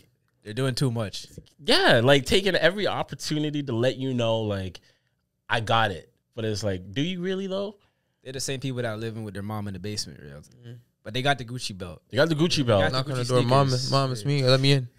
They're 0.44 0.54
doing 0.54 0.76
too 0.76 0.92
much. 0.92 1.28
yeah, 1.64 2.02
like 2.04 2.26
taking 2.26 2.56
every 2.56 2.86
opportunity 2.86 3.64
to 3.64 3.72
let 3.74 3.96
you 3.96 4.14
know, 4.14 4.42
like, 4.42 4.82
I 5.50 5.62
got 5.62 5.92
it. 5.92 6.12
But 6.36 6.44
it's 6.44 6.62
like, 6.64 6.92
do 6.92 7.02
you 7.02 7.22
really 7.22 7.48
though? 7.48 7.78
They're 8.22 8.34
the 8.34 8.42
same 8.42 8.60
people 8.60 8.82
that 8.82 8.86
are 8.86 8.98
living 8.98 9.24
with 9.24 9.34
their 9.34 9.44
mom 9.44 9.70
in 9.70 9.74
the 9.76 9.80
basement, 9.80 10.20
real. 10.22 10.40
Mm-hmm. 10.42 10.74
But 11.06 11.14
they 11.14 11.22
got 11.22 11.38
the 11.38 11.46
Gucci 11.46 11.78
belt. 11.78 12.02
They 12.10 12.18
got 12.18 12.28
the 12.30 12.36
Gucci 12.36 12.66
belt. 12.66 12.82
got 12.82 12.92
Knock 12.92 13.10
on 13.12 13.18
the 13.18 13.24
door, 13.24 13.44
mom, 13.44 13.68
sneakers. 13.70 13.92
mom, 13.92 14.12
it's 14.12 14.26
me. 14.26 14.44
Let 14.44 14.60
me 14.60 14.72
in. 14.74 14.90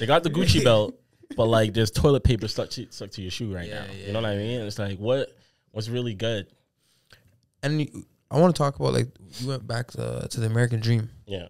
They 0.00 0.06
got 0.06 0.22
the 0.24 0.30
Gucci 0.30 0.64
belt, 0.64 0.98
but 1.36 1.44
like 1.44 1.74
there's 1.74 1.90
toilet 1.90 2.24
paper 2.24 2.48
stuck 2.48 2.70
to, 2.70 2.86
stuck 2.90 3.10
to 3.12 3.22
your 3.22 3.30
shoe 3.30 3.54
right 3.54 3.68
Yeah, 3.68 3.80
now. 3.80 3.86
yeah, 3.92 4.06
you 4.06 4.12
know 4.14 4.22
what 4.22 4.30
I 4.30 4.36
mean? 4.36 4.62
It's 4.62 4.78
like 4.78 4.98
what 4.98 5.28
what's 5.72 5.88
really 5.90 6.14
good? 6.14 6.46
And 7.62 7.82
you- 7.82 8.06
I 8.30 8.40
want 8.40 8.56
to 8.56 8.58
talk 8.58 8.76
about 8.80 8.94
like 8.94 9.08
you 9.38 9.46
went 9.48 9.66
back 9.68 9.90
to, 9.92 10.26
to 10.30 10.40
the 10.40 10.46
American 10.46 10.80
dream. 10.80 11.10
Yeah. 11.26 11.46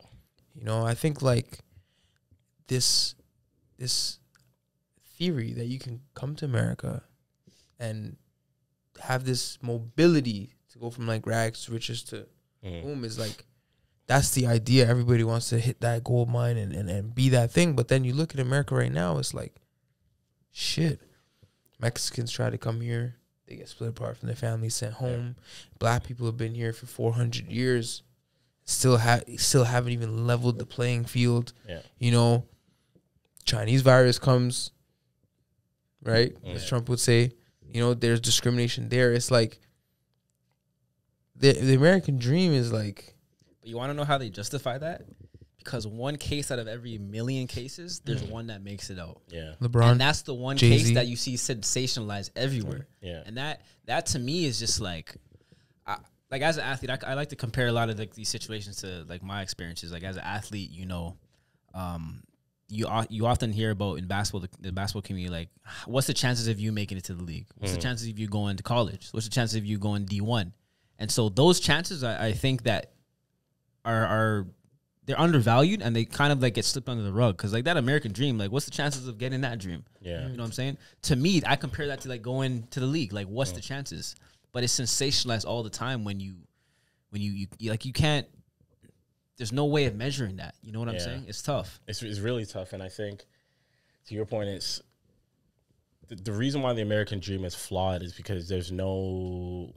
You 0.57 0.65
know, 0.65 0.85
I 0.85 0.95
think 0.95 1.23
like 1.23 1.61
this 2.67 3.15
this 3.79 4.19
theory 5.17 5.53
that 5.53 5.67
you 5.67 5.79
can 5.79 6.01
come 6.15 6.35
to 6.37 6.45
America 6.45 7.03
and 7.79 8.17
have 9.01 9.25
this 9.25 9.59
mobility 9.63 10.55
to 10.73 10.79
go 10.79 10.91
from 10.91 11.07
like 11.07 11.25
rags 11.27 11.65
to 11.67 11.73
riches 11.73 12.03
to 12.05 12.27
Mhm. 12.65 12.83
boom 12.83 13.05
is 13.05 13.19
like 13.19 13.45
that's 14.07 14.31
the 14.31 14.47
idea. 14.47 14.89
Everybody 14.89 15.25
wants 15.25 15.49
to 15.51 15.59
hit 15.59 15.81
that 15.81 16.05
gold 16.05 16.29
mine 16.29 16.57
and, 16.57 16.73
and, 16.73 16.89
and 16.89 17.15
be 17.15 17.29
that 17.31 17.51
thing. 17.51 17.75
But 17.75 17.89
then 17.89 18.05
you 18.05 18.15
look 18.15 18.35
at 18.35 18.41
America 18.41 18.75
right 18.75 18.93
now, 18.93 19.19
it's 19.19 19.35
like 19.35 19.55
shit. 20.53 21.01
Mexicans 21.79 22.33
try 22.33 22.49
to 22.49 22.57
come 22.57 22.81
here, 22.81 23.17
they 23.47 23.57
get 23.57 23.69
split 23.69 23.91
apart 23.91 24.17
from 24.17 24.29
their 24.29 24.37
families, 24.37 24.75
sent 24.75 24.95
home. 24.95 25.37
Black 25.79 26.05
people 26.05 26.27
have 26.27 26.37
been 26.37 26.55
here 26.55 26.73
for 26.73 26.87
four 26.87 27.13
hundred 27.13 27.49
years, 27.49 28.03
still 28.65 28.97
have 28.97 29.25
still 29.37 29.65
haven't 29.65 29.93
even 29.93 30.27
leveled 30.27 30.59
the 30.59 30.67
playing 30.67 31.05
field. 31.05 31.53
Yeah. 31.69 31.81
You 31.99 32.13
know, 32.13 32.47
Chinese 33.45 33.83
virus 33.83 34.19
comes, 34.19 34.71
right? 36.03 36.35
As 36.47 36.67
Trump 36.67 36.89
would 36.89 37.01
say, 37.01 37.33
you 37.71 37.81
know, 37.83 37.93
there's 37.93 38.21
discrimination 38.21 38.89
there. 38.89 39.13
It's 39.13 39.31
like 39.31 39.61
the 41.35 41.53
the 41.53 41.75
American 41.75 42.19
dream 42.19 42.53
is 42.53 42.73
like 42.73 43.16
you 43.67 43.77
want 43.77 43.91
to 43.91 43.95
know 43.95 44.05
how 44.05 44.19
they 44.19 44.31
justify 44.31 44.79
that? 44.79 45.03
Because 45.59 45.87
one 45.87 46.17
case 46.17 46.53
out 46.53 46.61
of 46.61 46.69
every 46.69 46.97
million 46.97 47.49
cases, 47.49 48.01
there's 48.05 48.23
one 48.23 48.47
that 48.49 48.63
makes 48.63 48.89
it 48.89 49.01
out. 49.01 49.21
Yeah. 49.29 49.55
LeBron. 49.61 49.93
and 49.93 50.01
that's 50.01 50.23
the 50.23 50.33
one 50.33 50.57
Jay-Z. 50.57 50.85
case 50.85 50.95
that 50.95 51.09
you 51.09 51.17
see 51.17 51.35
sensationalized 51.35 52.31
everywhere. 52.37 52.87
Yeah. 53.01 53.23
And 53.27 53.37
that 53.37 53.63
that 53.87 54.07
to 54.07 54.21
me 54.21 54.45
is 54.45 54.61
just 54.61 54.81
like, 54.81 55.17
I, 55.85 55.97
like 56.31 56.43
as 56.43 56.57
an 56.57 56.63
athlete, 56.63 56.91
I, 56.91 56.99
I 57.11 57.15
like 57.15 57.31
to 57.31 57.37
compare 57.37 57.67
a 57.67 57.73
lot 57.73 57.91
of 57.91 57.99
like 57.99 58.15
these 58.15 58.29
situations 58.29 58.77
to 58.83 59.05
like 59.09 59.25
my 59.25 59.43
experiences. 59.43 59.91
Like 59.91 60.05
as 60.05 60.17
an 60.17 60.23
athlete, 60.23 60.71
you 60.71 60.87
know, 60.87 61.17
um, 61.75 62.23
you 62.69 62.89
you 63.09 63.27
often 63.27 63.53
hear 63.53 63.73
about 63.73 63.95
in 63.95 64.07
basketball 64.07 64.41
the, 64.43 64.49
the 64.61 64.73
basketball 64.73 65.03
community 65.03 65.33
like, 65.33 65.49
what's 65.87 66.07
the 66.07 66.15
chances 66.15 66.47
of 66.47 66.61
you 66.61 66.71
making 66.71 66.99
it 66.99 67.05
to 67.05 67.15
the 67.15 67.25
league? 67.25 67.47
What's 67.59 67.75
the 67.75 67.81
chances 67.81 68.09
of 68.09 68.19
you 68.21 68.29
going 68.29 68.57
to 68.57 68.63
college? 68.63 69.09
What's 69.11 69.27
the 69.27 69.33
chances 69.33 69.57
of 69.57 69.65
you 69.65 69.79
going 69.79 70.05
D 70.05 70.21
one? 70.21 70.53
And 70.99 71.11
so 71.11 71.29
those 71.29 71.61
chances, 71.61 72.03
I, 72.05 72.29
I 72.29 72.33
think 72.33 72.63
that 72.65 72.93
are 73.87 74.07
are 74.07 74.47
they're 75.07 75.19
undervalued 75.21 75.83
and 75.83 75.95
they 75.95 76.05
kind 76.05 76.33
of 76.33 76.43
like 76.43 76.55
get 76.55 76.65
slipped 76.65 76.89
under 76.89 77.05
the 77.05 77.13
rug 77.13 77.37
because 77.37 77.53
like 77.53 77.65
that 77.65 77.77
American 77.77 78.13
dream, 78.13 78.39
like 78.39 78.51
what's 78.51 78.65
the 78.65 78.73
chances 78.73 79.07
of 79.07 79.19
getting 79.19 79.43
that 79.43 79.59
dream? 79.59 79.85
Yeah. 80.01 80.27
You 80.27 80.37
know 80.37 80.43
what 80.43 80.47
I'm 80.47 80.53
saying? 80.53 80.79
To 81.03 81.17
me, 81.17 81.43
I 81.47 81.57
compare 81.57 81.87
that 81.87 82.01
to 82.03 82.09
like 82.09 82.23
going 82.23 82.67
to 82.73 82.81
the 82.81 82.87
league. 82.87 83.13
Like, 83.13 83.29
what's 83.29 83.53
the 83.53 83.61
chances? 83.61 84.17
But 84.53 84.65
it's 84.65 84.79
sensationalized 84.79 85.47
all 85.47 85.63
the 85.63 85.71
time 85.71 86.05
when 86.05 86.19
you, 86.19 86.35
when 87.11 87.23
you, 87.23 87.33
you, 87.33 87.47
you 87.59 87.71
like 87.71 87.85
you 87.85 87.93
can't. 87.93 88.27
There's 89.37 89.53
no 89.53 89.67
way 89.67 89.85
of 89.85 89.95
measuring 89.95 90.37
that. 90.37 90.55
You 90.63 90.73
know 90.73 90.81
what 90.81 90.89
I'm 90.89 90.99
saying? 90.99 91.27
It's 91.29 91.43
tough. 91.43 91.79
It's, 91.87 92.03
it's 92.03 92.21
really 92.21 92.47
tough. 92.47 92.73
And 92.73 92.83
I 92.83 92.89
think, 92.89 93.27
to 94.09 94.15
your 94.15 94.25
point, 94.25 94.49
it's 94.49 94.81
the, 96.09 96.17
the 96.17 96.33
reason 96.33 96.63
why 96.63 96.73
the 96.73 96.83
American 96.83 97.21
dream 97.21 97.45
is 97.45 97.55
flawed 97.55 98.03
is 98.03 98.15
because 98.15 98.49
there's 98.49 98.73
no, 98.73 99.75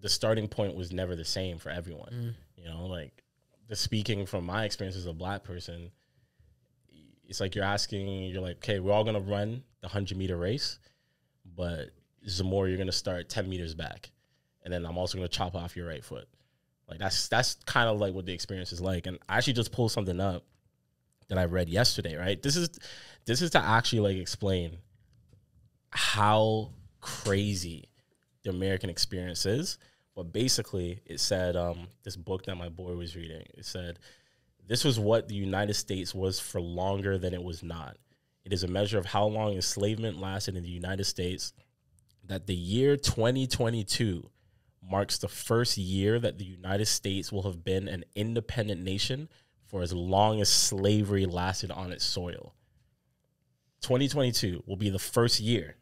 the 0.00 0.08
starting 0.08 0.46
point 0.46 0.76
was 0.76 0.92
never 0.92 1.16
the 1.16 1.24
same 1.24 1.58
for 1.58 1.70
everyone. 1.70 2.12
Mm. 2.12 2.34
You 2.62 2.68
know, 2.68 2.86
like 2.86 3.22
the 3.68 3.76
speaking 3.76 4.26
from 4.26 4.46
my 4.46 4.64
experience 4.64 4.96
as 4.96 5.06
a 5.06 5.12
black 5.12 5.42
person, 5.42 5.90
it's 7.26 7.40
like 7.40 7.54
you're 7.54 7.64
asking, 7.64 8.24
you're 8.24 8.42
like, 8.42 8.56
okay, 8.56 8.78
we're 8.78 8.92
all 8.92 9.04
to 9.14 9.20
run 9.20 9.62
the 9.80 9.86
100 9.88 10.16
meter 10.16 10.36
race, 10.36 10.78
but 11.56 11.90
Zamora, 12.28 12.68
you're 12.68 12.76
to 12.86 12.92
start 12.92 13.28
10 13.28 13.48
meters 13.48 13.74
back. 13.74 14.10
And 14.64 14.72
then 14.72 14.86
I'm 14.86 14.96
also 14.96 15.18
to 15.28 15.36
chop 15.36 15.56
off 15.56 15.76
your 15.76 15.88
right 15.88 16.04
foot. 16.04 16.28
Like 16.88 16.98
that's 16.98 17.28
that's 17.28 17.54
kind 17.66 17.88
of 17.88 17.98
like 17.98 18.14
what 18.14 18.26
the 18.26 18.32
experience 18.32 18.72
is 18.72 18.80
like. 18.80 19.06
And 19.06 19.18
I 19.28 19.38
actually 19.38 19.54
just 19.54 19.72
pulled 19.72 19.92
something 19.92 20.20
up 20.20 20.44
that 21.28 21.38
I 21.38 21.46
read 21.46 21.68
yesterday, 21.68 22.16
right? 22.16 22.40
This 22.40 22.56
is 22.56 22.68
this 23.24 23.40
is 23.40 23.50
to 23.52 23.58
actually 23.58 24.00
like 24.00 24.16
explain 24.18 24.76
how 25.90 26.70
crazy 27.00 27.88
the 28.42 28.50
American 28.50 28.90
experience 28.90 29.46
is. 29.46 29.78
But 30.14 30.32
basically, 30.32 31.00
it 31.06 31.20
said 31.20 31.56
um, 31.56 31.88
this 32.02 32.16
book 32.16 32.44
that 32.44 32.56
my 32.56 32.68
boy 32.68 32.94
was 32.94 33.16
reading. 33.16 33.46
It 33.54 33.64
said 33.64 33.98
this 34.66 34.84
was 34.84 35.00
what 35.00 35.28
the 35.28 35.34
United 35.34 35.74
States 35.74 36.14
was 36.14 36.38
for 36.38 36.60
longer 36.60 37.18
than 37.18 37.34
it 37.34 37.42
was 37.42 37.62
not. 37.62 37.96
It 38.44 38.52
is 38.52 38.62
a 38.62 38.68
measure 38.68 38.98
of 38.98 39.06
how 39.06 39.26
long 39.26 39.54
enslavement 39.54 40.20
lasted 40.20 40.56
in 40.56 40.62
the 40.62 40.68
United 40.70 41.04
States. 41.04 41.52
That 42.24 42.46
the 42.46 42.54
year 42.54 42.96
2022 42.96 44.28
marks 44.82 45.18
the 45.18 45.28
first 45.28 45.78
year 45.78 46.18
that 46.18 46.38
the 46.38 46.44
United 46.44 46.86
States 46.86 47.32
will 47.32 47.42
have 47.42 47.64
been 47.64 47.88
an 47.88 48.04
independent 48.14 48.82
nation 48.82 49.28
for 49.66 49.82
as 49.82 49.92
long 49.92 50.40
as 50.40 50.48
slavery 50.48 51.24
lasted 51.24 51.70
on 51.70 51.92
its 51.92 52.04
soil. 52.04 52.54
2022 53.82 54.62
will 54.66 54.76
be 54.76 54.90
the 54.90 54.98
first 54.98 55.40
year 55.40 55.76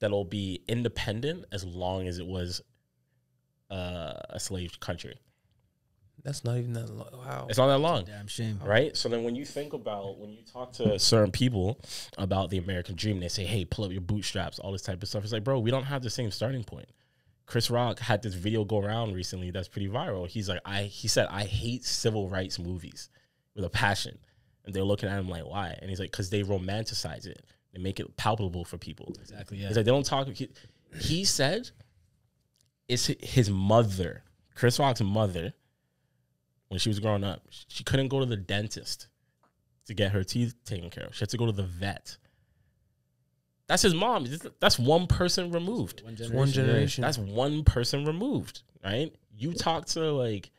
that'll 0.00 0.24
be 0.24 0.62
independent 0.68 1.44
as 1.50 1.64
long 1.64 2.06
as 2.06 2.18
it 2.18 2.26
was 2.26 2.60
uh, 3.72 4.20
a 4.30 4.38
slave 4.40 4.78
country. 4.80 5.16
that's 6.24 6.44
not 6.44 6.56
even 6.58 6.72
that 6.74 6.88
long. 6.90 7.08
wow. 7.12 7.46
It's 7.48 7.58
not 7.58 7.68
that 7.68 7.78
long 7.78 8.04
Damn 8.04 8.26
shame. 8.28 8.60
right? 8.64 8.96
So 8.96 9.08
then 9.08 9.24
when 9.24 9.34
you 9.34 9.44
think 9.44 9.72
about 9.72 10.18
when 10.18 10.30
you 10.30 10.42
talk 10.52 10.72
to 10.74 10.98
certain 10.98 11.32
people 11.32 11.80
about 12.18 12.50
the 12.50 12.58
American 12.58 12.94
dream, 12.96 13.18
they 13.20 13.28
say, 13.28 13.44
"Hey, 13.44 13.64
pull 13.64 13.84
up 13.84 13.90
your 13.92 14.00
bootstraps," 14.02 14.58
all 14.58 14.72
this 14.72 14.82
type 14.82 15.02
of 15.02 15.08
stuff. 15.08 15.24
It's 15.24 15.32
like, 15.32 15.44
bro, 15.44 15.58
we 15.58 15.70
don't 15.70 15.84
have 15.84 16.02
the 16.02 16.10
same 16.10 16.30
starting 16.30 16.64
point. 16.64 16.88
Chris 17.46 17.70
Rock 17.70 17.98
had 17.98 18.22
this 18.22 18.34
video 18.34 18.64
go 18.64 18.78
around 18.78 19.14
recently 19.14 19.50
that's 19.50 19.68
pretty 19.68 19.88
viral. 19.88 20.28
He's 20.28 20.48
like, 20.48 20.60
I 20.64 20.82
he 20.84 21.08
said, 21.08 21.26
I 21.30 21.44
hate 21.44 21.84
civil 21.84 22.28
rights 22.28 22.58
movies 22.58 23.08
with 23.56 23.64
a 23.64 23.70
passion, 23.70 24.16
and 24.64 24.72
they're 24.74 24.84
looking 24.84 25.08
at 25.08 25.18
him 25.18 25.28
like, 25.28 25.44
why? 25.44 25.76
And 25.80 25.90
he's 25.90 25.98
like, 25.98 26.10
because 26.12 26.30
they 26.30 26.42
romanticize 26.44 27.26
it, 27.26 27.44
they 27.74 27.80
make 27.80 27.98
it 28.00 28.16
palpable 28.16 28.64
for 28.64 28.78
people. 28.78 29.14
Exactly. 29.20 29.58
Yeah. 29.58 29.68
He's 29.68 29.76
like, 29.76 29.84
they 29.86 29.90
don't 29.90 30.06
talk. 30.06 30.28
He, 30.28 30.48
he 31.00 31.24
said, 31.24 31.68
it's 32.92 33.06
his 33.20 33.50
mother, 33.50 34.22
Chris 34.54 34.78
Rock's 34.78 35.00
mother, 35.00 35.54
when 36.68 36.78
she 36.78 36.88
was 36.88 37.00
growing 37.00 37.24
up, 37.24 37.42
she 37.68 37.84
couldn't 37.84 38.08
go 38.08 38.20
to 38.20 38.26
the 38.26 38.36
dentist 38.36 39.08
to 39.86 39.94
get 39.94 40.12
her 40.12 40.22
teeth 40.22 40.54
taken 40.64 40.90
care 40.90 41.04
of. 41.04 41.14
She 41.14 41.20
had 41.20 41.30
to 41.30 41.36
go 41.36 41.46
to 41.46 41.52
the 41.52 41.62
vet. 41.62 42.16
That's 43.66 43.82
his 43.82 43.94
mom. 43.94 44.26
That's 44.60 44.78
one 44.78 45.06
person 45.06 45.50
removed. 45.50 46.02
One 46.02 46.14
It's 46.18 46.30
one 46.30 46.48
generation. 46.48 47.02
That's 47.02 47.18
one 47.18 47.64
person 47.64 48.04
removed, 48.04 48.62
right? 48.84 49.14
You 49.34 49.54
talk 49.54 49.86
to 49.86 50.12
like, 50.12 50.50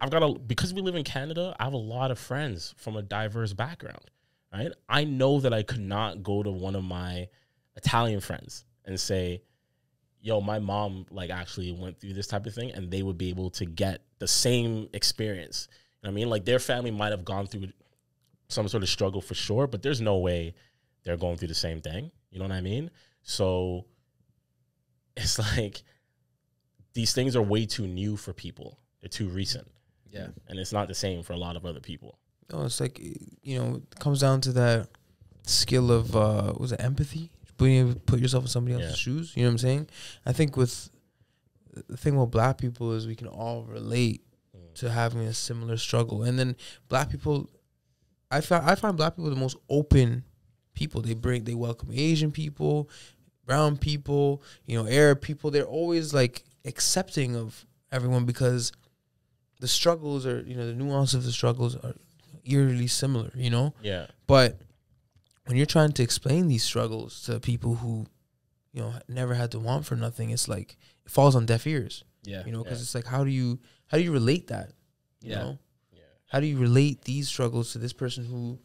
I've 0.00 0.10
got 0.10 0.22
a 0.22 0.38
because 0.38 0.74
we 0.74 0.80
live 0.80 0.96
in 0.96 1.04
Canada. 1.04 1.54
I 1.60 1.64
have 1.64 1.74
a 1.74 1.76
lot 1.76 2.10
of 2.10 2.18
friends 2.18 2.74
from 2.76 2.96
a 2.96 3.02
diverse 3.02 3.52
background, 3.52 4.10
right? 4.52 4.72
I 4.88 5.04
know 5.04 5.38
that 5.40 5.52
I 5.52 5.62
could 5.62 5.80
not 5.80 6.22
go 6.22 6.42
to 6.42 6.50
one 6.50 6.74
of 6.74 6.82
my 6.82 7.28
Italian 7.76 8.20
friends 8.20 8.64
and 8.84 8.98
say, 8.98 9.42
"Yo, 10.22 10.40
my 10.40 10.58
mom 10.58 11.04
like 11.10 11.30
actually 11.30 11.72
went 11.72 12.00
through 12.00 12.14
this 12.14 12.26
type 12.26 12.46
of 12.46 12.54
thing," 12.54 12.70
and 12.72 12.90
they 12.90 13.02
would 13.02 13.18
be 13.18 13.28
able 13.28 13.50
to 13.50 13.66
get 13.66 14.00
the 14.18 14.28
same 14.28 14.88
experience. 14.94 15.68
You 15.70 16.08
know 16.08 16.12
what 16.12 16.12
I 16.12 16.14
mean, 16.14 16.30
like 16.30 16.44
their 16.44 16.58
family 16.58 16.90
might 16.90 17.10
have 17.10 17.24
gone 17.24 17.46
through 17.46 17.68
some 18.48 18.68
sort 18.68 18.82
of 18.82 18.88
struggle 18.88 19.20
for 19.20 19.34
sure, 19.34 19.66
but 19.66 19.82
there's 19.82 20.00
no 20.00 20.16
way 20.18 20.54
they're 21.04 21.16
going 21.16 21.36
through 21.36 21.48
the 21.48 21.54
same 21.54 21.80
thing. 21.80 22.10
You 22.30 22.38
know 22.38 22.44
what 22.46 22.52
I 22.52 22.60
mean? 22.60 22.90
So 23.22 23.84
it's 25.16 25.38
like 25.56 25.82
these 26.94 27.12
things 27.12 27.36
are 27.36 27.42
way 27.42 27.66
too 27.66 27.86
new 27.86 28.16
for 28.16 28.32
people. 28.32 28.78
They're 29.00 29.08
too 29.08 29.28
recent. 29.28 29.66
yeah. 30.10 30.28
And 30.48 30.58
it's 30.58 30.72
not 30.72 30.88
the 30.88 30.94
same 30.94 31.22
for 31.22 31.32
a 31.32 31.36
lot 31.38 31.56
of 31.56 31.66
other 31.66 31.80
people. 31.80 32.18
No, 32.52 32.62
it's 32.64 32.80
like 32.80 33.00
you 33.42 33.58
know, 33.58 33.76
it 33.90 33.98
comes 33.98 34.20
down 34.20 34.40
to 34.42 34.52
that 34.52 34.88
skill 35.44 35.90
of 35.90 36.14
uh 36.14 36.52
was 36.56 36.72
it 36.72 36.80
empathy? 36.80 37.30
To 37.62 37.94
put 38.06 38.20
yourself 38.20 38.44
in 38.44 38.48
somebody 38.48 38.74
else's 38.74 38.90
Yeah. 38.90 38.96
shoes. 38.96 39.32
You 39.36 39.42
know 39.42 39.48
what 39.48 39.52
I'm 39.52 39.58
saying? 39.58 39.88
I 40.26 40.32
think 40.32 40.56
with 40.56 40.90
the 41.88 41.96
thing 41.96 42.16
with 42.16 42.30
black 42.30 42.58
people 42.58 42.92
is 42.92 43.06
we 43.06 43.14
can 43.14 43.28
all 43.28 43.64
relate 43.64 44.22
mm. 44.56 44.74
to 44.74 44.90
having 44.90 45.22
a 45.22 45.32
similar 45.32 45.76
struggle. 45.76 46.22
And 46.22 46.38
then 46.38 46.56
black 46.88 47.10
people 47.10 47.48
I 48.30 48.40
find 48.40 48.64
I 48.64 48.74
find 48.74 48.96
black 48.96 49.16
people 49.16 49.30
the 49.30 49.36
most 49.36 49.56
open 49.68 50.24
people. 50.74 51.02
They 51.02 51.14
bring 51.14 51.44
they 51.44 51.54
welcome 51.54 51.90
Asian 51.92 52.32
people, 52.32 52.88
brown 53.44 53.76
people, 53.76 54.42
you 54.66 54.82
know, 54.82 54.88
Arab 54.88 55.20
people. 55.20 55.50
They're 55.50 55.64
always 55.64 56.12
like 56.14 56.44
accepting 56.64 57.36
of 57.36 57.66
everyone 57.90 58.24
because 58.24 58.72
the 59.60 59.68
struggles 59.68 60.26
are 60.26 60.42
you 60.42 60.56
know 60.56 60.66
the 60.66 60.74
nuance 60.74 61.14
of 61.14 61.24
the 61.24 61.32
struggles 61.32 61.76
are 61.76 61.94
eerily 62.44 62.86
similar. 62.86 63.30
You 63.34 63.50
know, 63.50 63.74
Yeah. 63.82 64.06
but 64.26 64.60
when 65.46 65.56
you're 65.56 65.66
trying 65.66 65.92
to 65.92 66.02
explain 66.02 66.48
these 66.48 66.64
struggles 66.64 67.22
to 67.24 67.40
people 67.40 67.76
who 67.76 68.06
you 68.72 68.80
know 68.82 68.94
never 69.08 69.34
had 69.34 69.50
to 69.52 69.58
want 69.58 69.84
for 69.86 69.96
nothing, 69.96 70.30
it's 70.30 70.48
like 70.48 70.76
it 71.04 71.10
falls 71.10 71.34
on 71.36 71.46
deaf 71.46 71.66
ears. 71.66 72.04
Yeah. 72.22 72.44
You 72.46 72.52
know, 72.52 72.62
because 72.62 72.78
Yeah. 72.78 72.82
it's 72.82 72.94
like 72.94 73.06
how 73.06 73.24
do 73.24 73.30
you 73.30 73.58
how 73.88 73.98
do 73.98 74.04
you 74.04 74.12
relate 74.12 74.48
that? 74.48 74.72
You 75.20 75.30
Yeah. 75.30 75.42
know, 75.42 75.58
Yeah. 75.92 76.00
how 76.26 76.40
do 76.40 76.46
you 76.46 76.58
relate 76.58 77.02
these 77.02 77.28
struggles 77.28 77.72
to 77.72 77.78
this 77.78 77.92
person 77.92 78.24
who 78.24 78.58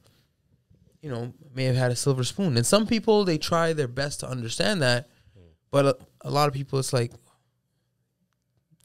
you 1.02 1.10
know 1.10 1.34
may 1.54 1.64
have 1.66 1.76
had 1.76 1.92
a 1.92 1.96
silver 1.96 2.24
spoon? 2.24 2.58
And 2.58 2.66
some 2.66 2.86
people 2.88 3.26
they 3.26 3.38
try 3.38 3.74
their 3.74 3.88
best 3.88 4.20
to 4.22 4.30
understand 4.30 4.82
that, 4.82 5.10
hmm. 5.36 5.42
but 5.72 5.86
a, 5.86 5.98
a 6.22 6.32
lot 6.32 6.48
of 6.48 6.54
people 6.54 6.78
it's 6.80 6.94
like 6.94 7.12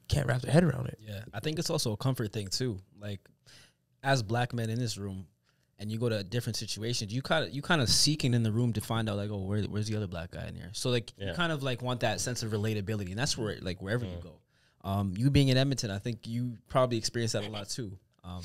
can't 0.07 0.27
wrap 0.27 0.41
their 0.41 0.51
head 0.51 0.63
around 0.63 0.87
it. 0.87 0.99
Yeah, 1.01 1.23
I 1.33 1.39
think 1.39 1.59
it's 1.59 1.69
also 1.69 1.93
a 1.93 1.97
comfort 1.97 2.33
thing 2.33 2.47
too. 2.47 2.79
Like, 2.99 3.21
as 4.03 4.21
black 4.21 4.53
men 4.53 4.69
in 4.69 4.77
this 4.79 4.97
room, 4.97 5.25
and 5.79 5.91
you 5.91 5.97
go 5.97 6.07
to 6.09 6.23
different 6.23 6.55
situations, 6.55 7.13
you 7.13 7.21
kind 7.21 7.45
of 7.45 7.53
you 7.53 7.61
kind 7.61 7.81
of 7.81 7.89
seeking 7.89 8.33
in 8.33 8.43
the 8.43 8.51
room 8.51 8.73
to 8.73 8.81
find 8.81 9.09
out 9.09 9.17
like, 9.17 9.29
oh, 9.31 9.39
where, 9.43 9.61
where's 9.63 9.87
the 9.87 9.95
other 9.95 10.07
black 10.07 10.31
guy 10.31 10.47
in 10.47 10.55
here? 10.55 10.69
So 10.73 10.89
like, 10.89 11.11
you 11.17 11.33
kind 11.33 11.51
of 11.51 11.63
like 11.63 11.81
want 11.81 12.01
that 12.01 12.21
sense 12.21 12.43
of 12.43 12.51
relatability, 12.51 13.09
and 13.09 13.17
that's 13.17 13.37
where 13.37 13.57
like 13.61 13.81
wherever 13.81 14.05
you 14.05 14.17
go. 14.21 14.39
Um, 14.85 15.13
you 15.17 15.29
being 15.29 15.47
in 15.47 15.57
Edmonton, 15.57 15.91
I 15.91 15.97
think 15.97 16.27
you 16.27 16.57
probably 16.67 16.97
experience 16.97 17.31
that 17.31 17.45
a 17.45 17.49
lot 17.49 17.69
too. 17.69 17.97
Um, 18.23 18.41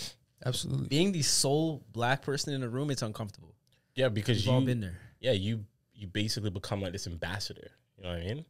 Absolutely. 0.47 0.87
being 0.89 1.11
the 1.12 1.22
sole 1.22 1.85
black 1.93 2.22
person 2.22 2.55
in 2.55 2.61
the 2.61 2.68
room, 2.68 2.91
it's 2.91 3.03
uncomfortable. 3.03 3.55
Yeah, 3.95 4.09
because 4.09 4.39
We've 4.39 4.47
you 4.47 4.53
all 4.53 4.61
been 4.61 4.81
there. 4.81 4.99
yeah, 5.20 5.33
you 5.33 5.64
you 5.95 6.07
basically 6.07 6.51
become 6.51 6.81
like 6.81 6.93
this 6.93 7.07
ambassador. 7.09 7.72
You 7.97 8.05
know 8.05 8.11
what 8.11 8.18
I 8.20 8.24
mean? 8.24 8.45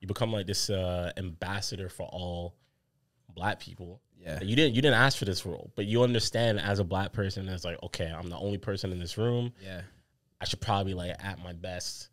You 0.00 0.08
become 0.08 0.32
like 0.32 0.46
this 0.46 0.70
uh, 0.70 1.12
ambassador 1.18 1.88
for 1.90 2.08
all 2.10 2.54
black 3.34 3.60
people. 3.60 4.00
Yeah. 4.24 4.40
You 4.42 4.56
didn't 4.56 4.74
you 4.74 4.82
didn't 4.82 4.98
ask 4.98 5.18
for 5.18 5.26
this 5.26 5.44
role, 5.44 5.70
but 5.76 5.84
you 5.86 6.02
understand 6.02 6.58
as 6.58 6.78
a 6.78 6.84
black 6.84 7.12
person, 7.12 7.48
it's 7.48 7.64
like 7.64 7.82
okay, 7.82 8.06
I'm 8.10 8.30
the 8.30 8.38
only 8.38 8.58
person 8.58 8.90
in 8.92 8.98
this 8.98 9.18
room. 9.18 9.52
Yeah, 9.62 9.82
I 10.40 10.44
should 10.46 10.60
probably 10.60 10.94
like 10.94 11.12
at 11.22 11.42
my 11.42 11.52
best 11.52 12.08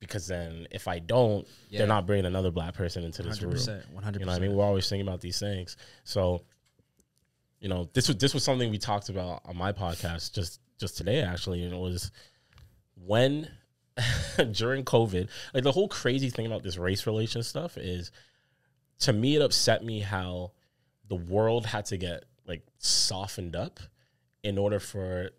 because 0.00 0.26
then 0.26 0.66
if 0.70 0.88
I 0.88 0.98
don't, 0.98 1.46
Yeah. 1.70 1.78
they're 1.78 1.86
not 1.86 2.06
bringing 2.06 2.26
another 2.26 2.50
black 2.50 2.74
person 2.74 3.04
into 3.04 3.22
this 3.22 3.38
hundred 3.38 3.46
room. 3.46 3.52
percent, 3.54 3.84
one 3.92 4.02
hundred 4.02 4.20
You 4.20 4.26
know 4.26 4.32
what 4.32 4.42
I 4.42 4.46
mean? 4.46 4.56
We're 4.56 4.64
always 4.64 4.88
thinking 4.88 5.06
about 5.06 5.20
these 5.20 5.38
things. 5.38 5.76
So, 6.02 6.42
you 7.60 7.68
know, 7.68 7.88
this 7.94 8.08
was 8.08 8.16
this 8.18 8.34
was 8.34 8.42
something 8.42 8.70
we 8.70 8.78
talked 8.78 9.08
about 9.08 9.40
on 9.44 9.56
my 9.56 9.72
podcast 9.72 10.32
just 10.32 10.60
just 10.78 10.96
today 10.96 11.22
actually, 11.22 11.62
and 11.62 11.72
it 11.72 11.78
was 11.78 12.10
when 12.96 13.48
during 14.52 14.84
COVID, 14.84 15.28
like 15.54 15.62
the 15.62 15.72
whole 15.72 15.88
crazy 15.88 16.30
thing 16.30 16.46
about 16.46 16.62
this 16.64 16.76
race 16.76 17.06
relation 17.06 17.42
stuff 17.42 17.76
is 17.78 18.10
to 19.00 19.12
me 19.12 19.36
it 19.36 19.42
upset 19.42 19.84
me 19.84 20.00
how 20.00 20.50
the 21.08 21.16
world 21.16 21.66
had 21.66 21.84
to 21.86 21.96
get 21.96 22.24
like 22.46 22.62
softened 22.78 23.56
up 23.56 23.80
in 24.42 24.58
order 24.58 24.78
for 24.80 25.30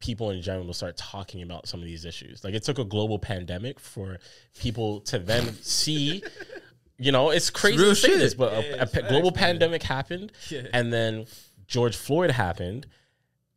people 0.00 0.30
in 0.30 0.40
general 0.40 0.66
to 0.66 0.74
start 0.74 0.96
talking 0.96 1.42
about 1.42 1.66
some 1.66 1.80
of 1.80 1.86
these 1.86 2.04
issues. 2.04 2.44
Like 2.44 2.54
it 2.54 2.62
took 2.62 2.78
a 2.78 2.84
global 2.84 3.18
pandemic 3.18 3.80
for 3.80 4.18
people 4.58 5.00
to 5.02 5.18
then 5.18 5.54
see 5.62 6.22
you 7.00 7.12
know, 7.12 7.30
it's 7.30 7.50
crazy 7.50 7.78
real 7.78 7.90
to 7.90 7.94
say 7.96 8.08
shit. 8.08 8.18
this, 8.18 8.34
but 8.34 8.52
Yeah, 8.52 8.58
a, 8.76 8.82
a 8.82 8.86
facts, 8.86 9.08
global 9.08 9.30
man. 9.30 9.34
pandemic 9.38 9.82
happened, 9.84 10.32
Yeah. 10.50 10.62
and 10.72 10.92
then 10.92 11.26
George 11.68 11.96
Floyd 11.96 12.30
happened, 12.32 12.86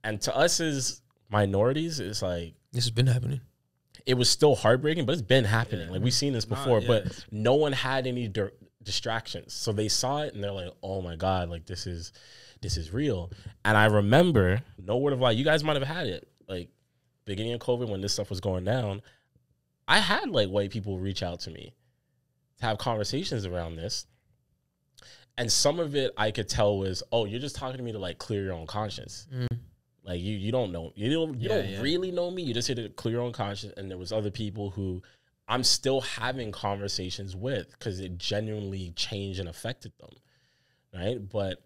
and 0.03 0.21
to 0.21 0.35
us 0.35 0.59
as 0.59 1.01
minorities, 1.31 1.99
it's 1.99 2.21
like 2.21 2.53
This 2.71 2.83
has 2.85 2.91
been 2.91 3.07
happening. 3.07 3.41
it 4.05 4.13
was 4.15 4.29
still 4.29 4.55
heartbreaking, 4.55 5.05
but 5.07 5.13
it's 5.13 5.21
been 5.23 5.45
happening. 5.45 5.89
Like 5.89 6.01
we've 6.03 6.13
seen 6.13 6.33
this 6.33 6.47
Nah, 6.47 6.55
before, 6.55 6.81
yeah. 6.81 6.87
but 6.87 7.25
no 7.31 7.55
one 7.55 7.71
had 7.73 8.05
any 8.07 8.27
dir- 8.27 8.53
distractions, 8.83 9.53
so 9.53 9.71
they 9.71 9.87
saw 9.87 10.21
it 10.23 10.33
and 10.33 10.43
they're 10.43 10.51
like, 10.51 10.71
"Oh 10.81 11.01
my 11.01 11.15
god, 11.15 11.49
like 11.49 11.65
this 11.65 11.85
is 11.87 12.11
this 12.61 12.77
is 12.77 12.91
real." 12.93 13.31
And 13.65 13.77
I 13.77 13.85
remember, 13.85 14.61
no 14.77 14.97
word 14.97 15.13
of 15.13 15.19
lie, 15.19 15.31
you 15.31 15.43
guys 15.43 15.63
might 15.63 15.75
have 15.75 15.87
had 15.87 16.07
it, 16.07 16.27
like 16.47 16.69
beginning 17.25 17.53
of 17.53 17.59
COVID 17.59 17.89
when 17.89 18.01
this 18.01 18.13
stuff 18.13 18.29
was 18.29 18.39
going 18.39 18.63
down. 18.63 19.01
I 19.87 19.99
had 19.99 20.29
like 20.29 20.49
white 20.49 20.71
people 20.71 20.97
reach 20.99 21.21
out 21.23 21.41
to 21.41 21.51
me 21.51 21.73
to 22.59 22.65
have 22.65 22.77
conversations 22.77 23.45
around 23.45 23.75
this. 23.75 24.05
And 25.37 25.51
some 25.51 25.79
of 25.79 25.95
it 25.95 26.11
I 26.17 26.31
could 26.31 26.47
tell 26.47 26.77
was, 26.77 27.03
oh, 27.11 27.25
you're 27.25 27.39
just 27.39 27.55
talking 27.55 27.77
to 27.77 27.83
me 27.83 27.91
to 27.93 27.99
like 27.99 28.17
clear 28.17 28.43
your 28.43 28.53
own 28.53 28.67
conscience. 28.67 29.27
Mm. 29.33 29.47
Like 30.03 30.19
you, 30.19 30.35
you 30.35 30.51
don't 30.51 30.71
know, 30.71 30.91
you 30.95 31.11
don't, 31.11 31.39
you 31.39 31.49
Yeah, 31.49 31.55
don't 31.57 31.69
yeah. 31.69 31.81
really 31.81 32.11
know 32.11 32.29
me. 32.31 32.43
You 32.43 32.53
just 32.53 32.67
here 32.67 32.75
to 32.75 32.89
clear 32.89 33.15
your 33.15 33.23
own 33.23 33.31
conscience. 33.31 33.73
And 33.77 33.89
there 33.89 33.97
was 33.97 34.11
other 34.11 34.31
people 34.31 34.69
who 34.69 35.01
I'm 35.51 35.63
still 35.65 35.99
having 36.01 36.53
conversations 36.53 37.35
with 37.35 37.69
because 37.71 37.99
it 37.99 38.17
genuinely 38.17 38.91
changed 38.95 39.39
and 39.41 39.49
affected 39.49 39.91
them, 39.99 40.11
right? 40.93 41.17
But 41.17 41.61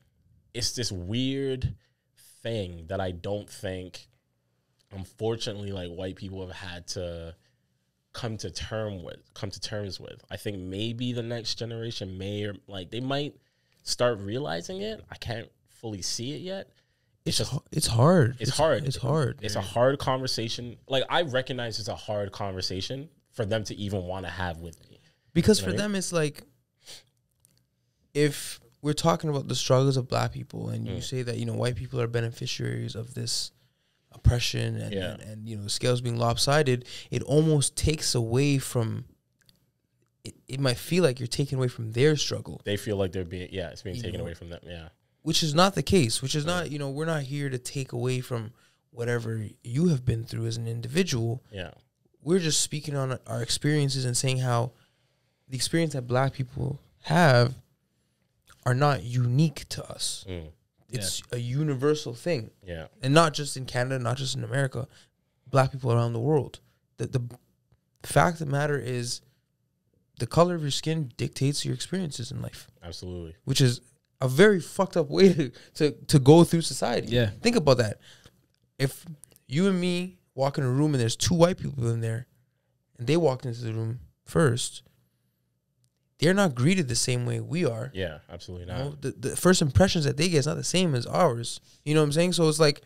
it's 0.55 0.71
this 0.71 0.91
weird 0.91 1.75
thing 2.41 2.87
that 2.87 2.99
I 2.99 3.11
don't 3.11 3.47
think, 3.49 4.07
unfortunately, 4.91 5.71
like 5.71 5.89
white 5.89 6.15
people 6.15 6.45
have 6.47 6.55
had 6.55 6.87
to 6.87 7.35
come 8.13 8.37
to 8.37 8.49
term 8.49 9.03
with, 9.03 9.17
come 9.35 9.51
to 9.51 9.59
terms 9.59 9.99
with. 9.99 10.23
I 10.31 10.37
think 10.37 10.57
maybe 10.57 11.13
the 11.13 11.21
next 11.21 11.55
generation 11.59 12.17
may 12.17 12.43
or 12.45 12.55
like 12.67 12.89
they 12.89 13.01
might 13.01 13.35
start 13.83 14.19
realizing 14.19 14.81
it. 14.81 15.03
I 15.11 15.15
can't 15.17 15.49
fully 15.69 16.01
see 16.01 16.33
it 16.33 16.41
yet. 16.41 16.69
It's 17.25 17.37
just- 17.37 17.51
hu- 17.51 17.63
it's 17.71 17.87
hard. 17.87 18.37
It's 18.39 18.57
hard. 18.57 18.85
It's 18.85 18.97
hard. 18.97 19.39
It's 19.43 19.55
a 19.55 19.61
hard 19.61 19.99
conversation. 19.99 20.77
Like 20.87 21.03
I 21.07 21.21
recognize 21.21 21.77
it's 21.79 21.87
a 21.87 21.95
hard 21.95 22.31
conversation 22.31 23.09
for 23.35 23.45
them 23.45 23.63
to 23.65 23.75
even 23.75 24.03
want 24.03 24.25
to 24.25 24.31
have 24.31 24.57
with 24.59 24.79
me. 24.89 24.99
because 25.33 25.59
You 25.59 25.65
for 25.65 25.69
know 25.71 25.75
I 25.75 25.81
them 25.83 25.95
it's 25.95 26.11
like 26.11 26.41
if 28.13 28.59
we're 28.81 28.93
talking 28.93 29.29
about 29.29 29.47
the 29.47 29.55
struggles 29.55 29.97
of 29.97 30.07
black 30.07 30.31
people 30.31 30.69
and 30.69 30.87
you 30.87 30.95
Mm. 30.97 31.03
say 31.03 31.21
that 31.23 31.37
you 31.37 31.45
know 31.45 31.53
white 31.53 31.75
people 31.75 31.99
are 32.01 32.07
beneficiaries 32.07 32.95
of 32.95 33.13
this 33.13 33.51
oppression 34.11 34.77
and, 34.77 34.93
Yeah. 34.93 35.11
and, 35.13 35.21
and 35.21 35.49
you 35.49 35.57
know 35.57 35.63
the 35.63 35.69
scales 35.69 36.01
being 36.01 36.17
lopsided 36.17 36.85
it 37.11 37.21
almost 37.23 37.75
takes 37.75 38.15
away 38.15 38.57
from 38.57 39.05
it, 40.23 40.35
it 40.47 40.59
might 40.59 40.77
feel 40.77 41.03
like 41.03 41.19
you're 41.19 41.27
taking 41.27 41.57
away 41.57 41.67
from 41.67 41.91
their 41.91 42.15
struggle 42.15 42.61
They 42.63 42.77
feel 42.77 42.95
like 42.97 43.11
they're 43.11 43.25
being 43.25 43.49
yeah, 43.51 43.69
it's 43.69 43.81
being 43.83 43.95
You 43.97 44.01
taken 44.03 44.19
know. 44.19 44.25
away 44.25 44.33
from 44.33 44.49
them. 44.49 44.61
Yeah. 44.65 44.89
which 45.23 45.43
is 45.43 45.53
not 45.53 45.75
the 45.75 45.83
case 45.83 46.21
which 46.21 46.35
is 46.35 46.45
not 46.45 46.71
you 46.71 46.79
know 46.79 46.89
we're 46.89 47.05
not 47.05 47.23
here 47.23 47.49
to 47.49 47.57
take 47.59 47.91
away 47.91 48.21
from 48.21 48.53
whatever 48.91 49.47
you 49.63 49.89
have 49.89 50.05
been 50.05 50.23
through 50.23 50.45
as 50.45 50.55
an 50.55 50.67
individual 50.67 51.43
Yeah. 51.51 51.71
We're 52.25 52.39
just 52.39 52.61
speaking 52.61 52.95
on 52.95 53.19
our 53.27 53.41
experiences 53.41 54.03
and 54.03 54.17
saying 54.17 54.39
how 54.39 54.71
the 55.47 55.55
experience 55.55 55.93
that 55.93 56.07
black 56.07 56.33
people 56.33 56.81
have 57.03 57.53
are 58.65 58.73
not 58.73 59.03
unique 59.03 59.69
to 59.69 59.87
us. 59.87 60.25
Mm. 60.27 60.47
It's 60.89 61.21
a 61.31 61.37
universal 61.37 62.15
thing. 62.15 62.49
Yeah. 62.65 62.87
And 63.03 63.13
not 63.13 63.33
just 63.33 63.55
in 63.57 63.65
Canada, 63.65 63.99
not 63.99 64.17
just 64.17 64.35
in 64.35 64.43
America, 64.43 64.87
black 65.47 65.71
people 65.71 65.91
around 65.91 66.13
the 66.13 66.19
world. 66.19 66.61
The, 66.97 67.07
the 67.07 67.21
fact 68.03 68.41
of 68.41 68.47
the 68.47 68.51
matter 68.51 68.77
is 68.77 69.21
the 70.17 70.25
color 70.25 70.55
of 70.55 70.63
your 70.63 70.71
skin 70.71 71.11
dictates 71.17 71.63
your 71.63 71.75
experiences 71.75 72.31
in 72.31 72.41
life, 72.41 72.71
Absolutely. 72.83 73.35
which 73.43 73.61
is 73.61 73.81
a 74.19 74.27
very 74.27 74.59
fucked 74.59 74.97
up 74.97 75.09
way 75.09 75.31
to, 75.33 75.51
to, 75.75 75.91
to 75.91 76.17
go 76.17 76.43
through 76.43 76.61
society. 76.61 77.09
Yeah. 77.09 77.29
Think 77.41 77.55
about 77.55 77.77
that. 77.77 77.99
If 78.79 79.05
you 79.47 79.67
and 79.67 79.79
me 79.79 80.17
walk 80.35 80.57
in 80.57 80.63
a 80.63 80.69
room 80.69 80.93
and 80.93 81.01
there's 81.01 81.15
two 81.15 81.33
white 81.33 81.57
people 81.57 81.89
in 81.89 82.01
there 82.01 82.27
and 82.99 83.07
they 83.07 83.17
walked 83.17 83.45
into 83.45 83.61
the 83.61 83.73
room 83.73 83.99
first, 84.25 84.83
they're 86.19 86.33
not 86.33 86.55
greeted 86.55 86.87
the 86.87 86.95
same 86.95 87.25
way 87.25 87.39
we 87.39 87.65
are. 87.65 87.91
Yeah, 87.93 88.19
absolutely 88.29 88.67
You 88.67 88.73
not. 88.73 88.79
know, 88.85 88.95
the, 89.01 89.11
the 89.29 89.35
first 89.35 89.61
impressions 89.61 90.05
that 90.05 90.17
they 90.17 90.29
get 90.29 90.37
is 90.39 90.47
not 90.47 90.55
the 90.57 90.63
same 90.63 90.95
as 90.95 91.05
ours. 91.05 91.59
You 91.83 91.93
know 91.93 92.01
what 92.01 92.05
I'm 92.05 92.11
saying? 92.13 92.33
So 92.33 92.47
it's 92.47 92.59
like 92.59 92.81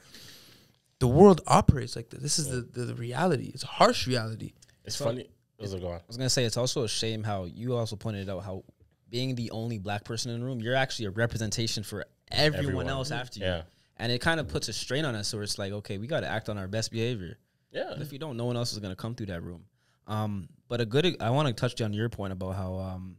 the 1.00 1.08
world 1.08 1.42
operates 1.48 1.96
like 1.96 2.10
that. 2.10 2.22
This 2.22 2.40
is 2.40 2.50
the, 2.50 2.62
the, 2.62 2.86
the 2.86 2.96
reality. 2.96 3.52
It's 3.54 3.64
a 3.64 3.68
harsh 3.68 4.08
reality. 4.08 4.54
It's 4.86 4.96
So- 4.96 5.06
funny. 5.06 5.30
Let's 5.62 5.76
go 5.76 5.88
on. 5.90 5.96
I 5.96 6.02
was 6.08 6.16
gonna 6.16 6.30
say 6.30 6.46
it's 6.46 6.56
also 6.56 6.84
a 6.84 6.88
shame 6.88 7.22
how 7.22 7.44
you 7.44 7.76
also 7.76 7.98
pointed 7.98 8.30
out 8.30 8.46
how 8.46 8.64
being 9.10 9.36
the 9.36 9.52
only 9.52 9.78
black 9.78 10.06
person 10.06 10.32
in 10.32 10.40
the 10.40 10.46
room, 10.46 10.62
you're 10.62 10.74
actually 10.74 11.08
a 11.08 11.10
representation 11.12 11.84
for 11.84 12.06
everyone, 12.32 12.64
Everyone. 12.66 12.88
else 12.88 13.12
after 13.12 13.40
you. 13.42 13.46
Yeah. 13.46 13.62
And 14.00 14.12
it 14.12 14.20
kind 14.22 14.40
of 14.40 14.48
puts 14.48 14.68
a 14.70 14.74
strain 14.74 15.06
on 15.06 15.14
us. 15.14 15.28
So 15.28 15.40
it's 15.42 15.60
like, 15.60 15.74
okay, 15.74 15.98
we 15.98 16.08
got 16.08 16.22
to 16.22 16.28
act 16.28 16.48
on 16.50 16.58
our 16.58 16.68
best 16.68 16.90
behavior. 16.92 17.38
Yeah. 17.72 17.94
If 18.00 18.12
you 18.14 18.18
don't, 18.20 18.38
no 18.38 18.46
one 18.46 18.56
else 18.58 18.72
is 18.74 18.80
gonna 18.80 18.96
come 18.96 19.14
through 19.14 19.28
that 19.28 19.44
room. 19.44 19.66
Um, 20.08 20.50
but 20.68 20.82
a 20.82 20.86
good, 20.86 21.18
I 21.22 21.30
want 21.30 21.48
to 21.50 21.54
touch 21.54 21.80
on 21.82 21.94
your 21.94 22.10
point 22.10 22.34
about 22.34 22.56
how 22.56 22.76
um, 22.80 23.18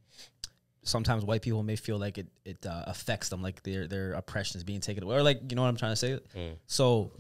sometimes 0.83 1.25
white 1.25 1.43
people 1.43 1.63
may 1.63 1.77
feel 1.77 1.99
like 1.99 2.19
it 2.19 2.27
it 2.45 2.65
uh, 2.67 2.85
affects 2.87 3.29
them, 3.29 3.43
like 3.43 3.63
their 3.63 3.87
their 3.87 4.15
oppression 4.15 4.57
is 4.57 4.65
being 4.65 4.81
taken 4.81 5.05
away, 5.05 5.17
or 5.17 5.23
like 5.23 5.41
you 5.49 5.55
know 5.57 5.63
what 5.63 5.69
I'm 5.69 5.77
trying 5.77 5.93
to 5.93 5.97
say. 5.97 6.19
Mm. 6.37 6.57
So, 6.67 7.13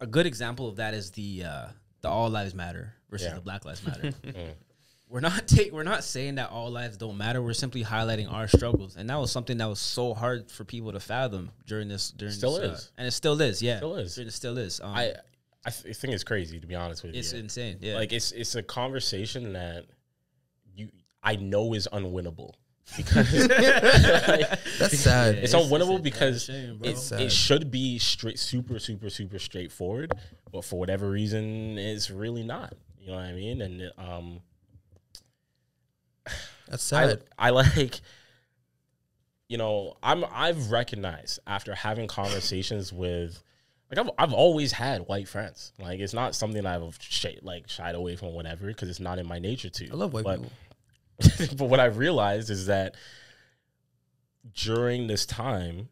a 0.00 0.06
good 0.06 0.26
example 0.26 0.68
of 0.68 0.76
that 0.76 0.94
is 0.94 1.10
the 1.10 1.42
uh, 1.44 1.66
the 2.02 2.08
All 2.08 2.30
Lives 2.30 2.54
Matter 2.54 2.94
versus 3.10 3.26
Yeah. 3.28 3.34
the 3.34 3.40
Black 3.40 3.64
Lives 3.64 3.84
Matter. 3.84 4.12
Mm. 4.22 4.54
We're 5.10 5.20
not 5.20 5.46
take 5.48 5.72
we're 5.72 5.82
not 5.82 6.04
saying 6.04 6.36
that 6.36 6.50
all 6.50 6.70
lives 6.70 6.96
don't 6.96 7.18
matter. 7.18 7.42
We're 7.42 7.52
simply 7.52 7.82
highlighting 7.84 8.32
our 8.32 8.46
struggles, 8.48 8.96
and 8.96 9.10
that 9.10 9.16
was 9.18 9.30
something 9.32 9.58
that 9.58 9.68
was 9.68 9.80
so 9.80 10.14
hard 10.14 10.50
for 10.50 10.64
people 10.64 10.92
to 10.92 11.00
fathom 11.00 11.50
during 11.66 11.88
this 11.88 12.10
during 12.12 12.32
Still 12.32 12.58
this, 12.60 12.70
uh, 12.70 12.72
is. 12.74 12.92
and 12.96 13.06
it 13.08 13.10
still 13.10 13.40
is. 13.42 13.60
Yeah, 13.62 13.78
Still 13.78 13.96
is. 13.96 14.16
It 14.18 14.30
still 14.32 14.56
is. 14.56 14.80
Um, 14.80 14.94
I 14.94 15.14
I 15.66 15.70
th- 15.70 15.96
think 15.96 16.14
it's 16.14 16.24
crazy 16.24 16.60
to 16.60 16.66
be 16.66 16.74
honest 16.76 17.02
with 17.02 17.14
it's 17.14 17.32
you. 17.32 17.38
It's 17.38 17.42
insane. 17.56 17.78
Yeah, 17.80 17.94
Like 17.96 18.12
it's 18.12 18.30
it's 18.32 18.54
a 18.54 18.62
conversation 18.62 19.52
that 19.54 19.86
you 20.76 20.88
I 21.22 21.36
know 21.36 21.74
is 21.74 21.88
unwinnable. 21.92 22.52
because 22.96 23.30
That's 23.48 24.98
sad. 24.98 25.36
it's 25.36 25.52
It's- 25.52 25.54
unwinnable 25.54 25.94
it's 25.96 26.02
because 26.02 26.44
shame, 26.44 26.78
bro. 26.78 26.88
it, 26.90 26.98
Sad. 26.98 27.20
it 27.20 27.32
should 27.32 27.70
be 27.70 27.98
straight, 27.98 28.38
super, 28.38 28.78
super, 28.78 29.10
super 29.10 29.38
straightforward, 29.38 30.12
but 30.52 30.64
for 30.64 30.78
whatever 30.78 31.10
reason, 31.10 31.78
it's 31.78 32.10
really 32.10 32.42
not. 32.42 32.74
You 33.00 33.08
know 33.08 33.16
what 33.16 33.24
I 33.26 33.32
mean? 33.32 33.60
And 33.62 33.92
um, 33.98 34.40
That's 36.68 36.92
I, 36.92 37.06
sad. 37.06 37.24
I 37.38 37.50
like, 37.50 38.00
you 39.48 39.58
know, 39.58 39.96
I'm 40.02 40.24
I've 40.32 40.70
recognized 40.70 41.40
after 41.46 41.74
having 41.74 42.06
conversations 42.06 42.92
with, 42.92 43.42
like 43.90 43.98
I've 43.98 44.10
I've 44.18 44.32
always 44.32 44.72
had 44.72 45.02
white 45.08 45.28
friends. 45.28 45.72
Like 45.78 46.00
it's 46.00 46.14
not 46.14 46.34
something 46.34 46.64
I've 46.64 46.98
sh- 47.00 47.26
like 47.42 47.68
shied 47.68 47.94
away 47.94 48.16
from, 48.16 48.34
whatever, 48.34 48.66
because 48.66 48.88
it's 48.88 49.00
not 49.00 49.18
in 49.18 49.26
my 49.26 49.38
nature 49.38 49.70
to. 49.70 49.90
I 49.90 49.94
love 49.94 50.12
white 50.12 50.24
but, 50.24 50.40
people. 50.40 51.56
but 51.56 51.64
what 51.66 51.80
I've 51.80 51.98
realized 51.98 52.50
is 52.50 52.66
that 52.66 52.94
during 54.54 55.06
this 55.06 55.26
time, 55.26 55.88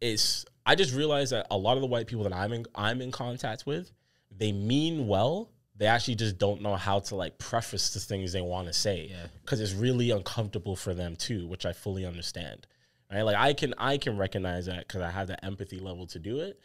it's 0.00 0.44
I 0.64 0.74
just 0.74 0.94
realized 0.94 1.32
that 1.32 1.46
a 1.50 1.56
lot 1.56 1.76
of 1.76 1.80
the 1.80 1.86
white 1.86 2.06
people 2.06 2.24
that 2.24 2.32
I'm 2.32 2.52
in 2.52 2.66
I'm 2.74 3.00
in 3.00 3.10
contact 3.10 3.66
with, 3.66 3.90
they 4.30 4.52
mean 4.52 5.08
well. 5.08 5.50
They 5.78 5.86
actually 5.86 6.16
just 6.16 6.38
don't 6.38 6.60
know 6.60 6.74
how 6.76 6.98
to 7.00 7.14
like 7.14 7.38
preface 7.38 7.94
the 7.94 8.00
things 8.00 8.32
they 8.32 8.40
want 8.40 8.66
to 8.66 8.72
say 8.72 9.08
Yeah. 9.10 9.26
because 9.42 9.60
it's 9.60 9.72
really 9.72 10.10
uncomfortable 10.10 10.74
for 10.76 10.92
them 10.92 11.14
too, 11.16 11.46
which 11.46 11.64
I 11.64 11.72
fully 11.72 12.04
understand. 12.04 12.66
Right? 13.10 13.22
Like 13.22 13.36
I 13.36 13.52
can 13.54 13.74
I 13.78 13.96
can 13.96 14.18
recognize 14.18 14.66
that 14.66 14.86
because 14.86 15.00
I 15.02 15.10
have 15.10 15.28
the 15.28 15.42
empathy 15.44 15.78
level 15.78 16.06
to 16.08 16.18
do 16.18 16.40
it, 16.40 16.60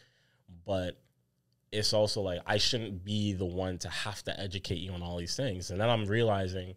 but 0.66 1.00
it's 1.72 1.92
also 1.92 2.20
like 2.22 2.40
I 2.46 2.58
shouldn't 2.58 3.04
be 3.04 3.32
the 3.32 3.44
one 3.46 3.78
to 3.78 3.88
have 3.88 4.22
to 4.24 4.38
educate 4.38 4.76
you 4.78 4.92
on 4.92 5.02
all 5.02 5.16
these 5.16 5.36
things. 5.36 5.70
And 5.70 5.80
then 5.80 5.88
I'm 5.88 6.04
realizing 6.06 6.74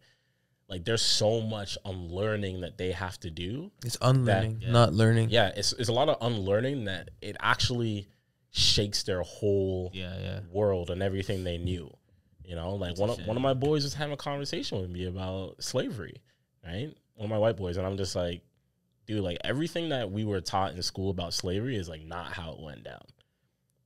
like 0.70 0.86
there's 0.86 1.02
so 1.02 1.42
much 1.42 1.78
unlearning 1.86 2.62
that 2.62 2.78
they 2.78 2.92
have 2.92 3.20
to 3.22 3.30
do. 3.32 3.72
It's 3.86 3.98
unlearning, 4.02 4.60
yeah. 4.62 4.72
not 4.72 4.94
learning. 4.94 5.30
Yeah, 5.32 5.52
it's 5.56 5.74
it's 5.74 5.90
a 5.90 5.94
lot 5.94 6.08
of 6.10 6.18
unlearning 6.22 6.86
that 6.86 7.10
it 7.22 7.36
actually 7.40 8.08
shakes 8.52 9.04
their 9.04 9.22
whole 9.24 9.92
Yeah, 9.94 10.18
yeah. 10.20 10.40
world 10.52 10.90
and 10.90 11.02
everything 11.04 11.44
they 11.44 11.58
knew. 11.58 11.92
You 12.48 12.56
know, 12.56 12.76
like 12.76 12.98
one 12.98 13.10
of, 13.10 13.20
one 13.28 13.36
of 13.36 13.44
my 13.44 13.54
boys 13.54 13.84
was 13.84 13.94
having 13.94 14.14
a 14.14 14.18
conversation 14.18 14.80
with 14.80 14.90
me 14.90 15.06
about 15.06 15.62
slavery, 15.62 16.22
right? 16.66 16.90
One 17.16 17.26
of 17.26 17.30
my 17.30 17.38
white 17.38 17.58
boys, 17.58 17.76
and 17.76 17.86
I'm 17.86 17.98
just 17.98 18.16
like, 18.16 18.42
dude, 19.06 19.22
like 19.22 19.38
everything 19.44 19.90
that 19.90 20.10
we 20.10 20.24
were 20.24 20.40
taught 20.40 20.72
in 20.72 20.82
school 20.82 21.10
about 21.10 21.34
slavery 21.34 21.76
is 21.76 21.90
like 21.90 22.06
not 22.06 22.32
how 22.32 22.54
it 22.54 22.62
went 22.62 22.86
down. 22.86 23.04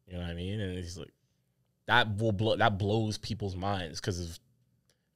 You 0.06 0.14
know 0.14 0.20
what 0.20 0.30
I 0.30 0.36
mean? 0.36 0.60
And 0.60 0.78
he's 0.78 0.96
like, 0.96 1.12
that 1.88 2.16
will 2.18 2.32
blow 2.32 2.56
that 2.56 2.78
blows 2.78 3.18
people's 3.18 3.56
minds 3.56 4.00
because 4.00 4.40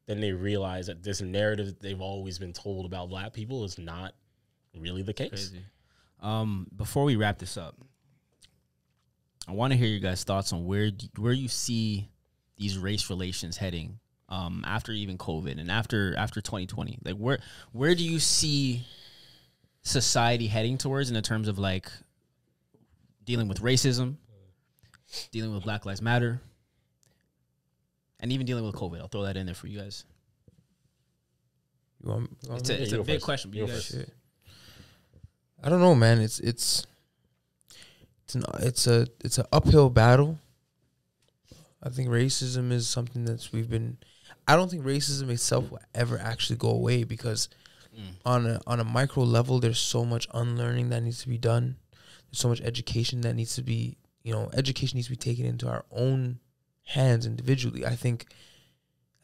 then 0.08 0.22
they 0.22 0.32
realize 0.32 0.88
that 0.88 1.04
this 1.04 1.22
narrative 1.22 1.68
that 1.68 1.80
they've 1.80 2.02
always 2.02 2.40
been 2.40 2.52
told 2.52 2.88
about 2.88 3.10
black 3.10 3.32
people 3.32 3.64
is 3.64 3.78
not 3.78 4.16
really 4.76 5.04
the 5.04 5.14
case. 5.14 5.52
Um, 6.20 6.66
before 6.76 7.04
we 7.04 7.16
wrap 7.16 7.38
this 7.38 7.58
up, 7.58 7.76
I 9.48 9.52
want 9.52 9.72
to 9.72 9.78
hear 9.78 9.88
your 9.88 10.00
guys' 10.00 10.24
thoughts 10.24 10.52
on 10.52 10.66
where 10.66 10.90
where 11.20 11.34
you 11.34 11.48
see 11.48 12.10
these 12.58 12.78
race 12.78 13.10
relations 13.10 13.58
heading 13.58 14.00
um, 14.30 14.64
after 14.66 14.92
even 14.92 15.18
COVID 15.18 15.60
and 15.60 15.70
after 15.70 16.16
after 16.18 16.42
2020. 16.42 17.00
Like 17.04 17.16
where 17.16 17.40
where 17.72 17.96
do 17.96 18.04
you 18.04 18.20
see 18.20 18.86
society 19.84 20.48
heading 20.48 20.78
towards 20.78 21.10
in 21.10 21.14
the 21.16 21.22
terms 21.22 21.48
of 21.48 21.60
like 21.60 21.88
dealing 23.24 23.48
with 23.48 23.62
racism, 23.62 24.16
dealing 25.32 25.54
with 25.54 25.64
Black 25.64 25.86
Lives 25.86 26.02
Matter, 26.02 26.42
and 28.20 28.32
even 28.32 28.46
dealing 28.46 28.66
with 28.66 28.76
COVID? 28.76 29.00
I'll 29.00 29.08
throw 29.08 29.24
that 29.24 29.38
in 29.38 29.46
there 29.46 29.56
for 29.56 29.68
you 29.68 29.80
guys. 29.80 30.06
You 32.04 32.10
want, 32.12 32.30
you 32.44 32.50
want 32.50 32.62
It's 32.62 32.70
a, 32.70 32.82
it's 32.82 32.92
a 32.94 32.98
big 33.04 33.16
first. 33.16 33.26
question, 33.26 33.54
You 33.54 33.62
you 33.66 33.68
guys. 33.68 33.88
first. 33.88 34.10
I 35.64 35.70
don't 35.70 35.80
know, 35.82 35.96
man. 35.96 36.20
It's 36.20 36.40
it's 36.40 36.86
it's 38.24 38.36
an 38.36 38.44
it's 38.60 38.88
a 38.88 39.08
it's 39.24 39.38
an 39.38 39.46
uphill 39.52 39.90
battle. 39.90 40.38
I 41.86 41.90
think 41.90 42.10
racism 42.10 42.72
is 42.72 42.88
something 42.90 43.26
that's 43.26 43.54
we've 43.54 43.70
been. 43.70 43.98
I 44.48 44.56
don't 44.56 44.70
think 44.72 44.84
racism 44.84 45.30
itself 45.30 45.70
will 45.70 45.80
ever 45.94 46.18
actually 46.20 46.58
go 46.58 46.70
away 46.70 47.04
because 47.04 47.48
Mm. 47.96 48.12
on 48.26 48.46
a 48.48 48.62
on 48.68 48.80
a 48.82 48.84
micro 48.84 49.24
level, 49.24 49.60
there's 49.62 49.80
so 49.80 50.04
much 50.04 50.28
unlearning 50.34 50.90
that 50.90 51.02
needs 51.04 51.22
to 51.22 51.30
be 51.30 51.38
done. 51.38 51.78
There's 52.30 52.40
so 52.40 52.50
much 52.50 52.60
education 52.62 53.22
that 53.22 53.36
needs 53.36 53.56
to 53.56 53.62
be 53.64 53.98
you 54.24 54.34
know 54.34 54.50
education 54.54 54.98
needs 54.98 55.08
to 55.08 55.12
be 55.14 55.16
taken 55.30 55.46
into 55.46 55.70
our 55.70 55.86
own 55.92 56.40
hands 56.84 57.26
individually. 57.26 57.86
I 57.86 57.96
think 57.96 58.26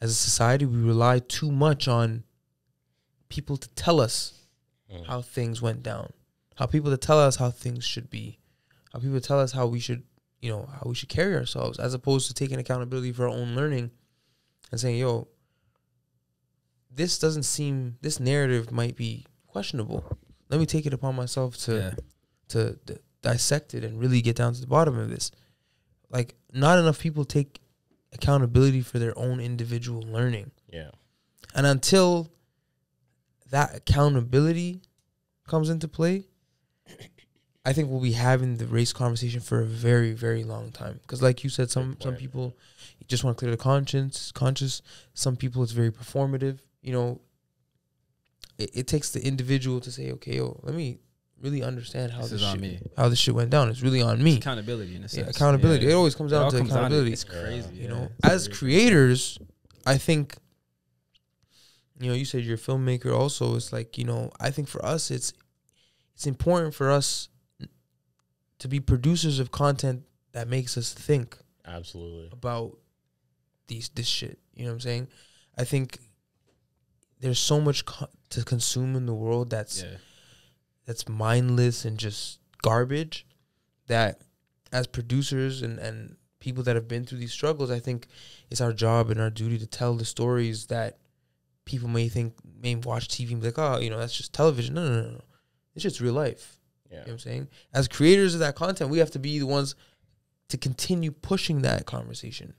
as 0.00 0.10
a 0.10 0.14
society 0.14 0.64
we 0.64 0.78
rely 0.80 1.18
too 1.18 1.52
much 1.52 1.86
on 1.86 2.24
people 3.28 3.56
to 3.58 3.68
tell 3.70 4.00
us 4.00 4.38
Mm. 4.90 5.06
how 5.06 5.20
things 5.22 5.60
went 5.62 5.82
down, 5.82 6.12
how 6.56 6.66
people 6.66 6.90
to 6.90 6.96
tell 6.98 7.18
us 7.18 7.36
how 7.36 7.50
things 7.50 7.84
should 7.84 8.08
be, 8.10 8.38
how 8.92 8.98
people 9.00 9.20
tell 9.20 9.40
us 9.40 9.52
how 9.52 9.66
we 9.66 9.80
should, 9.80 10.02
you 10.42 10.50
know, 10.50 10.66
how 10.66 10.82
we 10.86 10.94
should 10.94 11.08
carry 11.08 11.34
ourselves, 11.36 11.78
as 11.78 11.94
opposed 11.94 12.26
to 12.26 12.34
taking 12.34 12.58
accountability 12.58 13.12
for 13.12 13.22
our 13.22 13.34
own 13.34 13.54
learning 13.54 13.90
and 14.70 14.80
saying, 14.80 14.98
"Yo, 14.98 15.28
this 16.90 17.18
doesn't 17.18 17.44
seem, 17.44 17.96
this 18.02 18.20
narrative 18.20 18.70
might 18.70 18.96
be 18.96 19.24
questionable. 19.46 20.18
Let 20.50 20.60
me 20.60 20.66
take 20.66 20.84
it 20.84 20.92
upon 20.92 21.14
myself 21.16 21.56
to 21.64 21.74
Yeah. 21.76 21.94
to 22.48 22.78
d- 22.84 22.98
dissect 23.22 23.72
it 23.72 23.82
and 23.84 23.98
really 23.98 24.20
get 24.20 24.36
down 24.36 24.52
to 24.52 24.60
the 24.60 24.66
bottom 24.66 24.98
of 24.98 25.08
this." 25.08 25.30
Like, 26.10 26.34
not 26.52 26.78
enough 26.78 26.98
people 26.98 27.24
take 27.24 27.60
accountability 28.12 28.82
for 28.82 28.98
their 28.98 29.16
own 29.18 29.40
individual 29.40 30.02
learning. 30.02 30.50
Yeah. 30.70 30.90
And 31.54 31.66
until 31.66 32.30
that 33.50 33.74
accountability 33.76 34.82
comes 35.46 35.70
into 35.70 35.88
play, 35.88 36.26
I 37.64 37.72
think 37.72 37.88
we'll 37.90 38.00
be 38.00 38.12
having 38.12 38.56
the 38.56 38.66
race 38.66 38.92
conversation 38.92 39.40
for 39.40 39.60
a 39.60 39.64
very, 39.64 40.12
very 40.12 40.42
long 40.42 40.72
time. 40.72 40.98
Because, 41.02 41.22
like 41.22 41.44
you 41.44 41.50
said, 41.50 41.70
some 41.70 41.96
some 42.00 42.16
people 42.16 42.56
just 43.06 43.22
want 43.24 43.36
to 43.36 43.40
clear 43.40 43.50
the 43.52 43.56
conscience, 43.56 44.32
conscious. 44.32 44.82
Some 45.14 45.36
people 45.36 45.62
it's 45.62 45.72
very 45.72 45.92
performative. 45.92 46.58
You 46.82 46.92
know, 46.92 47.20
it, 48.58 48.70
it 48.74 48.86
takes 48.88 49.10
the 49.10 49.24
individual 49.24 49.80
to 49.80 49.92
say, 49.92 50.10
okay, 50.12 50.36
yo, 50.38 50.58
let 50.64 50.74
me 50.74 50.98
really 51.40 51.62
understand 51.62 52.10
how 52.12 52.22
This 52.22 52.30
this, 52.30 52.40
is 52.40 52.46
on 52.46 52.52
shit, 52.54 52.60
me. 52.62 52.80
how 52.96 53.08
this 53.08 53.18
shit 53.18 53.34
went 53.34 53.50
down. 53.50 53.68
It's 53.68 53.82
really 53.82 54.02
on 54.02 54.22
me. 54.22 54.36
Accountability 54.38 54.96
in 54.96 55.04
a 55.04 55.08
Yeah, 55.12 55.28
accountability. 55.28 55.84
Yeah. 55.86 55.92
It 55.92 55.94
always 55.94 56.14
comes 56.16 56.32
It 56.32 56.36
down 56.36 56.50
to 56.50 56.56
comes 56.58 56.70
to- 56.70 56.74
accountability. 56.76 57.12
It's 57.12 57.24
crazy. 57.24 57.68
you 57.74 57.82
yeah. 57.82 57.88
know, 57.90 58.08
as 58.24 58.48
creators, 58.48 59.38
I 59.86 59.98
think, 59.98 60.36
you 62.00 62.08
know, 62.08 62.14
you 62.14 62.24
said 62.24 62.42
you're 62.44 62.56
a 62.56 62.58
filmmaker. 62.58 63.16
Also, 63.16 63.54
it's 63.54 63.72
like 63.72 63.98
you 63.98 64.04
know, 64.04 64.30
I 64.40 64.50
think 64.50 64.66
for 64.68 64.84
us, 64.84 65.10
it's 65.12 65.32
it's 66.14 66.26
important 66.26 66.74
for 66.74 66.90
us 66.90 67.28
to 68.62 68.68
be 68.68 68.78
producers 68.78 69.38
of 69.40 69.50
content 69.50 70.04
that 70.32 70.46
makes 70.46 70.76
us 70.78 70.94
think 70.94 71.36
Absolutely. 71.66 72.28
about 72.32 72.78
these 73.66 73.88
this 73.90 74.06
shit. 74.06 74.38
You 74.54 74.64
know 74.64 74.70
what 74.70 74.74
I'm 74.74 74.80
saying? 74.80 75.08
I 75.58 75.64
think 75.64 75.98
there's 77.20 77.38
so 77.40 77.60
much 77.60 77.84
co- 77.84 78.06
to 78.30 78.44
consume 78.44 78.94
in 78.96 79.06
the 79.06 79.14
world 79.14 79.50
that's 79.50 79.82
Yeah. 79.82 79.96
that's 80.86 81.08
mindless 81.08 81.84
and 81.84 81.98
just 81.98 82.38
garbage 82.62 83.26
that 83.88 84.22
as 84.72 84.86
producers 84.86 85.62
and, 85.62 85.78
and 85.80 86.16
people 86.38 86.62
that 86.62 86.76
have 86.76 86.86
been 86.88 87.04
through 87.04 87.18
these 87.18 87.32
struggles, 87.32 87.70
I 87.70 87.80
think 87.80 88.06
it's 88.48 88.60
our 88.60 88.72
job 88.72 89.10
and 89.10 89.20
our 89.20 89.30
duty 89.30 89.58
to 89.58 89.66
tell 89.66 89.94
the 89.94 90.04
stories 90.04 90.66
that 90.66 90.98
people 91.64 91.88
may 91.88 92.08
think 92.08 92.34
may 92.62 92.76
watch 92.76 93.08
TV 93.08 93.32
and 93.32 93.40
be 93.40 93.48
like, 93.48 93.58
oh, 93.58 93.78
you 93.78 93.90
know, 93.90 93.98
that's 93.98 94.16
just 94.16 94.32
television. 94.32 94.74
No, 94.74 94.88
no, 94.88 95.02
no, 95.02 95.10
no. 95.10 95.20
It's 95.74 95.82
just 95.82 96.00
real 96.00 96.14
life. 96.14 96.58
Yeah. 96.92 96.98
You 96.98 97.04
know 97.06 97.06
what 97.06 97.12
I'm 97.12 97.18
saying? 97.20 97.48
As 97.72 97.88
creators 97.88 98.34
of 98.34 98.40
that 98.40 98.54
content, 98.54 98.90
we 98.90 98.98
have 98.98 99.10
to 99.12 99.18
be 99.18 99.38
the 99.38 99.46
ones 99.46 99.74
to 100.48 100.56
continue 100.58 101.10
pushing 101.10 101.62
that 101.62 101.86
conversation. 101.86 102.52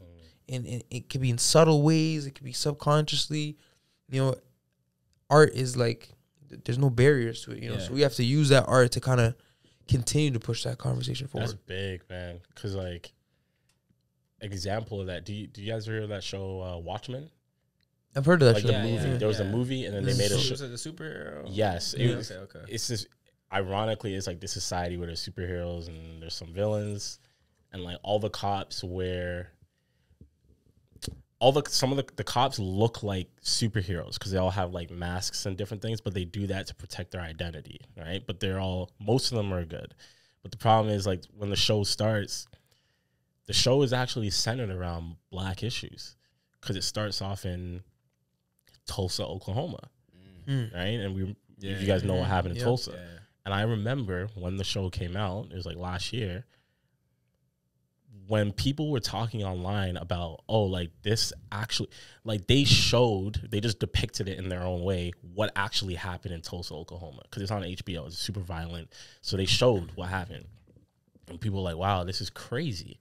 And, 0.49 0.65
and 0.65 0.83
it 0.89 1.09
could 1.09 1.21
be 1.21 1.29
in 1.29 1.37
subtle 1.37 1.83
ways, 1.83 2.25
it 2.25 2.31
could 2.35 2.43
be 2.43 2.51
subconsciously. 2.51 3.57
You 4.09 4.21
know, 4.21 4.35
art 5.29 5.53
is 5.53 5.77
like 5.77 6.09
there's 6.65 6.77
no 6.77 6.89
barriers 6.89 7.43
to 7.45 7.51
it, 7.51 7.63
you 7.63 7.69
know. 7.69 7.75
Yeah. 7.75 7.81
So 7.81 7.93
we 7.93 8.01
have 8.01 8.13
to 8.15 8.23
use 8.23 8.49
that 8.49 8.65
art 8.67 8.91
to 8.93 8.99
kind 8.99 9.21
of 9.21 9.35
continue 9.87 10.31
to 10.31 10.39
push 10.39 10.63
that 10.63 10.77
conversation 10.77 11.27
forward. 11.27 11.47
That's 11.49 11.53
big, 11.65 12.01
man. 12.09 12.39
Cause 12.55 12.75
like 12.75 13.13
example 14.41 14.99
of 15.01 15.07
that. 15.07 15.25
Do 15.25 15.33
you 15.33 15.47
do 15.47 15.61
you 15.61 15.71
guys 15.71 15.85
hear 15.85 16.05
that 16.07 16.23
show 16.23 16.61
uh, 16.61 16.77
Watchmen? 16.77 17.29
I've 18.15 18.25
heard 18.25 18.41
of 18.43 18.47
that 18.49 18.53
Like 18.55 18.61
show. 18.61 18.67
the 18.67 18.73
Yeah, 18.73 18.83
movie. 18.83 19.09
yeah, 19.09 19.17
there 19.17 19.27
was 19.27 19.39
a 19.39 19.45
movie, 19.45 19.85
and 19.85 19.95
then 19.95 20.03
they 20.03 20.13
made 20.15 20.31
a 20.31 20.37
show. 20.37 20.51
Was 20.51 20.61
it 20.61 20.67
the 20.69 20.75
superhero? 20.75 21.45
Yes, 21.49 21.93
it 21.95 22.01
Yeah, 22.01 22.15
was- 22.17 22.31
okay, 22.31 22.41
okay. 22.59 22.71
It's 22.71 22.87
just 22.87 23.07
ironically, 23.53 24.15
it's 24.15 24.27
like 24.27 24.39
this 24.39 24.51
society 24.51 24.97
where 24.97 25.07
there's 25.07 25.27
superheroes 25.27 25.87
and 25.87 26.21
there's 26.21 26.33
some 26.35 26.53
villains, 26.53 27.19
and 27.71 27.83
like 27.83 27.97
all 28.03 28.19
the 28.19 28.29
cops 28.29 28.83
wear. 28.83 29.49
All 31.39 31.51
the 31.51 31.63
some 31.69 31.91
of 31.91 31.97
the, 31.97 32.05
the 32.15 32.23
cops 32.23 32.57
look 32.57 33.03
like 33.03 33.27
superheroes 33.43 34.13
because 34.13 34.31
they 34.31 34.37
all 34.37 34.49
have 34.51 34.71
like 34.71 34.89
masks 34.89 35.45
and 35.45 35.57
different 35.57 35.81
things, 35.81 35.99
but 35.99 36.13
they 36.13 36.23
do 36.23 36.47
that 36.47 36.67
to 36.67 36.75
protect 36.75 37.11
their 37.11 37.19
identity, 37.21 37.81
right? 37.97 38.25
But 38.25 38.39
they're 38.39 38.61
all 38.61 38.91
most 38.97 39.29
of 39.31 39.35
them 39.37 39.53
are 39.53 39.65
good, 39.65 39.93
but 40.41 40.51
the 40.51 40.57
problem 40.57 40.93
is 40.93 41.05
like 41.05 41.23
when 41.35 41.49
the 41.49 41.57
show 41.57 41.83
starts, 41.83 42.47
the 43.45 43.51
show 43.53 43.81
is 43.81 43.91
actually 43.91 44.29
centered 44.29 44.69
around 44.69 45.17
black 45.31 45.63
issues 45.63 46.15
because 46.61 46.77
it 46.77 46.83
starts 46.85 47.21
off 47.21 47.43
in 47.45 47.83
Tulsa, 48.87 49.25
Oklahoma, 49.25 49.89
Mm. 50.47 50.73
right? 50.73 50.99
And 50.99 51.13
we 51.15 51.35
if 51.61 51.81
you 51.81 51.87
guys 51.87 52.05
know 52.05 52.15
what 52.15 52.27
happened 52.27 52.53
in 52.53 52.59
Yeah. 52.59 52.65
Tulsa. 52.65 53.19
And 53.45 53.53
I 53.53 53.63
remember 53.63 54.29
when 54.35 54.57
the 54.57 54.63
show 54.63 54.89
came 54.89 55.17
out, 55.17 55.47
it 55.51 55.55
was 55.55 55.65
like 55.65 55.77
last 55.77 56.13
year, 56.13 56.45
when 58.27 58.53
people 58.53 58.89
were 58.89 59.01
talking 59.01 59.43
online 59.43 59.97
about, 59.97 60.43
oh, 60.47 60.63
like 60.63 60.91
this 61.01 61.33
actually, 61.51 61.89
like 62.23 62.47
they 62.47 62.63
showed, 62.63 63.49
they 63.51 63.59
just 63.59 63.79
depicted 63.79 64.29
it 64.29 64.37
in 64.37 64.47
their 64.47 64.63
own 64.63 64.81
way, 64.83 65.11
what 65.33 65.51
actually 65.55 65.95
happened 65.95 66.33
in 66.33 66.41
Tulsa, 66.41 66.73
Oklahoma. 66.73 67.21
Because 67.23 67.41
it's 67.41 67.51
on 67.51 67.63
HBO, 67.63 68.07
it's 68.07 68.17
super 68.17 68.39
violent. 68.39 68.89
So 69.21 69.35
they 69.35 69.45
showed 69.45 69.91
what 69.95 70.07
happened. 70.09 70.45
And 71.27 71.39
people 71.39 71.59
were 71.59 71.69
like, 71.69 71.77
wow, 71.77 72.05
this 72.05 72.21
is 72.21 72.29
crazy. 72.29 72.99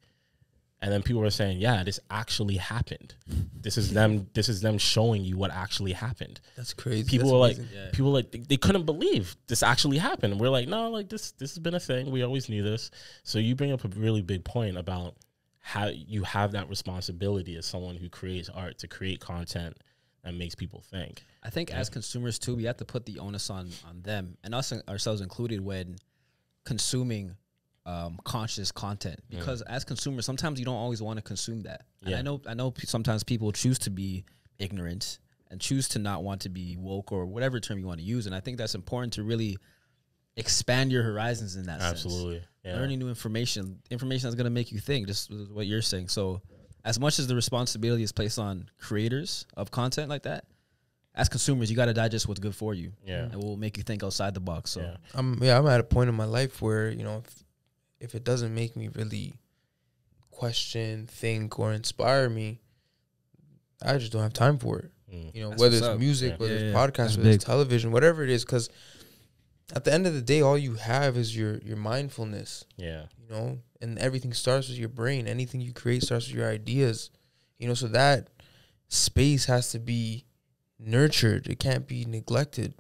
And 0.83 0.93
then 0.93 1.03
people 1.03 1.23
were 1.23 1.31
saying, 1.31 1.59
yeah, 1.61 1.85
this 1.85 2.01
actually 2.11 2.57
happened. 2.57 3.15
This 3.55 3.79
is 3.79 3.93
them, 3.93 4.27
this 4.35 4.49
is 4.49 4.63
them 4.63 4.79
showing 4.79 5.23
you 5.23 5.37
what 5.39 5.53
actually 5.53 5.93
happened 5.93 6.41
That's 6.57 6.75
crazy. 6.75 7.09
people 7.09 7.29
That's 7.29 7.33
were 7.33 7.39
like. 7.39 7.57
Yeah. 7.73 7.91
people 7.93 8.11
like 8.11 8.33
they, 8.33 8.41
they 8.41 8.57
couldn't 8.57 8.85
believe 8.85 9.37
this 9.47 9.63
actually 9.63 9.99
happened. 9.99 10.41
We're 10.41 10.49
like, 10.49 10.67
no, 10.67 10.91
like 10.91 11.09
this 11.09 11.31
this 11.33 11.53
has 11.53 11.61
been 11.61 11.75
a 11.75 11.81
thing. 11.81 12.11
We 12.11 12.23
always 12.25 12.49
knew 12.49 12.65
this. 12.65 12.91
So 13.23 13.39
you 13.39 13.55
bring 13.55 13.71
up 13.71 13.85
a 13.85 13.89
really 13.89 14.23
big 14.23 14.45
point 14.45 14.77
about 14.77 15.15
how 15.61 15.87
you 15.87 16.25
have 16.25 16.51
that 16.53 16.69
responsibility 16.69 17.57
as 17.57 17.65
someone 17.65 17.95
who 17.95 18.09
creates 18.09 18.49
art 18.49 18.79
to 18.79 18.89
create 18.89 19.21
content 19.21 19.77
that 20.25 20.35
makes 20.35 20.57
people 20.57 20.83
think. 20.91 21.23
I 21.45 21.51
think 21.51 21.73
as 21.73 21.89
consumers 21.91 22.41
too, 22.41 22.57
we 22.57 22.65
have 22.65 22.79
to 22.79 22.85
put 22.85 23.07
the 23.07 23.21
onus 23.21 23.51
on 23.51 23.71
on 23.89 24.03
them 24.03 24.37
and 24.43 24.53
us 24.53 24.73
ourselves 24.89 25.21
included 25.21 25.61
when 25.61 25.95
consuming 26.65 27.37
um, 27.85 28.19
conscious 28.25 28.71
content 28.71 29.19
because 29.29 29.61
as 29.63 29.85
consumers, 29.85 30.25
sometimes 30.25 30.59
you 30.59 30.65
don't 30.65 30.77
always 30.77 31.03
want 31.03 31.17
to 31.19 31.23
consume 31.23 31.63
that. 31.63 31.83
And 32.05 32.15
I 32.15 32.23
know 32.23 32.41
I 32.47 32.55
know 32.55 32.71
p- 32.71 32.87
sometimes 32.87 33.25
people 33.25 33.51
choose 33.53 33.79
to 33.81 33.91
be 33.91 34.25
ignorant 34.59 35.19
and 35.51 35.61
choose 35.61 35.89
to 35.89 35.99
not 35.99 36.23
want 36.23 36.43
to 36.43 36.49
be 36.49 36.77
woke 36.79 37.13
or 37.13 37.27
whatever 37.27 37.59
term 37.61 37.79
you 37.79 37.87
want 37.87 37.99
to 38.01 38.05
use, 38.07 38.27
and 38.27 38.35
I 38.35 38.41
think 38.41 38.57
that's 38.57 38.75
important 38.75 39.13
to 39.15 39.23
really 39.23 39.59
expand 40.37 40.91
your 40.93 41.03
horizons 41.03 41.57
in 41.57 41.65
that 41.67 41.81
sense. 41.81 42.05
Absolutely. 42.05 42.43
Yeah. 42.65 42.77
learning 42.77 43.01
new 43.01 43.09
information, 43.09 43.81
information 43.91 44.29
that's 44.29 44.37
going 44.37 44.45
to 44.45 44.51
make 44.51 44.71
you 44.71 44.79
think, 44.79 45.09
just 45.09 45.31
what 45.53 45.67
you're 45.67 45.83
saying. 45.83 46.09
So, 46.09 46.41
as 46.85 46.99
much 47.01 47.19
as 47.19 47.27
the 47.27 47.35
responsibility 47.35 48.03
is 48.05 48.13
placed 48.13 48.39
on 48.39 48.69
creators 48.79 49.47
of 49.57 49.71
content 49.73 50.09
like 50.09 50.23
that, 50.23 50.45
as 51.15 51.29
consumers, 51.29 51.69
you 51.71 51.77
got 51.77 51.87
to 51.87 51.93
digest 51.93 52.27
what's 52.29 52.41
good 52.41 52.55
for 52.55 52.73
you. 52.73 52.93
Yeah. 53.05 53.27
it 53.27 53.37
will 53.37 53.57
make 53.57 53.77
you 53.77 53.83
think 53.83 54.03
outside 54.05 54.35
the 54.35 54.41
box. 54.41 54.71
So, 54.71 54.81
Yeah. 54.81 54.97
I'm 55.15 55.43
yeah, 55.43 55.59
I'm 55.59 55.67
at 55.67 55.81
a 55.81 55.85
point 55.85 56.09
in 56.09 56.15
my 56.15 56.25
life 56.25 56.63
where 56.63 56.91
you 56.91 57.03
know 57.05 57.23
if 57.27 57.42
if 58.03 58.15
it 58.15 58.25
doesn't 58.25 58.55
make 58.55 58.77
me 58.77 58.89
really 58.89 59.35
question, 60.31 61.07
think, 61.07 61.59
or 61.59 61.73
inspire 61.73 62.29
me, 62.29 62.61
I 63.83 63.99
just 63.99 64.13
don't 64.13 64.23
have 64.23 64.33
time 64.33 64.59
for 64.59 64.79
it. 64.81 64.91
Mm. 65.13 65.35
You 65.35 65.43
know, 65.43 65.51
That's 65.51 65.61
whether 65.63 65.77
it's 65.77 65.87
up. 65.87 65.99
music, 65.99 66.33
Yeah. 66.33 66.37
whether 66.39 66.55
Yeah, 66.55 66.61
it's 66.61 66.75
yeah. 66.75 66.87
podcasts, 66.87 66.97
That's 66.97 67.17
whether 67.19 67.31
it's 67.31 67.45
television, 67.45 67.93
whatever 67.93 68.23
it 68.25 68.31
is, 68.31 68.45
because 68.45 68.71
at 69.75 69.85
the 69.85 69.93
end 69.93 70.07
of 70.07 70.15
the 70.15 70.23
day, 70.23 70.41
all 70.41 70.59
you 70.59 70.75
have 70.75 71.17
is 71.17 71.37
your 71.37 71.59
your 71.59 71.77
mindfulness. 71.77 72.65
Yeah. 72.77 73.07
You 73.19 73.29
know, 73.35 73.59
and 73.81 73.99
everything 73.99 74.33
starts 74.35 74.69
with 74.69 74.79
your 74.79 74.89
brain. 74.89 75.27
Anything 75.27 75.61
you 75.61 75.73
create 75.73 76.03
starts 76.03 76.27
with 76.29 76.37
your 76.37 76.49
ideas. 76.49 77.11
You 77.59 77.69
know, 77.69 77.75
so 77.75 77.89
that 77.89 78.31
space 78.89 79.45
has 79.47 79.71
to 79.71 79.79
be 79.79 80.27
nurtured. 80.79 81.47
It 81.47 81.59
can't 81.59 81.87
be 81.87 82.05
neglected. 82.05 82.75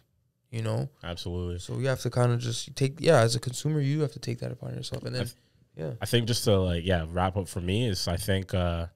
You 0.53 0.61
know, 0.63 0.89
Absolutely. 1.03 1.59
so 1.59 1.79
you 1.79 1.89
have 1.89 2.01
to 2.01 2.11
kind 2.11 2.31
of 2.31 2.39
just 2.39 2.77
take 2.77 3.01
yeah. 3.01 3.19
As 3.21 3.35
a 3.35 3.41
consumer, 3.41 3.81
you 3.81 4.01
have 4.03 4.13
to 4.13 4.19
take 4.21 4.39
that 4.41 4.53
upon 4.53 4.75
yourself, 4.75 5.03
and 5.03 5.15
then 5.15 5.23
I've- 5.23 5.33
yeah, 5.77 5.93
I 6.03 6.05
think 6.07 6.27
just 6.29 6.45
to 6.45 6.59
like 6.61 6.85
yeah 6.85 7.07
wrap 7.11 7.37
up 7.39 7.49
for 7.49 7.63
me 7.63 7.89
is 7.89 8.07
I 8.07 8.19
think 8.19 8.53
uh, 8.53 8.87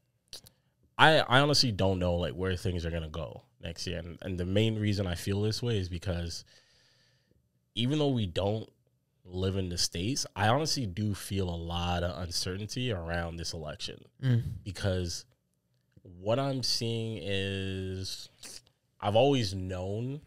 I 0.98 1.20
I 1.20 1.40
honestly 1.40 1.72
don't 1.72 1.98
know 1.98 2.16
like 2.16 2.34
where 2.34 2.54
things 2.56 2.84
are 2.84 2.90
gonna 2.90 3.08
go 3.08 3.42
next 3.62 3.86
year, 3.86 3.98
and, 4.00 4.18
and 4.20 4.38
the 4.38 4.44
main 4.44 4.78
reason 4.78 5.06
I 5.06 5.14
feel 5.14 5.40
this 5.40 5.62
way 5.62 5.78
is 5.78 5.88
because 5.88 6.44
even 7.74 7.98
though 7.98 8.08
we 8.10 8.26
don't 8.26 8.68
live 9.24 9.56
in 9.56 9.70
the 9.70 9.78
states, 9.78 10.26
I 10.36 10.48
honestly 10.48 10.86
do 10.86 11.14
feel 11.14 11.48
a 11.48 11.56
lot 11.56 12.02
of 12.02 12.22
uncertainty 12.22 12.92
around 12.92 13.36
this 13.38 13.54
election 13.54 14.04
Mm. 14.22 14.42
because 14.62 15.24
what 16.20 16.38
I'm 16.38 16.62
seeing 16.62 17.18
is 17.22 18.28
I've 19.00 19.16
always 19.16 19.54
known 19.54 20.20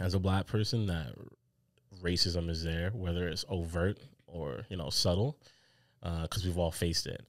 as 0.00 0.14
a 0.14 0.18
black 0.18 0.46
person 0.46 0.86
that 0.86 1.08
racism 2.02 2.50
is 2.50 2.62
there, 2.62 2.90
whether 2.90 3.26
it's 3.28 3.44
overt 3.48 3.98
or 4.26 4.66
you 4.68 4.76
know 4.76 4.90
subtle, 4.90 5.38
because 6.02 6.44
we've 6.44 6.58
all 6.58 6.70
faced 6.72 7.06
it. 7.06 7.24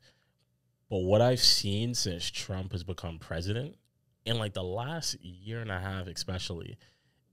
But 0.90 1.00
what 1.00 1.22
I've 1.22 1.40
seen 1.42 1.94
since 1.94 2.30
Trump 2.30 2.72
has 2.72 2.84
become 2.84 3.20
president, 3.20 3.76
in 4.26 4.38
like 4.38 4.54
the 4.54 4.64
last 4.64 5.16
year 5.22 5.60
and 5.62 5.72
a 5.72 5.80
half, 5.80 6.08
especially, 6.08 6.78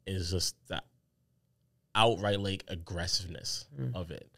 is 0.06 0.30
just 0.30 0.56
that 0.68 0.84
outright 1.94 2.40
like 2.40 2.64
aggressiveness 2.68 3.66
Mm. 3.78 3.94
of 3.94 4.10
it, 4.10 4.28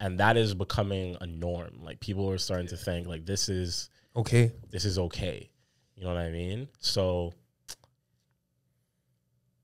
and 0.00 0.20
that 0.20 0.36
is 0.36 0.54
becoming 0.54 1.16
a 1.20 1.26
norm. 1.26 1.80
Like 1.82 2.00
people 2.00 2.30
are 2.30 2.38
starting 2.38 2.68
to 2.68 2.76
think 2.76 3.06
like 3.06 3.24
this 3.26 3.48
is 3.48 3.88
okay. 4.14 4.52
this 4.70 4.84
is 4.84 4.98
okay. 4.98 5.50
You 5.96 6.04
know 6.04 6.10
what 6.12 6.18
I 6.22 6.30
mean? 6.30 6.68
So 6.78 7.32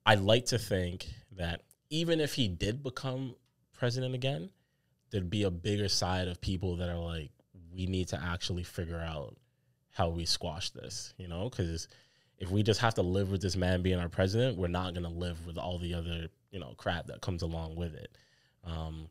I'd 0.04 0.20
like 0.20 0.46
to 0.46 0.58
think 0.58 1.08
that 1.36 1.62
even 1.90 2.20
if 2.20 2.34
he 2.34 2.48
did 2.48 2.82
become 2.82 3.36
president 3.72 4.14
again, 4.14 4.50
there'd 5.10 5.30
be 5.30 5.44
a 5.44 5.50
bigger 5.50 5.88
side 5.88 6.28
of 6.28 6.40
people 6.40 6.76
that 6.76 6.88
are 6.88 6.98
like, 6.98 7.30
we 7.74 7.86
need 7.86 8.08
to 8.08 8.20
actually 8.22 8.64
figure 8.64 9.00
out 9.00 9.36
how 9.90 10.08
we 10.08 10.24
squash 10.24 10.70
this, 10.70 11.14
you 11.18 11.28
know? 11.28 11.48
Because 11.48 11.88
if 12.38 12.50
we 12.50 12.62
just 12.62 12.80
have 12.80 12.94
to 12.94 13.02
live 13.02 13.30
with 13.30 13.42
this 13.42 13.56
man 13.56 13.82
being 13.82 13.98
our 13.98 14.08
president, 14.08 14.58
we're 14.58 14.68
not 14.68 14.94
going 14.94 15.04
to 15.04 15.10
live 15.10 15.46
with 15.46 15.58
all 15.58 15.78
the 15.78 15.94
other, 15.94 16.28
you 16.50 16.58
know, 16.58 16.74
crap 16.76 17.06
that 17.06 17.20
comes 17.20 17.42
along 17.42 17.76
with 17.76 17.94
it. 17.94 18.16
Um, 18.64 19.08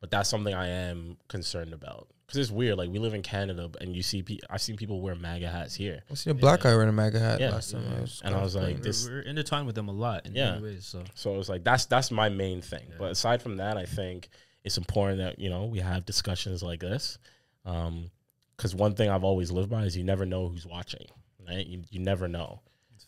but 0.00 0.10
that's 0.10 0.28
something 0.28 0.54
I 0.54 0.68
am 0.68 1.16
concerned 1.28 1.74
about 1.74 2.08
because 2.26 2.38
it's 2.40 2.50
weird. 2.50 2.76
Like 2.78 2.90
we 2.90 2.98
live 2.98 3.14
in 3.14 3.22
Canada, 3.22 3.70
and 3.80 3.94
you 3.94 4.02
see, 4.02 4.22
pe- 4.22 4.38
I've 4.50 4.60
seen 4.60 4.76
people 4.76 5.00
wear 5.00 5.14
MAGA 5.14 5.48
hats 5.48 5.74
here, 5.74 6.02
I 6.10 6.14
seen 6.14 6.32
a 6.32 6.34
black 6.34 6.60
guy 6.60 6.72
wearing 6.72 6.88
a 6.88 6.92
MAGA 6.92 7.18
hat 7.18 7.40
Yeah. 7.40 7.50
last 7.50 7.70
time. 7.72 7.84
I 7.96 8.00
was 8.00 8.20
and 8.24 8.34
I 8.34 8.42
was 8.42 8.54
like, 8.56 8.76
we're, 8.76 8.82
this. 8.82 9.08
we're 9.08 9.20
intertwined 9.20 9.66
with 9.66 9.74
them 9.76 9.88
a 9.88 9.92
lot 9.92 10.26
in 10.26 10.34
Yeah. 10.34 10.52
many 10.52 10.62
ways. 10.64 10.86
So, 10.86 11.04
So 11.14 11.34
it 11.34 11.38
was 11.38 11.48
like 11.48 11.62
that's 11.64 11.86
that's 11.86 12.10
my 12.10 12.28
main 12.28 12.60
thing. 12.62 12.86
Yeah. 12.90 12.96
But 12.98 13.12
aside 13.12 13.42
from 13.42 13.56
that, 13.58 13.76
I 13.76 13.84
think 13.86 14.28
it's 14.64 14.76
important 14.78 15.18
that 15.18 15.38
you 15.38 15.48
know 15.50 15.66
we 15.66 15.78
have 15.80 16.04
discussions 16.04 16.62
like 16.62 16.80
this, 16.80 17.18
um, 17.64 18.10
because 18.56 18.74
one 18.74 18.94
thing 18.94 19.08
I've 19.10 19.24
always 19.24 19.50
lived 19.52 19.70
by 19.70 19.82
is 19.84 19.96
you 19.96 20.04
never 20.04 20.26
know 20.26 20.48
who's 20.48 20.66
watching, 20.66 21.06
right? 21.46 21.64
You 21.66 21.82
you 21.90 22.00
never 22.00 22.26
know, 22.26 22.60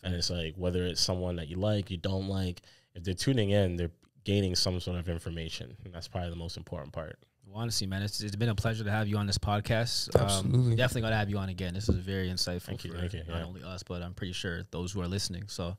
and 0.03 0.13
it's 0.15 0.29
like 0.29 0.55
whether 0.55 0.83
it's 0.85 1.01
someone 1.01 1.35
that 1.37 1.47
you 1.49 1.57
like, 1.57 1.91
you 1.91 1.97
don't 1.97 2.27
like, 2.29 2.61
if 2.95 3.03
they're 3.03 3.13
tuning 3.13 3.49
in, 3.49 3.75
they're 3.75 3.91
gaining 4.23 4.55
some 4.55 4.79
sort 4.79 4.97
of 4.99 5.09
information, 5.09 5.75
and 5.83 5.93
that's 5.93 6.07
probably 6.07 6.29
the 6.29 6.35
most 6.35 6.55
important 6.55 6.93
part. 6.93 7.17
Well, 7.49 7.61
honestly, 7.61 7.87
man, 7.87 8.01
it's, 8.03 8.21
it's 8.21 8.35
been 8.35 8.49
a 8.49 8.55
pleasure 8.55 8.83
to 8.83 8.91
have 8.91 9.07
you 9.07 9.17
on 9.17 9.25
this 9.25 9.37
podcast. 9.37 10.15
Um, 10.15 10.23
Absolutely. 10.23 10.75
definitely 10.75 11.01
got 11.01 11.09
to 11.09 11.15
have 11.15 11.29
you 11.29 11.37
on 11.37 11.49
again. 11.49 11.73
This 11.73 11.89
is 11.89 11.95
very 11.95 12.29
insightful 12.29 12.61
Thank 12.63 12.83
you, 12.83 12.91
for 12.91 12.99
thank 12.99 13.13
you, 13.13 13.23
not 13.27 13.37
yeah. 13.39 13.45
only 13.45 13.63
us, 13.63 13.81
but 13.83 14.01
I'm 14.03 14.13
pretty 14.13 14.33
sure 14.33 14.61
those 14.71 14.91
who 14.91 15.01
are 15.01 15.07
listening. 15.07 15.43
So, 15.47 15.75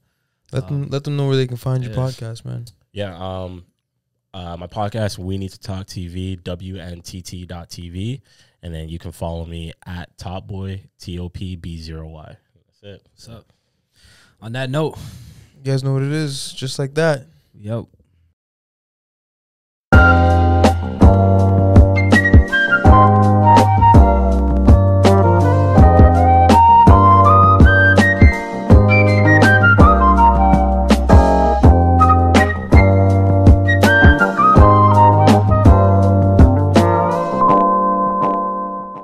let 0.53 0.67
them 0.67 0.89
let 0.89 1.05
them 1.05 1.17
know 1.17 1.29
where 1.29 1.37
they 1.37 1.47
can 1.47 1.57
find 1.57 1.85
your 1.85 1.95
podcast, 1.95 2.45
man. 2.45 2.65
Yeah. 2.93 3.17
Um, 3.17 3.65
uh, 4.35 4.57
my 4.57 4.67
podcast, 4.67 5.17
We 5.19 5.39
Need 5.39 5.51
to 5.53 5.61
Talk 5.61 5.87
TV, 5.87 6.41
WNTT.tv. 6.41 8.21
And 8.63 8.75
then 8.75 8.89
you 8.89 8.99
can 8.99 9.13
follow 9.13 9.47
me 9.47 9.73
at 9.87 10.17
Topboy, 10.19 10.83
T 10.99 11.19
O 11.19 11.29
P 11.29 11.57
B 11.57 11.81
0 11.81 12.09
Y. 12.09 12.37
That's 12.83 12.83
it. 12.83 13.07
what's 13.13 13.29
up? 13.29 13.53
On 14.43 14.53
that 14.53 14.71
note, 14.71 14.99
You 15.57 15.63
guys 15.73 15.83
know 15.85 15.93
what 15.93 16.03
it 16.03 16.13
is, 16.13 16.53
just 16.53 16.79
like 16.79 16.95
that. 16.95 17.27
yo. 17.55 17.89